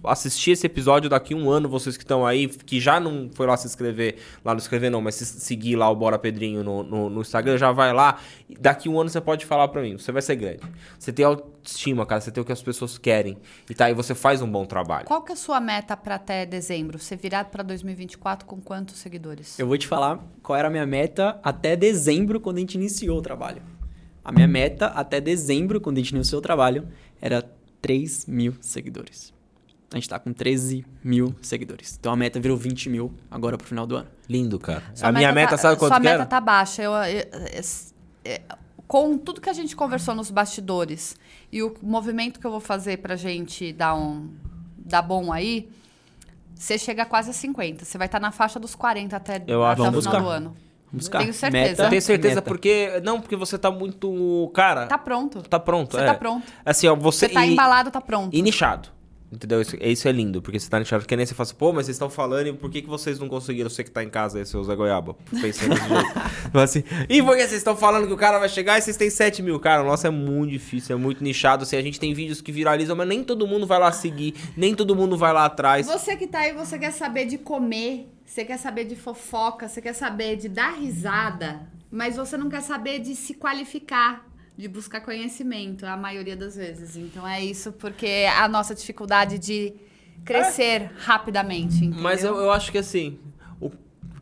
assistir 0.05 0.53
esse 0.53 0.67
episódio 0.67 1.11
daqui 1.11 1.35
um 1.35 1.51
ano, 1.51 1.69
vocês 1.69 1.97
que 1.97 2.05
estão 2.05 2.25
aí, 2.25 2.47
que 2.49 2.81
já 2.81 3.01
não 3.01 3.29
foi 3.33 3.47
lá 3.47 3.57
se 3.57 3.67
inscrever, 3.67 4.17
lá 4.45 4.55
no 4.55 4.59
inscrever 4.59 4.91
não, 4.91 5.01
mas 5.01 5.17
se 5.17 5.27
seguir 5.27 5.77
lá 5.77 5.91
o 5.91 5.97
Bora 5.97 6.19
Pedrinho 6.19 6.63
no, 6.63 6.83
no, 6.83 7.11
no 7.11 7.21
Instagram, 7.21 7.59
já 7.59 7.73
vai 7.73 7.93
lá. 7.93 8.19
Daqui 8.59 8.89
um 8.89 9.01
ano 9.01 9.11
você 9.11 9.21
pode 9.21 9.45
falar 9.45 9.69
pra 9.69 9.83
mim, 9.83 9.99
você 9.99 10.13
vai 10.13 10.23
ser 10.23 10.37
grande. 10.37 10.63
Você 10.99 11.13
tem 11.13 11.25
autoestima, 11.25 12.07
cara, 12.07 12.21
você 12.21 12.31
tem 12.31 12.41
o 12.41 12.45
que 12.45 12.53
as 12.53 12.63
pessoas 12.63 12.97
querem. 12.97 13.37
E 13.69 13.75
tá 13.75 13.87
aí, 13.87 13.95
você 13.95 14.15
faz 14.15 14.41
um 14.41 14.51
bom 14.51 14.65
trabalho. 14.65 15.07
Qual 15.07 15.23
que 15.23 15.33
é 15.33 15.35
a 15.35 15.37
sua 15.37 15.61
meta 15.61 15.97
para 15.97 16.15
até 16.15 16.47
dezembro? 16.47 16.99
Ser 16.99 17.17
virado 17.17 17.51
para 17.51 17.63
2024 17.63 18.47
com 18.47 18.61
quantos 18.61 18.99
seguidores? 18.99 19.59
Eu 19.59 19.67
vou 19.67 19.77
te 19.77 19.87
falar 19.87 20.21
qual 20.43 20.57
era 20.57 20.69
a 20.69 20.71
minha 20.71 20.87
meta 20.87 21.39
até 21.43 21.75
dezembro, 21.77 22.41
quando 22.41 22.59
a 22.59 22.61
gente 22.61 22.75
iniciou 22.75 23.19
o 23.19 23.23
trabalho. 23.23 23.63
A 24.25 24.33
minha 24.33 24.47
meta 24.49 24.87
até 24.87 25.21
dezembro, 25.21 25.81
quando 25.81 25.97
a 25.99 26.01
gente 26.01 26.11
iniciou 26.15 26.39
o 26.39 26.43
trabalho, 26.43 26.87
era 27.21 27.43
3 27.81 28.27
mil 28.27 28.55
seguidores. 28.61 29.33
A 29.93 29.97
gente 29.97 30.09
tá 30.09 30.19
com 30.19 30.33
13 30.33 30.85
mil 31.03 31.35
seguidores. 31.43 31.97
Então 31.99 32.13
a 32.13 32.17
meta 32.17 32.39
virou 32.39 32.57
20 32.57 32.89
mil 32.89 33.13
agora 33.31 33.59
pro 33.59 33.67
final 33.67 33.87
do 33.87 33.97
ano. 33.97 34.09
Lindo, 34.29 34.59
cara. 34.59 34.83
Sua 34.95 35.09
a 35.09 35.13
minha 35.13 35.33
meta, 35.33 35.53
tá- 35.53 35.59
sabe 35.59 35.77
quanto 35.79 35.91
Sua 35.91 35.97
que 35.99 36.05
meta 36.05 36.15
era? 36.17 36.27
tá 36.27 36.41
baixa. 36.41 36.83
Eu, 36.83 36.93
eu- 36.93 37.27
é, 38.25 38.41
com 38.87 39.17
tudo 39.19 39.41
que 39.41 39.49
a 39.51 39.53
gente 39.53 39.75
conversou 39.75 40.15
nos 40.15 40.31
bastidores 40.31 41.17
e 41.51 41.63
o 41.63 41.75
movimento 41.83 42.39
que 42.39 42.47
eu 42.47 42.51
vou 42.51 42.61
fazer 42.61 42.99
pra 42.99 43.17
gente 43.17 43.73
dar 43.73 43.95
um 43.97 44.29
dar 44.79 45.03
bom 45.03 45.33
aí, 45.33 45.69
você 46.55 46.77
chega 46.79 47.05
quase 47.05 47.31
a 47.31 47.33
50. 47.33 47.85
Você 47.85 47.97
vai 47.99 48.07
estar 48.07 48.21
na 48.21 48.31
faixa 48.31 48.61
dos 48.61 48.75
40 48.75 49.17
até, 49.17 49.43
Eu 49.47 49.65
acho. 49.65 49.83
até 49.83 49.97
o 49.97 50.01
final 50.01 50.13
buscar. 50.13 50.21
do 50.23 50.29
ano. 50.29 50.57
Buscar. 50.93 51.21
Tenho 51.21 51.33
certeza. 51.33 51.69
Meta, 51.69 51.83
Eu 51.85 51.89
tenho 51.89 52.03
certeza 52.03 52.35
meta. 52.37 52.43
porque. 52.49 53.01
Não, 53.05 53.21
porque 53.21 53.37
você 53.37 53.57
tá 53.57 53.71
muito. 53.71 54.51
Cara. 54.55 54.87
Tá 54.87 54.99
pronto. 54.99 55.43
Tá 55.43 55.61
pronto. 55.61 55.97
Você 55.97 56.03
é. 56.03 56.07
tá 56.07 56.15
pronto. 56.15 56.47
Assim, 56.65 56.89
ó, 56.89 56.97
você. 56.97 57.29
Você 57.29 57.35
tá 57.35 57.47
e, 57.47 57.53
embalado, 57.53 57.91
tá 57.91 58.01
pronto. 58.01 58.37
e 58.37 58.43
nichado. 58.43 58.89
Entendeu? 59.33 59.61
Isso, 59.61 59.77
isso 59.81 60.09
é 60.09 60.13
lindo, 60.13 60.43
porque 60.43 60.59
você 60.59 60.69
tá 60.69 60.79
nichado. 60.81 61.03
Porque 61.03 61.15
nem 61.15 61.25
você 61.25 61.35
fala 61.35 61.45
assim, 61.45 61.55
pô, 61.55 61.73
mas 61.73 61.87
vocês 61.87 61.95
estão 61.95 62.11
falando 62.11 62.49
e 62.49 62.53
por 62.53 62.69
que, 62.69 62.83
que 62.83 62.89
vocês 62.89 63.17
não 63.21 63.29
conseguiram? 63.29 63.71
Você 63.71 63.85
que 63.85 63.91
tá 63.91 64.03
em 64.03 64.11
casa 64.11 64.39
aí, 64.39 64.45
seu 64.45 64.63
Zé 64.65 64.75
Goiaba, 64.75 65.15
pensando 65.41 65.75
desse 65.75 65.89
jeito. 65.89 66.11
Assim, 66.59 66.83
e 67.09 67.23
por 67.23 67.37
que 67.37 67.43
vocês 67.43 67.53
estão 67.53 67.77
falando 67.77 68.09
que 68.09 68.13
o 68.13 68.17
cara 68.17 68.41
vai 68.41 68.49
chegar 68.49 68.79
e 68.79 68.83
vocês 68.83 68.97
têm 68.97 69.09
7 69.09 69.41
mil? 69.41 69.61
Cara, 69.61 69.83
o 69.83 69.87
nosso 69.87 70.05
é 70.05 70.11
muito 70.11 70.51
difícil, 70.51 70.97
é 70.97 70.99
muito 70.99 71.23
nichado. 71.23 71.63
Assim, 71.63 71.77
a 71.77 71.83
gente 71.83 72.01
tem 72.01 72.13
vídeos 72.13 72.41
que 72.41 72.51
viralizam, 72.51 72.97
mas 72.97 73.07
nem 73.07 73.23
todo 73.23 73.47
mundo 73.47 73.69
vai 73.69 73.79
lá 73.79 73.93
seguir, 73.93 74.35
nem 74.57 74.75
todo 74.75 74.97
mundo 74.97 75.17
vai 75.17 75.33
lá 75.33 75.45
atrás. 75.45 75.87
Você 75.87 76.17
que 76.17 76.27
tá 76.27 76.41
aí, 76.41 76.53
você 76.53 76.77
quer 76.77 76.91
saber 76.91 77.27
de 77.27 77.39
comer, 77.39 78.09
você 78.31 78.45
quer 78.45 78.59
saber 78.59 78.85
de 78.85 78.95
fofoca, 78.95 79.67
você 79.67 79.83
quer 79.83 79.93
saber 79.93 80.37
de 80.37 80.49
dar 80.49 80.71
risada, 80.79 81.63
mas 81.91 82.17
você 82.17 82.37
não 82.37 82.49
quer 82.49 82.63
saber 82.63 83.01
de 83.01 83.17
se 83.17 83.35
qualificar, 83.35 84.25
de 84.57 84.69
buscar 84.69 85.01
conhecimento, 85.01 85.85
a 85.85 85.97
maioria 85.97 86.37
das 86.37 86.55
vezes. 86.55 86.97
Então 86.97 87.27
é 87.27 87.43
isso, 87.43 87.73
porque 87.73 88.07
é 88.07 88.31
a 88.31 88.47
nossa 88.47 88.73
dificuldade 88.73 89.37
de 89.37 89.75
crescer 90.25 90.93
rapidamente. 90.99 91.79
Entendeu? 91.79 92.01
Mas 92.01 92.23
eu, 92.23 92.37
eu 92.37 92.53
acho 92.53 92.71
que 92.71 92.79
assim. 92.79 93.19
O, 93.61 93.69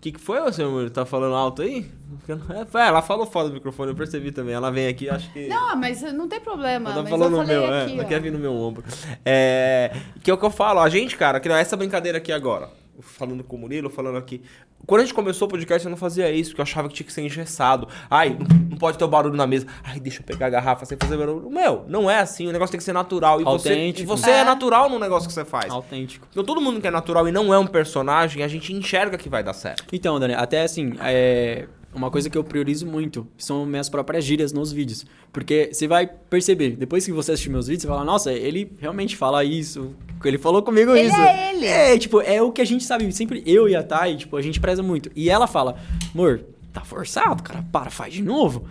que, 0.01 0.13
que 0.13 0.21
foi, 0.21 0.51
senhor 0.55 0.71
Murilo? 0.71 0.91
Tá 0.91 1.05
falando 1.05 1.35
alto 1.35 1.61
aí? 1.61 1.87
É, 2.29 2.87
ela 2.87 3.03
falou 3.03 3.27
fora 3.27 3.49
do 3.49 3.55
microfone, 3.55 3.91
eu 3.91 3.97
percebi 3.97 4.33
também. 4.33 4.55
Ela 4.55 4.71
vem 4.71 4.89
aqui, 4.89 5.11
acho 5.11 5.31
que. 5.35 5.49
Não, 5.49 5.77
mas 5.77 6.01
não 6.15 6.27
tem 6.27 6.41
problema. 6.41 6.93
Ela 6.93 7.03
tá 7.03 7.11
falando 7.11 7.37
no 7.37 7.47
meu, 7.47 7.63
é, 7.65 7.83
aqui, 7.83 7.93
ela 7.93 8.05
ó. 8.05 8.09
quer 8.09 8.23
vir 8.23 8.33
no 8.33 8.39
meu 8.39 8.55
ombro. 8.55 8.85
É, 9.23 9.95
que 10.23 10.31
é 10.31 10.35
o 10.35 10.39
que 10.39 10.45
eu 10.47 10.51
falo, 10.51 10.81
a 10.81 10.89
gente, 10.89 11.15
cara, 11.15 11.39
que 11.41 11.49
essa 11.51 11.77
brincadeira 11.77 12.17
aqui 12.17 12.33
agora, 12.33 12.71
falando 13.01 13.45
com 13.45 13.57
o 13.57 13.59
Murilo, 13.59 13.89
falando 13.91 14.17
aqui. 14.17 14.43
Quando 14.87 15.01
a 15.01 15.05
gente 15.05 15.15
começou 15.15 15.47
o 15.47 15.51
podcast, 15.51 15.87
eu 15.87 15.91
não 15.91 15.97
fazia 15.97 16.31
isso, 16.31 16.51
porque 16.51 16.61
eu 16.61 16.65
achava 16.65 16.89
que 16.89 16.95
tinha 16.95 17.07
que 17.07 17.13
ser 17.13 17.23
engessado. 17.23 17.89
Ai, 18.09 18.37
não, 18.71 18.79
pode 18.79 18.97
ter 18.97 19.05
o 19.05 19.09
barulho 19.09 19.37
na 19.37 19.47
mesa. 19.47 19.67
Ai, 19.83 19.99
deixa 19.99 20.21
eu 20.21 20.25
pegar 20.25 20.47
a 20.47 20.51
garrafa 20.51 20.85
sem 20.85 20.97
fazer 20.97 21.17
barulho. 21.17 21.51
Meu, 21.51 21.85
não 21.89 22.11
é 22.11 22.19
assim, 22.19 22.47
o 22.47 22.53
negócio 22.53 22.71
tem 22.73 22.79
que 22.79 22.85
ser 22.85 22.93
natural. 22.93 23.41
E 23.41 23.45
você, 23.45 23.69
e 23.69 23.73
Autêntico. 23.73 24.09
você 24.09 24.31
é. 24.31 24.39
É. 24.39 24.45
natural 24.45 24.89
no 24.89 24.99
negócio 24.99 25.29
que 25.29 25.35
você 25.35 25.45
faz. 25.45 25.71
Autêntico. 25.71 26.27
Então 26.31 26.45
todo 26.45 26.61
mundo 26.61 26.81
que 26.81 26.87
é 26.87 26.91
natural 26.91 27.27
e 27.29 27.33
não 27.33 27.53
é 27.53 27.59
um 27.59 27.67
personagem, 27.67 28.43
a 28.43 28.49
gente 28.49 28.73
enxerga 28.73 29.19
que 29.19 29.29
vai 29.29 29.43
dar 29.43 29.53
certo. 29.53 29.85
Então, 29.93 30.19
Dani, 30.19 30.35
até 30.35 30.63
assim, 30.63 30.95
é 31.01 31.67
uma 31.95 32.11
coisa 32.11 32.29
que 32.29 32.37
eu 32.37 32.45
priorizo 32.45 32.87
muito 32.87 33.27
são 33.37 33.65
minhas 33.65 33.89
próprias 33.89 34.25
gírias 34.25 34.53
nos 34.53 34.71
vídeos. 34.73 35.07
Porque 35.33 35.71
você 35.73 35.87
vai 35.87 36.07
perceber, 36.07 36.77
depois 36.77 37.05
que 37.05 37.13
você 37.13 37.33
assistir 37.33 37.51
meus 37.51 37.67
vídeos, 37.67 37.83
você 37.83 37.89
fala, 37.89 38.05
nossa, 38.05 38.33
ele 38.33 38.73
realmente 38.79 39.17
fala 39.17 39.43
isso, 39.45 39.95
ele 40.25 40.39
falou 40.39 40.63
comigo 40.63 40.95
Ele 40.95 41.09
isso. 41.09 41.17
é 41.17 41.55
ele. 41.55 41.67
É, 41.67 41.99
tipo, 41.99 42.21
é 42.21 42.43
o 42.43 42.53
que 42.53 42.61
a 42.61 42.65
gente 42.65 42.85
sabe, 42.85 43.11
sempre 43.13 43.43
eu 43.47 43.69
e 43.69 43.75
a 43.75 43.83
Thay, 43.83 44.17
tipo, 44.17 44.37
a 44.37 44.43
gente 44.43 44.61
preza 44.61 44.83
muito. 44.83 45.11
E 45.17 45.31
ela 45.31 45.47
fala, 45.47 45.77
amor, 46.15 46.45
tá 46.73 46.83
forçado, 46.83 47.43
cara, 47.43 47.65
para, 47.73 47.91
faz 47.91 48.13
de 48.13 48.23
novo. 48.23 48.65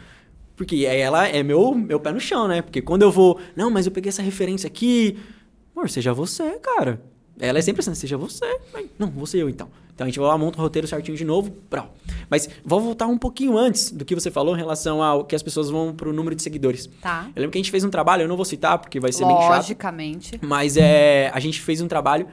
Porque 0.55 0.87
aí 0.87 0.99
ela 0.99 1.27
é 1.27 1.43
meu, 1.43 1.75
meu 1.75 1.99
pé 1.99 2.11
no 2.11 2.19
chão, 2.19 2.47
né? 2.47 2.61
Porque 2.61 2.81
quando 2.81 3.03
eu 3.03 3.11
vou, 3.11 3.39
não, 3.55 3.69
mas 3.69 3.85
eu 3.85 3.91
peguei 3.91 4.09
essa 4.09 4.21
referência 4.23 4.67
aqui, 4.67 5.17
amor, 5.75 5.89
seja 5.89 6.13
você, 6.13 6.57
cara. 6.59 7.01
Ela 7.39 7.59
é 7.59 7.61
sempre 7.61 7.81
assim, 7.81 7.93
seja 7.93 8.17
você. 8.17 8.45
Não, 8.97 9.25
ser 9.25 9.39
eu 9.39 9.49
então. 9.49 9.69
Então 9.93 10.05
a 10.05 10.09
gente 10.09 10.19
vai 10.19 10.27
lá, 10.27 10.37
monta 10.37 10.59
o 10.59 10.61
roteiro 10.61 10.87
certinho 10.87 11.17
de 11.17 11.25
novo. 11.25 11.55
Brau. 11.69 11.93
Mas 12.29 12.49
vou 12.63 12.79
voltar 12.79 13.07
um 13.07 13.17
pouquinho 13.17 13.57
antes 13.57 13.91
do 13.91 14.05
que 14.05 14.13
você 14.13 14.29
falou 14.29 14.55
em 14.55 14.57
relação 14.57 15.01
ao 15.01 15.25
que 15.25 15.35
as 15.35 15.41
pessoas 15.41 15.69
vão 15.69 15.93
pro 15.93 16.13
número 16.13 16.35
de 16.35 16.43
seguidores. 16.43 16.87
Tá. 17.01 17.25
Eu 17.35 17.41
lembro 17.41 17.51
que 17.51 17.57
a 17.57 17.61
gente 17.61 17.71
fez 17.71 17.83
um 17.83 17.89
trabalho, 17.89 18.23
eu 18.23 18.27
não 18.27 18.35
vou 18.35 18.45
citar 18.45 18.77
porque 18.77 18.99
vai 18.99 19.11
ser 19.11 19.25
bem 19.25 19.37
chato. 19.37 19.57
Logicamente. 19.57 20.39
Mas 20.41 20.77
é, 20.77 21.31
a 21.33 21.39
gente 21.39 21.61
fez 21.61 21.81
um 21.81 21.87
trabalho 21.87 22.27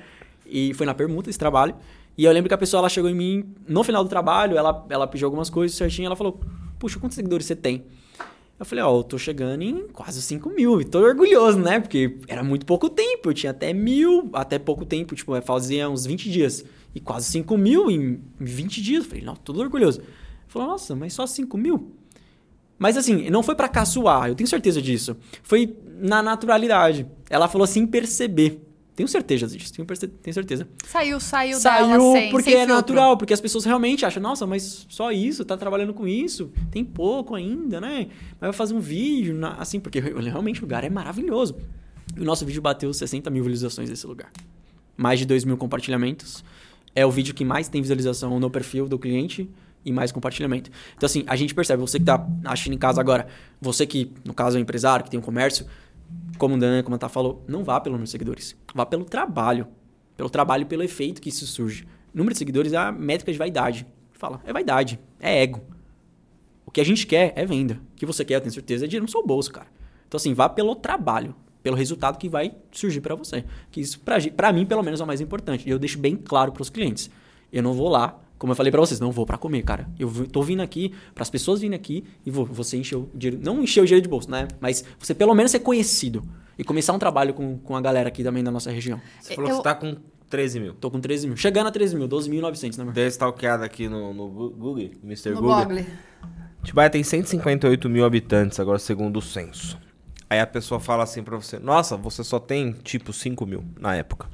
E 0.46 0.74
foi 0.74 0.84
na 0.84 0.94
permuta 0.94 1.30
esse 1.30 1.38
trabalho. 1.38 1.74
E 2.16 2.24
eu 2.24 2.32
lembro 2.32 2.48
que 2.48 2.54
a 2.54 2.58
pessoa 2.58 2.80
ela 2.80 2.88
chegou 2.88 3.10
em 3.10 3.14
mim 3.14 3.44
no 3.66 3.82
final 3.82 4.04
do 4.04 4.10
trabalho, 4.10 4.56
ela, 4.56 4.86
ela 4.88 5.06
pediu 5.06 5.26
algumas 5.26 5.50
coisas 5.50 5.76
certinho, 5.76 6.06
ela 6.06 6.16
falou: 6.16 6.40
Puxa, 6.78 6.98
quantos 6.98 7.16
seguidores 7.16 7.46
você 7.46 7.56
tem? 7.56 7.84
Eu 8.58 8.64
falei, 8.64 8.84
ó, 8.84 8.98
eu 8.98 9.02
tô 9.02 9.18
chegando 9.18 9.62
em 9.62 9.88
quase 9.88 10.22
5 10.22 10.48
mil. 10.50 10.80
E 10.80 10.84
tô 10.84 11.00
orgulhoso, 11.00 11.58
né? 11.58 11.80
Porque 11.80 12.18
era 12.28 12.42
muito 12.44 12.64
pouco 12.64 12.88
tempo. 12.88 13.30
Eu 13.30 13.34
tinha 13.34 13.50
até 13.50 13.72
mil, 13.72 14.30
até 14.32 14.58
pouco 14.58 14.84
tempo. 14.84 15.14
Tipo, 15.14 15.40
fazia 15.42 15.88
uns 15.90 16.06
20 16.06 16.30
dias. 16.30 16.64
E 16.94 17.00
quase 17.00 17.26
5 17.26 17.58
mil 17.58 17.90
em 17.90 18.20
20 18.38 18.80
dias. 18.80 19.04
Eu 19.04 19.10
falei, 19.10 19.24
não, 19.24 19.34
tudo 19.34 19.60
orgulhoso. 19.60 20.00
Ele 20.00 20.08
falou, 20.46 20.68
nossa, 20.68 20.94
mas 20.94 21.12
só 21.12 21.26
5 21.26 21.58
mil? 21.58 21.92
Mas 22.78 22.96
assim, 22.96 23.28
não 23.30 23.42
foi 23.42 23.54
para 23.54 23.68
caçoar, 23.68 24.28
eu 24.28 24.34
tenho 24.34 24.48
certeza 24.48 24.82
disso. 24.82 25.16
Foi 25.42 25.76
na 25.98 26.22
naturalidade. 26.22 27.06
Ela 27.30 27.48
falou 27.48 27.64
assim, 27.64 27.86
perceber. 27.86 28.60
Tenho 28.94 29.08
certeza 29.08 29.48
disso, 29.48 29.72
tenho, 29.72 29.86
tenho 29.86 30.34
certeza. 30.34 30.68
Saiu, 30.86 31.18
saiu, 31.18 31.58
saiu 31.58 31.88
dela 31.88 32.12
sem, 32.12 32.30
porque 32.30 32.50
sem 32.50 32.54
é 32.54 32.58
filtro. 32.58 32.74
natural, 32.76 33.16
porque 33.16 33.34
as 33.34 33.40
pessoas 33.40 33.64
realmente 33.64 34.06
acham, 34.06 34.22
nossa, 34.22 34.46
mas 34.46 34.86
só 34.88 35.10
isso, 35.10 35.44
tá 35.44 35.56
trabalhando 35.56 35.92
com 35.92 36.06
isso, 36.06 36.52
tem 36.70 36.84
pouco 36.84 37.34
ainda, 37.34 37.80
né? 37.80 38.06
Mas 38.40 38.40
vai 38.40 38.52
fazer 38.52 38.72
um 38.72 38.80
vídeo, 38.80 39.36
assim, 39.58 39.80
porque 39.80 39.98
realmente 39.98 40.60
o 40.60 40.62
lugar 40.62 40.84
é 40.84 40.90
maravilhoso. 40.90 41.56
E 42.16 42.20
o 42.20 42.24
nosso 42.24 42.46
vídeo 42.46 42.62
bateu 42.62 42.92
60 42.94 43.28
mil 43.30 43.42
visualizações 43.42 43.90
nesse 43.90 44.06
lugar. 44.06 44.30
Mais 44.96 45.18
de 45.18 45.26
2 45.26 45.44
mil 45.44 45.56
compartilhamentos. 45.56 46.44
É 46.94 47.04
o 47.04 47.10
vídeo 47.10 47.34
que 47.34 47.44
mais 47.44 47.68
tem 47.68 47.82
visualização 47.82 48.38
no 48.38 48.48
perfil 48.48 48.86
do 48.86 48.96
cliente 48.96 49.50
e 49.84 49.90
mais 49.90 50.12
compartilhamento. 50.12 50.70
Então, 50.96 51.06
assim, 51.06 51.24
a 51.26 51.34
gente 51.34 51.52
percebe, 51.52 51.80
você 51.80 51.98
que 51.98 52.04
tá 52.04 52.24
assistindo 52.44 52.74
em 52.74 52.78
casa 52.78 53.00
agora, 53.00 53.26
você 53.60 53.84
que, 53.86 54.12
no 54.24 54.32
caso, 54.32 54.56
é 54.56 54.60
um 54.60 54.62
empresário, 54.62 55.04
que 55.04 55.10
tem 55.10 55.18
um 55.18 55.22
comércio, 55.22 55.66
como 56.38 56.54
o 56.54 56.58
Dan, 56.58 56.82
Tá 56.98 57.08
falou, 57.08 57.44
não 57.46 57.64
vá 57.64 57.80
pelo 57.80 57.94
número 57.94 58.04
de 58.04 58.10
seguidores. 58.10 58.56
Vá 58.74 58.84
pelo 58.84 59.04
trabalho. 59.04 59.66
Pelo 60.16 60.30
trabalho 60.30 60.66
pelo 60.66 60.82
efeito 60.82 61.20
que 61.20 61.28
isso 61.28 61.46
surge. 61.46 61.86
Número 62.12 62.32
de 62.32 62.38
seguidores 62.38 62.72
é 62.72 62.76
a 62.76 62.92
métrica 62.92 63.32
de 63.32 63.38
vaidade. 63.38 63.86
Fala, 64.12 64.40
é 64.44 64.52
vaidade, 64.52 64.98
é 65.20 65.42
ego. 65.42 65.60
O 66.64 66.70
que 66.70 66.80
a 66.80 66.84
gente 66.84 67.06
quer 67.06 67.32
é 67.36 67.44
venda. 67.44 67.80
O 67.92 67.96
que 67.96 68.06
você 68.06 68.24
quer, 68.24 68.36
eu 68.36 68.40
tenho 68.40 68.52
certeza, 68.52 68.84
é 68.84 68.88
dinheiro 68.88 69.04
no 69.04 69.10
seu 69.10 69.26
bolso, 69.26 69.52
cara. 69.52 69.66
Então, 70.06 70.16
assim, 70.16 70.32
vá 70.32 70.48
pelo 70.48 70.74
trabalho, 70.76 71.34
pelo 71.62 71.76
resultado 71.76 72.18
que 72.18 72.28
vai 72.28 72.54
surgir 72.70 73.00
para 73.00 73.14
você. 73.14 73.44
Que 73.70 73.80
isso, 73.80 74.00
para 74.00 74.52
mim, 74.52 74.64
pelo 74.64 74.82
menos, 74.82 75.00
é 75.00 75.04
o 75.04 75.06
mais 75.06 75.20
importante. 75.20 75.66
E 75.66 75.70
eu 75.70 75.78
deixo 75.78 75.98
bem 75.98 76.16
claro 76.16 76.52
para 76.52 76.62
os 76.62 76.70
clientes. 76.70 77.10
Eu 77.52 77.62
não 77.62 77.72
vou 77.72 77.88
lá 77.88 78.20
como 78.38 78.52
eu 78.52 78.56
falei 78.56 78.70
para 78.70 78.80
vocês, 78.80 79.00
não 79.00 79.12
vou 79.12 79.24
para 79.24 79.38
comer, 79.38 79.62
cara. 79.62 79.88
Eu 79.98 80.10
tô 80.28 80.42
vindo 80.42 80.60
aqui 80.60 80.92
para 81.14 81.22
as 81.22 81.30
pessoas 81.30 81.60
virem 81.60 81.76
aqui 81.76 82.04
e 82.26 82.30
vou, 82.30 82.44
você 82.44 82.76
encher 82.76 82.96
o 82.96 83.08
dinheiro, 83.14 83.42
não 83.42 83.62
encher 83.62 83.80
o 83.80 83.84
dinheiro 83.84 84.02
de 84.02 84.08
bolso, 84.08 84.30
né? 84.30 84.48
Mas 84.60 84.84
você 84.98 85.14
pelo 85.14 85.34
menos 85.34 85.50
ser 85.50 85.60
conhecido 85.60 86.22
e 86.58 86.64
começar 86.64 86.92
um 86.92 86.98
trabalhro 86.98 87.32
com, 87.34 87.58
com 87.58 87.76
a 87.76 87.80
galera 87.80 88.08
aqui 88.08 88.22
também 88.22 88.42
da 88.42 88.50
nossa 88.50 88.70
região. 88.70 89.00
Você 89.20 89.34
falou 89.34 89.50
eu... 89.50 89.56
que 89.56 89.62
você 89.62 89.64
tá 89.64 89.74
com 89.74 89.96
13 90.28 90.60
mil. 90.60 90.74
Tô 90.74 90.90
com 90.90 91.00
13 91.00 91.28
mil. 91.28 91.36
Chegando 91.36 91.68
a 91.68 91.70
13 91.70 91.96
mil, 91.96 92.08
12.900, 92.08 92.76
né, 92.76 92.82
amor? 92.82 92.92
Dei 92.92 93.06
stalkeada 93.06 93.64
aqui 93.64 93.88
no, 93.88 94.12
no 94.12 94.28
Google, 94.28 94.90
Mr. 95.02 95.30
No 95.30 95.40
Google. 95.42 95.64
Google. 95.64 95.84
Tibaia 96.64 96.90
tem 96.90 97.02
158 97.02 97.88
mil 97.88 98.04
habitantes, 98.04 98.58
agora 98.58 98.78
segundo 98.78 99.18
o 99.18 99.22
censo. 99.22 99.78
Aí 100.28 100.40
a 100.40 100.46
pessoa 100.46 100.80
fala 100.80 101.04
assim 101.04 101.22
pra 101.22 101.36
você, 101.36 101.58
nossa, 101.58 101.96
você 101.96 102.24
só 102.24 102.40
tem 102.40 102.72
tipo 102.72 103.12
5 103.12 103.46
mil 103.46 103.64
na 103.78 103.94
época. 103.94 104.28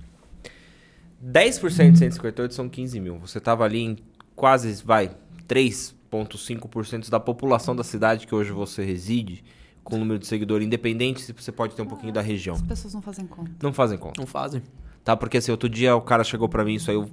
10% 1.24 1.92
de 1.92 1.98
158 1.98 2.54
são 2.54 2.68
15 2.68 3.00
mil. 3.00 3.18
Você 3.18 3.38
tava 3.40 3.64
ali 3.64 3.80
em 3.80 3.98
quase, 4.34 4.82
vai, 4.82 5.10
3,5% 5.48 7.10
da 7.10 7.20
população 7.20 7.76
da 7.76 7.84
cidade 7.84 8.26
que 8.26 8.34
hoje 8.34 8.52
você 8.52 8.84
reside, 8.84 9.44
com 9.84 9.96
o 9.96 9.98
número 9.98 10.18
de 10.18 10.26
seguidores 10.26 10.66
independente, 10.66 11.20
se 11.20 11.32
você 11.32 11.52
pode 11.52 11.74
ter 11.74 11.82
um 11.82 11.86
pouquinho 11.86 12.12
da 12.12 12.20
região. 12.20 12.54
As 12.54 12.62
pessoas 12.62 12.94
não 12.94 13.02
fazem 13.02 13.26
conta. 13.26 13.50
Não 13.62 13.72
fazem 13.72 13.98
conta. 13.98 14.20
Não 14.20 14.26
fazem. 14.26 14.62
Tá, 15.04 15.16
porque 15.16 15.38
assim, 15.38 15.50
outro 15.50 15.68
dia 15.68 15.94
o 15.94 16.00
cara 16.00 16.24
chegou 16.24 16.48
para 16.48 16.64
mim, 16.64 16.74
isso 16.74 16.90
aí, 16.90 16.96
o, 16.96 17.08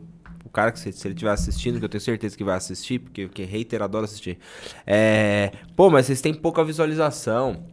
o 0.45 0.49
cara 0.49 0.71
que 0.71 0.79
se, 0.79 0.91
se 0.91 1.07
ele 1.07 1.13
estiver 1.13 1.31
assistindo, 1.31 1.79
que 1.79 1.85
eu 1.85 1.89
tenho 1.89 2.01
certeza 2.01 2.37
que 2.37 2.43
vai 2.43 2.55
assistir, 2.55 2.99
porque, 2.99 3.27
porque 3.27 3.43
hater 3.43 3.81
adora 3.81 4.05
assistir. 4.05 4.37
É, 4.85 5.51
pô, 5.75 5.89
mas 5.89 6.05
vocês 6.05 6.21
têm 6.21 6.33
pouca 6.33 6.63
visualização. 6.63 7.65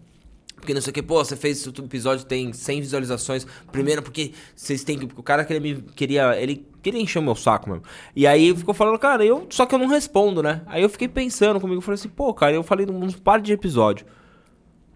Porque 0.64 0.72
não 0.72 0.80
sei 0.80 0.92
o 0.92 0.94
que, 0.94 1.02
pô, 1.02 1.22
você 1.22 1.36
fez 1.36 1.66
o 1.66 1.70
episódio, 1.70 2.24
tem 2.24 2.50
100 2.50 2.80
visualizações. 2.80 3.46
Primeiro 3.70 4.02
porque 4.02 4.32
vocês 4.56 4.82
têm 4.82 4.98
que. 4.98 5.04
O 5.04 5.22
cara 5.22 5.44
queria 5.44 5.60
me. 5.60 5.82
Queria, 5.94 6.40
ele 6.40 6.66
queria 6.82 7.02
encher 7.02 7.18
o 7.18 7.22
meu 7.22 7.34
saco 7.34 7.68
mesmo. 7.68 7.84
E 8.16 8.26
aí 8.26 8.56
ficou 8.56 8.72
falando, 8.72 8.98
cara, 8.98 9.22
eu. 9.22 9.46
Só 9.50 9.66
que 9.66 9.74
eu 9.74 9.78
não 9.78 9.88
respondo, 9.88 10.42
né? 10.42 10.62
Aí 10.64 10.82
eu 10.82 10.88
fiquei 10.88 11.06
pensando 11.06 11.60
comigo, 11.60 11.82
falei 11.82 11.96
assim, 11.96 12.08
pô, 12.08 12.32
cara, 12.32 12.54
eu 12.54 12.62
falei 12.62 12.86
num 12.86 13.12
par 13.12 13.42
de 13.42 13.52
episódio. 13.52 14.06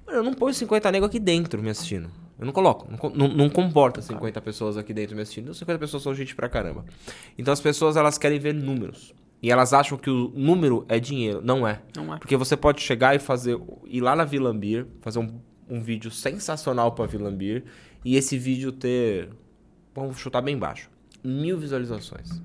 Eu 0.07 0.23
não 0.23 0.33
ponho 0.33 0.55
50 0.55 0.91
negros 0.91 1.11
aqui 1.11 1.21
dentro 1.21 1.63
me 1.63 1.69
assistindo. 1.69 2.11
Eu 2.39 2.47
não 2.47 2.53
coloco. 2.53 2.89
Não, 2.91 3.11
não, 3.11 3.29
não 3.29 3.51
comporta 3.51 4.01
50 4.01 4.41
pessoas 4.41 4.79
aqui 4.79 4.95
dentro 4.95 5.15
me 5.15 5.21
assistindo. 5.21 5.53
50 5.53 5.79
pessoas 5.79 6.03
são 6.03 6.15
gente 6.15 6.35
pra 6.35 6.49
caramba. 6.49 6.87
Então 7.37 7.53
as 7.53 7.61
pessoas, 7.61 7.95
elas 7.95 8.17
querem 8.17 8.39
ver 8.39 8.55
números. 8.55 9.13
E 9.43 9.53
elas 9.53 9.73
acham 9.73 9.97
que 9.97 10.11
o 10.11 10.33
número 10.35 10.85
é 10.89 10.99
dinheiro. 10.99 11.41
Não 11.43 11.67
é. 11.67 11.81
Não 11.95 12.15
é. 12.15 12.19
Porque 12.19 12.37
você 12.37 12.57
pode 12.57 12.81
chegar 12.81 13.15
e 13.15 13.19
fazer. 13.19 13.59
ir 13.87 14.01
lá 14.01 14.17
na 14.17 14.25
Vila 14.25 14.51
Ambir, 14.51 14.87
fazer 15.01 15.19
um 15.19 15.41
um 15.69 15.81
vídeo 15.81 16.11
sensacional 16.11 16.93
para 16.93 17.07
Vilambir 17.07 17.65
e 18.05 18.17
esse 18.17 18.39
vídeo 18.39 18.73
ter, 18.73 19.29
vamos 19.95 20.19
chutar 20.19 20.41
bem 20.41 20.57
baixo, 20.57 20.91
mil 21.23 21.59
visualizações. 21.59 22.41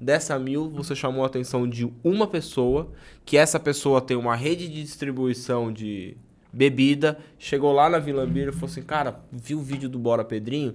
Dessa 0.00 0.38
mil, 0.38 0.68
você 0.68 0.94
chamou 0.94 1.22
a 1.22 1.26
atenção 1.26 1.68
de 1.68 1.90
uma 2.02 2.26
pessoa, 2.26 2.90
que 3.24 3.36
essa 3.36 3.58
pessoa 3.58 4.00
tem 4.00 4.16
uma 4.16 4.34
rede 4.34 4.68
de 4.68 4.82
distribuição 4.82 5.72
de 5.72 6.16
bebida, 6.52 7.18
chegou 7.38 7.72
lá 7.72 7.88
na 7.88 7.98
Vilambir 7.98 8.48
e 8.48 8.52
falou 8.52 8.66
assim, 8.66 8.82
cara, 8.82 9.20
vi 9.32 9.54
o 9.54 9.60
vídeo 9.60 9.88
do 9.88 9.98
Bora 9.98 10.24
Pedrinho, 10.24 10.74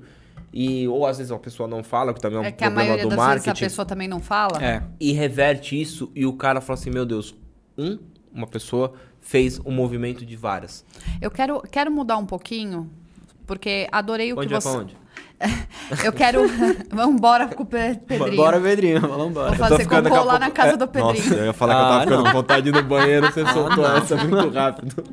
e 0.53 0.87
ou 0.87 1.05
às 1.05 1.17
vezes 1.17 1.31
a 1.31 1.39
pessoa 1.39 1.67
não 1.67 1.83
fala, 1.83 2.13
que 2.13 2.19
também 2.19 2.37
é 2.37 2.41
um 2.41 2.45
é 2.45 2.51
que 2.51 2.57
problema 2.57 2.81
a 2.81 2.85
maioria 2.85 3.03
do 3.03 3.09
das 3.09 3.17
marketing. 3.17 3.49
Vezes 3.49 3.61
a 3.61 3.65
pessoa 3.65 3.85
também 3.85 4.07
não 4.07 4.19
fala. 4.19 4.63
É. 4.63 4.83
E 4.99 5.11
reverte 5.11 5.79
isso 5.79 6.11
e 6.15 6.25
o 6.25 6.33
cara 6.33 6.61
fala 6.61 6.79
assim, 6.79 6.89
meu 6.89 7.05
Deus, 7.05 7.35
um, 7.77 7.97
uma 8.33 8.47
pessoa 8.47 8.93
fez 9.21 9.59
um 9.63 9.71
movimento 9.71 10.25
de 10.25 10.35
várias. 10.35 10.83
Eu 11.21 11.31
quero, 11.31 11.61
quero 11.61 11.91
mudar 11.91 12.17
um 12.17 12.25
pouquinho, 12.25 12.89
porque 13.47 13.87
adorei 13.91 14.33
o 14.33 14.37
onde 14.37 14.47
que 14.47 14.53
você. 14.53 14.67
onde? 14.67 15.01
eu 16.03 16.13
quero. 16.13 16.47
vamos 16.89 17.15
embora 17.15 17.47
com 17.47 17.63
o 17.63 17.65
Pedrinho. 17.65 18.35
Bora, 18.35 18.59
Pedrinho, 18.59 19.01
vamos 19.01 19.27
embora. 19.27 19.49
Vou 19.49 19.57
fazer 19.57 19.85
cocô 19.85 20.09
lá 20.09 20.23
pouco... 20.23 20.39
na 20.39 20.51
casa 20.51 20.73
é... 20.73 20.77
do 20.77 20.87
Pedrinho. 20.87 21.23
Nossa, 21.23 21.35
eu 21.35 21.45
ia 21.45 21.53
falar 21.53 21.73
ah, 21.73 21.77
que 21.77 21.83
eu 21.83 21.89
tava 21.89 22.01
ficando 22.01 22.23
com 22.23 22.31
vontade 22.31 22.61
de 22.63 22.69
ir 22.69 22.81
no 22.81 22.83
banheiro, 22.83 23.31
você 23.31 23.41
ah, 23.41 23.53
soltou 23.53 23.83
não. 23.83 23.97
essa 23.97 24.15
muito 24.17 24.49
rápido. 24.49 25.03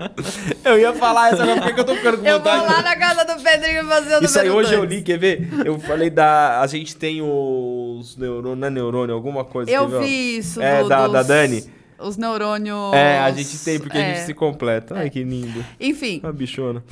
eu 0.64 0.78
ia 0.78 0.92
falar 0.92 1.32
essa, 1.32 1.46
mas 1.46 1.60
por 1.60 1.74
que 1.74 1.80
eu 1.80 1.84
tô 1.84 1.94
ficando 1.94 2.18
com 2.18 2.24
vontade? 2.24 2.62
Eu 2.62 2.66
vou 2.66 2.76
lá 2.76 2.82
na 2.82 2.96
casa 2.96 3.24
do 3.24 3.42
Pedrinho 3.42 3.84
fazer 3.86 4.18
o 4.18 4.24
Isso 4.24 4.40
aí 4.40 4.50
hoje 4.50 4.74
eu 4.74 4.84
li, 4.84 5.02
quer 5.02 5.18
ver? 5.18 5.48
Eu 5.64 5.78
falei 5.80 6.10
da. 6.10 6.60
A 6.60 6.66
gente 6.66 6.96
tem 6.96 7.22
os 7.22 8.16
neurônio, 8.16 8.56
não 8.56 8.66
é 8.66 8.70
neurônio, 8.70 9.14
alguma 9.14 9.44
coisa. 9.44 9.70
Eu 9.70 10.00
vi 10.00 10.38
isso, 10.38 10.60
É, 10.60 10.82
do, 10.82 10.88
da, 10.88 11.04
dos... 11.04 11.12
da 11.12 11.22
Dani. 11.22 11.79
Os 12.02 12.16
neurônios. 12.16 12.94
É, 12.94 13.18
a 13.18 13.30
gente 13.32 13.58
tem, 13.64 13.78
porque 13.78 13.98
é. 13.98 14.12
a 14.12 14.14
gente 14.14 14.26
se 14.26 14.34
completa. 14.34 14.96
Ai, 14.96 15.06
É. 15.06 15.10
que 15.10 15.22
lindo. 15.22 15.64
Enfim, 15.78 16.20
Uma 16.22 16.32
bichona. 16.32 16.82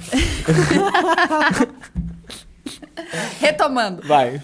retomando. 3.40 4.02
Vai. 4.06 4.40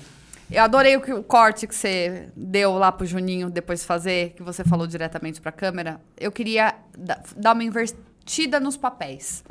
Eu 0.50 0.62
adorei 0.62 0.96
o, 0.96 1.00
que- 1.00 1.12
o 1.12 1.22
corte 1.22 1.66
que 1.66 1.74
você 1.74 2.28
deu 2.36 2.76
lá 2.78 2.92
pro 2.92 3.06
Juninho 3.06 3.50
depois 3.50 3.84
fazer, 3.84 4.34
que 4.36 4.42
você 4.42 4.62
falou 4.62 4.86
diretamente 4.86 5.40
pra 5.40 5.50
câmera. 5.50 6.00
Eu 6.18 6.30
queria 6.30 6.74
da- 6.96 7.20
dar 7.36 7.52
uma 7.54 7.64
invertida 7.64 8.60
nos 8.60 8.76
papéis. 8.76 9.42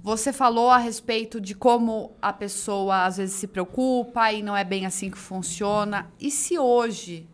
Você 0.00 0.32
falou 0.32 0.70
a 0.70 0.78
respeito 0.78 1.40
de 1.40 1.54
como 1.54 2.14
a 2.22 2.32
pessoa 2.32 3.04
às 3.06 3.16
vezes 3.16 3.34
se 3.34 3.46
preocupa 3.46 4.30
e 4.32 4.42
não 4.42 4.56
é 4.56 4.62
bem 4.62 4.86
assim 4.86 5.10
que 5.10 5.18
funciona. 5.18 6.06
E 6.20 6.30
se 6.30 6.58
hoje 6.58 7.26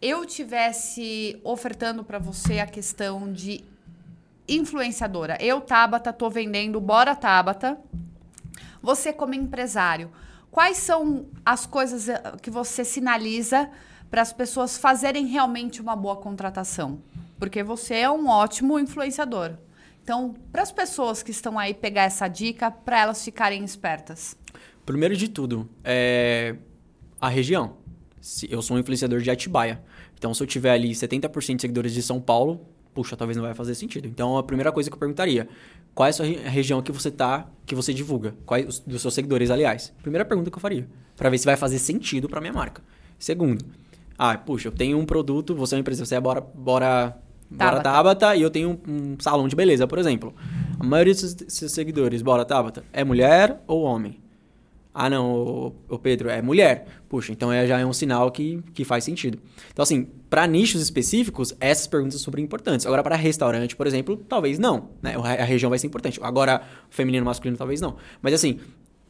eu 0.00 0.24
tivesse 0.24 1.40
ofertando 1.42 2.04
pra 2.04 2.18
você 2.18 2.60
a 2.60 2.66
questão 2.66 3.32
de 3.32 3.64
influenciadora? 4.48 5.36
Eu, 5.40 5.60
Tabata, 5.60 6.12
tô 6.12 6.30
vendendo 6.30 6.80
Bora 6.80 7.14
Tabata. 7.14 7.78
Você 8.80 9.12
como 9.12 9.34
empresário, 9.34 10.10
quais 10.50 10.76
são 10.78 11.26
as 11.44 11.66
coisas 11.66 12.08
eh, 12.08 12.20
que 12.40 12.50
você 12.50 12.84
sinaliza 12.84 13.68
para 14.08 14.22
as 14.22 14.32
pessoas 14.32 14.78
fazerem 14.78 15.26
realmente 15.26 15.80
uma 15.82 15.96
boa 15.96 16.16
contratação? 16.16 17.02
Porque 17.38 17.62
você 17.62 17.96
é 17.96 18.10
um 18.10 18.28
ótimo 18.28 18.78
influenciador. 18.78 19.54
Então, 20.02 20.34
para 20.52 20.62
as 20.62 20.72
pessoas 20.72 21.22
que 21.22 21.32
estão 21.32 21.58
aí 21.58 21.74
pegar 21.74 22.04
essa 22.04 22.28
dica, 22.28 22.70
para 22.70 23.00
elas 23.00 23.22
ficarem 23.22 23.62
espertas. 23.64 24.36
Primeiro 24.86 25.16
de 25.16 25.28
tudo, 25.28 25.68
é 25.84 26.56
a 27.20 27.28
região. 27.28 27.77
Se 28.28 28.46
eu 28.52 28.60
sou 28.60 28.76
um 28.76 28.80
influenciador 28.80 29.20
de 29.20 29.30
Atibaia. 29.30 29.80
Então, 30.18 30.34
se 30.34 30.42
eu 30.42 30.46
tiver 30.46 30.70
ali 30.72 30.90
70% 30.90 31.56
de 31.56 31.62
seguidores 31.62 31.94
de 31.94 32.02
São 32.02 32.20
Paulo, 32.20 32.60
puxa, 32.92 33.16
talvez 33.16 33.36
não 33.38 33.44
vai 33.44 33.54
fazer 33.54 33.74
sentido. 33.74 34.06
Então, 34.06 34.36
a 34.36 34.42
primeira 34.42 34.70
coisa 34.70 34.90
que 34.90 34.94
eu 34.94 34.98
perguntaria, 34.98 35.48
qual 35.94 36.06
é 36.06 36.10
a 36.10 36.12
sua 36.12 36.26
re- 36.26 36.34
região 36.36 36.82
que 36.82 36.92
você 36.92 37.10
tá, 37.10 37.48
que 37.64 37.74
você 37.74 37.94
divulga? 37.94 38.34
Quais 38.44 38.66
os- 38.68 38.80
dos 38.80 39.00
seus 39.00 39.14
seguidores, 39.14 39.50
aliás? 39.50 39.94
Primeira 40.02 40.24
pergunta 40.26 40.50
que 40.50 40.56
eu 40.56 40.60
faria, 40.60 40.86
Pra 41.16 41.30
ver 41.30 41.38
se 41.38 41.46
vai 41.46 41.56
fazer 41.56 41.78
sentido 41.78 42.28
pra 42.28 42.40
minha 42.40 42.52
marca. 42.52 42.82
Segundo, 43.18 43.64
ah, 44.18 44.36
puxa, 44.36 44.68
eu 44.68 44.72
tenho 44.72 44.98
um 44.98 45.06
produto, 45.06 45.54
você 45.54 45.74
é 45.74 45.76
uma 45.76 45.80
empresa, 45.80 46.04
você 46.04 46.14
é 46.14 46.20
bora 46.20 46.40
bora 46.40 47.16
Bora 47.50 47.80
Tabata. 47.80 47.82
Tabata 47.82 48.36
e 48.36 48.42
eu 48.42 48.50
tenho 48.50 48.78
um, 48.86 48.92
um 49.14 49.16
salão 49.20 49.48
de 49.48 49.56
beleza, 49.56 49.86
por 49.86 49.98
exemplo. 49.98 50.34
A 50.78 50.84
maioria 50.84 51.14
dos 51.14 51.20
seus- 51.22 51.36
seus 51.48 51.72
seguidores, 51.72 52.20
Bora 52.20 52.44
Tabata, 52.44 52.84
é 52.92 53.02
mulher 53.02 53.62
ou 53.66 53.82
homem? 53.84 54.20
Ah, 54.92 55.08
não, 55.08 55.72
o, 55.88 55.98
Pedro 55.98 56.28
é 56.28 56.42
mulher. 56.42 56.86
Puxa, 57.08 57.30
então 57.30 57.52
é, 57.52 57.66
já 57.66 57.78
é 57.78 57.86
um 57.86 57.92
sinal 57.92 58.30
que, 58.30 58.62
que 58.74 58.84
faz 58.84 59.04
sentido. 59.04 59.38
Então, 59.70 59.82
assim, 59.82 60.08
para 60.28 60.46
nichos 60.46 60.82
específicos, 60.82 61.54
essas 61.60 61.86
perguntas 61.86 62.14
são 62.14 62.24
super 62.24 62.40
importantes. 62.40 62.84
Agora, 62.84 63.02
para 63.02 63.14
restaurante, 63.14 63.76
por 63.76 63.86
exemplo, 63.86 64.16
talvez 64.16 64.58
não. 64.58 64.90
Né? 65.00 65.14
A 65.16 65.44
região 65.44 65.70
vai 65.70 65.78
ser 65.78 65.86
importante. 65.86 66.18
Agora, 66.22 66.62
feminino 66.90 67.24
masculino, 67.24 67.56
talvez 67.56 67.80
não. 67.80 67.96
Mas, 68.20 68.34
assim, 68.34 68.58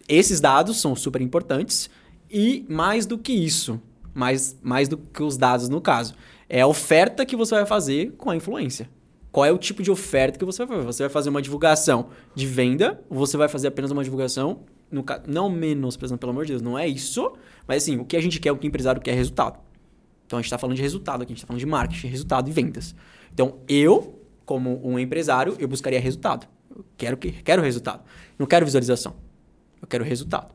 esses 0.08 0.40
dados 0.40 0.80
são 0.80 0.94
super 0.94 1.22
importantes. 1.22 1.88
E 2.30 2.66
mais 2.68 3.06
do 3.06 3.16
que 3.16 3.32
isso, 3.32 3.80
mais, 4.12 4.58
mais 4.62 4.88
do 4.88 4.98
que 4.98 5.22
os 5.22 5.36
dados 5.36 5.68
no 5.68 5.80
caso, 5.80 6.14
é 6.48 6.60
a 6.60 6.66
oferta 6.66 7.24
que 7.24 7.36
você 7.36 7.54
vai 7.54 7.66
fazer 7.66 8.12
com 8.18 8.28
a 8.28 8.36
influência. 8.36 8.88
Qual 9.30 9.44
é 9.44 9.52
o 9.52 9.58
tipo 9.58 9.82
de 9.82 9.90
oferta 9.90 10.38
que 10.38 10.44
você 10.44 10.64
vai 10.64 10.76
fazer? 10.76 10.86
Você 10.86 11.02
vai 11.04 11.10
fazer 11.10 11.30
uma 11.30 11.42
divulgação 11.42 12.08
de 12.34 12.46
venda, 12.46 13.02
ou 13.08 13.16
você 13.16 13.36
vai 13.36 13.48
fazer 13.48 13.68
apenas 13.68 13.90
uma 13.90 14.02
divulgação 14.02 14.60
no, 14.90 15.04
não 15.26 15.50
menosprezando, 15.50 16.18
pelo 16.18 16.32
amor 16.32 16.44
de 16.44 16.52
Deus, 16.52 16.62
não 16.62 16.78
é 16.78 16.86
isso. 16.86 17.32
Mas 17.66 17.82
assim, 17.82 17.98
o 17.98 18.04
que 18.04 18.16
a 18.16 18.20
gente 18.20 18.40
quer, 18.40 18.52
o 18.52 18.56
que 18.56 18.66
o 18.66 18.68
empresário 18.68 19.00
quer 19.00 19.12
é 19.12 19.14
resultado. 19.14 19.58
Então 20.26 20.38
a 20.38 20.42
gente 20.42 20.46
está 20.46 20.58
falando 20.58 20.76
de 20.76 20.82
resultado 20.82 21.22
aqui, 21.22 21.32
a 21.32 21.34
gente 21.34 21.38
está 21.38 21.46
falando 21.46 21.60
de 21.60 21.66
marketing, 21.66 22.06
resultado 22.08 22.48
e 22.48 22.52
vendas. 22.52 22.94
Então 23.32 23.58
eu, 23.68 24.22
como 24.44 24.80
um 24.86 24.98
empresário, 24.98 25.56
eu 25.58 25.68
buscaria 25.68 26.00
resultado. 26.00 26.46
Eu 26.74 26.84
quero, 26.96 27.16
que, 27.16 27.32
quero 27.32 27.62
resultado. 27.62 28.02
Não 28.38 28.46
quero 28.46 28.64
visualização. 28.64 29.16
Eu 29.80 29.88
quero 29.88 30.04
resultado. 30.04 30.54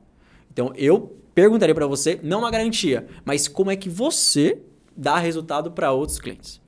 Então 0.51 0.71
eu 0.75 1.17
perguntaria 1.34 1.73
para 1.73 1.88
você, 1.88 2.19
não 2.21 2.39
uma 2.39 2.51
garantia, 2.51 3.07
mas 3.25 3.47
como 3.47 3.71
é 3.71 3.75
que 3.75 3.89
você 3.89 4.61
dá 4.95 5.17
resultado 5.17 5.71
para 5.71 5.91
outros 5.91 6.19
clientes. 6.19 6.61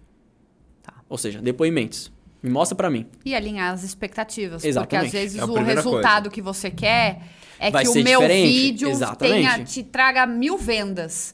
Tá. 0.82 0.93
Ou 1.07 1.18
seja, 1.18 1.41
depoimentos. 1.41 2.11
Me 2.41 2.49
mostra 2.49 2.76
para 2.76 2.89
mim. 2.89 3.07
E 3.24 3.34
alinhar 3.34 3.74
as 3.74 3.84
expectativas. 3.84 4.63
Exatamente. 4.63 5.05
Porque 5.05 5.18
às 5.18 5.24
vezes 5.24 5.41
é 5.41 5.45
o 5.45 5.53
resultado 5.53 6.24
coisa. 6.24 6.30
que 6.30 6.41
você 6.41 6.70
quer 6.70 7.24
é 7.60 7.72
vai 7.72 7.84
que 7.84 7.89
o 7.89 7.93
meu 8.03 8.22
diferente. 8.22 8.47
vídeo 8.47 8.89
tenha, 9.18 9.64
te 9.64 9.84
traga 9.84 10.26
mil 10.26 10.58
vendas. 10.58 11.34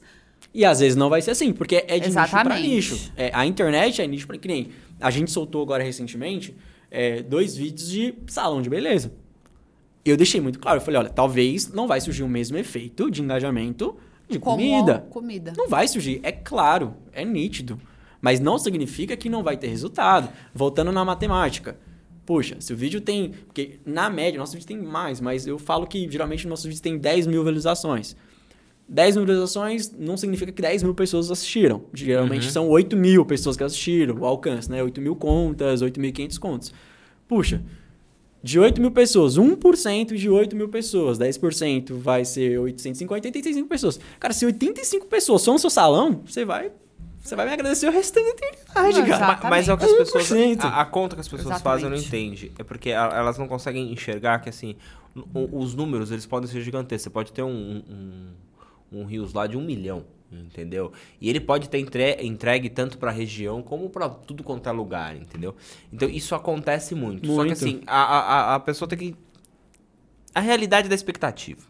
E 0.54 0.64
às 0.64 0.80
vezes 0.80 0.96
não 0.96 1.08
vai 1.08 1.22
ser 1.22 1.30
assim, 1.30 1.52
porque 1.52 1.84
é 1.88 1.98
de 1.98 2.08
Exatamente. 2.08 2.62
nicho 2.68 2.96
para 2.96 2.98
nicho. 2.98 3.12
É, 3.16 3.30
a 3.32 3.46
internet 3.46 4.02
é 4.02 4.06
nicho 4.06 4.26
para 4.26 4.36
que 4.38 4.46
nem. 4.48 4.68
A 5.00 5.10
gente 5.10 5.30
soltou 5.30 5.62
agora 5.62 5.82
recentemente 5.82 6.54
é, 6.90 7.22
dois 7.22 7.56
vídeos 7.56 7.90
de 7.90 8.14
salão 8.26 8.60
de 8.60 8.68
beleza. 8.68 9.12
Eu 10.04 10.16
deixei 10.16 10.40
muito 10.40 10.58
claro, 10.58 10.78
eu 10.78 10.84
falei, 10.84 10.98
olha, 11.00 11.08
talvez 11.10 11.72
não 11.72 11.86
vai 11.86 12.00
surgir 12.00 12.22
o 12.22 12.28
mesmo 12.28 12.56
efeito 12.56 13.10
de 13.10 13.22
engajamento 13.22 13.96
de 14.28 14.38
Como 14.38 14.56
comida. 14.56 15.06
comida. 15.10 15.52
Não 15.56 15.68
vai 15.68 15.86
surgir, 15.86 16.20
é 16.22 16.32
claro, 16.32 16.94
é 17.12 17.24
nítido. 17.24 17.80
Mas 18.20 18.38
não 18.38 18.58
significa 18.58 19.16
que 19.16 19.28
não 19.28 19.42
vai 19.42 19.56
ter 19.56 19.68
resultado. 19.68 20.28
Voltando 20.54 20.92
na 20.92 21.04
matemática. 21.04 21.76
Puxa, 22.24 22.56
se 22.60 22.72
o 22.72 22.76
vídeo 22.76 23.00
tem. 23.00 23.30
Porque 23.46 23.80
na 23.84 24.08
média, 24.08 24.38
nosso 24.38 24.52
vídeo 24.52 24.66
tem 24.66 24.78
mais, 24.78 25.20
mas 25.20 25.46
eu 25.46 25.58
falo 25.58 25.86
que 25.86 26.08
geralmente 26.10 26.46
nosso 26.46 26.68
vídeo 26.68 26.80
tem 26.80 26.96
10 26.96 27.26
mil 27.26 27.40
visualizações. 27.40 28.16
10 28.88 29.16
mil 29.16 29.24
visualizações 29.24 29.92
não 29.98 30.16
significa 30.16 30.52
que 30.52 30.62
10 30.62 30.82
mil 30.82 30.94
pessoas 30.94 31.30
assistiram. 31.30 31.84
Geralmente 31.92 32.46
uhum. 32.46 32.52
são 32.52 32.68
8 32.68 32.96
mil 32.96 33.24
pessoas 33.24 33.56
que 33.56 33.64
assistiram, 33.64 34.16
o 34.18 34.24
alcance, 34.24 34.70
né? 34.70 34.82
8 34.82 35.00
mil 35.00 35.16
contas, 35.16 35.82
8.500 35.82 36.38
contas. 36.38 36.72
Puxa, 37.26 37.62
de 38.42 38.58
8 38.58 38.80
mil 38.80 38.90
pessoas, 38.90 39.38
1% 39.38 40.14
de 40.14 40.28
8 40.28 40.54
mil 40.56 40.68
pessoas, 40.68 41.18
10% 41.18 41.92
vai 41.94 42.24
ser 42.24 42.58
850, 42.58 43.28
85 43.28 43.68
pessoas. 43.68 44.00
Cara, 44.20 44.34
se 44.34 44.44
85 44.44 45.06
pessoas 45.06 45.42
são 45.42 45.54
no 45.54 45.58
seu 45.58 45.70
salão, 45.70 46.22
você 46.26 46.44
vai 46.44 46.70
você 47.22 47.36
vai 47.36 47.46
me 47.46 47.52
agradecer 47.52 47.88
o 47.88 47.92
resto 47.92 48.14
da 48.14 48.20
eternidade, 48.20 49.08
cara. 49.08 49.48
Mas 49.48 49.68
é 49.68 49.72
o 49.72 49.78
que 49.78 49.84
as 49.84 49.92
pessoas. 49.92 50.32
A, 50.58 50.80
a 50.80 50.84
conta 50.84 51.14
que 51.14 51.20
as 51.20 51.28
pessoas 51.28 51.54
exatamente. 51.54 51.62
fazem 51.62 51.88
não 51.88 51.96
entende. 51.96 52.52
É 52.58 52.64
porque 52.64 52.90
elas 52.90 53.38
não 53.38 53.46
conseguem 53.46 53.92
enxergar 53.92 54.40
que, 54.40 54.48
assim, 54.48 54.74
os 55.32 55.72
números 55.74 56.10
eles 56.10 56.26
podem 56.26 56.50
ser 56.50 56.60
gigantescos. 56.62 57.04
Você 57.04 57.10
pode 57.10 57.32
ter 57.32 57.44
um, 57.44 57.82
um, 57.88 59.00
um 59.00 59.04
rios 59.04 59.32
lá 59.32 59.46
de 59.46 59.56
um 59.56 59.62
milhão, 59.62 60.04
entendeu? 60.32 60.92
E 61.20 61.30
ele 61.30 61.38
pode 61.38 61.68
ter 61.68 61.78
entregue 61.78 62.68
tanto 62.68 62.98
para 62.98 63.12
a 63.12 63.14
região 63.14 63.62
como 63.62 63.88
para 63.88 64.08
tudo 64.08 64.42
quanto 64.42 64.68
é 64.68 64.72
lugar, 64.72 65.16
entendeu? 65.16 65.54
Então 65.92 66.08
isso 66.08 66.34
acontece 66.34 66.92
muito. 66.92 67.24
muito. 67.24 67.36
Só 67.36 67.46
que 67.46 67.52
assim, 67.52 67.82
a, 67.86 68.02
a, 68.02 68.54
a 68.56 68.60
pessoa 68.60 68.88
tem 68.88 68.98
que. 68.98 69.16
A 70.34 70.40
realidade 70.40 70.88
da 70.88 70.94
expectativa. 70.94 71.60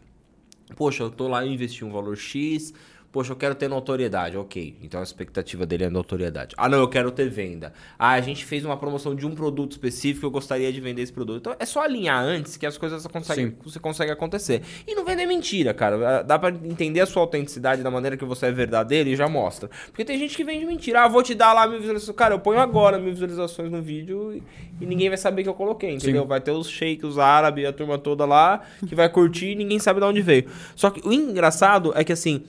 Poxa, 0.75 1.03
eu 1.03 1.11
tô 1.11 1.27
lá, 1.27 1.45
eu 1.45 1.51
investi 1.51 1.85
um 1.85 1.91
valor 1.91 2.17
X 2.17 2.73
Poxa, 3.13 3.31
eu 3.31 3.35
quero 3.35 3.53
ter 3.53 3.67
notoriedade. 3.67 4.35
Ok. 4.35 4.75
Então 4.81 4.99
a 4.99 5.03
expectativa 5.03 5.67
dele 5.67 5.83
é 5.83 5.89
notoriedade. 5.89 6.55
Ah, 6.57 6.67
não, 6.67 6.79
eu 6.79 6.87
quero 6.87 7.11
ter 7.11 7.29
venda. 7.29 7.71
Ah, 7.97 8.13
a 8.13 8.21
gente 8.21 8.43
fez 8.43 8.65
uma 8.65 8.75
promoção 8.75 9.13
de 9.13 9.23
um 9.23 9.35
produto 9.35 9.73
específico, 9.73 10.25
eu 10.25 10.31
gostaria 10.31 10.73
de 10.73 10.81
vender 10.81 11.03
esse 11.03 11.13
produto. 11.13 11.37
Então 11.37 11.55
é 11.59 11.63
só 11.63 11.83
alinhar 11.83 12.23
antes 12.23 12.57
que 12.57 12.65
as 12.65 12.75
coisas 12.75 13.05
conseguem, 13.05 13.55
você 13.63 13.79
consegue 13.79 14.11
acontecer. 14.11 14.63
E 14.87 14.95
não 14.95 15.05
vender 15.05 15.27
mentira, 15.27 15.75
cara. 15.75 16.21
Ah, 16.21 16.21
dá 16.23 16.39
para 16.39 16.55
entender 16.55 17.01
a 17.01 17.05
sua 17.05 17.21
autenticidade 17.21 17.83
da 17.83 17.91
maneira 17.91 18.17
que 18.17 18.25
você 18.25 18.47
é 18.47 18.51
verdadeiro 18.51 19.07
e 19.07 19.15
já 19.15 19.29
mostra. 19.29 19.69
Porque 19.85 20.03
tem 20.03 20.17
gente 20.17 20.35
que 20.35 20.43
vende 20.43 20.65
mentira. 20.65 21.03
Ah, 21.03 21.07
vou 21.07 21.21
te 21.21 21.35
dar 21.35 21.53
lá 21.53 21.67
mil 21.67 21.77
visualizações. 21.77 22.17
Cara, 22.17 22.33
eu 22.33 22.39
ponho 22.39 22.59
agora 22.59 22.97
mil 22.97 23.11
visualizações 23.11 23.71
no 23.71 23.79
vídeo 23.79 24.41
e, 24.81 24.85
ninguém 24.87 25.09
vai 25.09 25.19
saber 25.19 25.43
que 25.43 25.49
eu 25.49 25.53
coloquei, 25.53 25.93
entendeu? 25.93 26.23
Sim. 26.23 26.27
Vai 26.27 26.41
ter 26.41 26.49
os 26.49 26.67
shakes, 26.67 27.03
os 27.03 27.19
árabes, 27.19 27.63
a 27.67 27.71
turma 27.71 27.99
toda 27.99 28.25
lá 28.25 28.63
que 28.87 28.95
vai 28.95 29.07
curtir 29.07 29.51
e 29.51 29.55
ninguém 29.55 29.77
sabe 29.77 29.99
de 29.99 30.05
onde 30.07 30.21
veio. 30.23 30.45
Só 30.75 30.89
que 30.89 31.07
o 31.07 31.13
engraçado 31.13 31.93
é 31.95 32.03
que 32.03 32.11
assim. 32.11 32.43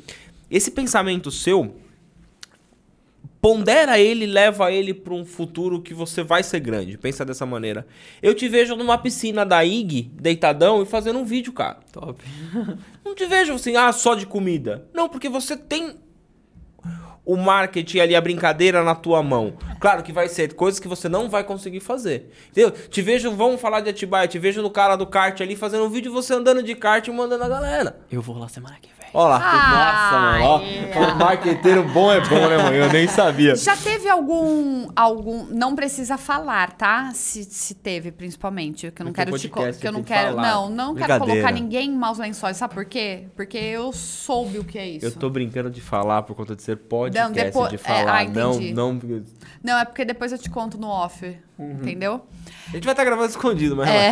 Esse 0.51 0.71
pensamento 0.71 1.31
seu 1.31 1.77
pondera 3.45 3.99
ele, 3.99 4.25
leva 4.25 4.73
ele 4.73 4.95
para 4.95 5.13
um 5.13 5.23
futuro 5.23 5.83
que 5.83 5.93
você 5.93 6.23
vai 6.23 6.43
ser 6.43 6.61
grande. 6.61 6.97
Pensa 6.97 7.27
dessa 7.27 7.45
maneira. 7.45 7.87
Eu 8.23 8.35
te 8.35 8.49
vejo 8.49 8.75
numa 8.75 8.97
piscina 8.97 9.45
da 9.45 9.63
IG, 9.63 10.11
deitadão 10.15 10.83
e 10.83 10.87
fazendo 10.87 11.19
um 11.19 11.27
vídeo, 11.27 11.53
cara. 11.53 11.79
Top. 11.93 12.25
Não 13.05 13.15
te 13.15 13.27
vejo 13.27 13.53
assim, 13.53 13.77
ah, 13.77 13.93
só 13.93 14.15
de 14.15 14.25
comida. 14.25 14.89
Não, 14.95 15.11
porque 15.11 15.29
você 15.29 15.59
tem 15.59 15.97
o 17.23 17.37
marketing 17.37 17.99
ali, 17.99 18.17
a 18.17 18.21
brincadeira 18.21 18.83
na 18.83 18.95
tua 18.95 19.23
mão. 19.23 19.55
Claro 19.79 20.03
que 20.03 20.13
vai 20.13 20.29
ser 20.29 20.55
coisas 20.55 20.79
que 20.81 20.89
você 20.89 21.09
não 21.09 21.29
vai 21.29 21.43
conseguir 21.43 21.81
fazer. 21.81 22.31
Entendeu? 22.51 22.71
Te 22.71 23.01
vejo, 23.03 23.31
vamos 23.31 23.61
falar 23.61 23.81
de 23.81 23.91
Atibaia, 23.91 24.29
te 24.29 24.39
vejo 24.39 24.61
no 24.61 24.71
cara 24.71 24.97
do 24.97 25.07
kart 25.07 25.41
ali 25.41 25.57
fazendo 25.57 25.85
um 25.85 25.91
vídeo 25.91 26.13
você 26.13 26.35
andando 26.35 26.63
de 26.63 26.75
kart 26.75 27.07
e 27.07 27.11
mandando 27.11 27.45
a 27.45 27.49
galera. 27.49 27.99
Eu 28.11 28.21
vou 28.21 28.39
lá 28.39 28.49
semana 28.49 28.77
que 28.81 28.89
vem. 28.89 28.94
Olha 29.15 29.29
lá. 29.29 29.39
Nossa, 29.39 30.19
mano. 30.19 30.45
Ó, 30.97 31.15
marqueteiro 31.15 31.85
bom 31.85 32.12
é 32.12 32.21
bom, 32.21 32.49
né, 32.49 32.59
mãe? 32.59 32.77
Eu 32.77 32.93
nem 32.93 33.07
sabia. 33.07 33.55
Já 33.55 33.77
teve 33.77 34.09
algum. 34.09 34.89
algum 34.97 35.47
Não 35.47 35.77
precisa 35.77 36.19
falar, 36.19 36.73
tá? 36.73 37.12
Se, 37.15 37.45
se 37.45 37.75
teve, 37.75 38.11
principalmente. 38.11 38.91
Que 38.91 39.03
eu 39.03 39.07
não 39.07 39.12
quero 39.12 39.31
podcast, 39.31 39.75
te. 39.75 39.81
Que 39.81 39.87
eu 39.87 39.93
não 39.93 40.03
quero. 40.03 40.37
Não, 40.37 40.69
não 40.69 40.95
quero 40.97 41.21
colocar 41.21 41.53
ninguém 41.53 41.91
em 41.91 41.97
maus 41.97 42.19
lençóis. 42.19 42.57
Sabe 42.57 42.75
por 42.75 42.85
quê? 42.85 43.29
Porque 43.37 43.57
eu 43.57 43.93
soube 43.93 44.59
o 44.59 44.65
que 44.65 44.79
é 44.79 44.89
isso. 44.89 45.07
Eu 45.07 45.12
tô 45.12 45.31
brincando 45.31 45.71
de 45.71 45.81
falar 45.81 46.23
por 46.23 46.35
conta 46.35 46.57
de 46.57 46.62
ser 46.62 46.77
podcast, 46.77 47.29
não, 47.29 47.33
depois, 47.33 47.71
de 47.71 47.79
falar. 47.79 48.25
É, 48.25 48.27
ah, 48.27 48.29
não, 48.29 48.61
não. 48.61 49.01
Não, 49.62 49.79
é 49.79 49.85
porque 49.85 50.05
depois 50.05 50.33
eu 50.33 50.39
te 50.39 50.51
conto 50.51 50.77
no 50.77 50.89
off. 50.89 51.37
Uhum. 51.57 51.73
Entendeu? 51.73 52.21
A 52.69 52.77
gente 52.77 52.85
vai 52.85 52.93
estar 52.93 52.97
tá 52.97 53.05
gravando 53.05 53.29
escondido, 53.29 53.77
mas. 53.77 53.89
É. 53.89 54.11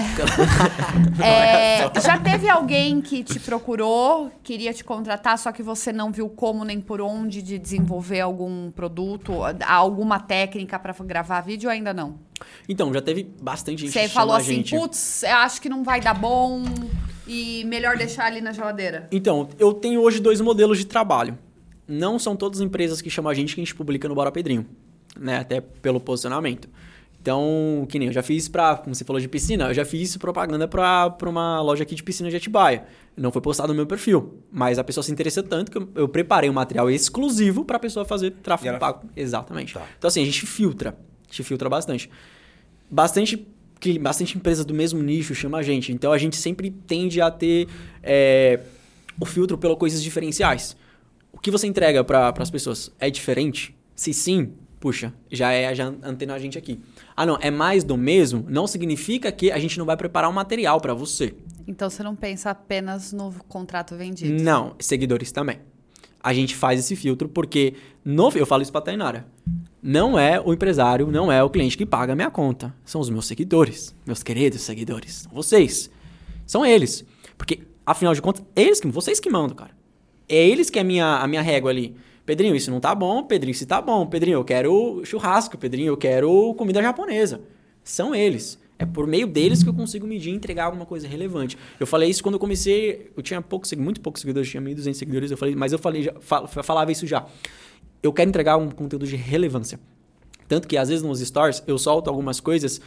é, 1.20 1.90
já 2.00 2.16
teve 2.18 2.48
alguém 2.48 3.00
que 3.00 3.24
te 3.24 3.40
procurou, 3.40 4.30
queria 4.44 4.72
te 4.72 4.84
contratar, 4.84 5.36
só 5.36 5.50
que 5.50 5.62
você 5.62 5.92
não 5.92 6.12
viu 6.12 6.28
como 6.28 6.64
nem 6.64 6.80
por 6.80 7.00
onde 7.00 7.42
de 7.42 7.58
desenvolver 7.58 8.20
algum 8.20 8.70
produto, 8.70 9.32
alguma 9.66 10.20
técnica 10.20 10.78
para 10.78 10.94
gravar 11.04 11.40
vídeo 11.40 11.68
ou 11.68 11.72
ainda 11.72 11.92
não? 11.92 12.14
Então, 12.68 12.92
já 12.94 13.00
teve 13.00 13.24
bastante 13.40 13.82
gente 13.82 13.92
Você 13.92 14.08
falou 14.08 14.34
assim, 14.34 14.62
putz, 14.62 15.24
acho 15.24 15.60
que 15.60 15.68
não 15.68 15.82
vai 15.82 16.00
dar 16.00 16.14
bom 16.14 16.62
e 17.26 17.64
melhor 17.64 17.96
deixar 17.96 18.26
ali 18.26 18.40
na 18.40 18.52
geladeira. 18.52 19.08
Então, 19.10 19.48
eu 19.58 19.72
tenho 19.72 20.00
hoje 20.00 20.20
dois 20.20 20.40
modelos 20.40 20.78
de 20.78 20.86
trabalho. 20.86 21.36
Não 21.88 22.18
são 22.18 22.36
todas 22.36 22.60
as 22.60 22.66
empresas 22.66 23.00
que 23.00 23.10
chamam 23.10 23.30
a 23.30 23.34
gente 23.34 23.54
que 23.54 23.60
a 23.60 23.64
gente 23.64 23.74
publica 23.74 24.08
no 24.08 24.14
Bora 24.14 24.30
Pedrinho, 24.30 24.66
né? 25.18 25.38
Até 25.38 25.60
pelo 25.60 26.00
posicionamento. 26.00 26.68
Então, 27.22 27.86
que 27.88 28.00
nem 28.00 28.08
eu 28.08 28.12
já 28.12 28.20
fiz 28.20 28.48
pra, 28.48 28.74
como 28.74 28.96
você 28.96 29.04
falou 29.04 29.20
de 29.20 29.28
piscina, 29.28 29.68
eu 29.68 29.74
já 29.74 29.84
fiz 29.84 30.16
propaganda 30.16 30.66
pra, 30.66 31.08
pra 31.08 31.30
uma 31.30 31.62
loja 31.62 31.84
aqui 31.84 31.94
de 31.94 32.02
piscina 32.02 32.28
de 32.28 32.34
Atibaia. 32.34 32.84
Não 33.16 33.30
foi 33.30 33.40
postado 33.40 33.72
no 33.72 33.76
meu 33.76 33.86
perfil, 33.86 34.42
mas 34.50 34.76
a 34.76 34.82
pessoa 34.82 35.04
se 35.04 35.12
interessou 35.12 35.44
tanto 35.44 35.70
que 35.70 35.78
eu, 35.78 35.88
eu 35.94 36.08
preparei 36.08 36.50
um 36.50 36.52
material 36.52 36.90
exclusivo 36.90 37.64
pra 37.64 37.78
pessoa 37.78 38.04
fazer 38.04 38.32
tráfego 38.42 38.70
ela... 38.70 38.78
pago. 38.80 39.08
Exatamente. 39.14 39.72
Tá. 39.72 39.86
Então, 39.96 40.08
assim, 40.08 40.20
a 40.20 40.24
gente 40.24 40.44
filtra. 40.44 40.90
A 40.90 41.26
gente 41.30 41.44
filtra 41.44 41.68
bastante. 41.68 42.10
Bastante 42.90 43.46
bastante 44.00 44.36
empresas 44.36 44.64
do 44.64 44.72
mesmo 44.72 45.00
nicho 45.02 45.34
chama 45.34 45.58
a 45.58 45.62
gente. 45.62 45.92
Então 45.92 46.12
a 46.12 46.18
gente 46.18 46.36
sempre 46.36 46.70
tende 46.70 47.20
a 47.20 47.30
ter 47.30 47.68
é, 48.02 48.60
o 49.20 49.24
filtro 49.24 49.58
pelas 49.58 49.76
coisas 49.76 50.02
diferenciais. 50.02 50.76
O 51.32 51.38
que 51.38 51.50
você 51.50 51.66
entrega 51.66 52.04
para 52.04 52.32
as 52.36 52.50
pessoas 52.50 52.92
é 52.98 53.10
diferente? 53.10 53.76
Se 53.94 54.12
sim, 54.12 54.52
puxa, 54.82 55.14
já 55.30 55.52
é 55.52 55.74
já 55.74 55.86
antena 56.02 56.34
a 56.34 56.38
gente 56.38 56.58
aqui. 56.58 56.78
Ah, 57.16 57.24
não, 57.24 57.38
é 57.40 57.50
mais 57.50 57.84
do 57.84 57.96
mesmo, 57.96 58.44
não 58.48 58.66
significa 58.66 59.32
que 59.32 59.50
a 59.50 59.58
gente 59.58 59.78
não 59.78 59.86
vai 59.86 59.96
preparar 59.96 60.28
um 60.28 60.32
material 60.32 60.80
para 60.80 60.92
você. 60.92 61.34
Então 61.66 61.88
você 61.88 62.02
não 62.02 62.14
pensa 62.14 62.50
apenas 62.50 63.12
no 63.12 63.32
contrato 63.48 63.96
vendido? 63.96 64.42
Não, 64.42 64.74
seguidores 64.78 65.32
também. 65.32 65.60
A 66.22 66.34
gente 66.34 66.54
faz 66.54 66.78
esse 66.78 66.94
filtro 66.96 67.28
porque 67.28 67.74
no, 68.04 68.30
eu 68.34 68.44
falo 68.44 68.62
isso 68.62 68.72
para 68.72 68.80
Tainara. 68.80 69.26
Não 69.80 70.18
é 70.18 70.40
o 70.40 70.52
empresário, 70.52 71.06
não 71.06 71.32
é 71.32 71.42
o 71.42 71.50
cliente 71.50 71.78
que 71.78 71.86
paga 71.86 72.12
a 72.12 72.16
minha 72.16 72.30
conta. 72.30 72.74
São 72.84 73.00
os 73.00 73.08
meus 73.08 73.26
seguidores, 73.26 73.94
meus 74.04 74.22
queridos 74.22 74.62
seguidores. 74.62 75.22
São 75.22 75.32
vocês. 75.32 75.90
São 76.46 76.66
eles. 76.66 77.04
Porque 77.38 77.60
Afinal 77.84 78.14
de 78.14 78.22
contas, 78.22 78.44
eles 78.54 78.80
que, 78.80 78.88
vocês 78.88 79.18
que 79.18 79.28
mandam, 79.28 79.56
cara. 79.56 79.72
É 80.28 80.36
eles 80.36 80.70
que 80.70 80.78
é 80.78 80.82
a 80.82 80.84
minha, 80.84 81.16
a 81.16 81.26
minha 81.26 81.42
régua 81.42 81.70
ali. 81.70 81.96
Pedrinho, 82.24 82.54
isso 82.54 82.70
não 82.70 82.80
tá 82.80 82.94
bom. 82.94 83.24
Pedrinho, 83.24 83.52
isso 83.52 83.66
tá 83.66 83.80
bom. 83.80 84.06
Pedrinho, 84.06 84.36
eu 84.36 84.44
quero 84.44 85.02
churrasco. 85.04 85.58
Pedrinho, 85.58 85.88
eu 85.88 85.96
quero 85.96 86.54
comida 86.54 86.80
japonesa. 86.80 87.40
São 87.82 88.14
eles. 88.14 88.58
É 88.78 88.86
por 88.86 89.06
meio 89.06 89.26
deles 89.26 89.62
que 89.62 89.68
eu 89.68 89.74
consigo 89.74 90.06
medir 90.06 90.32
e 90.32 90.34
entregar 90.34 90.64
alguma 90.64 90.84
coisa 90.84 91.06
relevante. 91.06 91.56
Eu 91.78 91.86
falei 91.86 92.10
isso 92.10 92.22
quando 92.22 92.34
eu 92.34 92.40
comecei. 92.40 93.12
Eu 93.16 93.22
tinha 93.22 93.40
pouco, 93.40 93.66
muito 93.76 94.00
poucos 94.00 94.20
seguidores, 94.20 94.48
tinha 94.48 94.62
1.200 94.62 94.94
seguidores. 94.94 95.30
Eu 95.30 95.36
falei, 95.36 95.54
mas 95.54 95.72
eu 95.72 95.78
falei, 95.78 96.02
já, 96.02 96.12
falava 96.62 96.90
isso 96.90 97.06
já. 97.06 97.26
Eu 98.02 98.12
quero 98.12 98.28
entregar 98.28 98.56
um 98.56 98.70
conteúdo 98.70 99.06
de 99.06 99.16
relevância. 99.16 99.78
Tanto 100.48 100.66
que 100.68 100.76
às 100.76 100.88
vezes 100.88 101.02
nos 101.02 101.20
stories 101.20 101.62
eu 101.66 101.78
solto 101.78 102.10
algumas 102.10 102.40
coisas 102.40 102.80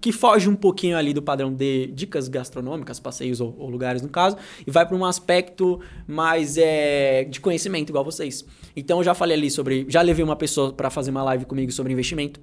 que 0.00 0.12
foge 0.12 0.48
um 0.48 0.54
pouquinho 0.54 0.96
ali 0.96 1.12
do 1.12 1.22
padrão 1.22 1.52
de 1.52 1.86
dicas 1.88 2.28
gastronômicas, 2.28 3.00
passeios 3.00 3.40
ou, 3.40 3.54
ou 3.58 3.68
lugares 3.68 4.02
no 4.02 4.08
caso, 4.08 4.36
e 4.66 4.70
vai 4.70 4.86
para 4.86 4.96
um 4.96 5.04
aspecto 5.04 5.80
mais 6.06 6.56
é, 6.56 7.24
de 7.24 7.40
conhecimento, 7.40 7.90
igual 7.90 8.04
vocês. 8.04 8.44
Então 8.76 8.98
eu 8.98 9.04
já 9.04 9.14
falei 9.14 9.36
ali 9.36 9.50
sobre, 9.50 9.86
já 9.88 10.02
levei 10.02 10.24
uma 10.24 10.36
pessoa 10.36 10.72
para 10.72 10.90
fazer 10.90 11.10
uma 11.10 11.22
live 11.22 11.44
comigo 11.44 11.72
sobre 11.72 11.92
investimento, 11.92 12.40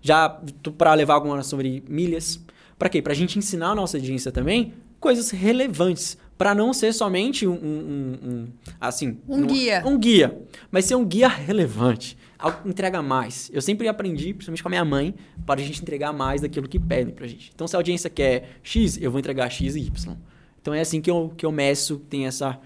já 0.00 0.40
para 0.76 0.94
levar 0.94 1.14
alguma 1.14 1.42
sobre 1.42 1.82
milhas, 1.88 2.40
para 2.78 2.88
quê? 2.88 3.02
Para 3.02 3.12
a 3.12 3.16
gente 3.16 3.38
ensinar 3.38 3.70
a 3.70 3.74
nossa 3.74 3.96
audiência 3.96 4.32
também 4.32 4.72
coisas 4.98 5.30
relevantes, 5.30 6.16
para 6.36 6.54
não 6.54 6.72
ser 6.72 6.92
somente 6.92 7.46
um, 7.46 7.52
um, 7.52 8.18
um 8.22 8.48
assim 8.80 9.18
um, 9.28 9.36
um 9.36 9.46
guia, 9.46 9.82
um 9.84 9.98
guia, 9.98 10.38
mas 10.70 10.84
ser 10.84 10.94
um 10.94 11.04
guia 11.04 11.28
relevante 11.28 12.16
entrega 12.64 13.02
mais. 13.02 13.50
Eu 13.52 13.60
sempre 13.60 13.88
aprendi, 13.88 14.32
principalmente 14.32 14.62
com 14.62 14.68
a 14.68 14.70
minha 14.70 14.84
mãe, 14.84 15.14
para 15.44 15.60
a 15.60 15.64
gente 15.64 15.82
entregar 15.82 16.12
mais 16.12 16.40
daquilo 16.40 16.68
que 16.68 16.78
pedem 16.78 17.14
pra 17.14 17.26
gente. 17.26 17.50
Então, 17.54 17.66
se 17.66 17.76
a 17.76 17.78
audiência 17.78 18.08
quer 18.08 18.58
X, 18.62 18.96
eu 19.00 19.10
vou 19.10 19.20
entregar 19.20 19.50
X 19.50 19.76
e 19.76 19.80
Y. 19.80 20.16
Então, 20.60 20.74
é 20.74 20.80
assim 20.80 21.00
que 21.00 21.10
eu, 21.10 21.32
que 21.36 21.44
eu 21.44 21.52
meço, 21.52 21.98
tem 21.98 22.26
essa... 22.26 22.58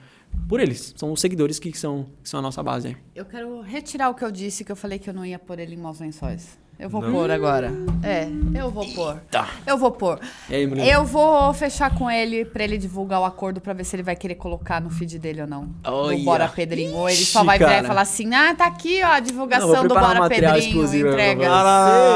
Por 0.49 0.59
eles. 0.59 0.93
São 0.97 1.12
os 1.12 1.20
seguidores 1.20 1.59
que 1.61 1.77
são, 1.79 2.09
que 2.22 2.29
são 2.29 2.41
a 2.41 2.43
nossa 2.43 2.62
base. 2.62 2.97
Eu 3.14 3.25
quero 3.25 3.61
retirar 3.61 4.11
o 4.11 4.14
que 4.14 4.25
eu 4.25 4.33
disse, 4.33 4.64
que 4.64 4.72
eu 4.72 4.77
falei 4.77 4.99
que 4.99 5.09
eu 5.09 5.14
não 5.14 5.25
ia 5.25 5.39
pôr 5.39 5.61
ele 5.61 5.75
em 5.75 5.79
maus 5.79 6.01
lençóis. 6.01 6.59
Eu 6.79 6.89
vou 6.89 7.01
não. 7.01 7.12
pôr 7.12 7.31
agora. 7.31 7.72
É, 8.03 8.27
eu 8.59 8.70
vou 8.70 8.85
pôr. 8.93 9.16
Tá. 9.31 9.49
Eu 9.66 9.79
vou 9.79 9.93
pôr. 9.93 10.18
Aí, 10.51 10.91
eu 10.91 11.05
vou 11.05 11.55
fechar 11.55 11.95
com 11.95 12.11
ele 12.11 12.45
pra 12.45 12.64
ele 12.64 12.77
divulgar 12.77 13.20
o 13.20 13.25
acordo 13.25 13.61
pra 13.61 13.72
ver 13.72 13.85
se 13.85 13.95
ele 13.95 14.03
vai 14.03 14.16
querer 14.16 14.35
colocar 14.35 14.81
no 14.81 14.91
feed 14.91 15.18
dele 15.18 15.43
ou 15.43 15.47
não. 15.47 15.68
Oh, 15.87 16.09
do 16.09 16.18
Bora 16.25 16.49
Pedrinho. 16.49 16.95
Ou 16.95 17.09
ele 17.09 17.25
só 17.25 17.45
vai 17.45 17.59
cara. 17.59 17.70
virar 17.70 17.85
e 17.85 17.87
falar 17.87 18.01
assim: 18.03 18.35
ah, 18.35 18.55
tá 18.55 18.66
aqui, 18.66 19.01
ó, 19.03 19.07
a 19.07 19.20
divulgação 19.20 19.72
não, 19.72 19.87
do 19.87 19.95
Bora 19.95 20.29
Pedrinho. 20.29 20.85
Entrega. 20.85 21.49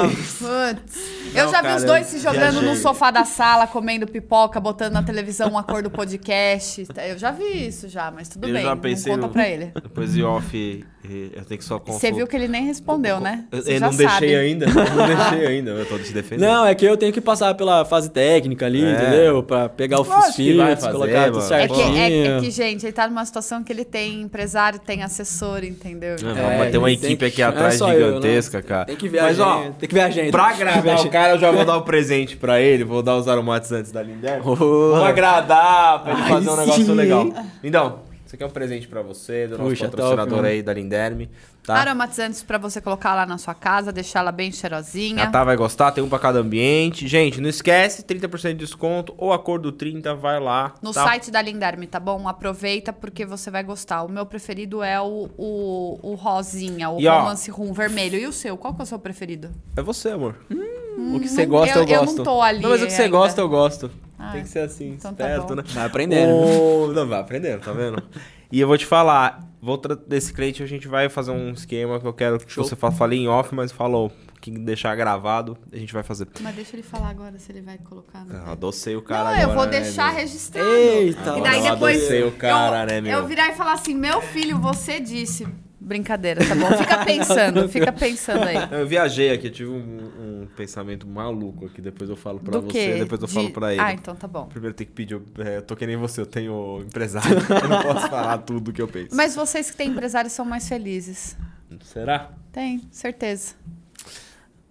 Putz. 0.09 1.18
Eu 1.34 1.44
não, 1.44 1.52
já 1.52 1.62
vi 1.62 1.68
os 1.68 1.84
dois 1.84 2.06
se 2.06 2.18
jogando 2.18 2.61
viajei. 2.61 2.68
no 2.68 2.76
sofá 2.76 3.11
da 3.11 3.24
sala, 3.24 3.66
comendo 3.66 4.06
pipoca, 4.06 4.59
botando 4.59 4.94
na 4.94 5.02
televisão 5.02 5.52
um 5.52 5.59
acordo 5.59 5.90
podcast. 5.90 6.86
Eu 7.06 7.18
já 7.18 7.30
vi 7.30 7.68
isso 7.68 7.88
já, 7.88 8.11
mas 8.11 8.28
tudo 8.28 8.48
eu 8.48 8.54
bem. 8.54 8.62
Já 8.62 8.76
pensei 8.76 9.12
não 9.12 9.18
conta 9.18 9.26
no, 9.28 9.32
pra 9.32 9.48
ele. 9.48 9.72
Depois 9.74 10.12
de 10.12 10.22
off 10.22 10.84
eu 11.04 11.44
tenho 11.44 11.59
que 11.59 11.64
só 11.64 11.78
consultar. 11.78 12.00
Você 12.00 12.12
viu 12.12 12.26
que 12.26 12.36
ele 12.36 12.48
nem 12.48 12.64
respondeu, 12.64 13.20
né? 13.20 13.46
Você 13.50 13.76
eu 13.76 13.80
não 13.80 13.90
deixei 13.90 14.09
sabe. 14.09 14.34
Ainda. 14.49 14.66
Eu 14.66 14.74
não 14.74 15.07
deixei 15.07 15.46
ainda. 15.46 15.70
Eu 15.70 15.86
tô 15.86 15.99
te 15.99 16.12
defendendo. 16.12 16.49
Não, 16.49 16.66
é 16.66 16.74
que 16.74 16.84
eu 16.84 16.96
tenho 16.96 17.12
que 17.12 17.20
passar 17.20 17.55
pela 17.55 17.84
fase 17.84 18.11
técnica 18.11 18.66
ali, 18.66 18.84
é. 18.84 18.92
entendeu? 18.92 19.42
Pra 19.42 19.68
pegar 19.68 20.01
o 20.01 20.05
filtros, 20.05 20.86
colocar 20.86 21.26
tudo 21.26 21.40
certinho. 21.42 21.80
É 21.80 22.09
que, 22.09 22.14
é, 22.14 22.26
é 22.26 22.40
que, 22.40 22.51
gente, 22.51 22.84
ele 22.84 22.92
tá 22.92 23.09
numa 23.09 23.24
situação 23.24 23.62
que 23.62 23.72
ele 23.72 23.84
tem 23.84 24.22
empresário, 24.22 24.78
tem 24.78 25.03
assessor, 25.03 25.64
entendeu? 25.64 26.16
É, 26.16 26.66
é, 26.66 26.70
tem 26.70 26.78
uma 26.78 26.90
equipe 26.90 27.24
aqui 27.24 27.42
atrás 27.42 27.78
gigantesca, 27.78 28.59
eu, 28.59 28.62
cara. 28.62 28.84
Tem 28.86 28.96
que 28.96 29.09
ver 29.09 29.22
Mas, 29.22 29.40
a 29.40 29.44
gente. 29.44 29.68
Ó, 29.68 29.70
tem 29.78 29.88
que 29.88 29.94
ver 29.94 30.01
a 30.01 30.11
gente. 30.11 30.30
Pra 30.30 30.49
agradar 30.49 31.01
o 31.01 31.11
cara, 31.11 31.32
eu 31.34 31.38
já 31.38 31.51
vou 31.51 31.64
dar 31.64 31.76
o 31.76 31.80
um 31.80 31.82
presente 31.82 32.36
pra 32.36 32.61
ele. 32.61 32.84
Vou 32.84 33.03
dar 33.03 33.16
os 33.16 33.28
aromatas 33.28 33.70
antes 33.72 33.92
da 33.92 34.03
Lindé. 34.03 34.40
Oh. 34.44 34.55
Vou 34.55 35.05
agradar 35.05 36.03
pra 36.03 36.12
ele 36.12 36.22
Ai, 36.22 36.28
fazer 36.28 36.51
um 36.51 36.57
negócio 36.57 36.84
sim. 36.84 36.92
legal. 36.92 37.32
Então, 37.62 38.07
isso 38.28 38.34
aqui 38.34 38.44
é 38.44 38.46
um 38.46 38.50
presente 38.50 38.86
para 38.86 39.00
você, 39.00 39.46
do 39.46 39.56
nosso 39.56 39.70
Puxa, 39.70 39.88
patrocinador 39.88 40.40
top, 40.40 40.48
aí 40.48 40.62
da 40.62 40.74
Linderme. 40.74 41.30
Tá? 41.64 41.76
Aromatizantes 41.76 42.42
para 42.42 42.58
você 42.58 42.78
colocar 42.78 43.14
lá 43.14 43.24
na 43.24 43.38
sua 43.38 43.54
casa, 43.54 43.90
deixar 43.90 44.18
ela 44.18 44.30
bem 44.30 44.52
cheirosinha. 44.52 45.24
A 45.24 45.30
Tá 45.30 45.42
vai 45.44 45.56
gostar, 45.56 45.92
tem 45.92 46.04
um 46.04 46.10
para 46.10 46.18
cada 46.18 46.38
ambiente. 46.40 47.08
Gente, 47.08 47.40
não 47.40 47.48
esquece, 47.48 48.02
30% 48.02 48.48
de 48.48 48.54
desconto 48.56 49.14
ou 49.16 49.32
acordo 49.32 49.72
30, 49.72 50.14
vai 50.14 50.38
lá. 50.38 50.74
No 50.82 50.92
tá? 50.92 51.04
site 51.04 51.30
da 51.30 51.40
Linderme, 51.40 51.86
tá 51.86 51.98
bom? 51.98 52.28
Aproveita 52.28 52.92
porque 52.92 53.24
você 53.24 53.50
vai 53.50 53.64
gostar. 53.64 54.02
O 54.02 54.10
meu 54.10 54.26
preferido 54.26 54.82
é 54.82 55.00
o, 55.00 55.30
o, 55.38 55.98
o 56.02 56.14
rosinha, 56.14 56.90
o 56.90 57.00
e, 57.00 57.08
romance 57.08 57.50
rum 57.50 57.72
vermelho. 57.72 58.18
E 58.18 58.26
o 58.26 58.32
seu? 58.32 58.58
Qual 58.58 58.74
que 58.74 58.82
é 58.82 58.84
o 58.84 58.86
seu 58.86 58.98
preferido? 58.98 59.50
É 59.74 59.80
você, 59.80 60.10
amor. 60.10 60.36
Hum, 60.50 61.16
o 61.16 61.20
que 61.20 61.28
você 61.28 61.46
gosta, 61.46 61.78
eu, 61.78 61.82
eu 61.82 61.88
gosto. 61.88 62.10
Eu 62.10 62.16
não 62.16 62.24
tô 62.24 62.42
ali 62.42 62.60
Não, 62.60 62.68
mas 62.68 62.82
o 62.82 62.86
que 62.86 62.92
você 62.92 63.02
ainda. 63.04 63.16
gosta, 63.16 63.40
eu 63.40 63.48
gosto. 63.48 63.90
Ah, 64.18 64.32
Tem 64.32 64.42
que 64.42 64.48
ser 64.48 64.60
assim, 64.60 64.90
então 64.90 65.14
tá 65.14 65.28
esperto, 65.28 65.48
tá 65.48 65.54
né? 65.56 65.62
Vai 65.66 65.84
aprendendo. 65.86 66.92
Não, 66.92 67.06
vai 67.06 67.20
aprendendo, 67.20 67.60
tá 67.60 67.72
vendo? 67.72 68.02
e 68.50 68.60
eu 68.60 68.66
vou 68.66 68.76
te 68.76 68.84
falar, 68.84 69.48
vou 69.62 69.80
desse 70.06 70.32
cliente 70.32 70.62
a 70.62 70.66
gente 70.66 70.88
vai 70.88 71.08
fazer 71.08 71.30
um 71.30 71.52
esquema 71.52 72.00
que 72.00 72.06
eu 72.06 72.12
quero 72.12 72.38
que 72.40 72.50
Show. 72.50 72.64
você 72.64 72.74
fale 72.74 73.16
em 73.16 73.28
off, 73.28 73.54
mas 73.54 73.70
falou 73.70 74.10
que 74.40 74.50
deixar 74.50 74.94
gravado, 74.94 75.56
a 75.72 75.76
gente 75.76 75.92
vai 75.92 76.02
fazer. 76.02 76.26
Mas 76.40 76.54
deixa 76.54 76.74
ele 76.74 76.82
falar 76.82 77.10
agora 77.10 77.38
se 77.38 77.50
ele 77.52 77.60
vai 77.60 77.78
colocar. 77.78 78.24
No 78.24 78.36
ah, 78.36 78.52
adocei 78.52 78.96
o 78.96 79.02
cara 79.02 79.24
Não, 79.24 79.30
agora, 79.30 79.42
eu 79.50 79.54
vou 79.54 79.64
né, 79.66 79.80
deixar 79.80 80.08
meu? 80.08 80.20
registrado. 80.20 80.68
Eita, 80.68 81.38
e 81.38 81.42
daí 81.42 81.62
depois 81.62 81.96
adocei 81.98 82.22
o 82.24 82.32
cara, 82.32 82.82
eu, 82.82 82.86
né, 82.86 83.00
meu? 83.00 83.18
Eu 83.18 83.26
virar 83.26 83.48
e 83.50 83.54
falar 83.54 83.72
assim, 83.72 83.94
meu 83.94 84.20
filho, 84.20 84.58
você 84.58 85.00
disse. 85.00 85.46
Brincadeira, 85.80 86.44
tá 86.44 86.54
bom? 86.56 86.76
Fica 86.76 87.02
pensando, 87.06 87.68
fica 87.68 87.92
pensando 87.92 88.42
aí. 88.42 88.56
Eu 88.70 88.86
viajei 88.86 89.30
aqui, 89.30 89.48
tive 89.48 89.70
um, 89.70 90.42
um 90.42 90.48
pensamento 90.56 91.06
maluco 91.06 91.66
aqui, 91.66 91.80
depois 91.80 92.10
eu 92.10 92.16
falo 92.16 92.40
pra 92.40 92.50
Do 92.50 92.62
você, 92.62 92.72
quê? 92.94 92.98
depois 92.98 93.20
eu 93.22 93.28
De... 93.28 93.34
falo 93.34 93.50
pra 93.52 93.72
ele. 93.72 93.80
Ah, 93.80 93.92
então 93.92 94.16
tá 94.16 94.26
bom. 94.26 94.46
Primeiro 94.46 94.74
tem 94.74 94.86
que 94.86 94.92
pedir, 94.92 95.14
eu, 95.14 95.22
é, 95.38 95.58
eu 95.58 95.62
tô 95.62 95.76
que 95.76 95.86
nem 95.86 95.96
você, 95.96 96.20
eu 96.20 96.26
tenho 96.26 96.82
empresário, 96.84 97.38
eu 97.62 97.68
não 97.68 97.80
posso 97.82 98.08
falar 98.08 98.38
tudo 98.38 98.72
que 98.72 98.82
eu 98.82 98.88
penso. 98.88 99.14
Mas 99.14 99.36
vocês 99.36 99.70
que 99.70 99.76
têm 99.76 99.90
empresários 99.90 100.32
são 100.32 100.44
mais 100.44 100.68
felizes. 100.68 101.36
Será? 101.82 102.32
Tem, 102.50 102.82
certeza. 102.90 103.54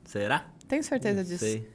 Será? 0.03 0.45
Tenho 0.67 0.83
certeza 0.83 1.21
não 1.21 1.23
disso. 1.23 1.45
Sei. 1.45 1.69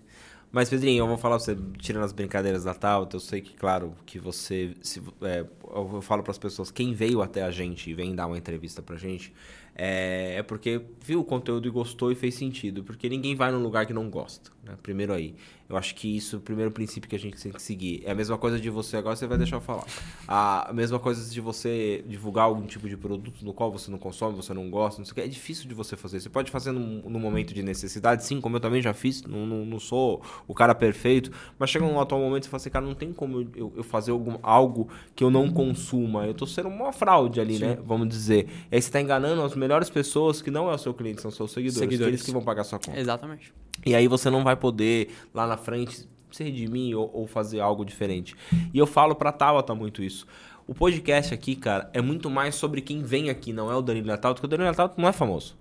Mas, 0.52 0.68
Pedrinho, 0.68 1.00
eu 1.00 1.08
vou 1.08 1.16
falar 1.16 1.36
pra 1.36 1.44
você, 1.46 1.56
tirando 1.78 2.04
as 2.04 2.12
brincadeiras 2.12 2.64
da 2.64 2.74
Tauta, 2.74 3.16
eu 3.16 3.20
sei 3.20 3.40
que, 3.40 3.54
claro, 3.54 3.94
que 4.04 4.18
você. 4.18 4.74
Se, 4.82 5.02
é, 5.22 5.46
eu 5.74 6.02
falo 6.02 6.22
para 6.22 6.30
as 6.30 6.36
pessoas, 6.36 6.70
quem 6.70 6.92
veio 6.92 7.22
até 7.22 7.42
a 7.42 7.50
gente 7.50 7.88
e 7.88 7.94
vem 7.94 8.14
dar 8.14 8.26
uma 8.26 8.36
entrevista 8.36 8.82
pra 8.82 8.96
gente, 8.96 9.32
é, 9.74 10.34
é, 10.36 10.42
porque 10.42 10.82
viu 11.02 11.20
o 11.20 11.24
conteúdo 11.24 11.66
e 11.66 11.70
gostou 11.70 12.12
e 12.12 12.14
fez 12.14 12.34
sentido. 12.34 12.84
Porque 12.84 13.08
ninguém 13.08 13.34
vai 13.34 13.50
num 13.50 13.62
lugar 13.62 13.86
que 13.86 13.94
não 13.94 14.10
gosta. 14.10 14.50
Né? 14.62 14.76
Primeiro 14.82 15.14
aí. 15.14 15.34
Eu 15.72 15.78
acho 15.78 15.94
que 15.94 16.16
isso 16.16 16.36
é 16.36 16.38
o 16.38 16.42
primeiro 16.42 16.70
princípio 16.70 17.08
que 17.08 17.16
a 17.16 17.18
gente 17.18 17.42
tem 17.42 17.50
que 17.50 17.62
seguir. 17.62 18.02
É 18.04 18.10
a 18.10 18.14
mesma 18.14 18.36
coisa 18.36 18.60
de 18.60 18.68
você, 18.68 18.98
agora 18.98 19.16
você 19.16 19.26
vai 19.26 19.38
deixar 19.38 19.56
eu 19.56 19.60
falar. 19.62 19.84
A 20.28 20.70
mesma 20.70 20.98
coisa 20.98 21.32
de 21.32 21.40
você 21.40 22.04
divulgar 22.06 22.44
algum 22.44 22.66
tipo 22.66 22.86
de 22.86 22.94
produto 22.94 23.42
no 23.42 23.54
qual 23.54 23.72
você 23.72 23.90
não 23.90 23.96
consome, 23.96 24.36
você 24.36 24.52
não 24.52 24.68
gosta, 24.68 25.00
não 25.00 25.06
sei 25.06 25.12
o 25.12 25.14
que. 25.14 25.20
É 25.22 25.26
difícil 25.26 25.66
de 25.66 25.74
você 25.74 25.96
fazer. 25.96 26.20
Você 26.20 26.28
pode 26.28 26.50
fazer 26.50 26.72
num, 26.72 27.00
num 27.08 27.18
momento 27.18 27.54
de 27.54 27.62
necessidade, 27.62 28.22
sim, 28.22 28.38
como 28.38 28.56
eu 28.56 28.60
também 28.60 28.82
já 28.82 28.92
fiz. 28.92 29.22
Não, 29.22 29.46
não, 29.46 29.64
não, 29.64 29.80
sou 29.80 30.20
o 30.46 30.52
cara 30.52 30.74
perfeito. 30.74 31.32
Mas 31.58 31.70
chega 31.70 31.86
num 31.86 31.98
atual 31.98 32.20
momento 32.20 32.42
e 32.42 32.44
você 32.44 32.50
fala 32.50 32.60
assim, 32.60 32.70
cara, 32.70 32.84
não 32.84 32.94
tem 32.94 33.10
como 33.10 33.48
eu, 33.56 33.72
eu 33.74 33.82
fazer 33.82 34.10
algum, 34.10 34.38
algo 34.42 34.90
que 35.16 35.24
eu 35.24 35.30
não 35.30 35.50
consuma. 35.50 36.26
Eu 36.26 36.34
tô 36.34 36.46
sendo 36.46 36.68
uma 36.68 36.92
fraude 36.92 37.40
ali, 37.40 37.56
sim. 37.56 37.64
né? 37.64 37.78
Vamos 37.82 38.10
dizer. 38.10 38.46
E 38.70 38.74
aí 38.74 38.82
você 38.82 38.90
tá 38.90 39.00
enganando 39.00 39.40
as 39.40 39.54
melhores 39.54 39.88
pessoas 39.88 40.42
que 40.42 40.50
não 40.50 40.70
é 40.70 40.74
o 40.74 40.78
seu 40.78 40.92
cliente, 40.92 41.22
são 41.22 41.30
seus 41.30 41.50
seguidores. 41.50 41.78
seguidores. 41.78 42.12
Eles 42.12 42.22
que 42.22 42.30
vão 42.30 42.42
pagar 42.42 42.62
sua 42.64 42.78
conta. 42.78 43.00
Exatamente. 43.00 43.54
E 43.84 43.94
aí 43.94 44.06
você 44.06 44.30
não 44.30 44.44
vai 44.44 44.54
poder 44.54 45.08
lá 45.34 45.46
na 45.46 45.56
frente 45.62 46.06
se 46.30 46.44
redimir 46.44 46.98
ou, 46.98 47.10
ou 47.12 47.26
fazer 47.26 47.60
algo 47.60 47.84
diferente. 47.84 48.34
E 48.72 48.78
eu 48.78 48.86
falo 48.86 49.14
pra 49.14 49.32
Tabata 49.32 49.74
muito 49.74 50.02
isso. 50.02 50.26
O 50.66 50.74
podcast 50.74 51.32
aqui, 51.34 51.56
cara, 51.56 51.90
é 51.92 52.00
muito 52.00 52.30
mais 52.30 52.54
sobre 52.54 52.80
quem 52.80 53.02
vem 53.02 53.30
aqui, 53.30 53.52
não 53.52 53.70
é 53.70 53.76
o 53.76 53.82
Danilo 53.82 54.06
Natal, 54.06 54.34
porque 54.34 54.46
o 54.46 54.48
Danilo 54.48 54.68
Natal 54.68 54.92
não 54.96 55.08
é 55.08 55.12
famoso. 55.12 55.56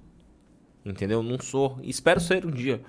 Entendeu? 0.86 1.22
Não 1.22 1.40
sou. 1.40 1.80
Espero 1.84 2.20
ser 2.20 2.46
um 2.46 2.52
dia. 2.52 2.82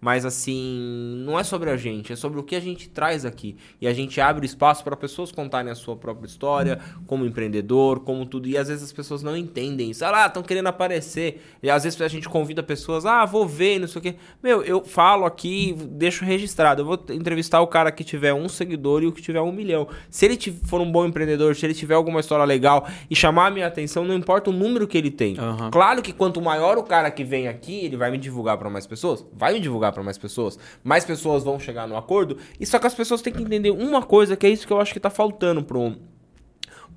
Mas 0.00 0.24
assim, 0.24 1.22
não 1.24 1.38
é 1.38 1.42
sobre 1.42 1.70
a 1.70 1.76
gente, 1.76 2.12
é 2.12 2.16
sobre 2.16 2.38
o 2.38 2.42
que 2.42 2.54
a 2.54 2.60
gente 2.60 2.88
traz 2.88 3.24
aqui. 3.24 3.56
E 3.80 3.86
a 3.86 3.92
gente 3.92 4.20
abre 4.20 4.46
espaço 4.46 4.84
para 4.84 4.96
pessoas 4.96 5.32
contarem 5.32 5.70
a 5.70 5.74
sua 5.74 5.96
própria 5.96 6.26
história, 6.26 6.78
como 7.06 7.26
empreendedor, 7.26 8.00
como 8.00 8.24
tudo. 8.24 8.48
E 8.48 8.56
às 8.56 8.68
vezes 8.68 8.84
as 8.84 8.92
pessoas 8.92 9.22
não 9.22 9.36
entendem 9.36 9.90
isso. 9.90 10.04
Ah 10.04 10.10
lá, 10.10 10.26
estão 10.26 10.42
querendo 10.42 10.68
aparecer. 10.68 11.42
E 11.62 11.68
às 11.68 11.84
vezes 11.84 12.00
a 12.00 12.08
gente 12.08 12.28
convida 12.28 12.62
pessoas, 12.62 13.04
ah, 13.04 13.24
vou 13.24 13.46
ver, 13.46 13.80
não 13.80 13.88
sei 13.88 13.98
o 13.98 14.02
quê. 14.02 14.14
Meu, 14.42 14.62
eu 14.62 14.84
falo 14.84 15.24
aqui, 15.24 15.76
deixo 15.90 16.24
registrado. 16.24 16.82
Eu 16.82 16.86
vou 16.86 17.04
entrevistar 17.10 17.60
o 17.60 17.66
cara 17.66 17.90
que 17.90 18.04
tiver 18.04 18.32
um 18.32 18.48
seguidor 18.48 19.02
e 19.02 19.06
o 19.06 19.12
que 19.12 19.20
tiver 19.20 19.40
um 19.40 19.52
milhão. 19.52 19.88
Se 20.08 20.26
ele 20.26 20.38
for 20.64 20.80
um 20.80 20.90
bom 20.90 21.06
empreendedor, 21.06 21.56
se 21.56 21.66
ele 21.66 21.74
tiver 21.74 21.94
alguma 21.94 22.20
história 22.20 22.44
legal 22.44 22.86
e 23.10 23.16
chamar 23.16 23.46
a 23.46 23.50
minha 23.50 23.66
atenção, 23.66 24.04
não 24.04 24.14
importa 24.14 24.50
o 24.50 24.52
número 24.52 24.86
que 24.86 24.96
ele 24.96 25.10
tem. 25.10 25.38
Uhum. 25.38 25.70
Claro 25.70 26.02
que 26.02 26.12
quanto 26.12 26.40
maior 26.40 26.78
o 26.78 26.84
cara 26.84 27.10
que 27.10 27.24
vem 27.24 27.48
aqui, 27.48 27.84
ele 27.84 27.96
vai 27.96 28.10
me 28.10 28.18
divulgar 28.18 28.56
para 28.56 28.70
mais 28.70 28.86
pessoas? 28.86 29.24
Vai 29.32 29.54
me 29.54 29.60
divulgar 29.60 29.87
para 29.92 30.02
mais 30.02 30.18
pessoas, 30.18 30.58
mais 30.82 31.04
pessoas 31.04 31.44
vão 31.44 31.58
chegar 31.58 31.86
no 31.86 31.96
acordo. 31.96 32.38
E 32.58 32.66
só 32.66 32.78
que 32.78 32.86
as 32.86 32.94
pessoas 32.94 33.22
têm 33.22 33.32
que 33.32 33.42
entender 33.42 33.70
uma 33.70 34.02
coisa, 34.02 34.36
que 34.36 34.46
é 34.46 34.50
isso 34.50 34.66
que 34.66 34.72
eu 34.72 34.80
acho 34.80 34.92
que 34.92 35.00
tá 35.00 35.10
faltando 35.10 35.62
pro, 35.62 35.96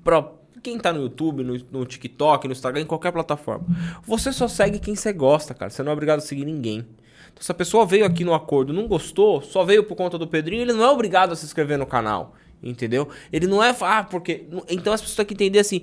pro 0.02 0.42
quem 0.62 0.78
tá 0.78 0.92
no 0.92 1.02
YouTube, 1.02 1.42
no, 1.42 1.58
no 1.70 1.84
TikTok, 1.84 2.46
no 2.46 2.52
Instagram, 2.52 2.82
em 2.82 2.86
qualquer 2.86 3.12
plataforma. 3.12 3.66
Você 4.06 4.32
só 4.32 4.46
segue 4.46 4.78
quem 4.78 4.94
você 4.94 5.12
gosta, 5.12 5.52
cara. 5.52 5.70
Você 5.70 5.82
não 5.82 5.90
é 5.90 5.92
obrigado 5.92 6.18
a 6.18 6.22
seguir 6.22 6.44
ninguém. 6.44 6.86
Então, 7.32 7.42
se 7.42 7.50
a 7.50 7.54
pessoa 7.54 7.84
veio 7.84 8.04
aqui 8.04 8.24
no 8.24 8.34
acordo 8.34 8.72
não 8.72 8.86
gostou, 8.86 9.42
só 9.42 9.64
veio 9.64 9.82
por 9.82 9.96
conta 9.96 10.16
do 10.16 10.26
Pedrinho, 10.26 10.62
ele 10.62 10.72
não 10.72 10.84
é 10.84 10.90
obrigado 10.90 11.32
a 11.32 11.36
se 11.36 11.44
inscrever 11.44 11.78
no 11.78 11.86
canal. 11.86 12.34
Entendeu? 12.62 13.08
Ele 13.32 13.48
não 13.48 13.62
é. 13.62 13.74
Ah, 13.80 14.04
porque. 14.04 14.46
Então 14.68 14.92
as 14.92 15.00
pessoas 15.00 15.16
têm 15.16 15.26
que 15.26 15.34
entender 15.34 15.58
assim. 15.58 15.82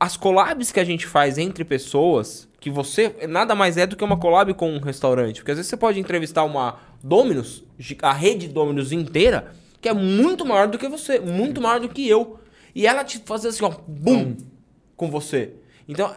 As 0.00 0.16
collabs 0.16 0.72
que 0.72 0.80
a 0.80 0.84
gente 0.84 1.06
faz 1.06 1.38
entre 1.38 1.64
pessoas, 1.64 2.47
que 2.68 2.74
você 2.74 3.14
nada 3.26 3.54
mais 3.54 3.76
é 3.76 3.86
do 3.86 3.96
que 3.96 4.04
uma 4.04 4.18
collab 4.18 4.52
com 4.54 4.70
um 4.70 4.78
restaurante. 4.78 5.36
Porque 5.36 5.50
às 5.50 5.56
vezes 5.56 5.70
você 5.70 5.76
pode 5.76 5.98
entrevistar 5.98 6.44
uma 6.44 6.78
Dominus, 7.02 7.64
a 8.02 8.12
rede 8.12 8.48
Dominus 8.48 8.92
inteira, 8.92 9.52
que 9.80 9.88
é 9.88 9.94
muito 9.94 10.44
maior 10.44 10.68
do 10.68 10.78
que 10.78 10.88
você, 10.88 11.18
muito 11.18 11.60
maior 11.60 11.80
do 11.80 11.88
que 11.88 12.06
eu. 12.06 12.38
E 12.74 12.86
ela 12.86 13.04
te 13.04 13.18
fazer 13.18 13.48
assim, 13.48 13.64
ó, 13.64 13.72
bum, 13.86 14.36
com 14.96 15.10
você. 15.10 15.54
Então, 15.88 16.14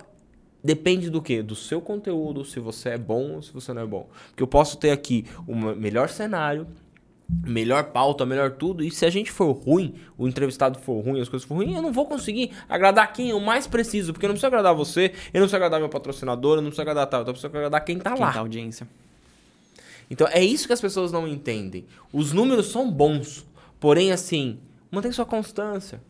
depende 0.64 1.10
do 1.10 1.22
que? 1.22 1.42
Do 1.42 1.56
seu 1.56 1.80
conteúdo, 1.80 2.44
se 2.44 2.60
você 2.60 2.90
é 2.90 2.98
bom 2.98 3.36
ou 3.36 3.42
se 3.42 3.54
você 3.54 3.74
não 3.74 3.84
é 3.84 3.86
bom. 3.86 4.10
Porque 4.28 4.44
eu 4.44 4.48
posso 4.48 4.78
ter 4.78 4.92
aqui 4.92 5.26
o 5.48 5.56
melhor 5.56 6.10
cenário, 6.10 6.68
melhor 7.46 7.86
pauta, 7.86 8.26
melhor 8.26 8.52
tudo. 8.52 8.84
E 8.84 8.92
se 8.92 9.06
a 9.06 9.10
gente 9.10 9.32
for 9.32 9.52
ruim, 9.52 9.96
o 10.18 10.28
entrevistado 10.28 10.78
for 10.80 11.00
ruim, 11.02 11.22
as 11.22 11.30
coisas 11.30 11.48
for 11.48 11.56
ruim, 11.56 11.74
eu 11.74 11.82
não 11.82 11.92
vou 11.92 12.06
conseguir 12.06 12.52
agradar 12.68 13.12
quem 13.14 13.30
eu 13.30 13.40
mais 13.40 13.68
preciso. 13.68 14.14
Porque 14.14 14.26
eu 14.26 14.30
não 14.30 14.34
preciso 14.34 14.48
agradar 14.48 14.76
você, 14.76 15.06
eu 15.34 15.40
não 15.40 15.48
preciso 15.48 15.56
agradar 15.56 15.80
meu 15.80 15.90
patrocinador, 15.90 16.58
eu 16.58 16.62
não 16.62 16.70
preciso 16.70 16.82
agradar 16.82 17.08
tal, 17.08 17.22
eu 17.22 17.26
preciso 17.26 17.48
agradar 17.48 17.84
quem 17.86 17.98
tá 18.00 18.14
Quem 18.14 18.22
lá. 18.22 18.34
tá 18.34 18.40
audiência. 18.40 18.88
Então 20.10 20.28
é 20.30 20.44
isso 20.44 20.68
que 20.68 20.74
as 20.74 20.82
pessoas 20.82 21.12
não 21.12 21.28
entendem. 21.28 21.86
Os 22.12 22.34
números 22.34 22.68
são 22.68 22.92
bons, 22.92 23.46
porém 23.80 24.12
assim, 24.12 24.60
mantém 24.92 25.12
sua 25.12 25.26
constância. 25.26 26.02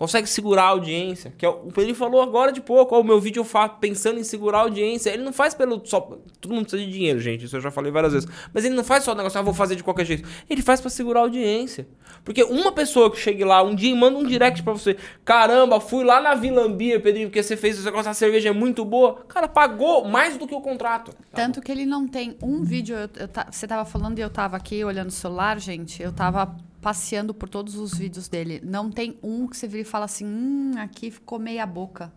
Consegue 0.00 0.26
segurar 0.26 0.62
a 0.62 0.68
audiência. 0.68 1.30
Que 1.36 1.44
é 1.44 1.48
o 1.50 1.68
Pedro 1.74 1.94
falou 1.94 2.22
agora 2.22 2.50
de 2.52 2.60
pouco. 2.62 2.96
Ó, 2.96 3.00
o 3.02 3.04
meu 3.04 3.20
vídeo 3.20 3.40
eu 3.40 3.44
faço 3.44 3.74
pensando 3.78 4.18
em 4.18 4.24
segurar 4.24 4.60
a 4.60 4.62
audiência. 4.62 5.10
Ele 5.10 5.22
não 5.22 5.30
faz 5.32 5.52
pelo. 5.52 5.82
Só, 5.84 6.00
todo 6.40 6.54
mundo 6.54 6.62
precisa 6.62 6.82
de 6.82 6.90
dinheiro, 6.90 7.20
gente. 7.20 7.44
Isso 7.44 7.54
eu 7.54 7.60
já 7.60 7.70
falei 7.70 7.92
várias 7.92 8.14
vezes. 8.14 8.26
Mas 8.54 8.64
ele 8.64 8.74
não 8.74 8.82
faz 8.82 9.04
só 9.04 9.12
o 9.12 9.14
negócio, 9.14 9.38
ah, 9.38 9.42
vou 9.42 9.52
fazer 9.52 9.76
de 9.76 9.84
qualquer 9.84 10.06
jeito. 10.06 10.26
Ele 10.48 10.62
faz 10.62 10.80
para 10.80 10.88
segurar 10.88 11.20
a 11.20 11.22
audiência. 11.24 11.86
Porque 12.24 12.42
uma 12.42 12.72
pessoa 12.72 13.10
que 13.10 13.18
chegue 13.18 13.44
lá 13.44 13.62
um 13.62 13.74
dia 13.74 13.90
e 13.90 13.94
manda 13.94 14.16
um 14.18 14.24
direct 14.24 14.62
para 14.62 14.72
você. 14.72 14.96
Caramba, 15.22 15.78
fui 15.80 16.02
lá 16.02 16.18
na 16.18 16.34
Vilambia, 16.34 16.98
Pedrinho, 16.98 17.28
porque 17.28 17.42
você 17.42 17.54
fez 17.54 17.76
esse 17.76 17.84
negócio, 17.84 18.10
a 18.10 18.14
cerveja 18.14 18.48
é 18.48 18.52
muito 18.52 18.86
boa. 18.86 19.16
Cara, 19.28 19.48
pagou 19.48 20.06
mais 20.08 20.38
do 20.38 20.46
que 20.48 20.54
o 20.54 20.62
contrato. 20.62 21.12
Tanto 21.34 21.60
que 21.60 21.70
ele 21.70 21.84
não 21.84 22.08
tem 22.08 22.38
um 22.42 22.64
vídeo. 22.64 22.96
eu- 22.96 23.10
eu 23.16 23.28
você 23.50 23.66
tava 23.68 23.84
falando 23.84 24.18
e 24.18 24.22
eu 24.22 24.30
tava 24.30 24.56
aqui 24.56 24.82
olhando 24.82 25.08
o 25.08 25.12
celular, 25.12 25.60
gente. 25.60 26.02
Eu 26.02 26.10
tava 26.10 26.56
passeando 26.80 27.34
por 27.34 27.48
todos 27.48 27.76
os 27.76 27.94
vídeos 27.94 28.28
dele. 28.28 28.60
Não 28.64 28.90
tem 28.90 29.18
um 29.22 29.46
que 29.46 29.56
você 29.56 29.66
vira 29.66 29.82
e 29.82 29.84
fala 29.84 30.04
assim: 30.06 30.26
hum, 30.26 30.72
aqui 30.78 31.10
ficou 31.10 31.38
meia 31.38 31.66
boca. 31.66 32.12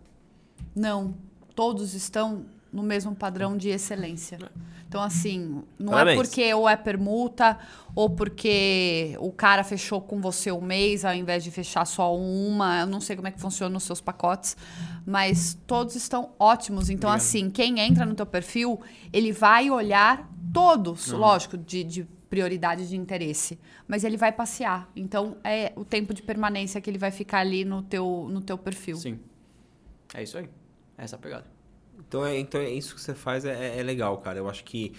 Não. 0.76 1.16
Todos 1.56 1.94
estão 1.94 2.46
no 2.72 2.82
mesmo 2.82 3.16
padrão 3.16 3.56
de 3.56 3.70
excelência. 3.70 4.40
Então, 4.88 5.02
assim, 5.02 5.64
não 5.78 5.94
Parabéns. 5.94 6.20
é 6.20 6.22
porque 6.22 6.54
ou 6.54 6.68
é 6.68 6.76
permuta, 6.76 7.58
ou 7.96 8.10
porque 8.10 9.16
o 9.20 9.32
cara 9.32 9.64
fechou 9.64 10.02
com 10.02 10.20
você 10.20 10.52
um 10.52 10.62
mês 10.62 11.06
ao 11.06 11.14
invés 11.14 11.44
de 11.44 11.52
fechar 11.52 11.86
só 11.86 12.16
uma. 12.16 12.82
Eu 12.82 12.88
não 12.88 13.00
sei 13.00 13.16
como 13.16 13.28
é 13.28 13.32
que 13.32 13.40
funciona 13.40 13.76
os 13.78 13.84
seus 13.84 14.02
pacotes, 14.02 14.58
mas 15.06 15.58
todos 15.68 15.96
estão 15.96 16.32
ótimos. 16.40 16.90
Então, 16.90 17.10
assim, 17.10 17.50
quem 17.50 17.80
entra 17.80 18.06
no 18.06 18.16
teu 18.16 18.26
perfil, 18.26 18.82
ele 19.12 19.32
vai 19.32 19.70
olhar 19.70 20.30
todos, 20.54 21.08
lógico, 21.10 21.58
de, 21.58 21.84
de 21.84 22.08
prioridade 22.34 22.90
de 22.90 22.98
interesse, 22.98 23.60
mas 23.88 24.04
ele 24.04 24.18
vai 24.18 24.32
passear. 24.32 24.90
Então, 24.96 25.38
é 25.44 25.72
o 25.76 25.86
tempo 25.86 26.16
de 26.16 26.24
permanência 26.24 26.82
que 26.82 26.90
ele 26.90 26.98
vai 26.98 27.12
ficar 27.12 27.42
ali 27.42 27.64
no 27.64 27.84
teu, 27.84 28.28
no 28.28 28.42
teu 28.42 28.58
perfil. 28.58 28.96
Sim. 28.96 29.20
É 30.16 30.24
isso 30.24 30.40
aí. 30.40 30.50
Essa 30.98 31.16
é 31.16 31.18
a 31.18 31.20
pegada. 31.20 31.46
Então 32.00 32.26
é, 32.26 32.40
então 32.40 32.60
é 32.60 32.72
isso 32.72 32.96
que 32.96 33.02
você 33.02 33.14
faz 33.14 33.46
é, 33.46 33.78
é 33.80 33.84
legal, 33.84 34.18
cara. 34.18 34.40
Eu 34.40 34.50
acho 34.50 34.64
que 34.64 34.94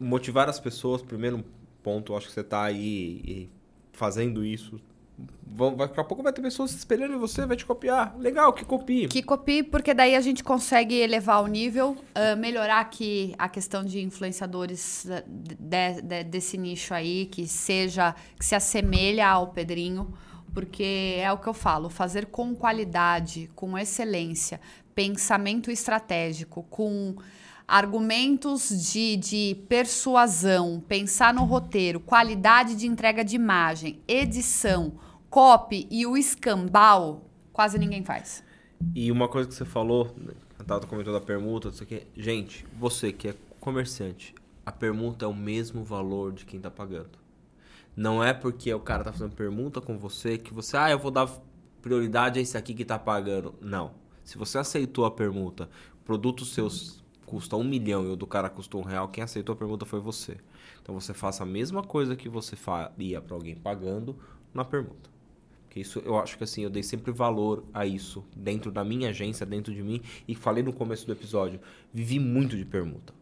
motivar 0.00 0.48
as 0.48 0.58
pessoas, 0.58 1.00
primeiro 1.00 1.44
ponto, 1.80 2.12
eu 2.12 2.16
acho 2.16 2.26
que 2.26 2.32
você 2.32 2.42
tá 2.42 2.64
aí 2.64 3.22
e 3.24 3.50
fazendo 3.92 4.44
isso. 4.44 4.80
Vai- 5.50 5.74
daqui 5.74 5.98
a 5.98 6.04
pouco 6.04 6.22
vai 6.22 6.32
ter 6.32 6.40
pessoas 6.40 6.70
se 6.70 6.76
espelhando 6.76 7.14
em 7.14 7.18
você, 7.18 7.44
vai 7.44 7.56
te 7.56 7.66
copiar. 7.66 8.14
Legal, 8.16 8.52
que 8.52 8.64
copie. 8.64 9.08
Que 9.08 9.22
copie, 9.22 9.64
porque 9.64 9.92
daí 9.92 10.14
a 10.14 10.20
gente 10.20 10.44
consegue 10.44 10.94
elevar 10.94 11.42
o 11.42 11.48
nível, 11.48 11.96
ah, 12.14 12.36
melhorar 12.36 12.78
aqui 12.80 13.34
a 13.36 13.48
questão 13.48 13.82
de 13.84 14.00
influenciadores 14.00 15.04
de- 15.26 16.00
de- 16.02 16.24
desse 16.24 16.56
nicho 16.56 16.94
aí, 16.94 17.26
que 17.26 17.48
seja, 17.48 18.14
que 18.38 18.44
se 18.44 18.54
assemelha 18.54 19.28
ao 19.28 19.48
Pedrinho, 19.48 20.14
porque 20.54 21.16
é 21.18 21.32
o 21.32 21.38
que 21.38 21.48
eu 21.48 21.54
falo, 21.54 21.90
fazer 21.90 22.26
com 22.26 22.54
qualidade, 22.54 23.50
com 23.56 23.76
excelência, 23.76 24.60
pensamento 24.94 25.72
estratégico, 25.72 26.62
com 26.70 27.16
argumentos 27.66 28.68
de, 28.92 29.16
de 29.16 29.56
persuasão, 29.68 30.82
pensar 30.88 31.34
no 31.34 31.44
roteiro, 31.44 32.00
qualidade 32.00 32.74
de 32.74 32.86
entrega 32.86 33.24
de 33.24 33.36
imagem, 33.36 34.00
edição, 34.08 34.92
copy 35.30 35.86
e 35.90 36.06
o 36.06 36.16
escambau, 36.16 37.28
quase 37.52 37.78
ninguém 37.78 38.04
faz. 38.04 38.42
E 38.94 39.10
uma 39.10 39.28
coisa 39.28 39.48
que 39.48 39.54
você 39.54 39.64
falou, 39.64 40.14
né, 40.16 40.32
a 40.58 40.64
Tata 40.64 40.86
comentou 40.86 41.12
da 41.12 41.20
permuta, 41.20 41.68
não 41.68 41.74
sei 41.74 41.84
o 41.84 41.88
quê. 41.88 42.06
Gente, 42.16 42.64
você 42.78 43.12
que 43.12 43.28
é 43.28 43.34
comerciante, 43.60 44.34
a 44.64 44.72
permuta 44.72 45.24
é 45.24 45.28
o 45.28 45.34
mesmo 45.34 45.84
valor 45.84 46.32
de 46.32 46.44
quem 46.44 46.60
tá 46.60 46.70
pagando. 46.70 47.18
Não 47.96 48.22
é 48.22 48.32
porque 48.32 48.72
o 48.72 48.80
cara 48.80 49.02
tá 49.02 49.12
fazendo 49.12 49.34
permuta 49.34 49.80
com 49.80 49.98
você 49.98 50.38
que 50.38 50.54
você, 50.54 50.76
ah, 50.76 50.90
eu 50.90 50.98
vou 50.98 51.10
dar 51.10 51.28
prioridade 51.82 52.38
a 52.38 52.42
esse 52.42 52.56
aqui 52.56 52.74
que 52.74 52.84
tá 52.84 52.98
pagando. 52.98 53.54
Não. 53.60 53.92
Se 54.24 54.38
você 54.38 54.58
aceitou 54.58 55.04
a 55.04 55.10
permuta, 55.10 55.68
produtos 56.04 56.54
seus 56.54 57.02
custa 57.26 57.56
um 57.56 57.64
milhão 57.64 58.04
e 58.04 58.08
o 58.08 58.16
do 58.16 58.26
cara 58.26 58.48
custou 58.48 58.80
um 58.80 58.84
real, 58.84 59.08
quem 59.08 59.22
aceitou 59.22 59.52
a 59.52 59.56
permuta 59.56 59.84
foi 59.84 60.00
você. 60.00 60.38
Então 60.80 60.94
você 60.94 61.12
faça 61.12 61.42
a 61.42 61.46
mesma 61.46 61.82
coisa 61.82 62.16
que 62.16 62.28
você 62.28 62.56
faria 62.56 63.20
para 63.20 63.34
alguém 63.34 63.54
pagando 63.54 64.16
na 64.54 64.64
permuta. 64.64 65.10
Porque 65.68 65.80
isso 65.80 66.00
eu 66.04 66.18
acho 66.18 66.38
que 66.38 66.44
assim, 66.44 66.62
eu 66.62 66.70
dei 66.70 66.82
sempre 66.82 67.12
valor 67.12 67.62
a 67.74 67.84
isso 67.84 68.24
dentro 68.34 68.72
da 68.72 68.82
minha 68.82 69.10
agência, 69.10 69.44
dentro 69.44 69.72
de 69.74 69.82
mim, 69.82 70.00
e 70.26 70.34
falei 70.34 70.62
no 70.62 70.72
começo 70.72 71.06
do 71.06 71.12
episódio, 71.12 71.60
vivi 71.92 72.18
muito 72.18 72.56
de 72.56 72.64
permuta. 72.64 73.12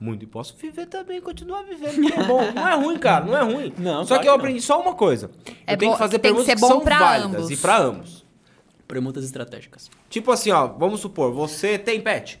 Muito. 0.00 0.24
E 0.24 0.26
posso 0.26 0.56
viver 0.56 0.86
também, 0.86 1.20
continuar 1.20 1.62
vivendo, 1.62 2.00
que 2.10 2.12
é 2.12 2.24
bom. 2.24 2.40
Não 2.52 2.68
é 2.68 2.74
ruim, 2.74 2.98
cara, 2.98 3.24
não 3.24 3.36
é 3.36 3.42
ruim. 3.42 3.72
Não, 3.78 4.04
só 4.04 4.14
que 4.18 4.22
eu 4.22 4.22
que 4.22 4.26
não. 4.26 4.34
aprendi 4.34 4.60
só 4.60 4.80
uma 4.82 4.94
coisa. 4.94 5.30
É 5.66 5.74
eu 5.74 5.78
tenho 5.78 5.92
bom- 5.92 5.96
que 5.96 6.02
fazer 6.02 6.18
tem 6.18 6.32
que 6.32 6.36
perguntas 6.36 6.54
que, 6.54 6.60
bom 6.60 6.66
são 6.66 6.80
pra 6.80 6.98
válidas 6.98 7.36
ambos. 7.44 7.50
e 7.50 7.56
pra 7.56 7.78
ambos. 7.78 8.24
Permutas 8.88 9.24
estratégicas. 9.24 9.88
Tipo 10.10 10.32
assim, 10.32 10.50
ó, 10.50 10.66
vamos 10.66 10.98
supor, 11.00 11.32
você 11.32 11.78
tem 11.78 12.00
pet. 12.00 12.40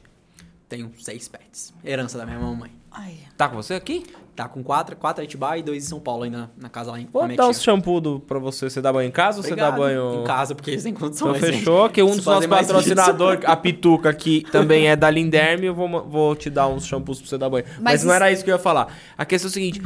Tenho 0.68 0.90
seis 0.98 1.28
pets. 1.28 1.72
Herança 1.84 2.18
da 2.18 2.26
minha 2.26 2.38
mamãe. 2.40 2.72
Ai. 2.90 3.18
Tá 3.36 3.48
com 3.48 3.56
você 3.56 3.74
aqui? 3.74 4.04
Tá 4.36 4.48
com 4.48 4.64
quatro, 4.64 4.96
quatro 4.96 5.22
em 5.22 5.26
Atibaia 5.26 5.60
e 5.60 5.62
dois 5.62 5.84
em 5.84 5.86
São 5.86 6.00
Paulo 6.00 6.24
ainda 6.24 6.50
na 6.60 6.68
casa 6.68 6.90
lá 6.90 6.98
em 7.00 7.06
Vou 7.12 7.26
dar 7.36 7.46
uns 7.48 7.62
shampoo 7.62 8.00
do, 8.00 8.18
pra 8.18 8.38
você. 8.40 8.68
Você 8.68 8.80
dá 8.80 8.92
banho 8.92 9.08
em 9.08 9.12
casa 9.12 9.38
ou 9.38 9.44
você 9.44 9.54
dá 9.54 9.68
Obrigado. 9.68 9.78
banho... 9.78 10.22
Em 10.22 10.24
casa, 10.24 10.54
porque 10.56 10.76
sem 10.80 10.90
Então 10.90 11.06
condições. 11.06 11.38
fechou, 11.38 11.88
que 11.88 12.02
um 12.02 12.16
dos 12.16 12.24
nossos 12.24 12.46
patrocinadores, 12.46 13.44
a 13.46 13.54
Pituca, 13.56 14.12
que 14.12 14.42
também 14.50 14.88
é 14.88 14.96
da 14.96 15.08
Linderme, 15.08 15.66
eu 15.66 15.74
vou, 15.74 15.88
vou 16.08 16.34
te 16.34 16.50
dar 16.50 16.66
uns 16.66 16.84
shampoos 16.84 17.20
pra 17.20 17.28
você 17.28 17.38
dar 17.38 17.48
banho. 17.48 17.64
Mas, 17.76 17.80
Mas 17.80 18.04
não 18.04 18.10
isso- 18.10 18.16
era 18.16 18.32
isso 18.32 18.44
que 18.44 18.50
eu 18.50 18.54
ia 18.56 18.58
falar. 18.58 18.92
A 19.16 19.24
questão 19.24 19.46
é 19.48 19.50
o 19.50 19.52
seguinte: 19.52 19.80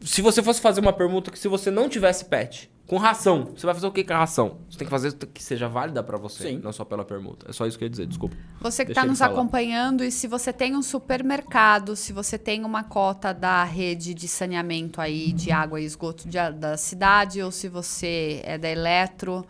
se 0.00 0.20
você 0.20 0.42
fosse 0.42 0.60
fazer 0.60 0.80
uma 0.80 0.92
pergunta 0.92 1.30
que 1.30 1.38
se 1.38 1.46
você 1.46 1.70
não 1.70 1.88
tivesse 1.88 2.24
pet, 2.24 2.68
com 2.86 2.98
ração, 2.98 3.52
você 3.56 3.64
vai 3.64 3.74
fazer 3.74 3.86
o 3.86 3.90
que 3.92 4.04
com 4.04 4.12
a 4.12 4.18
ração? 4.18 4.58
Você 4.68 4.76
tem 4.78 4.86
que 4.86 4.90
fazer 4.90 5.12
que 5.14 5.42
seja 5.42 5.68
válida 5.68 6.02
pra 6.02 6.18
você, 6.18 6.48
Sim. 6.50 6.60
não 6.62 6.72
só 6.72 6.84
pela 6.84 7.04
permuta. 7.04 7.46
É 7.48 7.52
só 7.52 7.66
isso 7.66 7.78
que 7.78 7.84
eu 7.84 7.86
ia 7.86 7.90
dizer, 7.90 8.06
desculpa. 8.06 8.36
Você 8.60 8.84
que 8.84 8.90
está 8.92 9.06
nos 9.06 9.18
falar. 9.18 9.32
acompanhando 9.32 10.04
e 10.04 10.10
se 10.10 10.26
você 10.26 10.52
tem 10.52 10.76
um 10.76 10.82
supermercado, 10.82 11.96
se 11.96 12.12
você 12.12 12.36
tem 12.36 12.62
uma 12.64 12.84
cota 12.84 13.32
da 13.32 13.64
rede 13.64 14.12
de 14.12 14.28
saneamento 14.28 15.00
aí 15.00 15.32
de 15.32 15.50
água 15.50 15.80
e 15.80 15.84
esgoto 15.84 16.28
de- 16.28 16.50
da 16.52 16.76
cidade, 16.76 17.42
ou 17.42 17.50
se 17.50 17.68
você 17.68 18.42
é 18.44 18.58
da 18.58 18.68
Eletro, 18.68 19.46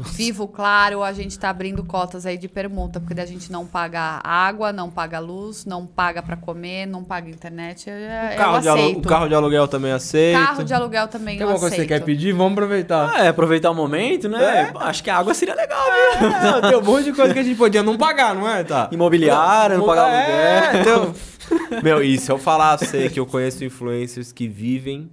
Vivo 0.00 0.46
Claro, 0.46 1.02
a 1.02 1.12
gente 1.12 1.32
está 1.32 1.50
abrindo 1.50 1.82
cotas 1.84 2.24
aí 2.24 2.38
de 2.38 2.46
permuta, 2.46 3.00
porque 3.00 3.14
daí 3.14 3.24
a 3.24 3.28
gente 3.28 3.50
não 3.50 3.66
paga 3.66 4.20
água, 4.22 4.72
não 4.72 4.88
paga 4.90 5.18
luz, 5.18 5.64
não 5.64 5.84
paga 5.86 6.22
para 6.22 6.36
comer, 6.36 6.86
não 6.86 7.02
paga 7.02 7.28
internet. 7.28 7.90
Eu, 7.90 7.96
eu 7.96 8.36
Carro 8.36 8.60
de 8.60 8.68
alu- 8.68 8.80
aceito. 8.80 8.98
o 9.06 9.08
carro 9.08 9.28
de 9.28 9.34
aluguel 9.34 9.66
também 9.66 9.90
aceita. 9.90 10.38
Carro 10.38 10.62
de 10.64 10.72
aluguel 10.72 11.08
também 11.08 11.36
Tem 11.36 11.42
eu 11.42 11.48
alguma 11.48 11.58
coisa 11.60 11.74
que 11.74 11.82
você 11.82 11.88
quer 11.88 12.04
pedir? 12.04 12.32
Vamos 12.32 12.52
aproveitar. 12.52 13.10
Ah, 13.12 13.24
é, 13.24 13.28
aproveitar 13.28 13.70
o 13.70 13.74
momento, 13.74 14.28
né? 14.28 14.72
Acho 14.76 15.02
que 15.02 15.10
a 15.10 15.16
água 15.18 15.34
seria 15.34 15.54
legal, 15.56 15.84
viu? 15.84 16.28
Ah, 16.32 16.60
tem 16.68 16.78
um 16.78 16.82
monte 16.82 17.04
de 17.06 17.12
coisa 17.12 17.34
que 17.34 17.40
a 17.40 17.42
gente 17.42 17.56
podia 17.56 17.82
não 17.82 17.96
pagar, 17.98 18.34
não 18.36 18.48
é? 18.48 18.62
Tá. 18.62 18.88
Imobiliária, 18.92 19.76
não 19.78 19.84
pagar 19.86 20.08
É, 20.10 20.60
aluguel. 20.76 20.80
então- 20.80 21.14
Meu, 21.82 22.02
e 22.04 22.18
se 22.18 22.30
eu 22.30 22.38
falar 22.38 22.74
a 22.74 22.78
você 22.78 23.08
que 23.08 23.18
eu 23.18 23.26
conheço 23.26 23.64
influencers 23.64 24.30
que 24.32 24.46
vivem 24.46 25.10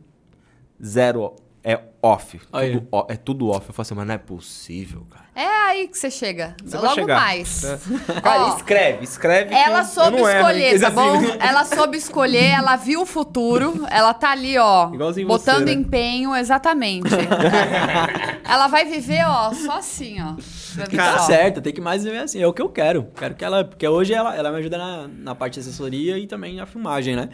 zero, 0.85 1.33
é 1.65 1.79
off. 2.01 2.39
Tudo 2.39 2.87
o- 2.91 3.05
é 3.09 3.15
tudo 3.17 3.49
off. 3.49 3.67
Eu 3.67 3.73
falo 3.73 3.81
assim, 3.81 3.95
mas 3.95 4.05
não 4.07 4.13
é 4.13 4.17
possível, 4.19 5.05
cara. 5.09 5.25
É 5.35 5.45
aí 5.45 5.87
que 5.87 5.97
você 5.97 6.11
chega. 6.11 6.55
Você 6.63 6.77
Logo 6.77 6.93
chegar. 6.93 7.19
mais. 7.19 7.63
É. 7.63 7.77
Cara, 8.21 8.45
Ó, 8.45 8.55
escreve, 8.55 9.03
escreve. 9.03 9.49
que 9.49 9.55
Ela 9.55 9.79
eu 9.79 9.83
soube 9.85 10.17
escolher, 10.21 10.79
tá 10.79 10.87
Assim, 10.87 10.95
bom? 10.95 11.35
Ela 11.39 11.65
soube 11.65 11.97
escolher, 11.97 12.51
ela 12.51 12.75
viu 12.75 13.01
o 13.01 13.05
futuro, 13.05 13.85
ela 13.89 14.13
tá 14.13 14.29
ali, 14.31 14.57
ó, 14.57 14.93
Igualzinho 14.93 15.27
você, 15.27 15.51
botando 15.51 15.65
né? 15.67 15.73
empenho, 15.73 16.35
exatamente. 16.35 17.09
ela 18.47 18.67
vai 18.67 18.85
viver, 18.85 19.25
ó, 19.27 19.51
só 19.53 19.77
assim, 19.79 20.21
ó. 20.21 20.33
Ver 20.75 20.87
Tá 20.95 21.19
certo, 21.19 21.61
tem 21.61 21.73
que 21.73 21.81
mais 21.81 22.03
viver 22.03 22.19
assim. 22.19 22.41
É 22.41 22.47
o 22.47 22.53
que 22.53 22.61
eu 22.61 22.69
quero. 22.69 23.07
Quero 23.15 23.33
que 23.35 23.43
ela. 23.45 23.63
Porque 23.63 23.87
hoje 23.87 24.13
ela, 24.13 24.35
ela 24.35 24.51
me 24.51 24.57
ajuda 24.59 24.77
na, 24.77 25.07
na 25.07 25.35
parte 25.35 25.55
de 25.55 25.61
assessoria 25.61 26.17
e 26.17 26.27
também 26.27 26.55
na 26.57 26.65
filmagem, 26.65 27.15
né? 27.15 27.29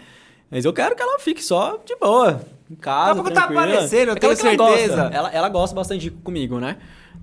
Mas 0.49 0.63
eu 0.65 0.73
quero 0.73 0.95
que 0.95 1.01
ela 1.01 1.17
fique 1.19 1.43
só 1.43 1.77
de 1.85 1.95
boa, 1.95 2.41
em 2.71 2.75
casa. 2.75 3.15
Daqui 3.15 3.19
a 3.19 3.23
pouco 3.23 3.31
tá 3.31 3.43
aparecendo, 3.45 4.09
eu 4.09 4.15
é 4.15 4.19
tenho 4.19 4.35
certeza. 4.35 4.95
Gosta. 4.95 5.15
Ela, 5.15 5.29
ela 5.29 5.49
gosta 5.49 5.75
bastante 5.75 6.09
comigo, 6.09 6.59
né? 6.59 6.77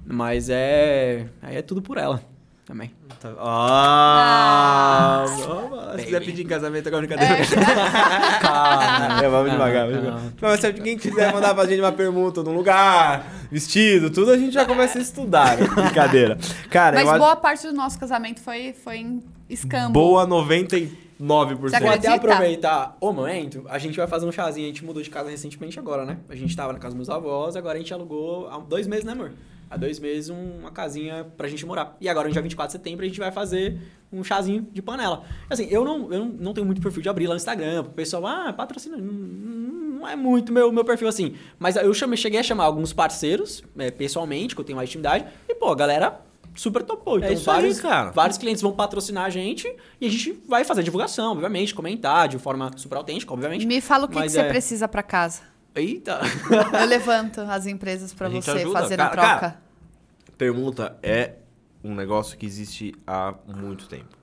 Mas 0.06 0.48
é. 0.50 1.26
Aí 1.42 1.56
é 1.56 1.62
tudo 1.62 1.82
por 1.82 1.98
ela 1.98 2.22
também. 2.68 2.90
Tá. 3.18 3.30
Ah! 3.38 5.24
ah 5.24 5.96
se 5.96 6.04
quiser 6.04 6.22
pedir 6.22 6.42
em 6.44 6.46
casamento 6.46 6.86
agora, 6.86 7.06
brincadeira. 7.06 7.42
É. 7.42 8.40
calma. 8.40 8.98
É, 9.24 9.28
vamos 9.28 9.50
devagar. 9.50 9.86
Vamos 9.86 10.02
devagar. 10.02 10.32
Mas 10.40 10.60
se 10.60 10.66
alguém 10.66 10.98
quiser 10.98 11.32
mandar 11.32 11.54
pra 11.54 11.66
gente 11.66 11.80
uma 11.80 11.92
pergunta 11.92 12.42
num 12.42 12.52
lugar, 12.52 13.26
vestido, 13.50 14.10
tudo, 14.10 14.32
a 14.32 14.36
gente 14.36 14.52
já 14.52 14.66
começa 14.66 14.98
a 14.98 15.02
estudar. 15.02 15.56
Né? 15.56 15.66
brincadeira. 15.74 16.38
Cara, 16.70 17.02
Mas 17.02 17.18
boa 17.18 17.36
parte 17.36 17.66
do 17.66 17.72
nosso 17.72 17.98
casamento 17.98 18.40
foi, 18.40 18.74
foi 18.74 18.98
em 18.98 19.22
escambo. 19.48 19.92
Boa 19.92 20.26
90 20.26 21.07
9%. 21.20 21.56
Você 21.58 21.76
até 21.76 22.08
aproveitar 22.08 22.96
o 23.00 23.12
momento, 23.12 23.64
a 23.68 23.78
gente 23.78 23.96
vai 23.96 24.06
fazer 24.06 24.26
um 24.26 24.32
chazinho. 24.32 24.66
A 24.66 24.68
gente 24.68 24.84
mudou 24.84 25.02
de 25.02 25.10
casa 25.10 25.28
recentemente 25.28 25.78
agora, 25.78 26.04
né? 26.04 26.18
A 26.28 26.34
gente 26.34 26.54
tava 26.54 26.72
na 26.72 26.78
casa 26.78 26.94
dos 26.94 27.08
meus 27.08 27.10
avós, 27.10 27.56
agora 27.56 27.76
a 27.76 27.80
gente 27.80 27.92
alugou 27.92 28.48
há 28.48 28.58
dois 28.58 28.86
meses, 28.86 29.04
né, 29.04 29.12
amor? 29.12 29.32
Há 29.70 29.76
dois 29.76 29.98
meses 29.98 30.30
uma 30.30 30.70
casinha 30.70 31.26
pra 31.36 31.46
gente 31.46 31.66
morar. 31.66 31.96
E 32.00 32.08
agora, 32.08 32.26
no 32.26 32.32
dia 32.32 32.40
24 32.40 32.68
de 32.68 32.72
setembro, 32.72 33.04
a 33.04 33.08
gente 33.08 33.20
vai 33.20 33.30
fazer 33.30 33.78
um 34.10 34.24
chazinho 34.24 34.66
de 34.72 34.80
panela. 34.80 35.24
Assim, 35.50 35.66
eu 35.70 35.84
não, 35.84 36.10
eu 36.10 36.24
não 36.24 36.54
tenho 36.54 36.64
muito 36.64 36.80
perfil 36.80 37.02
de 37.02 37.08
abrir 37.08 37.26
lá 37.26 37.34
no 37.34 37.38
Instagram, 37.38 37.82
o 37.82 37.90
pessoal, 37.90 38.26
ah, 38.26 38.52
patrocina. 38.52 38.96
Não 38.96 40.08
é 40.08 40.16
muito 40.16 40.52
meu, 40.52 40.72
meu 40.72 40.84
perfil 40.84 41.08
assim. 41.08 41.34
Mas 41.58 41.76
eu 41.76 41.92
cheguei 41.92 42.40
a 42.40 42.42
chamar 42.42 42.64
alguns 42.64 42.94
parceiros, 42.94 43.62
é, 43.76 43.90
pessoalmente, 43.90 44.54
que 44.54 44.60
eu 44.60 44.64
tenho 44.64 44.76
mais 44.76 44.88
intimidade. 44.88 45.26
E, 45.46 45.54
pô, 45.54 45.70
a 45.70 45.74
galera 45.74 46.27
super 46.60 46.82
topou. 46.82 47.18
Então, 47.18 47.32
isso 47.32 47.50
aí, 47.50 47.56
vários, 47.56 47.80
cara. 47.80 48.10
vários 48.10 48.36
clientes 48.38 48.60
vão 48.62 48.72
patrocinar 48.72 49.24
a 49.24 49.30
gente 49.30 49.72
e 50.00 50.06
a 50.06 50.10
gente 50.10 50.32
vai 50.48 50.64
fazer 50.64 50.82
divulgação, 50.82 51.32
obviamente, 51.32 51.74
comentar 51.74 52.28
de 52.28 52.38
forma 52.38 52.70
super 52.76 52.96
autêntica, 52.98 53.32
obviamente. 53.32 53.66
Me 53.66 53.80
fala 53.80 54.06
o 54.06 54.08
que, 54.08 54.20
que 54.20 54.28
você 54.28 54.40
é- 54.40 54.48
precisa 54.48 54.88
pra 54.88 55.02
casa. 55.02 55.42
Eita! 55.74 56.20
Eu 56.80 56.86
levanto 56.86 57.40
as 57.42 57.66
empresas 57.66 58.12
pra 58.12 58.26
A 58.26 58.30
gente 58.30 58.44
você 58.44 58.50
ajuda. 58.50 58.80
fazer 58.80 58.96
Cara, 58.96 59.10
troca. 59.12 59.28
cara, 59.38 59.62
Permuta 60.36 60.98
é 61.02 61.34
um 61.84 61.94
negócio 61.94 62.36
que 62.36 62.44
existe 62.46 62.94
há 63.06 63.34
muito 63.46 63.86
tempo. 63.88 64.16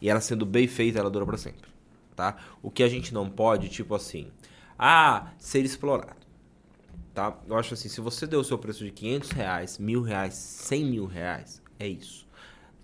E 0.00 0.08
ela 0.08 0.20
sendo 0.20 0.46
bem 0.46 0.66
feita, 0.66 0.98
ela 0.98 1.10
dura 1.10 1.26
pra 1.26 1.36
sempre. 1.36 1.68
Tá? 2.16 2.36
O 2.62 2.70
que 2.70 2.82
a 2.82 2.88
gente 2.88 3.12
não 3.12 3.28
pode, 3.28 3.68
tipo 3.68 3.94
assim, 3.94 4.28
ah, 4.78 5.28
ser 5.38 5.64
explorado. 5.64 6.16
Tá? 7.12 7.36
Eu 7.46 7.56
acho 7.56 7.74
assim, 7.74 7.88
se 7.88 8.00
você 8.00 8.26
deu 8.26 8.40
o 8.40 8.44
seu 8.44 8.56
preço 8.58 8.84
de 8.84 8.90
500 8.90 9.30
reais, 9.30 9.78
mil 9.78 10.00
reais, 10.02 10.34
100 10.34 10.84
mil 10.84 11.06
reais, 11.06 11.60
é 11.78 11.86
isso. 11.86 12.26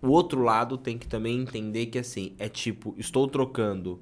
O 0.03 0.09
outro 0.09 0.43
lado 0.43 0.79
tem 0.79 0.97
que 0.97 1.07
também 1.07 1.39
entender 1.39 1.87
que 1.87 1.99
assim, 1.99 2.35
é 2.39 2.49
tipo, 2.49 2.95
estou 2.97 3.29
trocando 3.29 4.01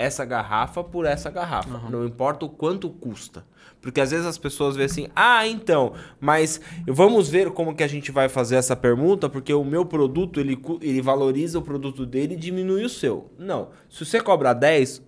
essa 0.00 0.24
garrafa 0.24 0.82
por 0.82 1.04
essa 1.04 1.28
garrafa. 1.30 1.90
Não 1.90 2.06
importa 2.06 2.46
o 2.46 2.48
quanto 2.48 2.88
custa. 2.88 3.44
Porque 3.82 4.00
às 4.00 4.10
vezes 4.10 4.26
as 4.26 4.38
pessoas 4.38 4.76
veem 4.76 4.86
assim, 4.86 5.08
ah, 5.14 5.46
então, 5.46 5.94
mas 6.18 6.60
vamos 6.86 7.28
ver 7.28 7.50
como 7.50 7.74
que 7.74 7.82
a 7.82 7.88
gente 7.88 8.10
vai 8.10 8.28
fazer 8.28 8.56
essa 8.56 8.76
permuta, 8.76 9.28
porque 9.28 9.52
o 9.52 9.64
meu 9.64 9.84
produto, 9.84 10.40
ele, 10.40 10.60
ele 10.80 11.02
valoriza 11.02 11.58
o 11.58 11.62
produto 11.62 12.06
dele 12.06 12.34
e 12.34 12.36
diminui 12.36 12.84
o 12.84 12.88
seu. 12.88 13.30
Não. 13.38 13.70
Se 13.88 14.04
você 14.04 14.20
cobra 14.20 14.52
10, 14.52 15.02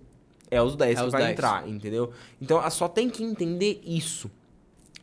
é 0.49 0.61
os 0.61 0.75
10 0.75 0.91
É 0.91 1.01
que 1.01 1.05
os 1.07 1.11
vai 1.11 1.21
10. 1.23 1.33
entrar, 1.33 1.67
entendeu? 1.67 2.11
Então, 2.41 2.69
só 2.69 2.87
tem 2.87 3.09
que 3.09 3.23
entender 3.23 3.81
isso. 3.85 4.29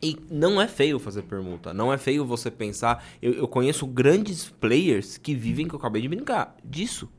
E 0.01 0.17
não 0.29 0.59
é 0.59 0.67
feio 0.67 0.97
fazer 0.97 1.21
permuta. 1.23 1.73
Não 1.73 1.93
é 1.93 1.97
feio 1.97 2.25
você 2.25 2.49
pensar. 2.49 3.03
Eu, 3.21 3.33
eu 3.33 3.47
conheço 3.47 3.85
grandes 3.85 4.49
players 4.49 5.17
que 5.17 5.35
vivem, 5.35 5.67
que 5.67 5.75
eu 5.75 5.79
acabei 5.79 6.01
de 6.01 6.07
brincar, 6.07 6.55
disso. 6.63 7.09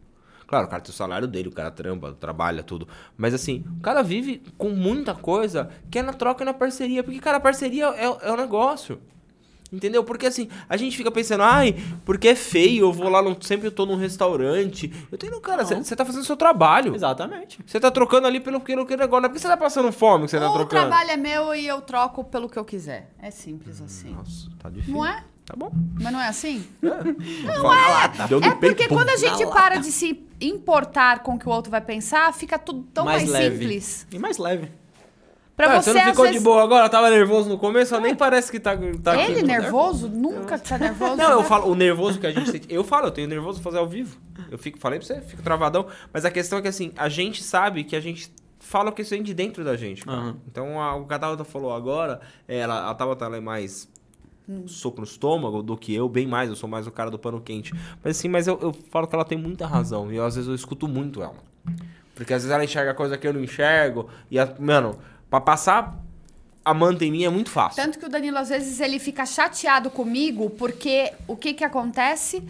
Claro, 0.47 0.66
o 0.66 0.68
cara 0.68 0.83
tem 0.83 0.91
o 0.91 0.95
salário 0.95 1.26
dele, 1.26 1.49
o 1.49 1.53
cara 1.53 1.70
trampa, 1.70 2.12
trabalha, 2.12 2.62
tudo. 2.62 2.87
Mas 3.16 3.33
assim, 3.33 3.64
o 3.78 3.80
cara 3.80 4.03
vive 4.03 4.43
com 4.59 4.68
muita 4.70 5.14
coisa 5.14 5.70
que 5.91 5.99
é 5.99 6.03
na 6.03 6.12
troca 6.12 6.43
e 6.43 6.45
na 6.45 6.53
parceria. 6.53 7.03
Porque, 7.03 7.20
cara, 7.20 7.39
a 7.39 7.41
parceria 7.41 7.87
é, 7.87 8.05
é 8.05 8.33
o 8.33 8.37
negócio. 8.37 9.01
Entendeu? 9.72 10.04
Porque 10.04 10.26
assim, 10.26 10.48
a 10.68 10.76
gente 10.76 10.96
fica 10.96 11.10
pensando, 11.10 11.42
ai, 11.42 11.74
porque 12.04 12.28
é 12.28 12.34
feio, 12.34 12.84
eu 12.84 12.92
vou 12.92 13.08
lá, 13.08 13.22
no, 13.22 13.36
sempre 13.42 13.66
eu 13.68 13.72
tô 13.72 13.86
num 13.86 13.96
restaurante. 13.96 14.92
Eu 15.10 15.16
tenho, 15.16 15.40
cara, 15.40 15.62
Não. 15.64 15.82
você 15.82 15.96
tá 15.96 16.04
fazendo 16.04 16.22
o 16.22 16.26
seu 16.26 16.36
trabalho. 16.36 16.94
Exatamente. 16.94 17.58
Você 17.66 17.80
tá 17.80 17.90
trocando 17.90 18.26
ali 18.26 18.38
pelo 18.38 18.60
que 18.60 18.72
aquele 18.72 19.00
negócio. 19.00 19.20
Não 19.22 19.26
é 19.26 19.28
porque 19.30 19.40
você 19.40 19.48
tá 19.48 19.56
passando 19.56 19.90
fome 19.90 20.24
que 20.26 20.30
você 20.32 20.38
tá 20.38 20.50
o 20.50 20.52
trocando. 20.52 20.68
trabalho 20.88 21.10
é 21.10 21.16
meu 21.16 21.54
e 21.54 21.66
eu 21.66 21.80
troco 21.80 22.22
pelo 22.24 22.48
que 22.48 22.58
eu 22.58 22.64
quiser. 22.64 23.10
É 23.20 23.30
simples 23.30 23.80
assim. 23.80 24.10
Nossa, 24.10 24.48
tá 24.58 24.68
difícil. 24.68 24.94
Não 24.94 25.06
é? 25.06 25.24
Tá 25.44 25.54
bom. 25.56 25.72
Mas 26.00 26.12
não 26.12 26.20
é 26.20 26.28
assim? 26.28 26.64
Não 26.80 26.92
é. 27.74 28.26
Deu 28.28 28.40
no 28.40 28.46
É 28.46 28.50
peito, 28.54 28.76
porque 28.76 28.88
pum. 28.88 28.94
quando 28.96 29.08
a 29.08 29.16
gente 29.16 29.44
na 29.44 29.50
para 29.50 29.76
de 29.76 29.90
se 29.90 30.22
importar 30.40 31.20
com 31.20 31.34
o 31.34 31.38
que 31.38 31.48
o 31.48 31.50
outro 31.50 31.70
vai 31.70 31.80
pensar, 31.80 32.32
fica 32.32 32.58
tudo 32.58 32.82
tão 32.94 33.04
mais, 33.04 33.28
leve. 33.28 33.58
simples. 33.58 34.06
E 34.12 34.18
mais 34.18 34.38
leve. 34.38 34.70
Pra 35.66 35.76
Ah, 35.78 35.82
você, 35.82 35.92
não 35.92 36.00
às 36.00 36.06
ficou 36.10 36.24
vezes... 36.24 36.38
de 36.40 36.44
boa 36.44 36.62
agora? 36.62 36.88
Tava 36.88 37.10
nervoso 37.10 37.48
no 37.48 37.58
começo, 37.58 37.98
nem 38.00 38.14
parece 38.14 38.50
que 38.50 38.58
tá... 38.58 38.76
tá 39.02 39.16
Ele 39.22 39.42
nervoso? 39.42 40.08
Nunca 40.08 40.58
tá 40.58 40.76
nervoso. 40.78 41.16
Não, 41.16 41.30
eu 41.32 41.40
né? 41.40 41.44
falo, 41.44 41.70
o 41.70 41.74
nervoso 41.74 42.18
que 42.18 42.26
a 42.26 42.32
gente 42.32 42.50
sente. 42.50 42.66
Eu 42.72 42.82
falo, 42.84 43.06
eu 43.06 43.10
tenho 43.10 43.28
nervoso 43.28 43.60
fazer 43.62 43.78
ao 43.78 43.86
vivo. 43.88 44.18
Eu 44.50 44.58
fico, 44.58 44.78
falei 44.78 44.98
pra 44.98 45.06
você, 45.06 45.20
fico 45.20 45.42
travadão. 45.42 45.86
Mas 46.12 46.24
a 46.24 46.30
questão 46.30 46.58
é 46.58 46.62
que 46.62 46.68
assim, 46.68 46.92
a 46.96 47.08
gente 47.08 47.42
sabe 47.42 47.84
que 47.84 47.94
a 47.96 48.00
gente 48.00 48.32
fala 48.58 48.90
o 48.90 48.92
que 48.92 49.02
vem 49.02 49.22
de 49.22 49.34
dentro 49.34 49.64
da 49.64 49.76
gente. 49.76 50.02
Aham. 50.08 50.36
Então 50.50 50.80
a, 50.80 50.94
o 50.96 51.06
que 51.06 51.14
a 51.14 51.18
Tabata 51.18 51.44
falou 51.44 51.72
agora, 51.74 52.20
é, 52.48 52.58
ela, 52.58 52.90
a 52.90 52.94
Tabata 52.94 53.24
ela 53.24 53.36
é 53.36 53.40
mais 53.40 53.88
soco 54.66 54.98
no 55.00 55.04
estômago 55.06 55.62
do 55.62 55.76
que 55.76 55.94
eu, 55.94 56.08
bem 56.08 56.26
mais, 56.26 56.50
eu 56.50 56.56
sou 56.56 56.68
mais 56.68 56.86
o 56.86 56.90
cara 56.90 57.10
do 57.10 57.18
pano 57.18 57.40
quente. 57.40 57.72
Mas 58.02 58.18
assim, 58.18 58.28
mas 58.28 58.46
eu, 58.46 58.58
eu 58.60 58.72
falo 58.90 59.06
que 59.06 59.14
ela 59.14 59.24
tem 59.24 59.38
muita 59.38 59.66
razão. 59.66 60.12
E 60.12 60.16
eu, 60.16 60.24
às 60.24 60.34
vezes 60.34 60.48
eu 60.48 60.54
escuto 60.54 60.86
muito 60.88 61.22
ela. 61.22 61.34
Porque 62.14 62.34
às 62.34 62.42
vezes 62.42 62.52
ela 62.54 62.62
enxerga 62.64 62.92
coisa 62.92 63.16
que 63.16 63.26
eu 63.26 63.32
não 63.32 63.42
enxergo. 63.42 64.08
E, 64.30 64.38
a- 64.38 64.54
mano, 64.58 64.98
pra 65.33 65.41
passar 65.41 65.97
a 66.62 66.74
manta 66.74 67.07
em 67.07 67.11
mim 67.11 67.24
é 67.24 67.30
muito 67.30 67.49
fácil. 67.49 67.83
Tanto 67.83 67.99
que 67.99 68.05
o 68.05 68.09
Danilo, 68.09 68.37
às 68.37 68.51
vezes, 68.51 68.78
ele 68.80 68.99
fica 68.99 69.24
chateado 69.24 69.91
comigo, 69.91 70.51
porque 70.51 71.11
o 71.26 71.35
que 71.35 71.55
que 71.55 71.64
acontece? 71.64 72.45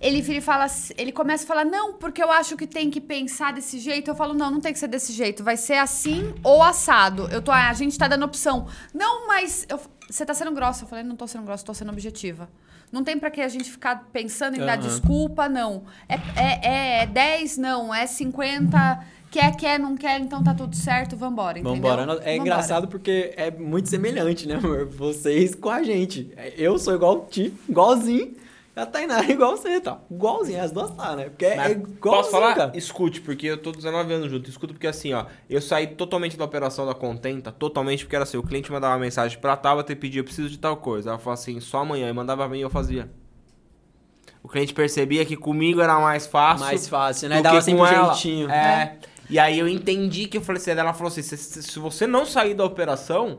Ele 0.00 0.20
vira 0.20 0.38
e 0.38 0.40
fala, 0.40 0.66
ele 0.98 1.12
começa 1.12 1.44
a 1.44 1.46
falar, 1.46 1.64
não, 1.64 1.92
porque 1.94 2.20
eu 2.20 2.30
acho 2.32 2.56
que 2.56 2.66
tem 2.66 2.90
que 2.90 3.00
pensar 3.00 3.52
desse 3.52 3.78
jeito. 3.78 4.10
Eu 4.10 4.16
falo, 4.16 4.34
não, 4.34 4.50
não 4.50 4.60
tem 4.60 4.72
que 4.72 4.78
ser 4.80 4.88
desse 4.88 5.12
jeito. 5.12 5.44
Vai 5.44 5.56
ser 5.56 5.74
assim 5.74 6.34
ou 6.42 6.60
assado. 6.60 7.28
Eu 7.30 7.40
tô, 7.40 7.52
ah, 7.52 7.68
a 7.70 7.72
gente 7.72 7.96
tá 7.96 8.08
dando 8.08 8.24
opção. 8.24 8.66
Não, 8.92 9.28
mas 9.28 9.64
eu- 9.68 9.80
você 10.10 10.26
tá 10.26 10.34
sendo 10.34 10.50
grossa. 10.50 10.82
Eu 10.84 10.88
falei, 10.88 11.04
não 11.04 11.14
tô 11.14 11.26
sendo 11.28 11.44
grossa, 11.44 11.64
tô 11.64 11.72
sendo 11.72 11.92
objetiva. 11.92 12.50
Não 12.94 13.02
tem 13.02 13.18
pra 13.18 13.28
que 13.28 13.40
a 13.40 13.48
gente 13.48 13.68
ficar 13.68 14.08
pensando 14.12 14.54
em 14.54 14.60
dar 14.60 14.78
Aham. 14.78 14.86
desculpa, 14.88 15.48
não. 15.48 15.82
É, 16.08 16.14
é, 16.14 16.60
é, 16.62 17.02
é 17.02 17.06
10, 17.06 17.58
não. 17.58 17.92
É 17.92 18.06
50. 18.06 19.04
Quer, 19.32 19.56
quer, 19.56 19.80
não 19.80 19.96
quer, 19.96 20.20
então 20.20 20.44
tá 20.44 20.54
tudo 20.54 20.76
certo, 20.76 21.16
vambora, 21.16 21.58
entendeu? 21.58 21.74
Vambora. 21.74 22.02
É 22.02 22.06
Vambora. 22.06 22.36
engraçado 22.36 22.86
porque 22.86 23.34
é 23.36 23.50
muito 23.50 23.88
semelhante, 23.88 24.46
né, 24.46 24.54
amor? 24.54 24.86
Vocês 24.86 25.56
com 25.56 25.70
a 25.70 25.82
gente. 25.82 26.30
Eu 26.56 26.78
sou 26.78 26.94
igual 26.94 27.16
o 27.16 27.26
Ti, 27.28 27.52
igualzinho. 27.68 28.32
A 28.76 28.84
Tainara 28.84 29.24
é 29.24 29.30
igual 29.30 29.56
você, 29.56 29.80
tá? 29.80 29.98
Igualzinho, 30.10 30.60
as 30.62 30.72
duas 30.72 30.90
tá, 30.90 31.14
né? 31.14 31.24
Porque 31.30 31.44
é 31.44 31.54
Mas 31.56 31.72
igualzinho, 31.72 32.00
Posso 32.00 32.30
falar? 32.30 32.54
cara. 32.54 32.72
Escute, 32.76 33.20
porque 33.20 33.46
eu 33.46 33.56
tô 33.56 33.70
19 33.70 34.12
anos 34.12 34.30
junto. 34.30 34.50
Escuta 34.50 34.72
porque 34.74 34.86
assim, 34.88 35.12
ó, 35.12 35.26
eu 35.48 35.62
saí 35.62 35.86
totalmente 35.86 36.36
da 36.36 36.44
operação 36.44 36.84
da 36.84 36.92
Contenta, 36.94 37.52
totalmente 37.52 38.04
porque 38.04 38.16
era 38.16 38.24
assim, 38.24 38.36
o 38.36 38.42
cliente 38.42 38.72
mandava 38.72 38.94
uma 38.94 39.00
mensagem 39.00 39.38
pra 39.38 39.56
Tabata 39.56 39.92
e 39.92 39.96
pedia, 39.96 40.20
eu 40.20 40.24
preciso 40.24 40.48
de 40.50 40.58
tal 40.58 40.76
coisa. 40.76 41.10
Ela 41.10 41.18
falava 41.18 41.40
assim, 41.40 41.60
só 41.60 41.78
amanhã, 41.78 42.08
e 42.08 42.12
mandava 42.12 42.48
bem 42.48 42.58
e 42.60 42.62
eu 42.62 42.70
fazia. 42.70 43.08
O 44.42 44.48
cliente 44.48 44.74
percebia 44.74 45.24
que 45.24 45.36
comigo 45.36 45.80
era 45.80 45.98
mais 46.00 46.26
fácil. 46.26 46.66
Mais 46.66 46.88
fácil, 46.88 47.28
né? 47.28 47.40
Dava 47.40 47.62
sempre 47.62 47.80
um 47.80 47.86
jeitinho. 47.86 48.50
É. 48.50 48.98
E 49.30 49.38
aí 49.38 49.58
eu 49.58 49.66
entendi 49.66 50.26
que 50.26 50.36
eu 50.36 50.42
falei 50.42 50.60
assim, 50.60 50.72
ela 50.72 50.92
falou 50.92 51.08
assim, 51.08 51.22
se, 51.22 51.36
se- 51.36 51.78
você 51.78 52.06
não 52.06 52.26
sair 52.26 52.52
da 52.52 52.62
operação, 52.64 53.38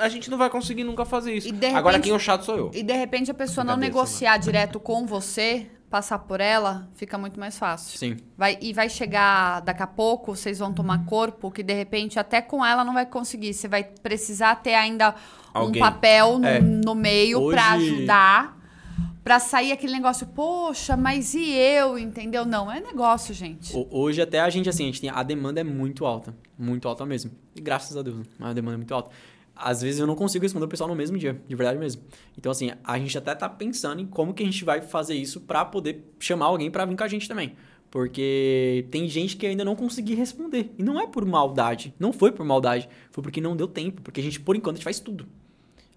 a 0.00 0.08
gente 0.08 0.30
não 0.30 0.38
vai 0.38 0.48
conseguir 0.50 0.84
nunca 0.84 1.04
fazer 1.04 1.34
isso. 1.34 1.48
E 1.48 1.52
de 1.52 1.66
Agora 1.66 1.96
repente- 1.96 2.04
quem 2.04 2.12
é 2.12 2.16
o 2.16 2.18
chato 2.18 2.44
sou 2.44 2.56
eu. 2.56 2.70
E 2.74 2.82
de 2.82 2.92
repente 2.92 3.30
a 3.30 3.34
pessoa 3.34 3.64
não 3.64 3.74
Cabeça, 3.74 3.88
negociar 3.92 4.36
direto 4.38 4.78
com 4.80 5.06
você, 5.06 5.66
passar 5.90 6.18
por 6.20 6.40
ela, 6.40 6.88
fica 6.96 7.16
muito 7.16 7.40
mais 7.40 7.58
fácil. 7.58 7.98
Sim. 7.98 8.16
Vai, 8.36 8.58
e 8.60 8.72
vai 8.72 8.88
chegar 8.90 9.60
daqui 9.60 9.82
a 9.82 9.86
pouco, 9.86 10.36
vocês 10.36 10.58
vão 10.58 10.72
tomar 10.72 11.04
corpo, 11.06 11.50
que 11.50 11.62
de 11.62 11.72
repente 11.72 12.18
até 12.18 12.42
com 12.42 12.64
ela 12.64 12.84
não 12.84 12.92
vai 12.94 13.06
conseguir. 13.06 13.54
Você 13.54 13.66
vai 13.68 13.84
precisar 13.84 14.56
ter 14.56 14.74
ainda 14.74 15.14
Alguém. 15.54 15.80
um 15.82 15.84
papel 15.84 16.38
no, 16.38 16.46
É. 16.46 16.60
no 16.60 16.94
meio 16.94 17.38
pra 17.50 17.76
Hoje- 17.76 17.90
ajudar. 17.94 18.58
Pra 19.24 19.38
sair 19.38 19.72
aquele 19.72 19.92
negócio, 19.92 20.26
poxa, 20.28 20.96
mas 20.96 21.34
e 21.34 21.50
eu, 21.52 21.98
entendeu? 21.98 22.46
Não, 22.46 22.72
é 22.72 22.80
negócio, 22.80 23.34
gente. 23.34 23.76
Ho- 23.76 23.86
Hoje 23.90 24.22
até 24.22 24.40
a 24.40 24.48
gente, 24.48 24.70
assim, 24.70 24.84
a 24.84 24.86
gente 24.86 25.02
tem. 25.02 25.10
A 25.10 25.22
demanda 25.22 25.60
é 25.60 25.64
muito 25.64 26.06
alta. 26.06 26.34
Muito 26.58 26.88
alta 26.88 27.04
mesmo. 27.04 27.30
E 27.54 27.60
graças 27.60 27.94
a 27.94 28.00
Deus, 28.00 28.16
né? 28.16 28.24
a 28.40 28.52
demanda 28.54 28.76
é 28.76 28.78
muito 28.78 28.94
alta. 28.94 29.10
Às 29.58 29.82
vezes 29.82 29.98
eu 29.98 30.06
não 30.06 30.14
consigo 30.14 30.44
responder 30.44 30.66
o 30.66 30.68
pessoal 30.68 30.88
no 30.88 30.94
mesmo 30.94 31.18
dia, 31.18 31.42
de 31.46 31.56
verdade 31.56 31.78
mesmo. 31.78 32.02
Então, 32.36 32.52
assim, 32.52 32.70
a 32.84 32.98
gente 32.98 33.18
até 33.18 33.34
tá 33.34 33.48
pensando 33.48 34.00
em 34.00 34.06
como 34.06 34.32
que 34.32 34.42
a 34.42 34.46
gente 34.46 34.64
vai 34.64 34.80
fazer 34.80 35.14
isso 35.14 35.40
pra 35.40 35.64
poder 35.64 36.12
chamar 36.20 36.46
alguém 36.46 36.70
pra 36.70 36.84
vir 36.84 36.96
com 36.96 37.02
a 37.02 37.08
gente 37.08 37.26
também. 37.26 37.56
Porque 37.90 38.86
tem 38.90 39.08
gente 39.08 39.36
que 39.36 39.46
ainda 39.46 39.64
não 39.64 39.74
conseguiu 39.74 40.16
responder. 40.16 40.72
E 40.78 40.82
não 40.82 41.00
é 41.00 41.06
por 41.06 41.24
maldade. 41.24 41.94
Não 41.98 42.12
foi 42.12 42.30
por 42.30 42.44
maldade. 42.44 42.88
Foi 43.10 43.22
porque 43.22 43.40
não 43.40 43.56
deu 43.56 43.66
tempo. 43.66 44.02
Porque 44.02 44.20
a 44.20 44.22
gente, 44.22 44.38
por 44.38 44.54
enquanto, 44.54 44.76
a 44.76 44.78
gente 44.78 44.84
faz 44.84 45.00
tudo. 45.00 45.26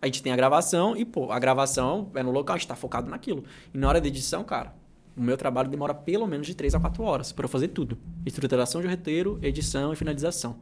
A 0.02 0.08
gente 0.08 0.24
tem 0.24 0.34
a 0.34 0.36
gravação 0.36 0.98
e, 0.98 1.06
pô, 1.06 1.32
a 1.32 1.38
gravação 1.38 2.10
é 2.16 2.24
no 2.24 2.32
local, 2.32 2.56
a 2.56 2.58
gente 2.58 2.68
tá 2.68 2.76
focado 2.76 3.10
naquilo. 3.10 3.44
E 3.72 3.78
na 3.78 3.88
hora 3.88 4.02
da 4.02 4.08
edição, 4.08 4.44
cara, 4.44 4.74
o 5.16 5.22
meu 5.22 5.38
trabalho 5.38 5.70
demora 5.70 5.94
pelo 5.94 6.26
menos 6.26 6.48
de 6.48 6.56
3 6.56 6.74
a 6.74 6.80
4 6.80 7.04
horas 7.04 7.36
eu 7.38 7.48
fazer 7.48 7.68
tudo. 7.68 7.98
Estruturação 8.26 8.82
de 8.82 8.88
roteiro, 8.88 9.38
edição 9.44 9.94
e 9.94 9.96
finalização. 9.96 10.58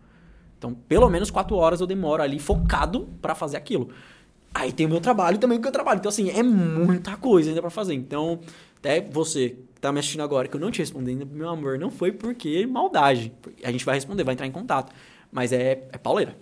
Então, 0.59 0.73
pelo 0.73 1.09
menos 1.09 1.31
quatro 1.31 1.55
horas 1.55 1.79
eu 1.79 1.87
demoro 1.87 2.21
ali 2.21 2.37
focado 2.37 3.07
para 3.21 3.33
fazer 3.33 3.55
aquilo. 3.55 3.89
Aí 4.53 4.73
tem 4.73 4.85
o 4.85 4.89
meu 4.89 4.99
trabalho 4.99 5.37
também 5.37 5.59
que 5.59 5.67
eu 5.67 5.71
trabalho. 5.71 5.99
Então, 5.99 6.09
assim, 6.09 6.29
é 6.29 6.43
muita 6.43 7.15
coisa 7.15 7.49
ainda 7.49 7.61
para 7.61 7.69
fazer. 7.69 7.93
Então, 7.93 8.41
até 8.77 8.99
você 8.99 9.55
que 9.73 9.79
tá 9.79 9.91
me 9.91 9.99
assistindo 9.99 10.21
agora, 10.21 10.49
que 10.49 10.55
eu 10.55 10.59
não 10.59 10.69
te 10.69 10.79
respondi 10.79 11.11
ainda, 11.11 11.23
meu 11.23 11.47
amor, 11.47 11.79
não 11.79 11.89
foi 11.89 12.11
porque 12.11 12.67
maldade. 12.67 13.31
A 13.63 13.71
gente 13.71 13.85
vai 13.85 13.95
responder, 13.95 14.25
vai 14.25 14.33
entrar 14.33 14.47
em 14.47 14.51
contato. 14.51 14.93
Mas 15.31 15.53
é, 15.53 15.87
é 15.93 15.97
pauleira. 15.97 16.35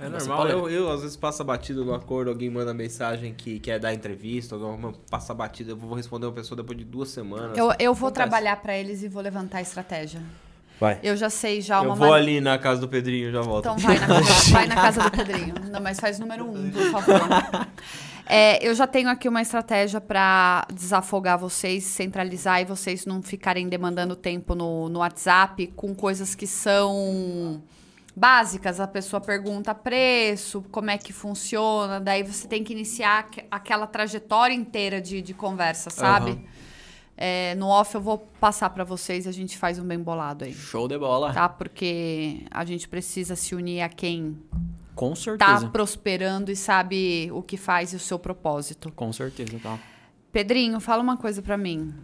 É 0.00 0.08
normal, 0.08 0.48
eu, 0.48 0.68
eu 0.68 0.90
às 0.90 1.02
vezes 1.02 1.16
passo 1.16 1.44
batido 1.44 1.84
no 1.84 1.94
acordo, 1.94 2.28
alguém 2.28 2.50
manda 2.50 2.74
mensagem 2.74 3.32
que 3.32 3.60
quer 3.60 3.78
dar 3.78 3.94
entrevista, 3.94 4.56
alguma 4.56 4.92
passa 5.08 5.32
batida, 5.32 5.70
eu 5.70 5.76
vou 5.76 5.94
responder 5.94 6.26
uma 6.26 6.32
pessoa 6.32 6.56
depois 6.56 6.76
de 6.76 6.84
duas 6.84 7.10
semanas. 7.10 7.56
Eu, 7.56 7.72
eu 7.78 7.94
vou 7.94 8.08
Acontece. 8.08 8.12
trabalhar 8.28 8.56
pra 8.56 8.76
eles 8.76 9.04
e 9.04 9.08
vou 9.08 9.22
levantar 9.22 9.58
a 9.58 9.62
estratégia. 9.62 10.20
Vai. 10.80 10.98
Eu 11.02 11.16
já 11.16 11.30
sei 11.30 11.60
já 11.60 11.78
Eu 11.78 11.84
uma 11.86 11.94
vou 11.94 12.08
ma- 12.08 12.16
ali 12.16 12.40
na 12.40 12.58
casa 12.58 12.80
do 12.80 12.88
Pedrinho, 12.88 13.30
já 13.30 13.40
volto. 13.40 13.60
Então 13.60 13.78
vai 13.78 13.98
na, 13.98 14.06
casa, 14.06 14.50
vai 14.52 14.66
na 14.66 14.74
casa 14.74 15.02
do 15.02 15.10
Pedrinho. 15.16 15.54
Não, 15.70 15.80
mas 15.80 16.00
faz 16.00 16.18
número 16.18 16.44
um, 16.50 16.70
por 16.70 16.82
favor. 16.90 17.20
É, 18.26 18.66
eu 18.66 18.74
já 18.74 18.86
tenho 18.86 19.08
aqui 19.10 19.28
uma 19.28 19.42
estratégia 19.42 20.00
para 20.00 20.66
desafogar 20.72 21.38
vocês, 21.38 21.84
centralizar 21.84 22.60
e 22.60 22.64
vocês 22.64 23.04
não 23.04 23.22
ficarem 23.22 23.68
demandando 23.68 24.16
tempo 24.16 24.54
no, 24.54 24.88
no 24.88 25.00
WhatsApp 25.00 25.66
com 25.76 25.94
coisas 25.94 26.34
que 26.34 26.46
são 26.46 27.62
básicas. 28.16 28.80
A 28.80 28.86
pessoa 28.86 29.20
pergunta 29.20 29.74
preço, 29.74 30.64
como 30.70 30.90
é 30.90 30.96
que 30.98 31.12
funciona, 31.12 32.00
daí 32.00 32.22
você 32.22 32.48
tem 32.48 32.64
que 32.64 32.72
iniciar 32.72 33.20
aqu- 33.20 33.44
aquela 33.50 33.86
trajetória 33.86 34.54
inteira 34.54 35.00
de, 35.00 35.20
de 35.20 35.34
conversa, 35.34 35.90
sabe? 35.90 36.30
Aham. 36.32 36.40
É, 37.16 37.54
no 37.54 37.68
off 37.68 37.94
eu 37.94 38.00
vou 38.00 38.18
passar 38.18 38.70
para 38.70 38.82
vocês 38.82 39.26
e 39.26 39.28
a 39.28 39.32
gente 39.32 39.56
faz 39.56 39.78
um 39.78 39.84
bem 39.84 39.98
bolado 39.98 40.44
aí. 40.44 40.52
Show 40.52 40.88
de 40.88 40.98
bola. 40.98 41.32
Tá? 41.32 41.48
Porque 41.48 42.42
a 42.50 42.64
gente 42.64 42.88
precisa 42.88 43.36
se 43.36 43.54
unir 43.54 43.82
a 43.82 43.88
quem 43.88 44.36
Com 44.94 45.10
tá 45.10 45.16
certeza. 45.16 45.68
prosperando 45.68 46.50
e 46.50 46.56
sabe 46.56 47.30
o 47.32 47.42
que 47.42 47.56
faz 47.56 47.92
e 47.92 47.96
o 47.96 48.00
seu 48.00 48.18
propósito. 48.18 48.90
Com 48.92 49.12
certeza, 49.12 49.58
tá? 49.62 49.78
Pedrinho, 50.32 50.80
fala 50.80 51.02
uma 51.02 51.16
coisa 51.16 51.40
pra 51.40 51.56
mim. 51.56 51.94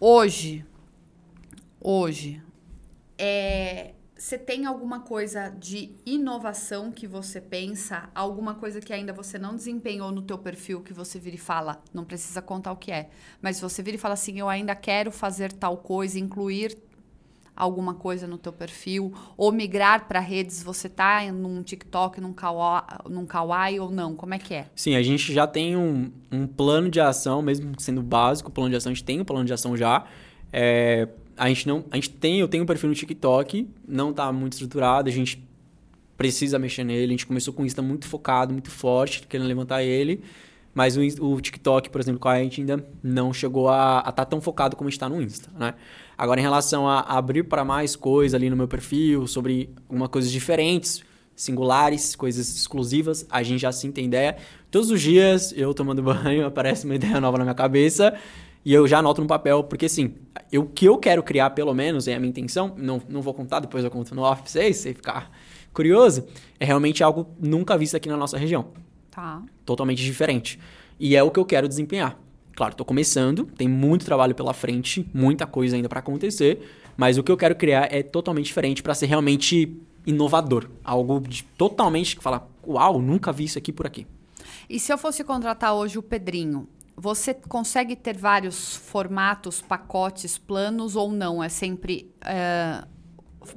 Hoje, 0.00 0.64
hoje, 1.80 2.42
é, 3.16 3.92
você 4.22 4.38
tem 4.38 4.66
alguma 4.66 5.00
coisa 5.00 5.48
de 5.48 5.90
inovação 6.06 6.92
que 6.92 7.08
você 7.08 7.40
pensa? 7.40 8.08
Alguma 8.14 8.54
coisa 8.54 8.80
que 8.80 8.92
ainda 8.92 9.12
você 9.12 9.36
não 9.36 9.56
desempenhou 9.56 10.12
no 10.12 10.22
teu 10.22 10.38
perfil 10.38 10.80
que 10.80 10.92
você 10.92 11.18
vira 11.18 11.34
e 11.34 11.38
fala? 11.40 11.82
Não 11.92 12.04
precisa 12.04 12.40
contar 12.40 12.70
o 12.70 12.76
que 12.76 12.92
é. 12.92 13.08
Mas 13.42 13.60
você 13.60 13.82
vira 13.82 13.96
e 13.96 13.98
fala 13.98 14.14
assim, 14.14 14.38
eu 14.38 14.48
ainda 14.48 14.76
quero 14.76 15.10
fazer 15.10 15.50
tal 15.50 15.76
coisa, 15.76 16.20
incluir 16.20 16.78
alguma 17.56 17.94
coisa 17.94 18.28
no 18.28 18.38
teu 18.38 18.52
perfil 18.52 19.12
ou 19.36 19.50
migrar 19.50 20.06
para 20.06 20.20
redes, 20.20 20.62
você 20.62 20.88
tá 20.88 21.20
num 21.32 21.60
TikTok, 21.60 22.20
num 22.20 22.32
Kawaii, 22.32 22.84
num 23.10 23.26
Kawaii 23.26 23.80
ou 23.80 23.90
não? 23.90 24.14
Como 24.14 24.34
é 24.34 24.38
que 24.38 24.54
é? 24.54 24.66
Sim, 24.76 24.94
a 24.94 25.02
gente 25.02 25.34
já 25.34 25.48
tem 25.48 25.76
um, 25.76 26.12
um 26.30 26.46
plano 26.46 26.88
de 26.88 27.00
ação, 27.00 27.42
mesmo 27.42 27.72
sendo 27.80 28.00
básico, 28.00 28.52
plano 28.52 28.70
de 28.70 28.76
ação, 28.76 28.92
a 28.92 28.94
gente 28.94 29.04
tem 29.04 29.20
um 29.20 29.24
plano 29.24 29.44
de 29.44 29.52
ação 29.52 29.76
já. 29.76 30.06
É, 30.52 31.08
a 31.36 31.48
gente 31.48 31.66
não. 31.66 31.84
A 31.90 31.96
gente 31.96 32.10
tem, 32.10 32.40
eu 32.40 32.48
tenho 32.48 32.64
um 32.64 32.66
perfil 32.66 32.88
no 32.88 32.94
TikTok, 32.94 33.68
não 33.86 34.12
tá 34.12 34.30
muito 34.32 34.54
estruturado, 34.54 35.08
a 35.08 35.12
gente 35.12 35.46
precisa 36.16 36.58
mexer 36.58 36.84
nele. 36.84 37.06
A 37.06 37.16
gente 37.16 37.26
começou 37.26 37.52
com 37.52 37.62
o 37.62 37.66
Insta 37.66 37.82
muito 37.82 38.06
focado, 38.06 38.52
muito 38.52 38.70
forte, 38.70 39.26
querendo 39.26 39.46
levantar 39.46 39.82
ele. 39.82 40.22
Mas 40.74 40.96
o, 40.96 41.00
o 41.26 41.40
TikTok, 41.40 41.90
por 41.90 42.00
exemplo, 42.00 42.20
com 42.20 42.28
a 42.28 42.38
gente 42.38 42.60
ainda 42.60 42.86
não 43.02 43.32
chegou 43.32 43.68
a 43.68 44.04
estar 44.08 44.24
tão 44.24 44.40
focado 44.40 44.74
como 44.76 44.88
está 44.88 45.08
no 45.08 45.20
Insta, 45.20 45.50
né? 45.58 45.74
Agora, 46.16 46.40
em 46.40 46.42
relação 46.42 46.88
a 46.88 47.00
abrir 47.00 47.42
para 47.42 47.64
mais 47.64 47.96
coisa 47.96 48.36
ali 48.36 48.48
no 48.48 48.56
meu 48.56 48.68
perfil, 48.68 49.26
sobre 49.26 49.70
algumas 49.88 50.08
coisas 50.08 50.30
diferentes, 50.30 51.02
singulares, 51.34 52.14
coisas 52.14 52.54
exclusivas, 52.54 53.26
a 53.28 53.42
gente 53.42 53.60
já 53.60 53.72
sim 53.72 53.90
tem 53.90 54.06
ideia. 54.06 54.36
Todos 54.70 54.90
os 54.90 55.00
dias, 55.00 55.52
eu 55.56 55.74
tomando 55.74 56.00
banho, 56.04 56.46
aparece 56.46 56.84
uma 56.84 56.94
ideia 56.94 57.20
nova 57.20 57.38
na 57.38 57.44
minha 57.44 57.54
cabeça 57.54 58.14
e 58.64 58.72
eu 58.72 58.86
já 58.86 58.98
anoto 58.98 59.20
no 59.20 59.26
papel, 59.26 59.64
porque 59.64 59.86
assim, 59.86 60.14
o 60.54 60.64
que 60.64 60.86
eu 60.86 60.96
quero 60.98 61.22
criar, 61.22 61.50
pelo 61.50 61.74
menos, 61.74 62.06
é 62.08 62.14
a 62.14 62.18
minha 62.20 62.30
intenção, 62.30 62.74
não, 62.76 63.00
não 63.08 63.20
vou 63.22 63.34
contar, 63.34 63.60
depois 63.60 63.84
eu 63.84 63.90
conto 63.90 64.14
no 64.14 64.22
off 64.22 64.42
pra 64.42 64.50
vocês, 64.50 64.76
se 64.76 64.94
ficar 64.94 65.30
curioso, 65.72 66.24
é 66.60 66.64
realmente 66.64 67.02
algo 67.02 67.26
nunca 67.40 67.76
visto 67.76 67.96
aqui 67.96 68.08
na 68.08 68.16
nossa 68.16 68.36
região 68.38 68.66
Tá. 69.10 69.42
totalmente 69.66 70.02
diferente. 70.02 70.58
E 70.98 71.16
é 71.16 71.22
o 71.22 71.30
que 71.30 71.38
eu 71.38 71.44
quero 71.44 71.68
desempenhar. 71.68 72.18
Claro, 72.54 72.72
estou 72.72 72.84
começando, 72.86 73.44
tem 73.56 73.66
muito 73.68 74.04
trabalho 74.04 74.34
pela 74.34 74.52
frente, 74.52 75.08
muita 75.12 75.46
coisa 75.46 75.74
ainda 75.76 75.88
para 75.88 76.00
acontecer, 76.00 76.60
mas 76.96 77.16
o 77.18 77.22
que 77.22 77.32
eu 77.32 77.36
quero 77.36 77.54
criar 77.56 77.92
é 77.92 78.02
totalmente 78.02 78.46
diferente 78.46 78.82
para 78.82 78.94
ser 78.94 79.06
realmente 79.06 79.74
inovador, 80.06 80.68
algo 80.84 81.20
de, 81.20 81.42
totalmente 81.56 82.16
que 82.16 82.22
fala, 82.22 82.46
uau, 82.66 83.00
nunca 83.00 83.32
vi 83.32 83.44
isso 83.44 83.56
aqui 83.58 83.72
por 83.72 83.86
aqui. 83.86 84.06
E 84.68 84.78
se 84.78 84.92
eu 84.92 84.98
fosse 84.98 85.24
contratar 85.24 85.74
hoje 85.74 85.98
o 85.98 86.02
Pedrinho, 86.02 86.68
você 87.02 87.34
consegue 87.34 87.96
ter 87.96 88.16
vários 88.16 88.76
formatos, 88.76 89.60
pacotes, 89.60 90.38
planos 90.38 90.94
ou 90.94 91.10
não? 91.10 91.42
É 91.42 91.48
sempre 91.48 92.14
é, 92.24 92.84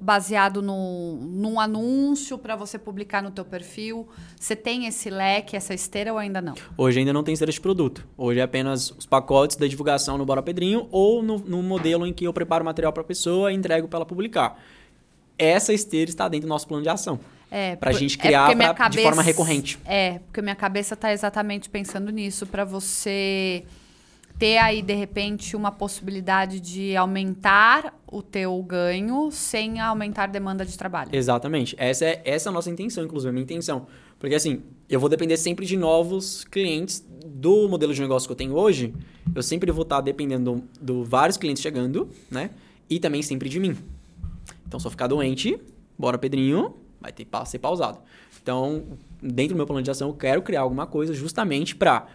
baseado 0.02 0.64
no, 0.64 1.18
num 1.18 1.60
anúncio 1.60 2.40
para 2.40 2.56
você 2.56 2.80
publicar 2.80 3.22
no 3.22 3.30
teu 3.30 3.46
perfil? 3.46 4.08
Você 4.36 4.56
tem 4.56 4.88
esse 4.88 5.12
leque, 5.12 5.56
essa 5.56 5.76
esteira 5.76 6.12
ou 6.12 6.18
ainda 6.18 6.42
não? 6.42 6.56
Hoje 6.76 6.98
ainda 6.98 7.14
não 7.14 7.24
tem 7.24 7.34
esteira 7.34 7.52
de 7.52 7.62
produto. 7.62 8.08
Hoje 8.18 8.40
é 8.40 8.42
apenas 8.42 8.90
os 8.90 9.06
pacotes 9.06 9.58
da 9.58 9.68
divulgação 9.68 10.18
no 10.18 10.26
Bora 10.26 10.42
Pedrinho 10.42 10.88
ou 10.90 11.22
no, 11.22 11.38
no 11.38 11.62
modelo 11.62 12.08
em 12.08 12.12
que 12.12 12.26
eu 12.26 12.34
preparo 12.34 12.66
material 12.66 12.92
para 12.92 13.04
a 13.04 13.06
pessoa 13.06 13.52
e 13.52 13.56
entrego 13.56 13.88
para 13.88 13.98
ela 13.98 14.08
publicar. 14.08 14.60
Essa 15.38 15.72
esteira 15.72 16.10
está 16.10 16.28
dentro 16.28 16.48
do 16.48 16.50
nosso 16.50 16.68
plano 16.68 16.82
de 16.82 16.90
ação. 16.90 17.20
É, 17.52 17.76
Pra 17.76 17.92
por- 17.92 18.00
gente 18.00 18.18
é 18.18 18.22
criar 18.22 18.56
minha 18.56 18.74
pra- 18.74 18.90
de 18.90 19.02
forma 19.02 19.22
recorrente. 19.22 19.78
É, 19.86 20.20
porque 20.20 20.42
minha 20.42 20.56
cabeça 20.56 20.96
tá 20.96 21.14
exatamente 21.14 21.70
pensando 21.70 22.12
nisso, 22.12 22.46
para 22.46 22.66
você 22.66 23.64
ter 24.38 24.58
aí, 24.58 24.82
de 24.82 24.94
repente, 24.94 25.56
uma 25.56 25.72
possibilidade 25.72 26.60
de 26.60 26.96
aumentar 26.98 27.98
o 28.06 28.22
teu 28.22 28.62
ganho 28.64 29.30
sem 29.32 29.80
aumentar 29.80 30.24
a 30.24 30.28
demanda 30.28 30.66
de 30.66 30.78
trabalho. 30.78 31.10
Exatamente. 31.14 31.74
Essa 31.80 32.06
é, 32.06 32.22
essa 32.26 32.50
é 32.50 32.52
a 32.52 32.54
nossa 32.54 32.70
intenção, 32.70 33.04
inclusive, 33.06 33.30
a 33.30 33.32
minha 33.32 33.44
intenção. 33.44 33.88
Porque 34.20 34.36
assim, 34.36 34.62
eu 34.90 35.00
vou 35.00 35.08
depender 35.08 35.38
sempre 35.38 35.66
de 35.66 35.78
novos 35.78 36.44
clientes 36.46 37.06
do 37.26 37.70
modelo 37.70 37.94
de 37.94 38.02
negócio 38.02 38.28
que 38.28 38.32
eu 38.34 38.36
tenho 38.36 38.54
hoje. 38.56 38.94
Eu 39.34 39.42
sempre 39.44 39.72
vou 39.72 39.84
estar 39.84 40.02
dependendo 40.02 40.56
do, 40.56 40.64
do 40.82 41.04
vários 41.06 41.38
clientes 41.38 41.62
chegando, 41.64 42.10
né? 42.30 42.50
E 42.90 43.00
também 43.00 43.22
sempre 43.22 43.48
de 43.48 43.60
mim. 43.60 43.78
Então, 44.68 44.80
se 44.80 44.86
eu 44.88 44.92
ficar 44.92 45.08
doente, 45.08 45.58
bora 45.98 46.18
Pedrinho, 46.18 46.76
vai 47.06 47.12
ter 47.12 47.26
que 47.26 47.46
ser 47.46 47.60
pausado. 47.60 48.00
Então, 48.42 48.84
dentro 49.22 49.54
do 49.54 49.58
meu 49.58 49.66
plano 49.66 49.82
de 49.82 49.92
ação, 49.92 50.10
eu 50.10 50.14
quero 50.16 50.42
criar 50.42 50.62
alguma 50.62 50.88
coisa 50.88 51.14
justamente 51.14 51.76
para 51.76 52.08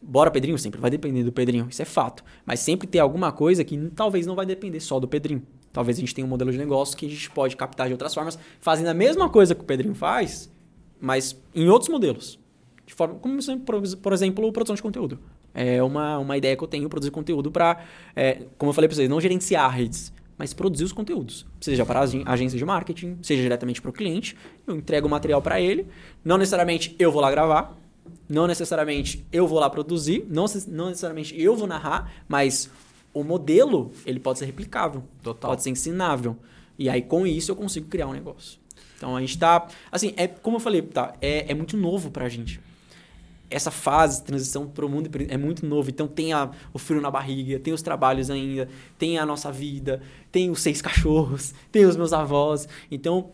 Bora 0.00 0.30
Pedrinho, 0.30 0.58
sempre 0.58 0.80
vai 0.80 0.90
depender 0.90 1.22
do 1.22 1.32
Pedrinho, 1.32 1.66
isso 1.68 1.82
é 1.82 1.84
fato. 1.84 2.24
Mas 2.46 2.60
sempre 2.60 2.86
ter 2.86 2.98
alguma 2.98 3.30
coisa 3.32 3.64
que 3.64 3.76
talvez 3.94 4.26
não 4.26 4.34
vai 4.34 4.46
depender 4.46 4.80
só 4.80 4.98
do 4.98 5.06
Pedrinho. 5.08 5.42
Talvez 5.72 5.98
a 5.98 6.00
gente 6.00 6.14
tenha 6.14 6.26
um 6.26 6.30
modelo 6.30 6.50
de 6.50 6.58
negócio 6.58 6.96
que 6.96 7.06
a 7.06 7.08
gente 7.08 7.30
pode 7.30 7.56
captar 7.56 7.88
de 7.88 7.92
outras 7.92 8.14
formas, 8.14 8.38
fazendo 8.60 8.88
a 8.88 8.94
mesma 8.94 9.28
coisa 9.28 9.54
que 9.54 9.60
o 9.60 9.64
Pedrinho 9.64 9.94
faz, 9.94 10.50
mas 11.00 11.36
em 11.54 11.68
outros 11.68 11.90
modelos. 11.90 12.38
De 12.86 12.94
forma, 12.94 13.16
como, 13.16 13.38
por 14.00 14.12
exemplo, 14.12 14.50
produção 14.50 14.74
de 14.74 14.82
conteúdo. 14.82 15.18
É 15.52 15.82
uma, 15.82 16.18
uma 16.18 16.36
ideia 16.38 16.56
que 16.56 16.62
eu 16.62 16.68
tenho, 16.68 16.88
produzir 16.88 17.10
conteúdo 17.10 17.50
para, 17.50 17.84
como 18.56 18.70
eu 18.70 18.74
falei 18.74 18.88
para 18.88 18.94
vocês, 18.94 19.10
não 19.10 19.20
gerenciar 19.20 19.70
redes, 19.70 20.12
mas 20.38 20.54
produzir 20.54 20.84
os 20.84 20.92
conteúdos. 20.92 21.44
Seja 21.60 21.84
para 21.84 22.00
as 22.00 22.14
agências 22.24 22.58
de 22.58 22.64
marketing, 22.64 23.18
seja 23.20 23.42
diretamente 23.42 23.82
para 23.82 23.90
o 23.90 23.92
cliente. 23.92 24.36
Eu 24.66 24.76
entrego 24.76 25.08
o 25.08 25.10
material 25.10 25.42
para 25.42 25.60
ele. 25.60 25.88
Não 26.24 26.38
necessariamente 26.38 26.94
eu 26.98 27.10
vou 27.10 27.20
lá 27.20 27.30
gravar, 27.30 27.76
não 28.28 28.46
necessariamente 28.46 29.26
eu 29.32 29.46
vou 29.46 29.58
lá 29.58 29.68
produzir, 29.68 30.24
não, 30.28 30.46
não 30.68 30.88
necessariamente 30.88 31.38
eu 31.40 31.56
vou 31.56 31.66
narrar, 31.66 32.12
mas 32.28 32.70
o 33.12 33.24
modelo 33.24 33.90
ele 34.06 34.20
pode 34.20 34.38
ser 34.38 34.44
replicável, 34.44 35.02
Total. 35.22 35.50
pode 35.50 35.62
ser 35.62 35.70
ensinável. 35.70 36.36
E 36.78 36.88
aí 36.88 37.02
com 37.02 37.26
isso 37.26 37.50
eu 37.50 37.56
consigo 37.56 37.88
criar 37.88 38.06
um 38.06 38.12
negócio. 38.12 38.60
Então 38.96 39.16
a 39.16 39.20
gente 39.20 39.38
tá, 39.38 39.66
assim, 39.90 40.12
é 40.16 40.28
como 40.28 40.56
eu 40.56 40.60
falei, 40.60 40.82
tá, 40.82 41.14
é, 41.20 41.50
é 41.50 41.54
muito 41.54 41.76
novo 41.76 42.10
pra 42.10 42.28
gente. 42.28 42.60
Essa 43.50 43.70
fase 43.70 44.18
de 44.20 44.26
transição 44.26 44.66
para 44.68 44.84
o 44.84 44.88
mundo 44.88 45.08
é 45.28 45.36
muito 45.38 45.64
novo, 45.64 45.88
então 45.88 46.06
tem 46.06 46.32
a- 46.34 46.50
o 46.72 46.78
frio 46.78 47.00
na 47.00 47.10
barriga, 47.10 47.58
tem 47.58 47.72
os 47.72 47.80
trabalhos 47.80 48.30
ainda, 48.30 48.68
tem 48.98 49.18
a 49.18 49.24
nossa 49.24 49.50
vida, 49.50 50.02
tem 50.30 50.50
os 50.50 50.60
seis 50.60 50.82
cachorros, 50.82 51.54
tem 51.72 51.84
os 51.86 51.96
meus 51.96 52.12
avós. 52.12 52.68
Então, 52.90 53.30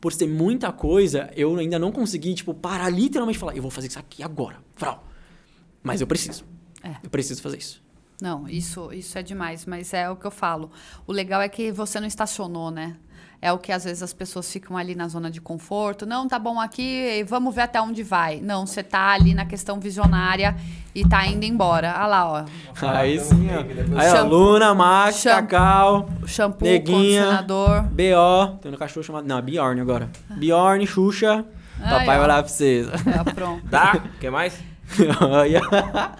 por 0.00 0.12
ser 0.12 0.26
muita 0.28 0.70
coisa, 0.72 1.30
eu 1.34 1.56
ainda 1.56 1.78
não 1.78 1.90
consegui, 1.90 2.34
tipo, 2.34 2.52
parar 2.52 2.90
literalmente 2.90 3.38
e 3.38 3.40
falar, 3.40 3.56
eu 3.56 3.62
vou 3.62 3.70
fazer 3.70 3.88
isso 3.88 3.98
aqui 3.98 4.22
agora, 4.22 4.58
Vral. 4.76 5.04
Mas 5.82 6.00
eu 6.00 6.06
preciso. 6.06 6.44
É. 6.82 6.96
Eu 7.02 7.08
preciso 7.10 7.40
fazer 7.40 7.56
isso. 7.58 7.82
Não, 8.20 8.48
isso, 8.48 8.92
isso 8.92 9.18
é 9.18 9.22
demais, 9.22 9.66
mas 9.66 9.92
é 9.92 10.08
o 10.10 10.16
que 10.16 10.26
eu 10.26 10.30
falo. 10.30 10.70
O 11.06 11.12
legal 11.12 11.40
é 11.40 11.48
que 11.48 11.70
você 11.72 12.00
não 12.00 12.06
estacionou, 12.06 12.70
né? 12.70 12.96
É 13.46 13.52
o 13.52 13.58
que 13.58 13.70
às 13.70 13.84
vezes 13.84 14.02
as 14.02 14.12
pessoas 14.12 14.50
ficam 14.50 14.76
ali 14.76 14.96
na 14.96 15.06
zona 15.06 15.30
de 15.30 15.40
conforto. 15.40 16.04
Não, 16.04 16.26
tá 16.26 16.36
bom 16.36 16.58
aqui, 16.58 17.24
vamos 17.28 17.54
ver 17.54 17.60
até 17.60 17.80
onde 17.80 18.02
vai. 18.02 18.40
Não, 18.40 18.66
você 18.66 18.82
tá 18.82 19.10
ali 19.10 19.34
na 19.34 19.46
questão 19.46 19.78
visionária 19.78 20.56
e 20.92 21.08
tá 21.08 21.24
indo 21.28 21.44
embora. 21.44 21.94
Olha 21.96 22.06
lá, 22.08 22.28
ó. 22.28 22.44
Aí 22.88 23.20
sim, 23.20 23.48
ó. 23.52 24.00
Aí, 24.00 24.10
ó. 24.18 24.24
Luna, 24.24 24.74
Max, 24.74 25.18
Shampoo. 25.20 25.42
Cacau, 25.42 26.08
Shampoo, 26.26 26.64
Neguinha. 26.66 27.22
condicionador. 27.22 27.82
B.O. 27.84 28.48
Tem 28.60 28.72
um 28.72 28.76
cachorro 28.76 29.04
chamado... 29.04 29.28
Não, 29.28 29.40
Bjorn 29.40 29.80
agora. 29.80 30.10
Bjorn, 30.28 30.84
Xuxa. 30.84 31.44
Ai, 31.80 32.00
Papai 32.00 32.16
ó. 32.16 32.18
vai 32.18 32.28
lá 32.28 32.42
pra 32.42 32.48
vocês. 32.48 32.88
É, 32.88 33.32
pronto. 33.32 33.64
Dá? 33.68 34.02
Quer 34.18 34.32
mais? 34.32 34.58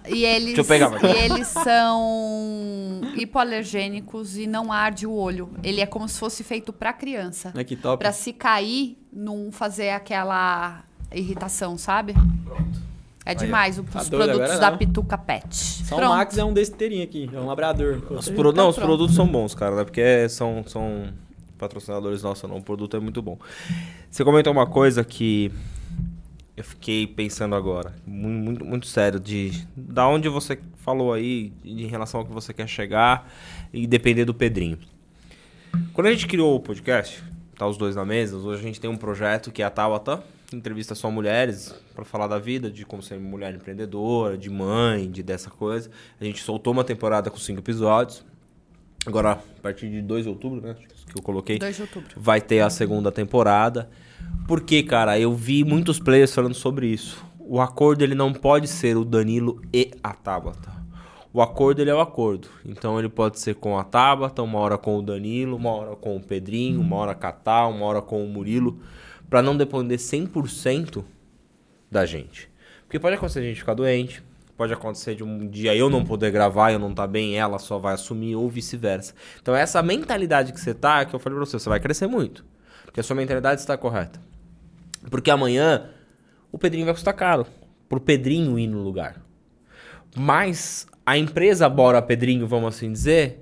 E 0.09 0.25
eles, 0.25 0.55
Deixa 0.57 0.61
eu 0.61 0.65
pegar, 0.65 1.05
e 1.05 1.19
eles 1.25 1.47
são 1.49 3.01
hipoalergênicos 3.17 4.37
e 4.37 4.47
não 4.47 4.73
arde 4.73 5.07
o 5.07 5.13
olho. 5.13 5.51
Ele 5.63 5.81
é 5.81 5.87
como 5.87 6.09
se 6.09 6.19
fosse 6.19 6.43
feito 6.45 6.73
pra 6.73 6.93
criança. 6.93 7.53
Olha 7.55 7.65
que 7.65 7.77
top. 7.77 7.99
Pra 8.03 8.13
se 8.13 8.33
cair, 8.33 8.99
não 9.13 9.51
fazer 9.53 9.91
aquela 9.91 10.83
irritação, 11.13 11.79
sabe? 11.79 12.15
É 13.25 13.35
demais 13.35 13.77
Tá 13.93 14.01
os 14.03 14.09
produtos 14.09 14.59
da 14.61 14.71
não. 14.71 14.79
Pituca 14.79 15.19
Pet. 15.19 15.55
Só 15.55 15.97
o 15.97 15.99
Pronto. 15.99 16.15
Max 16.15 16.39
é 16.39 16.45
um 16.45 16.53
desse 16.53 16.73
inteirinho 16.73 17.03
aqui. 17.03 17.29
É 17.33 17.41
um 17.41 17.47
labrador. 17.47 18.01
Os 18.11 18.29
pro- 18.29 18.53
Não, 18.53 18.69
os 18.69 18.77
pronto. 18.77 18.87
produtos 18.87 19.17
são 19.17 19.27
bons, 19.27 19.53
cara, 19.55 19.75
né? 19.77 19.85
Porque 19.85 20.29
são, 20.29 20.63
são 20.67 21.09
patrocinadores 21.59 22.23
nossos, 22.23 22.49
não. 22.49 22.59
O 22.59 22.63
produto 22.63 22.97
é 22.97 23.01
muito 23.01 23.21
bom. 23.21 23.37
Você 24.09 24.23
comentou 24.25 24.53
uma 24.53 24.67
coisa 24.67 25.03
que 25.03 25.51
eu 26.57 26.65
fiquei 26.65 27.07
pensando 27.07 27.55
agora, 27.55 27.95
muito, 28.07 28.65
muito, 28.65 28.87
sério, 28.87 29.21
de 29.21 29.67
da 29.77 30.09
onde 30.09 30.29
você 30.29 30.59
falou 30.77 31.13
aí, 31.13 31.53
em 31.63 31.87
relação 31.87 32.21
ao 32.21 32.27
que 32.27 32.33
você 32.33 32.55
quer 32.55 32.67
chegar 32.67 33.31
e 33.73 33.87
depender 33.87 34.25
do 34.25 34.33
Pedrinho. 34.33 34.79
Quando 35.93 36.07
a 36.07 36.11
gente 36.11 36.27
criou 36.27 36.57
o 36.57 36.61
podcast, 36.61 37.23
tá 37.57 37.67
os 37.67 37.77
dois 37.77 37.95
na 37.95 38.07
mesa, 38.07 38.37
hoje 38.39 38.61
a 38.61 38.67
gente 38.67 38.81
tem 38.81 38.89
um 38.89 38.97
projeto 38.97 39.53
que 39.53 39.63
é 39.63 39.67
a 39.67 39.71
Tabata, 39.71 40.23
que 40.47 40.57
entrevista 40.57 40.95
só 40.95 41.11
mulheres 41.11 41.75
para 41.95 42.05
falar 42.05 42.27
da 42.27 42.39
vida, 42.39 42.71
de 42.71 42.87
como 42.87 43.03
ser 43.03 43.19
mulher 43.19 43.55
empreendedora, 43.55 44.39
de 44.39 44.49
mãe, 44.49 45.11
de 45.11 45.23
dessa 45.23 45.51
coisa. 45.51 45.91
A 46.19 46.25
gente 46.25 46.43
soltou 46.43 46.73
uma 46.73 46.85
temporada 46.85 47.31
com 47.31 47.37
cinco 47.37 47.61
episódios. 47.61 48.25
Agora, 49.05 49.33
a 49.33 49.61
partir 49.63 49.91
de 49.91 50.01
2 50.03 50.25
de 50.25 50.29
outubro, 50.29 50.61
né? 50.61 50.77
Acho 50.93 51.07
que 51.07 51.19
eu 51.19 51.23
coloquei 51.23 51.59
2 51.59 51.77
de 51.77 51.83
outubro. 51.83 52.09
vai 52.17 52.41
ter 52.41 52.61
a 52.61 52.71
segunda 52.71 53.13
temporada. 53.13 53.89
Porque, 54.47 54.83
cara, 54.83 55.19
eu 55.19 55.35
vi 55.35 55.65
muitos 55.65 55.99
players 55.99 56.35
falando 56.35 56.55
sobre 56.55 56.87
isso. 56.87 57.25
O 57.39 57.61
acordo 57.61 58.03
ele 58.03 58.15
não 58.15 58.33
pode 58.33 58.69
ser 58.69 58.97
o 58.97 59.05
Danilo 59.05 59.61
e 59.73 59.93
a 60.03 60.13
Tabata. 60.13 60.73
O 61.33 61.43
acordo 61.43 61.81
ele 61.81 61.91
é 61.91 61.95
o 61.95 62.01
acordo. 62.01 62.49
Então 62.65 62.99
ele 62.99 63.09
pode 63.09 63.39
ser 63.39 63.57
com 63.57 63.79
a 63.79 63.85
Tabata, 63.85 64.43
uma 64.43 64.59
hora 64.59 64.79
com 64.79 64.99
o 64.99 65.03
Danilo, 65.03 65.57
uma 65.57 65.71
hora 65.71 65.97
com 65.97 66.17
o 66.17 66.21
Pedrinho, 66.21 66.81
uma 66.81 66.97
hora 66.97 67.15
com 67.15 67.27
a 67.27 67.33
Tal, 67.33 67.73
uma 67.73 67.87
hora 67.87 68.01
com 68.01 68.25
o 68.25 68.29
Murilo, 68.29 68.81
Pra 69.29 69.43
não 69.43 69.57
depender 69.57 69.97
100% 69.97 71.05
da 71.91 72.07
gente. 72.07 72.49
Porque 72.85 72.99
pode 72.99 73.17
acontecer 73.17 73.41
a 73.41 73.43
gente 73.43 73.59
ficar 73.59 73.75
doente, 73.75 74.23
pode 74.57 74.73
acontecer 74.73 75.17
de 75.17 75.25
um 75.25 75.49
dia 75.49 75.75
eu 75.75 75.91
não 75.91 76.05
poder 76.05 76.31
gravar, 76.31 76.73
eu 76.73 76.79
não 76.79 76.95
tá 76.95 77.07
bem, 77.07 77.37
ela 77.37 77.59
só 77.59 77.79
vai 77.79 77.95
assumir 77.95 78.37
ou 78.37 78.49
vice-versa. 78.49 79.15
Então 79.43 79.55
essa 79.55 79.83
mentalidade 79.83 80.53
que 80.53 80.61
você 80.61 80.73
tá, 80.73 81.05
que 81.05 81.15
eu 81.15 81.19
falei 81.19 81.37
pra 81.37 81.45
você, 81.45 81.59
você 81.59 81.69
vai 81.69 81.81
crescer 81.81 82.07
muito. 82.07 82.45
Porque 82.97 83.01
a 83.03 83.05
sua 83.05 83.15
mentalidade 83.17 83.61
está 83.61 83.77
correta. 83.77 84.19
Porque 85.11 85.31
amanhã 85.31 85.91
o 86.51 86.57
Pedrinho 86.57 86.87
vai 86.87 86.95
custar 86.95 87.13
caro. 87.13 87.47
Pro 87.91 88.01
Pedrinho 88.01 88.59
ir 88.59 88.67
no 88.67 88.81
lugar. 88.83 89.21
Mas 90.17 90.87
a 91.05 91.19
empresa 91.19 91.69
Bora 91.69 92.01
Pedrinho, 92.01 92.47
vamos 92.47 92.75
assim 92.75 92.91
dizer, 92.91 93.41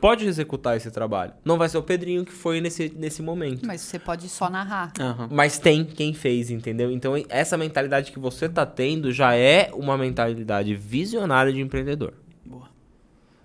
pode 0.00 0.24
executar 0.24 0.78
esse 0.78 0.90
trabalho. 0.90 1.34
Não 1.44 1.58
vai 1.58 1.68
ser 1.68 1.76
o 1.76 1.82
Pedrinho 1.82 2.24
que 2.24 2.32
foi 2.32 2.62
nesse, 2.62 2.90
nesse 2.96 3.20
momento. 3.20 3.66
Mas 3.66 3.82
você 3.82 3.98
pode 3.98 4.26
só 4.30 4.48
narrar. 4.48 4.90
Aham. 4.98 5.28
Mas 5.30 5.58
tem 5.58 5.84
quem 5.84 6.14
fez, 6.14 6.50
entendeu? 6.50 6.90
Então 6.90 7.12
essa 7.28 7.58
mentalidade 7.58 8.10
que 8.10 8.18
você 8.18 8.48
tá 8.48 8.64
tendo 8.64 9.12
já 9.12 9.34
é 9.34 9.68
uma 9.74 9.98
mentalidade 9.98 10.74
visionária 10.74 11.52
de 11.52 11.60
empreendedor. 11.60 12.14
Boa. 12.42 12.70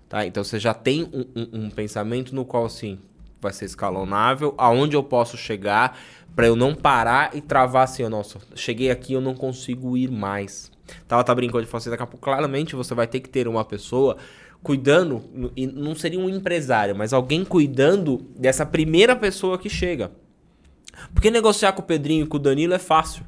Tá? 0.08 0.24
Então 0.24 0.42
você 0.42 0.58
já 0.58 0.72
tem 0.72 1.02
um, 1.02 1.26
um- 1.36 1.64
um 1.66 1.70
pensamento 1.70 2.34
no 2.34 2.46
qual 2.46 2.64
assim 2.64 2.98
vai 3.40 3.52
ser 3.52 3.64
escalonável, 3.64 4.54
aonde 4.58 4.96
eu 4.96 5.02
posso 5.02 5.36
chegar 5.36 5.98
para 6.34 6.46
eu 6.46 6.56
não 6.56 6.74
parar 6.74 7.34
e 7.34 7.40
travar 7.40 7.84
assim, 7.84 8.06
nossa, 8.08 8.38
cheguei 8.54 8.90
aqui 8.90 9.12
eu 9.12 9.20
não 9.20 9.34
consigo 9.34 9.96
ir 9.96 10.10
mais. 10.10 10.70
Tava 11.06 11.22
tá 11.24 11.34
brincando 11.34 11.64
de 11.64 11.70
falar 11.70 11.78
assim, 11.78 11.90
daqui 11.90 12.02
a 12.02 12.06
pouco 12.06 12.24
claramente 12.24 12.76
você 12.76 12.94
vai 12.94 13.06
ter 13.06 13.20
que 13.20 13.28
ter 13.28 13.46
uma 13.48 13.64
pessoa 13.64 14.16
cuidando 14.62 15.22
e 15.56 15.66
não 15.66 15.94
seria 15.94 16.20
um 16.20 16.28
empresário, 16.28 16.94
mas 16.94 17.12
alguém 17.12 17.44
cuidando 17.44 18.18
dessa 18.36 18.66
primeira 18.66 19.16
pessoa 19.16 19.58
que 19.58 19.68
chega. 19.68 20.10
Porque 21.14 21.30
negociar 21.30 21.72
com 21.72 21.80
o 21.80 21.84
Pedrinho 21.84 22.24
e 22.24 22.26
com 22.26 22.36
o 22.36 22.40
Danilo 22.40 22.74
é 22.74 22.78
fácil. 22.78 23.24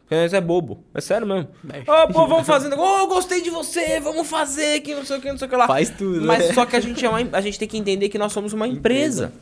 Porque 0.00 0.14
nós 0.14 0.32
é 0.32 0.40
bobo. 0.40 0.84
É 0.94 1.00
sério 1.00 1.26
mesmo. 1.26 1.48
Ô, 1.64 2.12
pô, 2.12 2.28
vamos 2.28 2.46
fazer. 2.46 2.72
Ô, 2.72 2.98
eu 2.98 3.06
gostei 3.08 3.42
de 3.42 3.50
você, 3.50 3.98
vamos 3.98 4.28
fazer, 4.28 4.80
que 4.80 4.94
não 4.94 5.04
sei 5.04 5.18
o 5.18 5.20
que, 5.20 5.28
não 5.30 5.38
sei 5.38 5.48
o 5.48 5.50
que 5.50 5.56
lá. 5.56 5.66
Faz 5.66 5.90
tudo, 5.90 6.24
Mas 6.24 6.46
né? 6.46 6.54
só 6.54 6.64
que 6.64 6.76
a 6.76 6.80
gente, 6.80 7.04
é 7.04 7.08
uma, 7.08 7.18
a 7.32 7.40
gente 7.40 7.58
tem 7.58 7.66
que 7.66 7.76
entender 7.76 8.08
que 8.08 8.18
nós 8.18 8.32
somos 8.32 8.52
uma 8.52 8.68
empresa. 8.68 9.32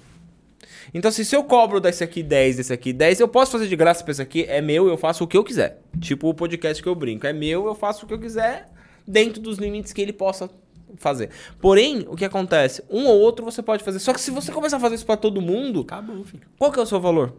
Então, 0.94 1.08
assim, 1.08 1.24
se 1.24 1.34
eu 1.34 1.42
cobro 1.42 1.80
desse 1.80 2.04
aqui 2.04 2.22
10, 2.22 2.56
desse 2.58 2.72
aqui 2.72 2.92
10, 2.92 3.18
eu 3.18 3.26
posso 3.26 3.50
fazer 3.50 3.66
de 3.66 3.74
graça 3.74 4.04
pra 4.04 4.12
esse 4.12 4.22
aqui, 4.22 4.44
é 4.48 4.60
meu, 4.60 4.86
eu 4.86 4.96
faço 4.96 5.24
o 5.24 5.26
que 5.26 5.36
eu 5.36 5.42
quiser. 5.42 5.82
Tipo 6.00 6.28
o 6.28 6.34
podcast 6.34 6.80
que 6.80 6.88
eu 6.88 6.94
brinco. 6.94 7.26
É 7.26 7.32
meu, 7.32 7.66
eu 7.66 7.74
faço 7.74 8.04
o 8.04 8.08
que 8.08 8.14
eu 8.14 8.18
quiser, 8.18 8.70
dentro 9.06 9.42
dos 9.42 9.58
limites 9.58 9.92
que 9.92 10.00
ele 10.00 10.12
possa 10.12 10.48
fazer. 10.96 11.30
Porém, 11.60 12.06
o 12.08 12.14
que 12.14 12.24
acontece? 12.24 12.82
Um 12.88 13.06
ou 13.06 13.18
outro 13.18 13.44
você 13.44 13.60
pode 13.60 13.82
fazer. 13.82 13.98
Só 13.98 14.12
que 14.12 14.20
se 14.20 14.30
você 14.30 14.52
começar 14.52 14.76
a 14.76 14.80
fazer 14.80 14.94
isso 14.94 15.04
pra 15.04 15.16
todo 15.16 15.40
mundo, 15.40 15.80
Acabou, 15.80 16.22
filho. 16.24 16.44
qual 16.56 16.70
que 16.70 16.78
é 16.78 16.82
o 16.82 16.86
seu 16.86 17.00
valor? 17.00 17.34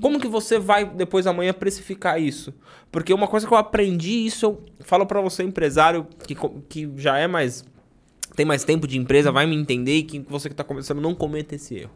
Como 0.00 0.20
que 0.20 0.28
você 0.28 0.58
vai 0.58 0.84
depois 0.84 1.26
amanhã 1.26 1.52
precificar 1.52 2.20
isso? 2.20 2.52
Porque 2.90 3.12
uma 3.12 3.26
coisa 3.28 3.46
que 3.46 3.52
eu 3.52 3.58
aprendi, 3.58 4.26
isso 4.26 4.46
eu 4.46 4.64
falo 4.80 5.06
pra 5.06 5.20
você 5.20 5.42
empresário 5.42 6.06
que, 6.26 6.34
que 6.68 6.90
já 6.96 7.18
é 7.18 7.26
mais 7.26 7.64
tem 8.34 8.46
mais 8.46 8.64
tempo 8.64 8.86
de 8.86 8.98
empresa, 8.98 9.30
vai 9.30 9.46
me 9.46 9.54
entender 9.54 9.96
e 9.96 10.02
que 10.02 10.18
você 10.20 10.48
que 10.48 10.54
tá 10.54 10.64
começando 10.64 11.00
não 11.02 11.14
cometa 11.14 11.54
esse 11.54 11.74
erro. 11.74 11.90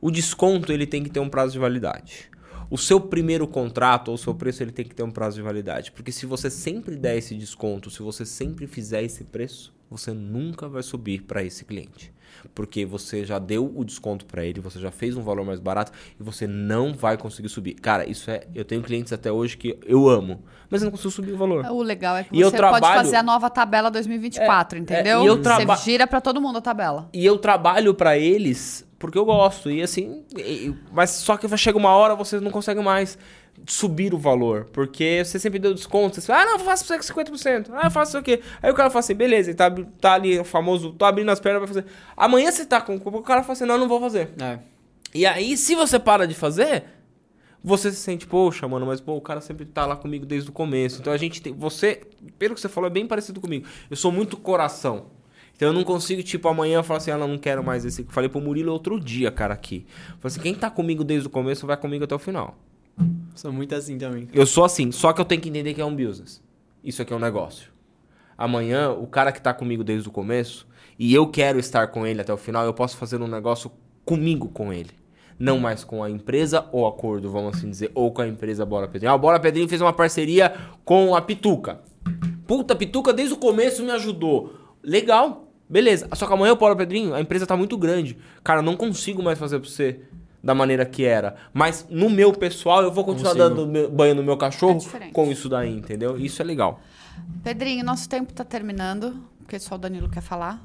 O 0.00 0.10
desconto 0.10 0.72
ele 0.72 0.86
tem 0.86 1.02
que 1.02 1.10
ter 1.10 1.20
um 1.20 1.28
prazo 1.28 1.52
de 1.52 1.58
validade. 1.58 2.30
O 2.70 2.76
seu 2.76 3.00
primeiro 3.00 3.46
contrato 3.48 4.08
ou 4.08 4.14
o 4.14 4.18
seu 4.18 4.34
preço 4.34 4.62
ele 4.62 4.72
tem 4.72 4.84
que 4.84 4.94
ter 4.94 5.02
um 5.02 5.10
prazo 5.10 5.36
de 5.36 5.42
validade, 5.42 5.90
porque 5.90 6.12
se 6.12 6.26
você 6.26 6.50
sempre 6.50 6.96
der 6.96 7.16
esse 7.16 7.34
desconto, 7.34 7.90
se 7.90 8.02
você 8.02 8.26
sempre 8.26 8.66
fizer 8.66 9.02
esse 9.02 9.24
preço, 9.24 9.74
você 9.90 10.12
nunca 10.12 10.68
vai 10.68 10.82
subir 10.82 11.22
para 11.22 11.42
esse 11.42 11.64
cliente. 11.64 12.12
Porque 12.54 12.84
você 12.84 13.24
já 13.24 13.38
deu 13.38 13.72
o 13.74 13.82
desconto 13.82 14.26
para 14.26 14.44
ele, 14.44 14.60
você 14.60 14.78
já 14.78 14.90
fez 14.90 15.16
um 15.16 15.22
valor 15.22 15.46
mais 15.46 15.58
barato 15.58 15.90
e 16.20 16.22
você 16.22 16.46
não 16.46 16.92
vai 16.92 17.16
conseguir 17.16 17.48
subir. 17.48 17.72
Cara, 17.74 18.06
isso 18.08 18.30
é, 18.30 18.42
eu 18.54 18.66
tenho 18.66 18.82
clientes 18.82 19.12
até 19.14 19.32
hoje 19.32 19.56
que 19.56 19.78
eu 19.86 20.06
amo, 20.08 20.44
mas 20.70 20.82
eu 20.82 20.86
não 20.86 20.90
consigo 20.92 21.10
subir 21.10 21.32
o 21.32 21.38
valor. 21.38 21.64
O 21.66 21.82
legal 21.82 22.16
é 22.18 22.24
que 22.24 22.30
E 22.36 22.44
você 22.44 22.50
pode 22.50 22.56
trabalho- 22.56 23.00
fazer 23.00 23.16
a 23.16 23.22
nova 23.22 23.48
tabela 23.48 23.90
2024, 23.90 24.76
É, 24.76 24.78
é, 24.78 24.82
entendeu? 24.82 25.22
e 25.24 25.26
eu 25.26 25.40
traba- 25.40 25.74
Você 25.76 25.90
gira 25.90 26.06
pra 26.06 26.20
todo 26.20 26.38
mundo 26.40 26.58
a 26.58 26.60
tabela. 26.60 27.08
E 27.14 27.24
eu 27.24 27.38
trabalho 27.38 27.94
pra 27.94 28.16
eles 28.18 28.86
porque 28.98 29.16
eu 29.18 29.24
gosto. 29.24 29.70
E 29.70 29.82
assim, 29.82 30.24
e- 30.36 30.74
mas 30.92 31.10
só 31.10 31.36
que 31.36 31.46
vai 31.46 31.58
chegar 31.58 31.78
uma 31.78 31.90
hora 31.90 32.14
você 32.14 32.40
não 32.40 32.50
consegue 32.50 32.80
mais 32.80 33.16
subir 33.66 34.14
o 34.14 34.18
valor. 34.18 34.66
Porque 34.72 35.22
você 35.24 35.38
sempre 35.38 35.58
deu 35.58 35.74
desconto. 35.74 36.20
Você 36.20 36.26
fala, 36.26 36.42
ah, 36.42 36.44
não, 36.46 36.52
eu 36.54 36.58
faço 36.60 36.84
pra 36.86 37.00
você 37.02 37.12
com 37.14 37.20
50%. 37.22 37.70
Ah, 37.72 37.86
eu 37.86 37.90
faço 37.90 38.10
isso 38.10 38.18
aqui. 38.18 38.40
Aí 38.62 38.70
o 38.70 38.74
cara 38.74 38.88
fala 38.90 39.00
assim, 39.00 39.14
beleza, 39.14 39.50
ele 39.50 39.56
tá, 39.56 39.70
tá 40.00 40.14
ali 40.14 40.38
o 40.38 40.44
famoso, 40.44 40.92
tô 40.92 41.04
abrindo 41.04 41.30
as 41.30 41.40
pernas, 41.40 41.60
vai 41.60 41.68
fazer. 41.68 41.84
Amanhã 42.16 42.50
você 42.52 42.64
tá 42.64 42.80
com. 42.80 42.96
O 42.96 43.22
cara 43.22 43.42
fala 43.42 43.52
assim, 43.54 43.64
não, 43.64 43.74
eu 43.74 43.80
não 43.80 43.88
vou 43.88 44.00
fazer. 44.00 44.30
É. 44.40 44.58
E 45.14 45.24
aí, 45.26 45.56
se 45.56 45.74
você 45.74 45.98
para 45.98 46.26
de 46.26 46.34
fazer, 46.34 46.84
você 47.64 47.90
se 47.90 47.96
sente, 47.96 48.26
poxa, 48.26 48.68
mano, 48.68 48.86
mas 48.86 49.00
pô, 49.00 49.14
o 49.16 49.20
cara 49.20 49.40
sempre 49.40 49.64
tá 49.64 49.84
lá 49.86 49.96
comigo 49.96 50.24
desde 50.24 50.48
o 50.50 50.52
começo. 50.52 51.00
Então 51.00 51.12
a 51.12 51.16
gente 51.16 51.42
tem. 51.42 51.52
Você, 51.54 52.02
pelo 52.38 52.54
que 52.54 52.60
você 52.60 52.68
falou, 52.68 52.88
é 52.88 52.92
bem 52.92 53.06
parecido 53.06 53.40
comigo. 53.40 53.66
Eu 53.90 53.96
sou 53.96 54.12
muito 54.12 54.36
coração. 54.36 55.06
Então 55.58 55.70
eu 55.70 55.72
não 55.72 55.82
consigo, 55.82 56.22
tipo, 56.22 56.46
amanhã 56.46 56.84
falar 56.84 56.98
assim, 56.98 57.10
ah, 57.10 57.18
não, 57.18 57.26
não 57.26 57.36
quero 57.36 57.64
mais 57.64 57.84
esse. 57.84 58.04
Falei 58.10 58.28
pro 58.28 58.40
Murilo 58.40 58.72
outro 58.72 59.00
dia, 59.00 59.28
cara, 59.28 59.54
aqui. 59.54 59.84
Falei 60.20 60.26
assim, 60.26 60.40
quem 60.40 60.54
tá 60.54 60.70
comigo 60.70 61.02
desde 61.02 61.26
o 61.26 61.30
começo 61.30 61.66
vai 61.66 61.76
comigo 61.76 62.04
até 62.04 62.14
o 62.14 62.18
final. 62.18 62.56
Sou 63.34 63.52
muito 63.52 63.74
assim 63.74 63.98
também. 63.98 64.28
Eu 64.32 64.46
sou 64.46 64.64
assim, 64.64 64.92
só 64.92 65.12
que 65.12 65.20
eu 65.20 65.24
tenho 65.24 65.40
que 65.40 65.48
entender 65.48 65.74
que 65.74 65.80
é 65.80 65.84
um 65.84 65.96
business. 65.96 66.40
Isso 66.84 67.02
aqui 67.02 67.12
é 67.12 67.16
um 67.16 67.18
negócio. 67.18 67.72
Amanhã, 68.36 68.92
o 68.92 69.08
cara 69.08 69.32
que 69.32 69.42
tá 69.42 69.52
comigo 69.52 69.82
desde 69.82 70.08
o 70.08 70.12
começo, 70.12 70.64
e 70.96 71.12
eu 71.12 71.26
quero 71.26 71.58
estar 71.58 71.88
com 71.88 72.06
ele 72.06 72.20
até 72.20 72.32
o 72.32 72.36
final, 72.36 72.64
eu 72.64 72.72
posso 72.72 72.96
fazer 72.96 73.20
um 73.20 73.26
negócio 73.26 73.68
comigo 74.04 74.46
com 74.50 74.72
ele. 74.72 74.92
Não 75.40 75.58
mais 75.58 75.82
com 75.82 76.04
a 76.04 76.08
empresa 76.08 76.68
ou 76.70 76.86
acordo, 76.86 77.32
vamos 77.32 77.56
assim 77.56 77.68
dizer, 77.68 77.90
ou 77.96 78.12
com 78.12 78.22
a 78.22 78.28
empresa 78.28 78.64
Bora 78.64 78.86
Pedrinho. 78.86 79.12
Ah, 79.12 79.18
Bora 79.18 79.40
Pedrinho 79.40 79.68
fez 79.68 79.80
uma 79.80 79.92
parceria 79.92 80.54
com 80.84 81.16
a 81.16 81.20
Pituca. 81.20 81.80
Puta, 82.46 82.74
a 82.74 82.76
Pituca 82.76 83.12
desde 83.12 83.34
o 83.34 83.38
começo 83.38 83.82
me 83.82 83.90
ajudou. 83.90 84.54
Legal, 84.84 85.47
beleza. 85.68 86.08
Só 86.14 86.26
que 86.26 86.32
amanhã 86.32 86.52
o 86.52 86.56
Bora 86.56 86.74
Pedrinho, 86.76 87.14
a 87.14 87.20
empresa 87.20 87.46
tá 87.46 87.56
muito 87.56 87.76
grande. 87.76 88.16
Cara, 88.42 88.60
eu 88.60 88.64
não 88.64 88.76
consigo 88.76 89.22
mais 89.22 89.38
fazer 89.38 89.58
pra 89.60 89.68
você 89.68 90.00
da 90.42 90.54
maneira 90.54 90.86
que 90.86 91.04
era. 91.04 91.34
Mas 91.52 91.86
no 91.90 92.08
meu 92.08 92.32
pessoal, 92.32 92.82
eu 92.82 92.92
vou 92.92 93.04
continuar 93.04 93.32
Consigo. 93.34 93.48
dando 93.48 93.66
meu- 93.66 93.90
banho 93.90 94.14
no 94.14 94.22
meu 94.22 94.36
cachorro 94.36 94.78
É 95.00 95.10
com 95.10 95.30
isso 95.30 95.48
daí, 95.48 95.74
entendeu? 95.76 96.16
Isso 96.18 96.40
é 96.40 96.44
legal. 96.44 96.80
Pedrinho, 97.42 97.84
nosso 97.84 98.08
tempo 98.08 98.32
tá 98.32 98.44
terminando. 98.44 99.22
porque 99.40 99.58
só 99.58 99.76
o 99.76 99.78
Danilo 99.78 100.10
quer 100.10 100.20
falar. 100.20 100.62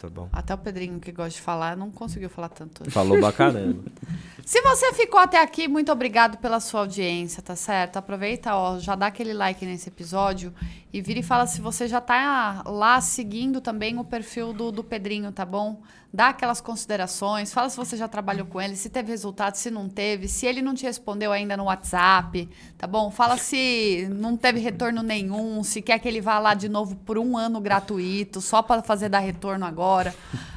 Tá 0.00 0.08
bom. 0.08 0.30
Até 0.32 0.54
o 0.54 0.58
Pedrinho, 0.58 0.98
que 0.98 1.12
gosta 1.12 1.32
de 1.32 1.42
falar, 1.42 1.76
não 1.76 1.90
conseguiu 1.90 2.30
falar 2.30 2.48
tanto 2.48 2.82
hoje. 2.82 2.90
Falou 2.90 3.20
caramba. 3.30 3.84
Se 4.46 4.62
você 4.62 4.94
ficou 4.94 5.20
até 5.20 5.40
aqui, 5.40 5.68
muito 5.68 5.92
obrigado 5.92 6.38
pela 6.38 6.58
sua 6.58 6.80
audiência, 6.80 7.42
tá 7.42 7.54
certo? 7.54 7.98
Aproveita, 7.98 8.56
ó, 8.56 8.78
já 8.78 8.94
dá 8.94 9.08
aquele 9.08 9.34
like 9.34 9.64
nesse 9.66 9.90
episódio 9.90 10.54
e 10.90 11.02
vira 11.02 11.20
e 11.20 11.22
fala 11.22 11.46
se 11.46 11.60
você 11.60 11.86
já 11.86 12.00
tá 12.00 12.62
lá 12.66 12.98
seguindo 13.02 13.60
também 13.60 13.98
o 13.98 14.04
perfil 14.04 14.54
do, 14.54 14.72
do 14.72 14.82
Pedrinho, 14.82 15.30
tá 15.32 15.44
bom? 15.44 15.82
Dá 16.12 16.30
aquelas 16.30 16.60
considerações, 16.60 17.52
fala 17.52 17.70
se 17.70 17.76
você 17.76 17.96
já 17.96 18.08
trabalhou 18.08 18.44
com 18.44 18.60
ele, 18.60 18.74
se 18.74 18.88
teve 18.90 19.10
resultado, 19.10 19.54
se 19.54 19.70
não 19.70 19.88
teve, 19.88 20.26
se 20.26 20.44
ele 20.44 20.60
não 20.60 20.74
te 20.74 20.82
respondeu 20.84 21.30
ainda 21.30 21.56
no 21.56 21.64
WhatsApp, 21.66 22.48
tá 22.76 22.84
bom? 22.84 23.12
Fala 23.12 23.36
se 23.36 24.08
não 24.10 24.36
teve 24.36 24.58
retorno 24.58 25.04
nenhum, 25.04 25.62
se 25.62 25.80
quer 25.80 26.00
que 26.00 26.08
ele 26.08 26.20
vá 26.20 26.40
lá 26.40 26.52
de 26.54 26.68
novo 26.68 26.96
por 26.96 27.16
um 27.16 27.36
ano 27.38 27.60
gratuito, 27.60 28.40
só 28.40 28.60
para 28.60 28.82
fazer 28.82 29.08
dar 29.08 29.20
retorno 29.20 29.64
agora. 29.64 30.12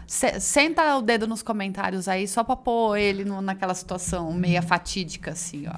Se- 0.07 0.39
senta 0.39 0.95
o 0.97 1.03
dedo 1.03 1.27
nos 1.27 1.43
comentários 1.43 2.07
aí, 2.07 2.27
só 2.27 2.43
pra 2.43 2.55
pôr 2.55 2.97
ele 2.97 3.23
no- 3.23 3.39
naquela 3.41 3.75
situação 3.75 4.33
meia 4.33 4.61
fatídica, 4.63 5.31
assim, 5.33 5.65
ó. 5.67 5.75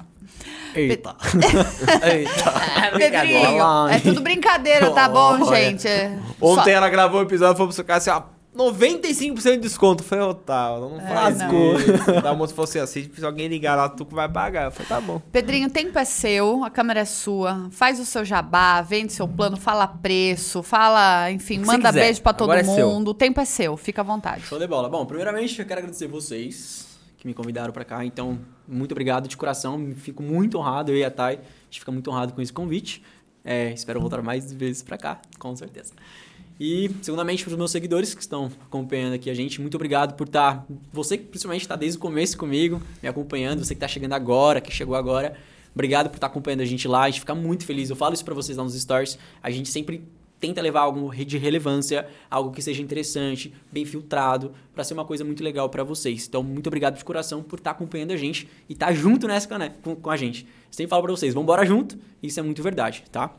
Eita. 0.74 1.14
Eita. 2.02 2.96
Pedrinho, 2.96 3.50
Olá. 3.62 3.92
é 3.92 4.00
tudo 4.00 4.22
brincadeira, 4.22 4.90
tá 4.92 5.06
bom, 5.08 5.44
gente? 5.54 5.86
É 5.86 6.18
Ontem 6.40 6.64
só- 6.64 6.70
ela 6.70 6.88
gravou 6.88 7.20
o 7.20 7.24
episódio 7.24 7.54
e 7.54 7.56
falou 7.58 7.72
pro 7.72 7.84
seu 7.84 7.94
assim, 7.94 8.10
ó, 8.10 8.22
95% 8.56 9.52
de 9.52 9.58
desconto. 9.58 10.02
Eu 10.02 10.08
falei, 10.08 10.24
Otávio, 10.24 10.88
não 10.88 11.00
faz 11.00 11.38
não. 11.38 11.76
isso. 11.78 12.22
Da 12.22 12.34
moça 12.34 12.54
falou 12.54 12.68
assim, 12.68 12.80
ó, 12.80 12.86
se 12.86 13.10
alguém 13.24 13.48
ligar 13.48 13.76
lá, 13.76 13.88
tu 13.88 14.06
vai 14.10 14.28
pagar. 14.28 14.64
Eu 14.64 14.70
falei, 14.70 14.88
tá 14.88 15.00
bom. 15.00 15.20
Pedrinho, 15.30 15.68
o 15.68 15.70
tempo 15.70 15.98
é 15.98 16.04
seu, 16.04 16.64
a 16.64 16.70
câmera 16.70 17.00
é 17.00 17.04
sua. 17.04 17.68
Faz 17.70 18.00
o 18.00 18.04
seu 18.04 18.24
jabá, 18.24 18.80
vende 18.80 19.12
seu 19.12 19.28
plano, 19.28 19.56
fala 19.56 19.86
preço, 19.86 20.62
fala, 20.62 21.30
enfim, 21.30 21.58
manda 21.58 21.88
quiser. 21.88 22.00
beijo 22.00 22.22
pra 22.22 22.32
todo 22.32 22.50
Agora 22.50 22.66
é 22.66 22.84
mundo. 22.84 23.08
O 23.08 23.14
tempo 23.14 23.40
é 23.40 23.44
seu, 23.44 23.76
fica 23.76 24.00
à 24.00 24.04
vontade. 24.04 24.42
Show 24.42 24.58
de 24.58 24.66
bola. 24.66 24.88
Bom, 24.88 25.04
primeiramente 25.04 25.58
eu 25.58 25.66
quero 25.66 25.80
agradecer 25.80 26.06
vocês 26.06 26.86
que 27.18 27.26
me 27.26 27.34
convidaram 27.34 27.72
pra 27.72 27.84
cá. 27.84 28.04
Então, 28.04 28.38
muito 28.66 28.92
obrigado 28.92 29.28
de 29.28 29.36
coração. 29.36 29.94
Fico 29.96 30.22
muito 30.22 30.58
honrado, 30.58 30.92
eu 30.92 30.96
e 30.96 31.04
a 31.04 31.10
Thay. 31.10 31.36
A 31.36 31.40
gente 31.70 31.80
fica 31.80 31.92
muito 31.92 32.10
honrado 32.10 32.32
com 32.32 32.40
esse 32.40 32.52
convite. 32.52 33.02
É, 33.44 33.70
espero 33.70 34.00
voltar 34.00 34.20
mais 34.22 34.52
vezes 34.52 34.82
pra 34.82 34.98
cá, 34.98 35.20
com 35.38 35.54
certeza. 35.54 35.92
E, 36.58 36.90
segundamente, 37.02 37.44
para 37.44 37.50
os 37.50 37.56
meus 37.56 37.70
seguidores 37.70 38.14
que 38.14 38.20
estão 38.20 38.50
acompanhando 38.64 39.14
aqui 39.14 39.28
a 39.28 39.34
gente, 39.34 39.60
muito 39.60 39.74
obrigado 39.74 40.14
por 40.14 40.26
estar. 40.26 40.66
Você 40.92 41.18
que 41.18 41.24
principalmente 41.24 41.62
está 41.62 41.76
desde 41.76 41.98
o 41.98 42.00
começo 42.00 42.38
comigo, 42.38 42.80
me 43.02 43.08
acompanhando, 43.08 43.62
você 43.62 43.74
que 43.74 43.78
está 43.78 43.88
chegando 43.88 44.14
agora, 44.14 44.60
que 44.60 44.72
chegou 44.72 44.94
agora. 44.94 45.36
Obrigado 45.74 46.08
por 46.08 46.16
estar 46.16 46.28
acompanhando 46.28 46.62
a 46.62 46.64
gente 46.64 46.88
lá. 46.88 47.02
A 47.02 47.10
gente 47.10 47.20
fica 47.20 47.34
muito 47.34 47.66
feliz. 47.66 47.90
Eu 47.90 47.96
falo 47.96 48.14
isso 48.14 48.24
para 48.24 48.32
vocês 48.32 48.56
lá 48.56 48.64
nos 48.64 48.74
stories. 48.74 49.18
A 49.42 49.50
gente 49.50 49.68
sempre 49.68 50.02
tenta 50.40 50.60
levar 50.62 50.80
algo 50.80 51.14
de 51.14 51.36
relevância, 51.36 52.08
algo 52.30 52.50
que 52.50 52.62
seja 52.62 52.82
interessante, 52.82 53.52
bem 53.70 53.84
filtrado, 53.84 54.52
para 54.74 54.84
ser 54.84 54.94
uma 54.94 55.04
coisa 55.04 55.24
muito 55.24 55.42
legal 55.42 55.68
para 55.68 55.84
vocês. 55.84 56.26
Então, 56.26 56.42
muito 56.42 56.66
obrigado 56.66 56.96
de 56.96 57.04
coração 57.04 57.42
por 57.42 57.58
estar 57.58 57.72
acompanhando 57.72 58.12
a 58.12 58.16
gente 58.16 58.48
e 58.68 58.72
estar 58.72 58.92
junto 58.94 59.26
nessa 59.26 59.58
né, 59.58 59.74
com, 59.82 59.94
com 59.94 60.10
a 60.10 60.16
gente. 60.16 60.46
Sempre 60.70 60.90
falo 60.90 61.02
para 61.02 61.12
vocês, 61.12 61.34
vamos 61.34 61.44
embora 61.44 61.64
junto. 61.66 61.98
Isso 62.22 62.40
é 62.40 62.42
muito 62.42 62.62
verdade, 62.62 63.04
tá? 63.12 63.34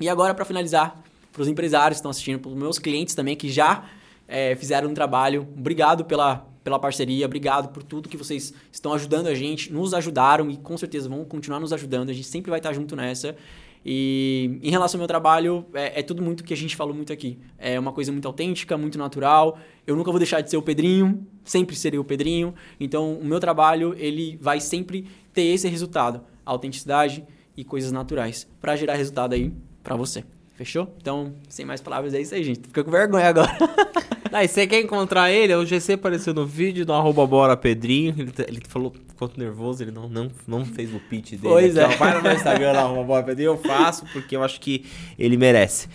E 0.00 0.08
agora, 0.08 0.34
para 0.34 0.44
finalizar, 0.44 1.02
para 1.32 1.42
os 1.42 1.48
empresários 1.48 1.96
que 1.96 2.00
estão 2.00 2.10
assistindo, 2.10 2.40
para 2.40 2.50
os 2.50 2.56
meus 2.56 2.78
clientes 2.78 3.14
também 3.14 3.36
que 3.36 3.48
já 3.48 3.84
é, 4.26 4.54
fizeram 4.56 4.88
um 4.88 4.94
trabalho, 4.94 5.46
obrigado 5.56 6.04
pela, 6.04 6.46
pela 6.62 6.78
parceria, 6.78 7.26
obrigado 7.26 7.72
por 7.72 7.82
tudo 7.82 8.08
que 8.08 8.16
vocês 8.16 8.52
estão 8.70 8.92
ajudando 8.92 9.26
a 9.26 9.34
gente, 9.34 9.72
nos 9.72 9.92
ajudaram 9.94 10.50
e 10.50 10.56
com 10.56 10.76
certeza 10.76 11.08
vão 11.08 11.24
continuar 11.24 11.58
nos 11.60 11.72
ajudando. 11.72 12.10
A 12.10 12.12
gente 12.12 12.26
sempre 12.26 12.50
vai 12.50 12.60
estar 12.60 12.72
junto 12.72 12.94
nessa. 12.94 13.36
E 13.84 14.60
em 14.62 14.70
relação 14.70 14.98
ao 14.98 15.00
meu 15.00 15.08
trabalho, 15.08 15.64
é, 15.72 16.00
é 16.00 16.02
tudo 16.02 16.22
muito 16.22 16.44
que 16.44 16.52
a 16.52 16.56
gente 16.56 16.76
falou 16.76 16.94
muito 16.94 17.12
aqui. 17.12 17.38
É 17.58 17.78
uma 17.80 17.92
coisa 17.92 18.12
muito 18.12 18.28
autêntica, 18.28 18.76
muito 18.76 18.98
natural. 18.98 19.58
Eu 19.86 19.96
nunca 19.96 20.10
vou 20.10 20.18
deixar 20.18 20.42
de 20.42 20.50
ser 20.50 20.58
o 20.58 20.62
Pedrinho, 20.62 21.26
sempre 21.44 21.74
serei 21.74 21.98
o 21.98 22.04
Pedrinho. 22.04 22.54
Então, 22.78 23.14
o 23.14 23.24
meu 23.24 23.40
trabalho, 23.40 23.94
ele 23.98 24.38
vai 24.40 24.60
sempre 24.60 25.06
ter 25.32 25.42
esse 25.42 25.66
resultado, 25.66 26.20
autenticidade 26.44 27.24
e 27.56 27.64
coisas 27.64 27.90
naturais, 27.90 28.46
para 28.60 28.76
gerar 28.76 28.94
resultado 28.94 29.32
aí 29.32 29.52
para 29.82 29.96
você. 29.96 30.24
Fechou? 30.60 30.94
Então, 31.00 31.32
sem 31.48 31.64
mais 31.64 31.80
palavras, 31.80 32.12
é 32.12 32.20
isso 32.20 32.34
aí, 32.34 32.44
gente. 32.44 32.60
Fica 32.66 32.84
com 32.84 32.90
vergonha 32.90 33.28
agora. 33.28 33.50
Aí, 34.30 34.46
você 34.46 34.66
quer 34.66 34.78
encontrar 34.80 35.30
ele? 35.32 35.54
O 35.54 35.64
GC 35.64 35.94
apareceu 35.94 36.34
no 36.34 36.46
vídeo 36.46 36.84
do 36.84 36.92
arroba 36.92 37.26
bora 37.26 37.56
Pedrinho. 37.56 38.14
Ele, 38.16 38.30
t- 38.30 38.44
ele 38.46 38.60
falou, 38.68 38.92
ficou 39.08 39.28
nervoso, 39.38 39.82
ele 39.82 39.90
não, 39.90 40.06
não, 40.06 40.30
não 40.46 40.64
fez 40.66 40.94
o 40.94 41.00
pitch 41.00 41.30
dele. 41.30 41.42
Pois 41.42 41.76
Aqui, 41.78 41.92
é. 41.92 41.96
ó, 41.96 41.98
vai 41.98 42.14
no 42.14 42.22
meu 42.22 42.32
Instagram 42.32 42.72
lá, 42.72 42.82
arroba 42.82 43.02
bora 43.04 43.22
Pedrinho. 43.24 43.52
Eu 43.52 43.56
faço 43.58 44.04
porque 44.12 44.36
eu 44.36 44.44
acho 44.44 44.60
que 44.60 44.84
ele 45.18 45.36
merece. 45.38 45.88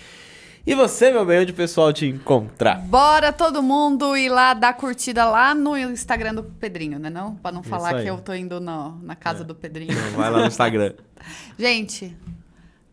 E 0.68 0.74
você, 0.74 1.12
meu 1.12 1.24
bem, 1.26 1.42
onde 1.42 1.52
o 1.52 1.56
pessoal 1.56 1.94
te 1.94 2.08
encontrar? 2.08 2.80
Bora 2.82 3.32
todo 3.32 3.62
mundo 3.62 4.18
ir 4.18 4.30
lá 4.30 4.54
dar 4.56 4.74
curtida 4.74 5.24
lá 5.24 5.54
no 5.56 5.78
Instagram 5.78 6.34
do 6.34 6.44
Pedrinho, 6.44 6.98
né 7.00 7.10
não? 7.12 7.36
Pra 7.36 7.52
não 7.54 7.62
Isso 7.62 7.70
falar 7.70 7.96
aí. 7.98 8.04
que 8.04 8.10
eu 8.10 8.18
tô 8.18 8.34
indo 8.34 8.60
no- 8.60 8.98
na 9.04 9.16
casa 9.16 9.44
do 9.46 9.54
Pedrinho. 9.56 9.94
Vai 10.16 10.30
lá 10.32 10.40
no 10.42 10.48
Instagram. 10.48 10.92
Gente, 11.58 12.18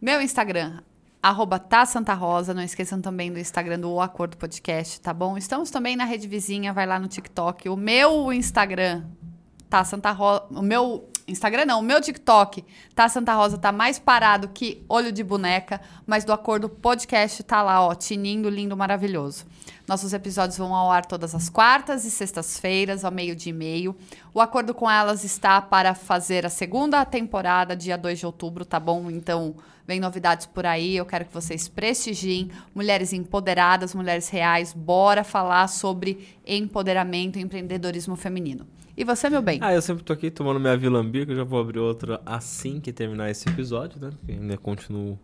meu 0.00 0.20
Instagram, 0.20 0.74
arroba 1.22 1.58
tá 1.58 1.86
Santa 1.86 2.12
Rosa. 2.12 2.52
Não 2.52 2.62
esqueçam 2.62 3.00
também 3.00 3.32
do 3.32 3.38
Instagram 3.38 3.78
do 3.78 3.90
O 3.92 4.00
Acordo 4.00 4.36
Podcast, 4.36 5.00
tá 5.00 5.14
bom? 5.14 5.38
Estamos 5.38 5.70
também 5.70 5.94
na 5.94 6.04
rede 6.04 6.26
vizinha, 6.26 6.72
vai 6.72 6.84
lá 6.84 6.98
no 6.98 7.06
TikTok. 7.06 7.68
O 7.68 7.76
meu 7.76 8.32
Instagram, 8.32 9.04
tá 9.70 9.84
Santa 9.84 10.10
Rosa. 10.10 10.44
O 10.50 10.62
meu 10.62 11.08
Instagram 11.28 11.64
não, 11.64 11.78
o 11.78 11.82
meu 11.82 12.00
TikTok, 12.00 12.64
tá 12.96 13.08
Santa 13.08 13.32
Rosa, 13.32 13.56
tá 13.56 13.70
mais 13.70 13.98
parado 13.98 14.48
que 14.48 14.84
olho 14.88 15.12
de 15.12 15.22
boneca, 15.22 15.80
mas 16.04 16.24
do 16.24 16.32
Acordo 16.32 16.68
Podcast 16.68 17.42
tá 17.44 17.62
lá, 17.62 17.80
ó, 17.80 17.94
tinindo, 17.94 18.50
lindo, 18.50 18.76
maravilhoso. 18.76 19.46
Nossos 19.86 20.12
episódios 20.12 20.58
vão 20.58 20.74
ao 20.74 20.90
ar 20.90 21.06
todas 21.06 21.34
as 21.34 21.48
quartas 21.48 22.04
e 22.04 22.10
sextas-feiras, 22.10 23.04
ao 23.04 23.12
meio-dia 23.12 23.50
e 23.50 23.54
meio. 23.54 23.96
O 24.34 24.40
acordo 24.40 24.74
com 24.74 24.90
elas 24.90 25.22
está 25.22 25.62
para 25.62 25.94
fazer 25.94 26.44
a 26.44 26.50
segunda 26.50 27.04
temporada, 27.04 27.76
dia 27.76 27.96
2 27.96 28.18
de 28.18 28.26
outubro, 28.26 28.64
tá 28.64 28.80
bom? 28.80 29.10
Então, 29.10 29.54
vem 29.86 30.00
novidades 30.00 30.46
por 30.46 30.66
aí. 30.66 30.96
Eu 30.96 31.06
quero 31.06 31.24
que 31.24 31.34
vocês 31.34 31.68
prestigiem 31.68 32.50
mulheres 32.74 33.12
empoderadas, 33.12 33.94
mulheres 33.94 34.28
reais. 34.28 34.72
Bora 34.72 35.24
falar 35.24 35.68
sobre 35.68 36.26
empoderamento 36.46 37.38
e 37.38 37.42
empreendedorismo 37.42 38.16
feminino. 38.16 38.66
E 38.96 39.04
você, 39.04 39.30
meu 39.30 39.40
bem? 39.40 39.58
Ah, 39.62 39.72
eu 39.72 39.80
sempre 39.80 40.04
tô 40.04 40.12
aqui 40.12 40.30
tomando 40.30 40.60
minha 40.60 40.76
Vilambir, 40.76 41.24
que 41.24 41.32
eu 41.32 41.36
já 41.36 41.44
vou 41.44 41.60
abrir 41.60 41.78
outra 41.78 42.20
assim 42.26 42.78
que 42.78 42.92
terminar 42.92 43.30
esse 43.30 43.48
episódio, 43.48 43.98
né? 43.98 44.10
Porque 44.10 44.32
ainda 44.32 44.58
continuo 44.58 45.18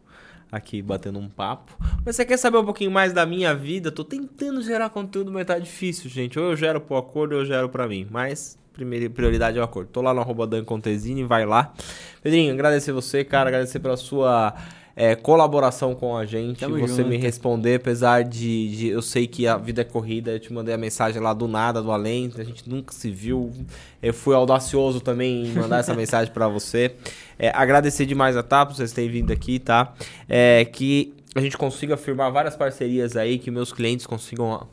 aqui 0.50 0.80
batendo 0.80 1.18
um 1.18 1.28
papo. 1.28 1.76
Mas 2.04 2.16
você 2.16 2.24
quer 2.24 2.38
saber 2.38 2.56
um 2.56 2.64
pouquinho 2.64 2.90
mais 2.90 3.12
da 3.12 3.26
minha 3.26 3.54
vida? 3.54 3.92
Tô 3.92 4.04
tentando 4.04 4.62
gerar 4.62 4.88
conteúdo, 4.88 5.30
mas 5.30 5.46
tá 5.46 5.58
difícil, 5.58 6.08
gente. 6.08 6.38
Ou 6.38 6.46
eu 6.46 6.56
gero 6.56 6.80
pro 6.80 6.96
acordo 6.96 7.34
ou 7.34 7.42
eu 7.42 7.44
gero 7.44 7.68
pra 7.68 7.86
mim. 7.86 8.06
Mas 8.10 8.58
primeira 8.78 9.10
prioridade 9.10 9.58
é 9.58 9.60
o 9.60 9.64
acordo. 9.64 9.88
Tô 9.92 10.00
lá 10.00 10.14
no 10.14 10.20
arroba 10.20 10.46
Dan 10.46 10.64
Contesini, 10.64 11.24
vai 11.24 11.44
lá. 11.44 11.74
Pedrinho, 12.22 12.52
agradecer 12.54 12.92
você, 12.92 13.24
cara. 13.24 13.48
Agradecer 13.48 13.80
pela 13.80 13.96
sua 13.96 14.54
é, 14.94 15.16
colaboração 15.16 15.94
com 15.96 16.16
a 16.16 16.24
gente. 16.24 16.60
Tamo 16.60 16.78
você 16.78 16.98
junto. 17.02 17.08
me 17.08 17.16
responder, 17.16 17.74
apesar 17.74 18.22
de, 18.22 18.76
de- 18.76 18.88
Eu 18.88 19.02
sei 19.02 19.26
que 19.26 19.46
a 19.48 19.56
vida 19.56 19.80
é 19.80 19.84
corrida. 19.84 20.30
Eu 20.30 20.38
te 20.40 20.52
mandei 20.52 20.72
a 20.72 20.78
mensagem 20.78 21.20
lá 21.20 21.34
do 21.34 21.48
nada, 21.48 21.82
do 21.82 21.90
além. 21.90 22.30
A 22.38 22.44
gente 22.44 22.68
nunca 22.70 22.92
se 22.92 23.10
viu. 23.10 23.52
Eu 24.00 24.14
fui 24.14 24.34
audacioso 24.34 25.00
também 25.00 25.46
em 25.46 25.52
mandar 25.52 25.78
essa 25.80 25.92
mensagem 25.94 26.32
pra 26.32 26.46
você. 26.46 26.94
É, 27.36 27.50
agradecer 27.50 28.06
demais 28.06 28.36
a 28.36 28.42
TAP, 28.44 28.72
vocês 28.76 28.92
terem 28.92 29.10
vindo 29.10 29.32
aqui, 29.32 29.58
tá? 29.58 29.92
É, 30.28 30.64
que 30.64 31.12
a 31.34 31.40
gente 31.40 31.56
consiga 31.58 31.96
firmar 31.96 32.32
várias 32.32 32.54
parcerias 32.56 33.16
aí, 33.16 33.38
que 33.38 33.50
meus 33.50 33.72
clientes 33.72 34.06
consigam 34.06 34.66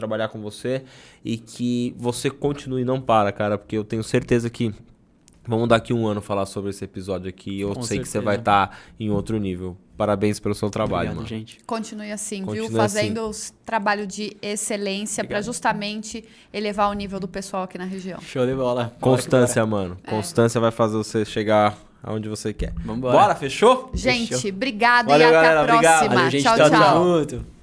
trabalhar 0.00 0.28
com 0.28 0.40
você 0.40 0.82
e 1.24 1.36
que 1.36 1.94
você 1.98 2.30
continue 2.30 2.82
e 2.82 2.84
não 2.84 3.00
para, 3.00 3.30
cara, 3.32 3.56
porque 3.58 3.76
eu 3.76 3.84
tenho 3.84 4.02
certeza 4.02 4.48
que 4.50 4.74
vamos 5.46 5.68
daqui 5.68 5.92
um 5.92 6.06
ano 6.06 6.20
falar 6.20 6.46
sobre 6.46 6.70
esse 6.70 6.84
episódio 6.84 7.28
aqui. 7.28 7.60
Eu 7.60 7.74
Com 7.74 7.82
sei 7.82 7.98
que 7.98 8.04
você 8.04 8.12
certeza. 8.12 8.24
vai 8.24 8.36
estar 8.36 8.78
em 8.98 9.10
outro 9.10 9.38
nível. 9.38 9.76
Parabéns 9.96 10.40
pelo 10.40 10.54
seu 10.54 10.70
trabalho, 10.70 11.10
Obrigado, 11.10 11.16
mano. 11.16 11.28
gente. 11.28 11.58
Continue 11.66 12.10
assim, 12.10 12.38
viu? 12.38 12.46
Continue 12.62 12.70
Fazendo 12.76 13.20
os 13.28 13.52
trabalho 13.66 14.06
de 14.06 14.34
excelência 14.40 15.22
para 15.24 15.36
Obrigado. 15.36 15.44
justamente 15.44 16.24
elevar 16.52 16.88
o 16.88 16.94
nível 16.94 17.20
do 17.20 17.28
pessoal 17.28 17.64
aqui 17.64 17.76
na 17.76 17.84
região. 17.84 18.18
Show 18.22 18.46
de 18.46 18.54
bola. 18.54 18.94
Constância, 18.98 19.64
mano. 19.66 19.98
Constância 20.08 20.58
vai 20.58 20.70
fazer 20.70 20.96
você 20.96 21.22
chegar 21.26 21.76
aonde 22.02 22.30
você 22.30 22.54
quer. 22.54 22.72
Vambora. 22.82 23.12
Bora, 23.18 23.34
fechou? 23.34 23.90
Gente, 23.92 24.34
Fechou. 24.34 24.50
obrigada 24.50 25.08
Valeu, 25.10 25.26
e 25.28 25.34
até 25.34 25.42
galera, 25.48 25.60
a 25.60 25.62
obrigado. 25.64 25.82
próxima. 25.98 26.14
Valeu, 26.14 26.30
gente. 26.30 26.42
tchau, 26.44 26.56
Tamo 26.56 26.70
tchau. 26.70 27.18
junto. 27.18 27.59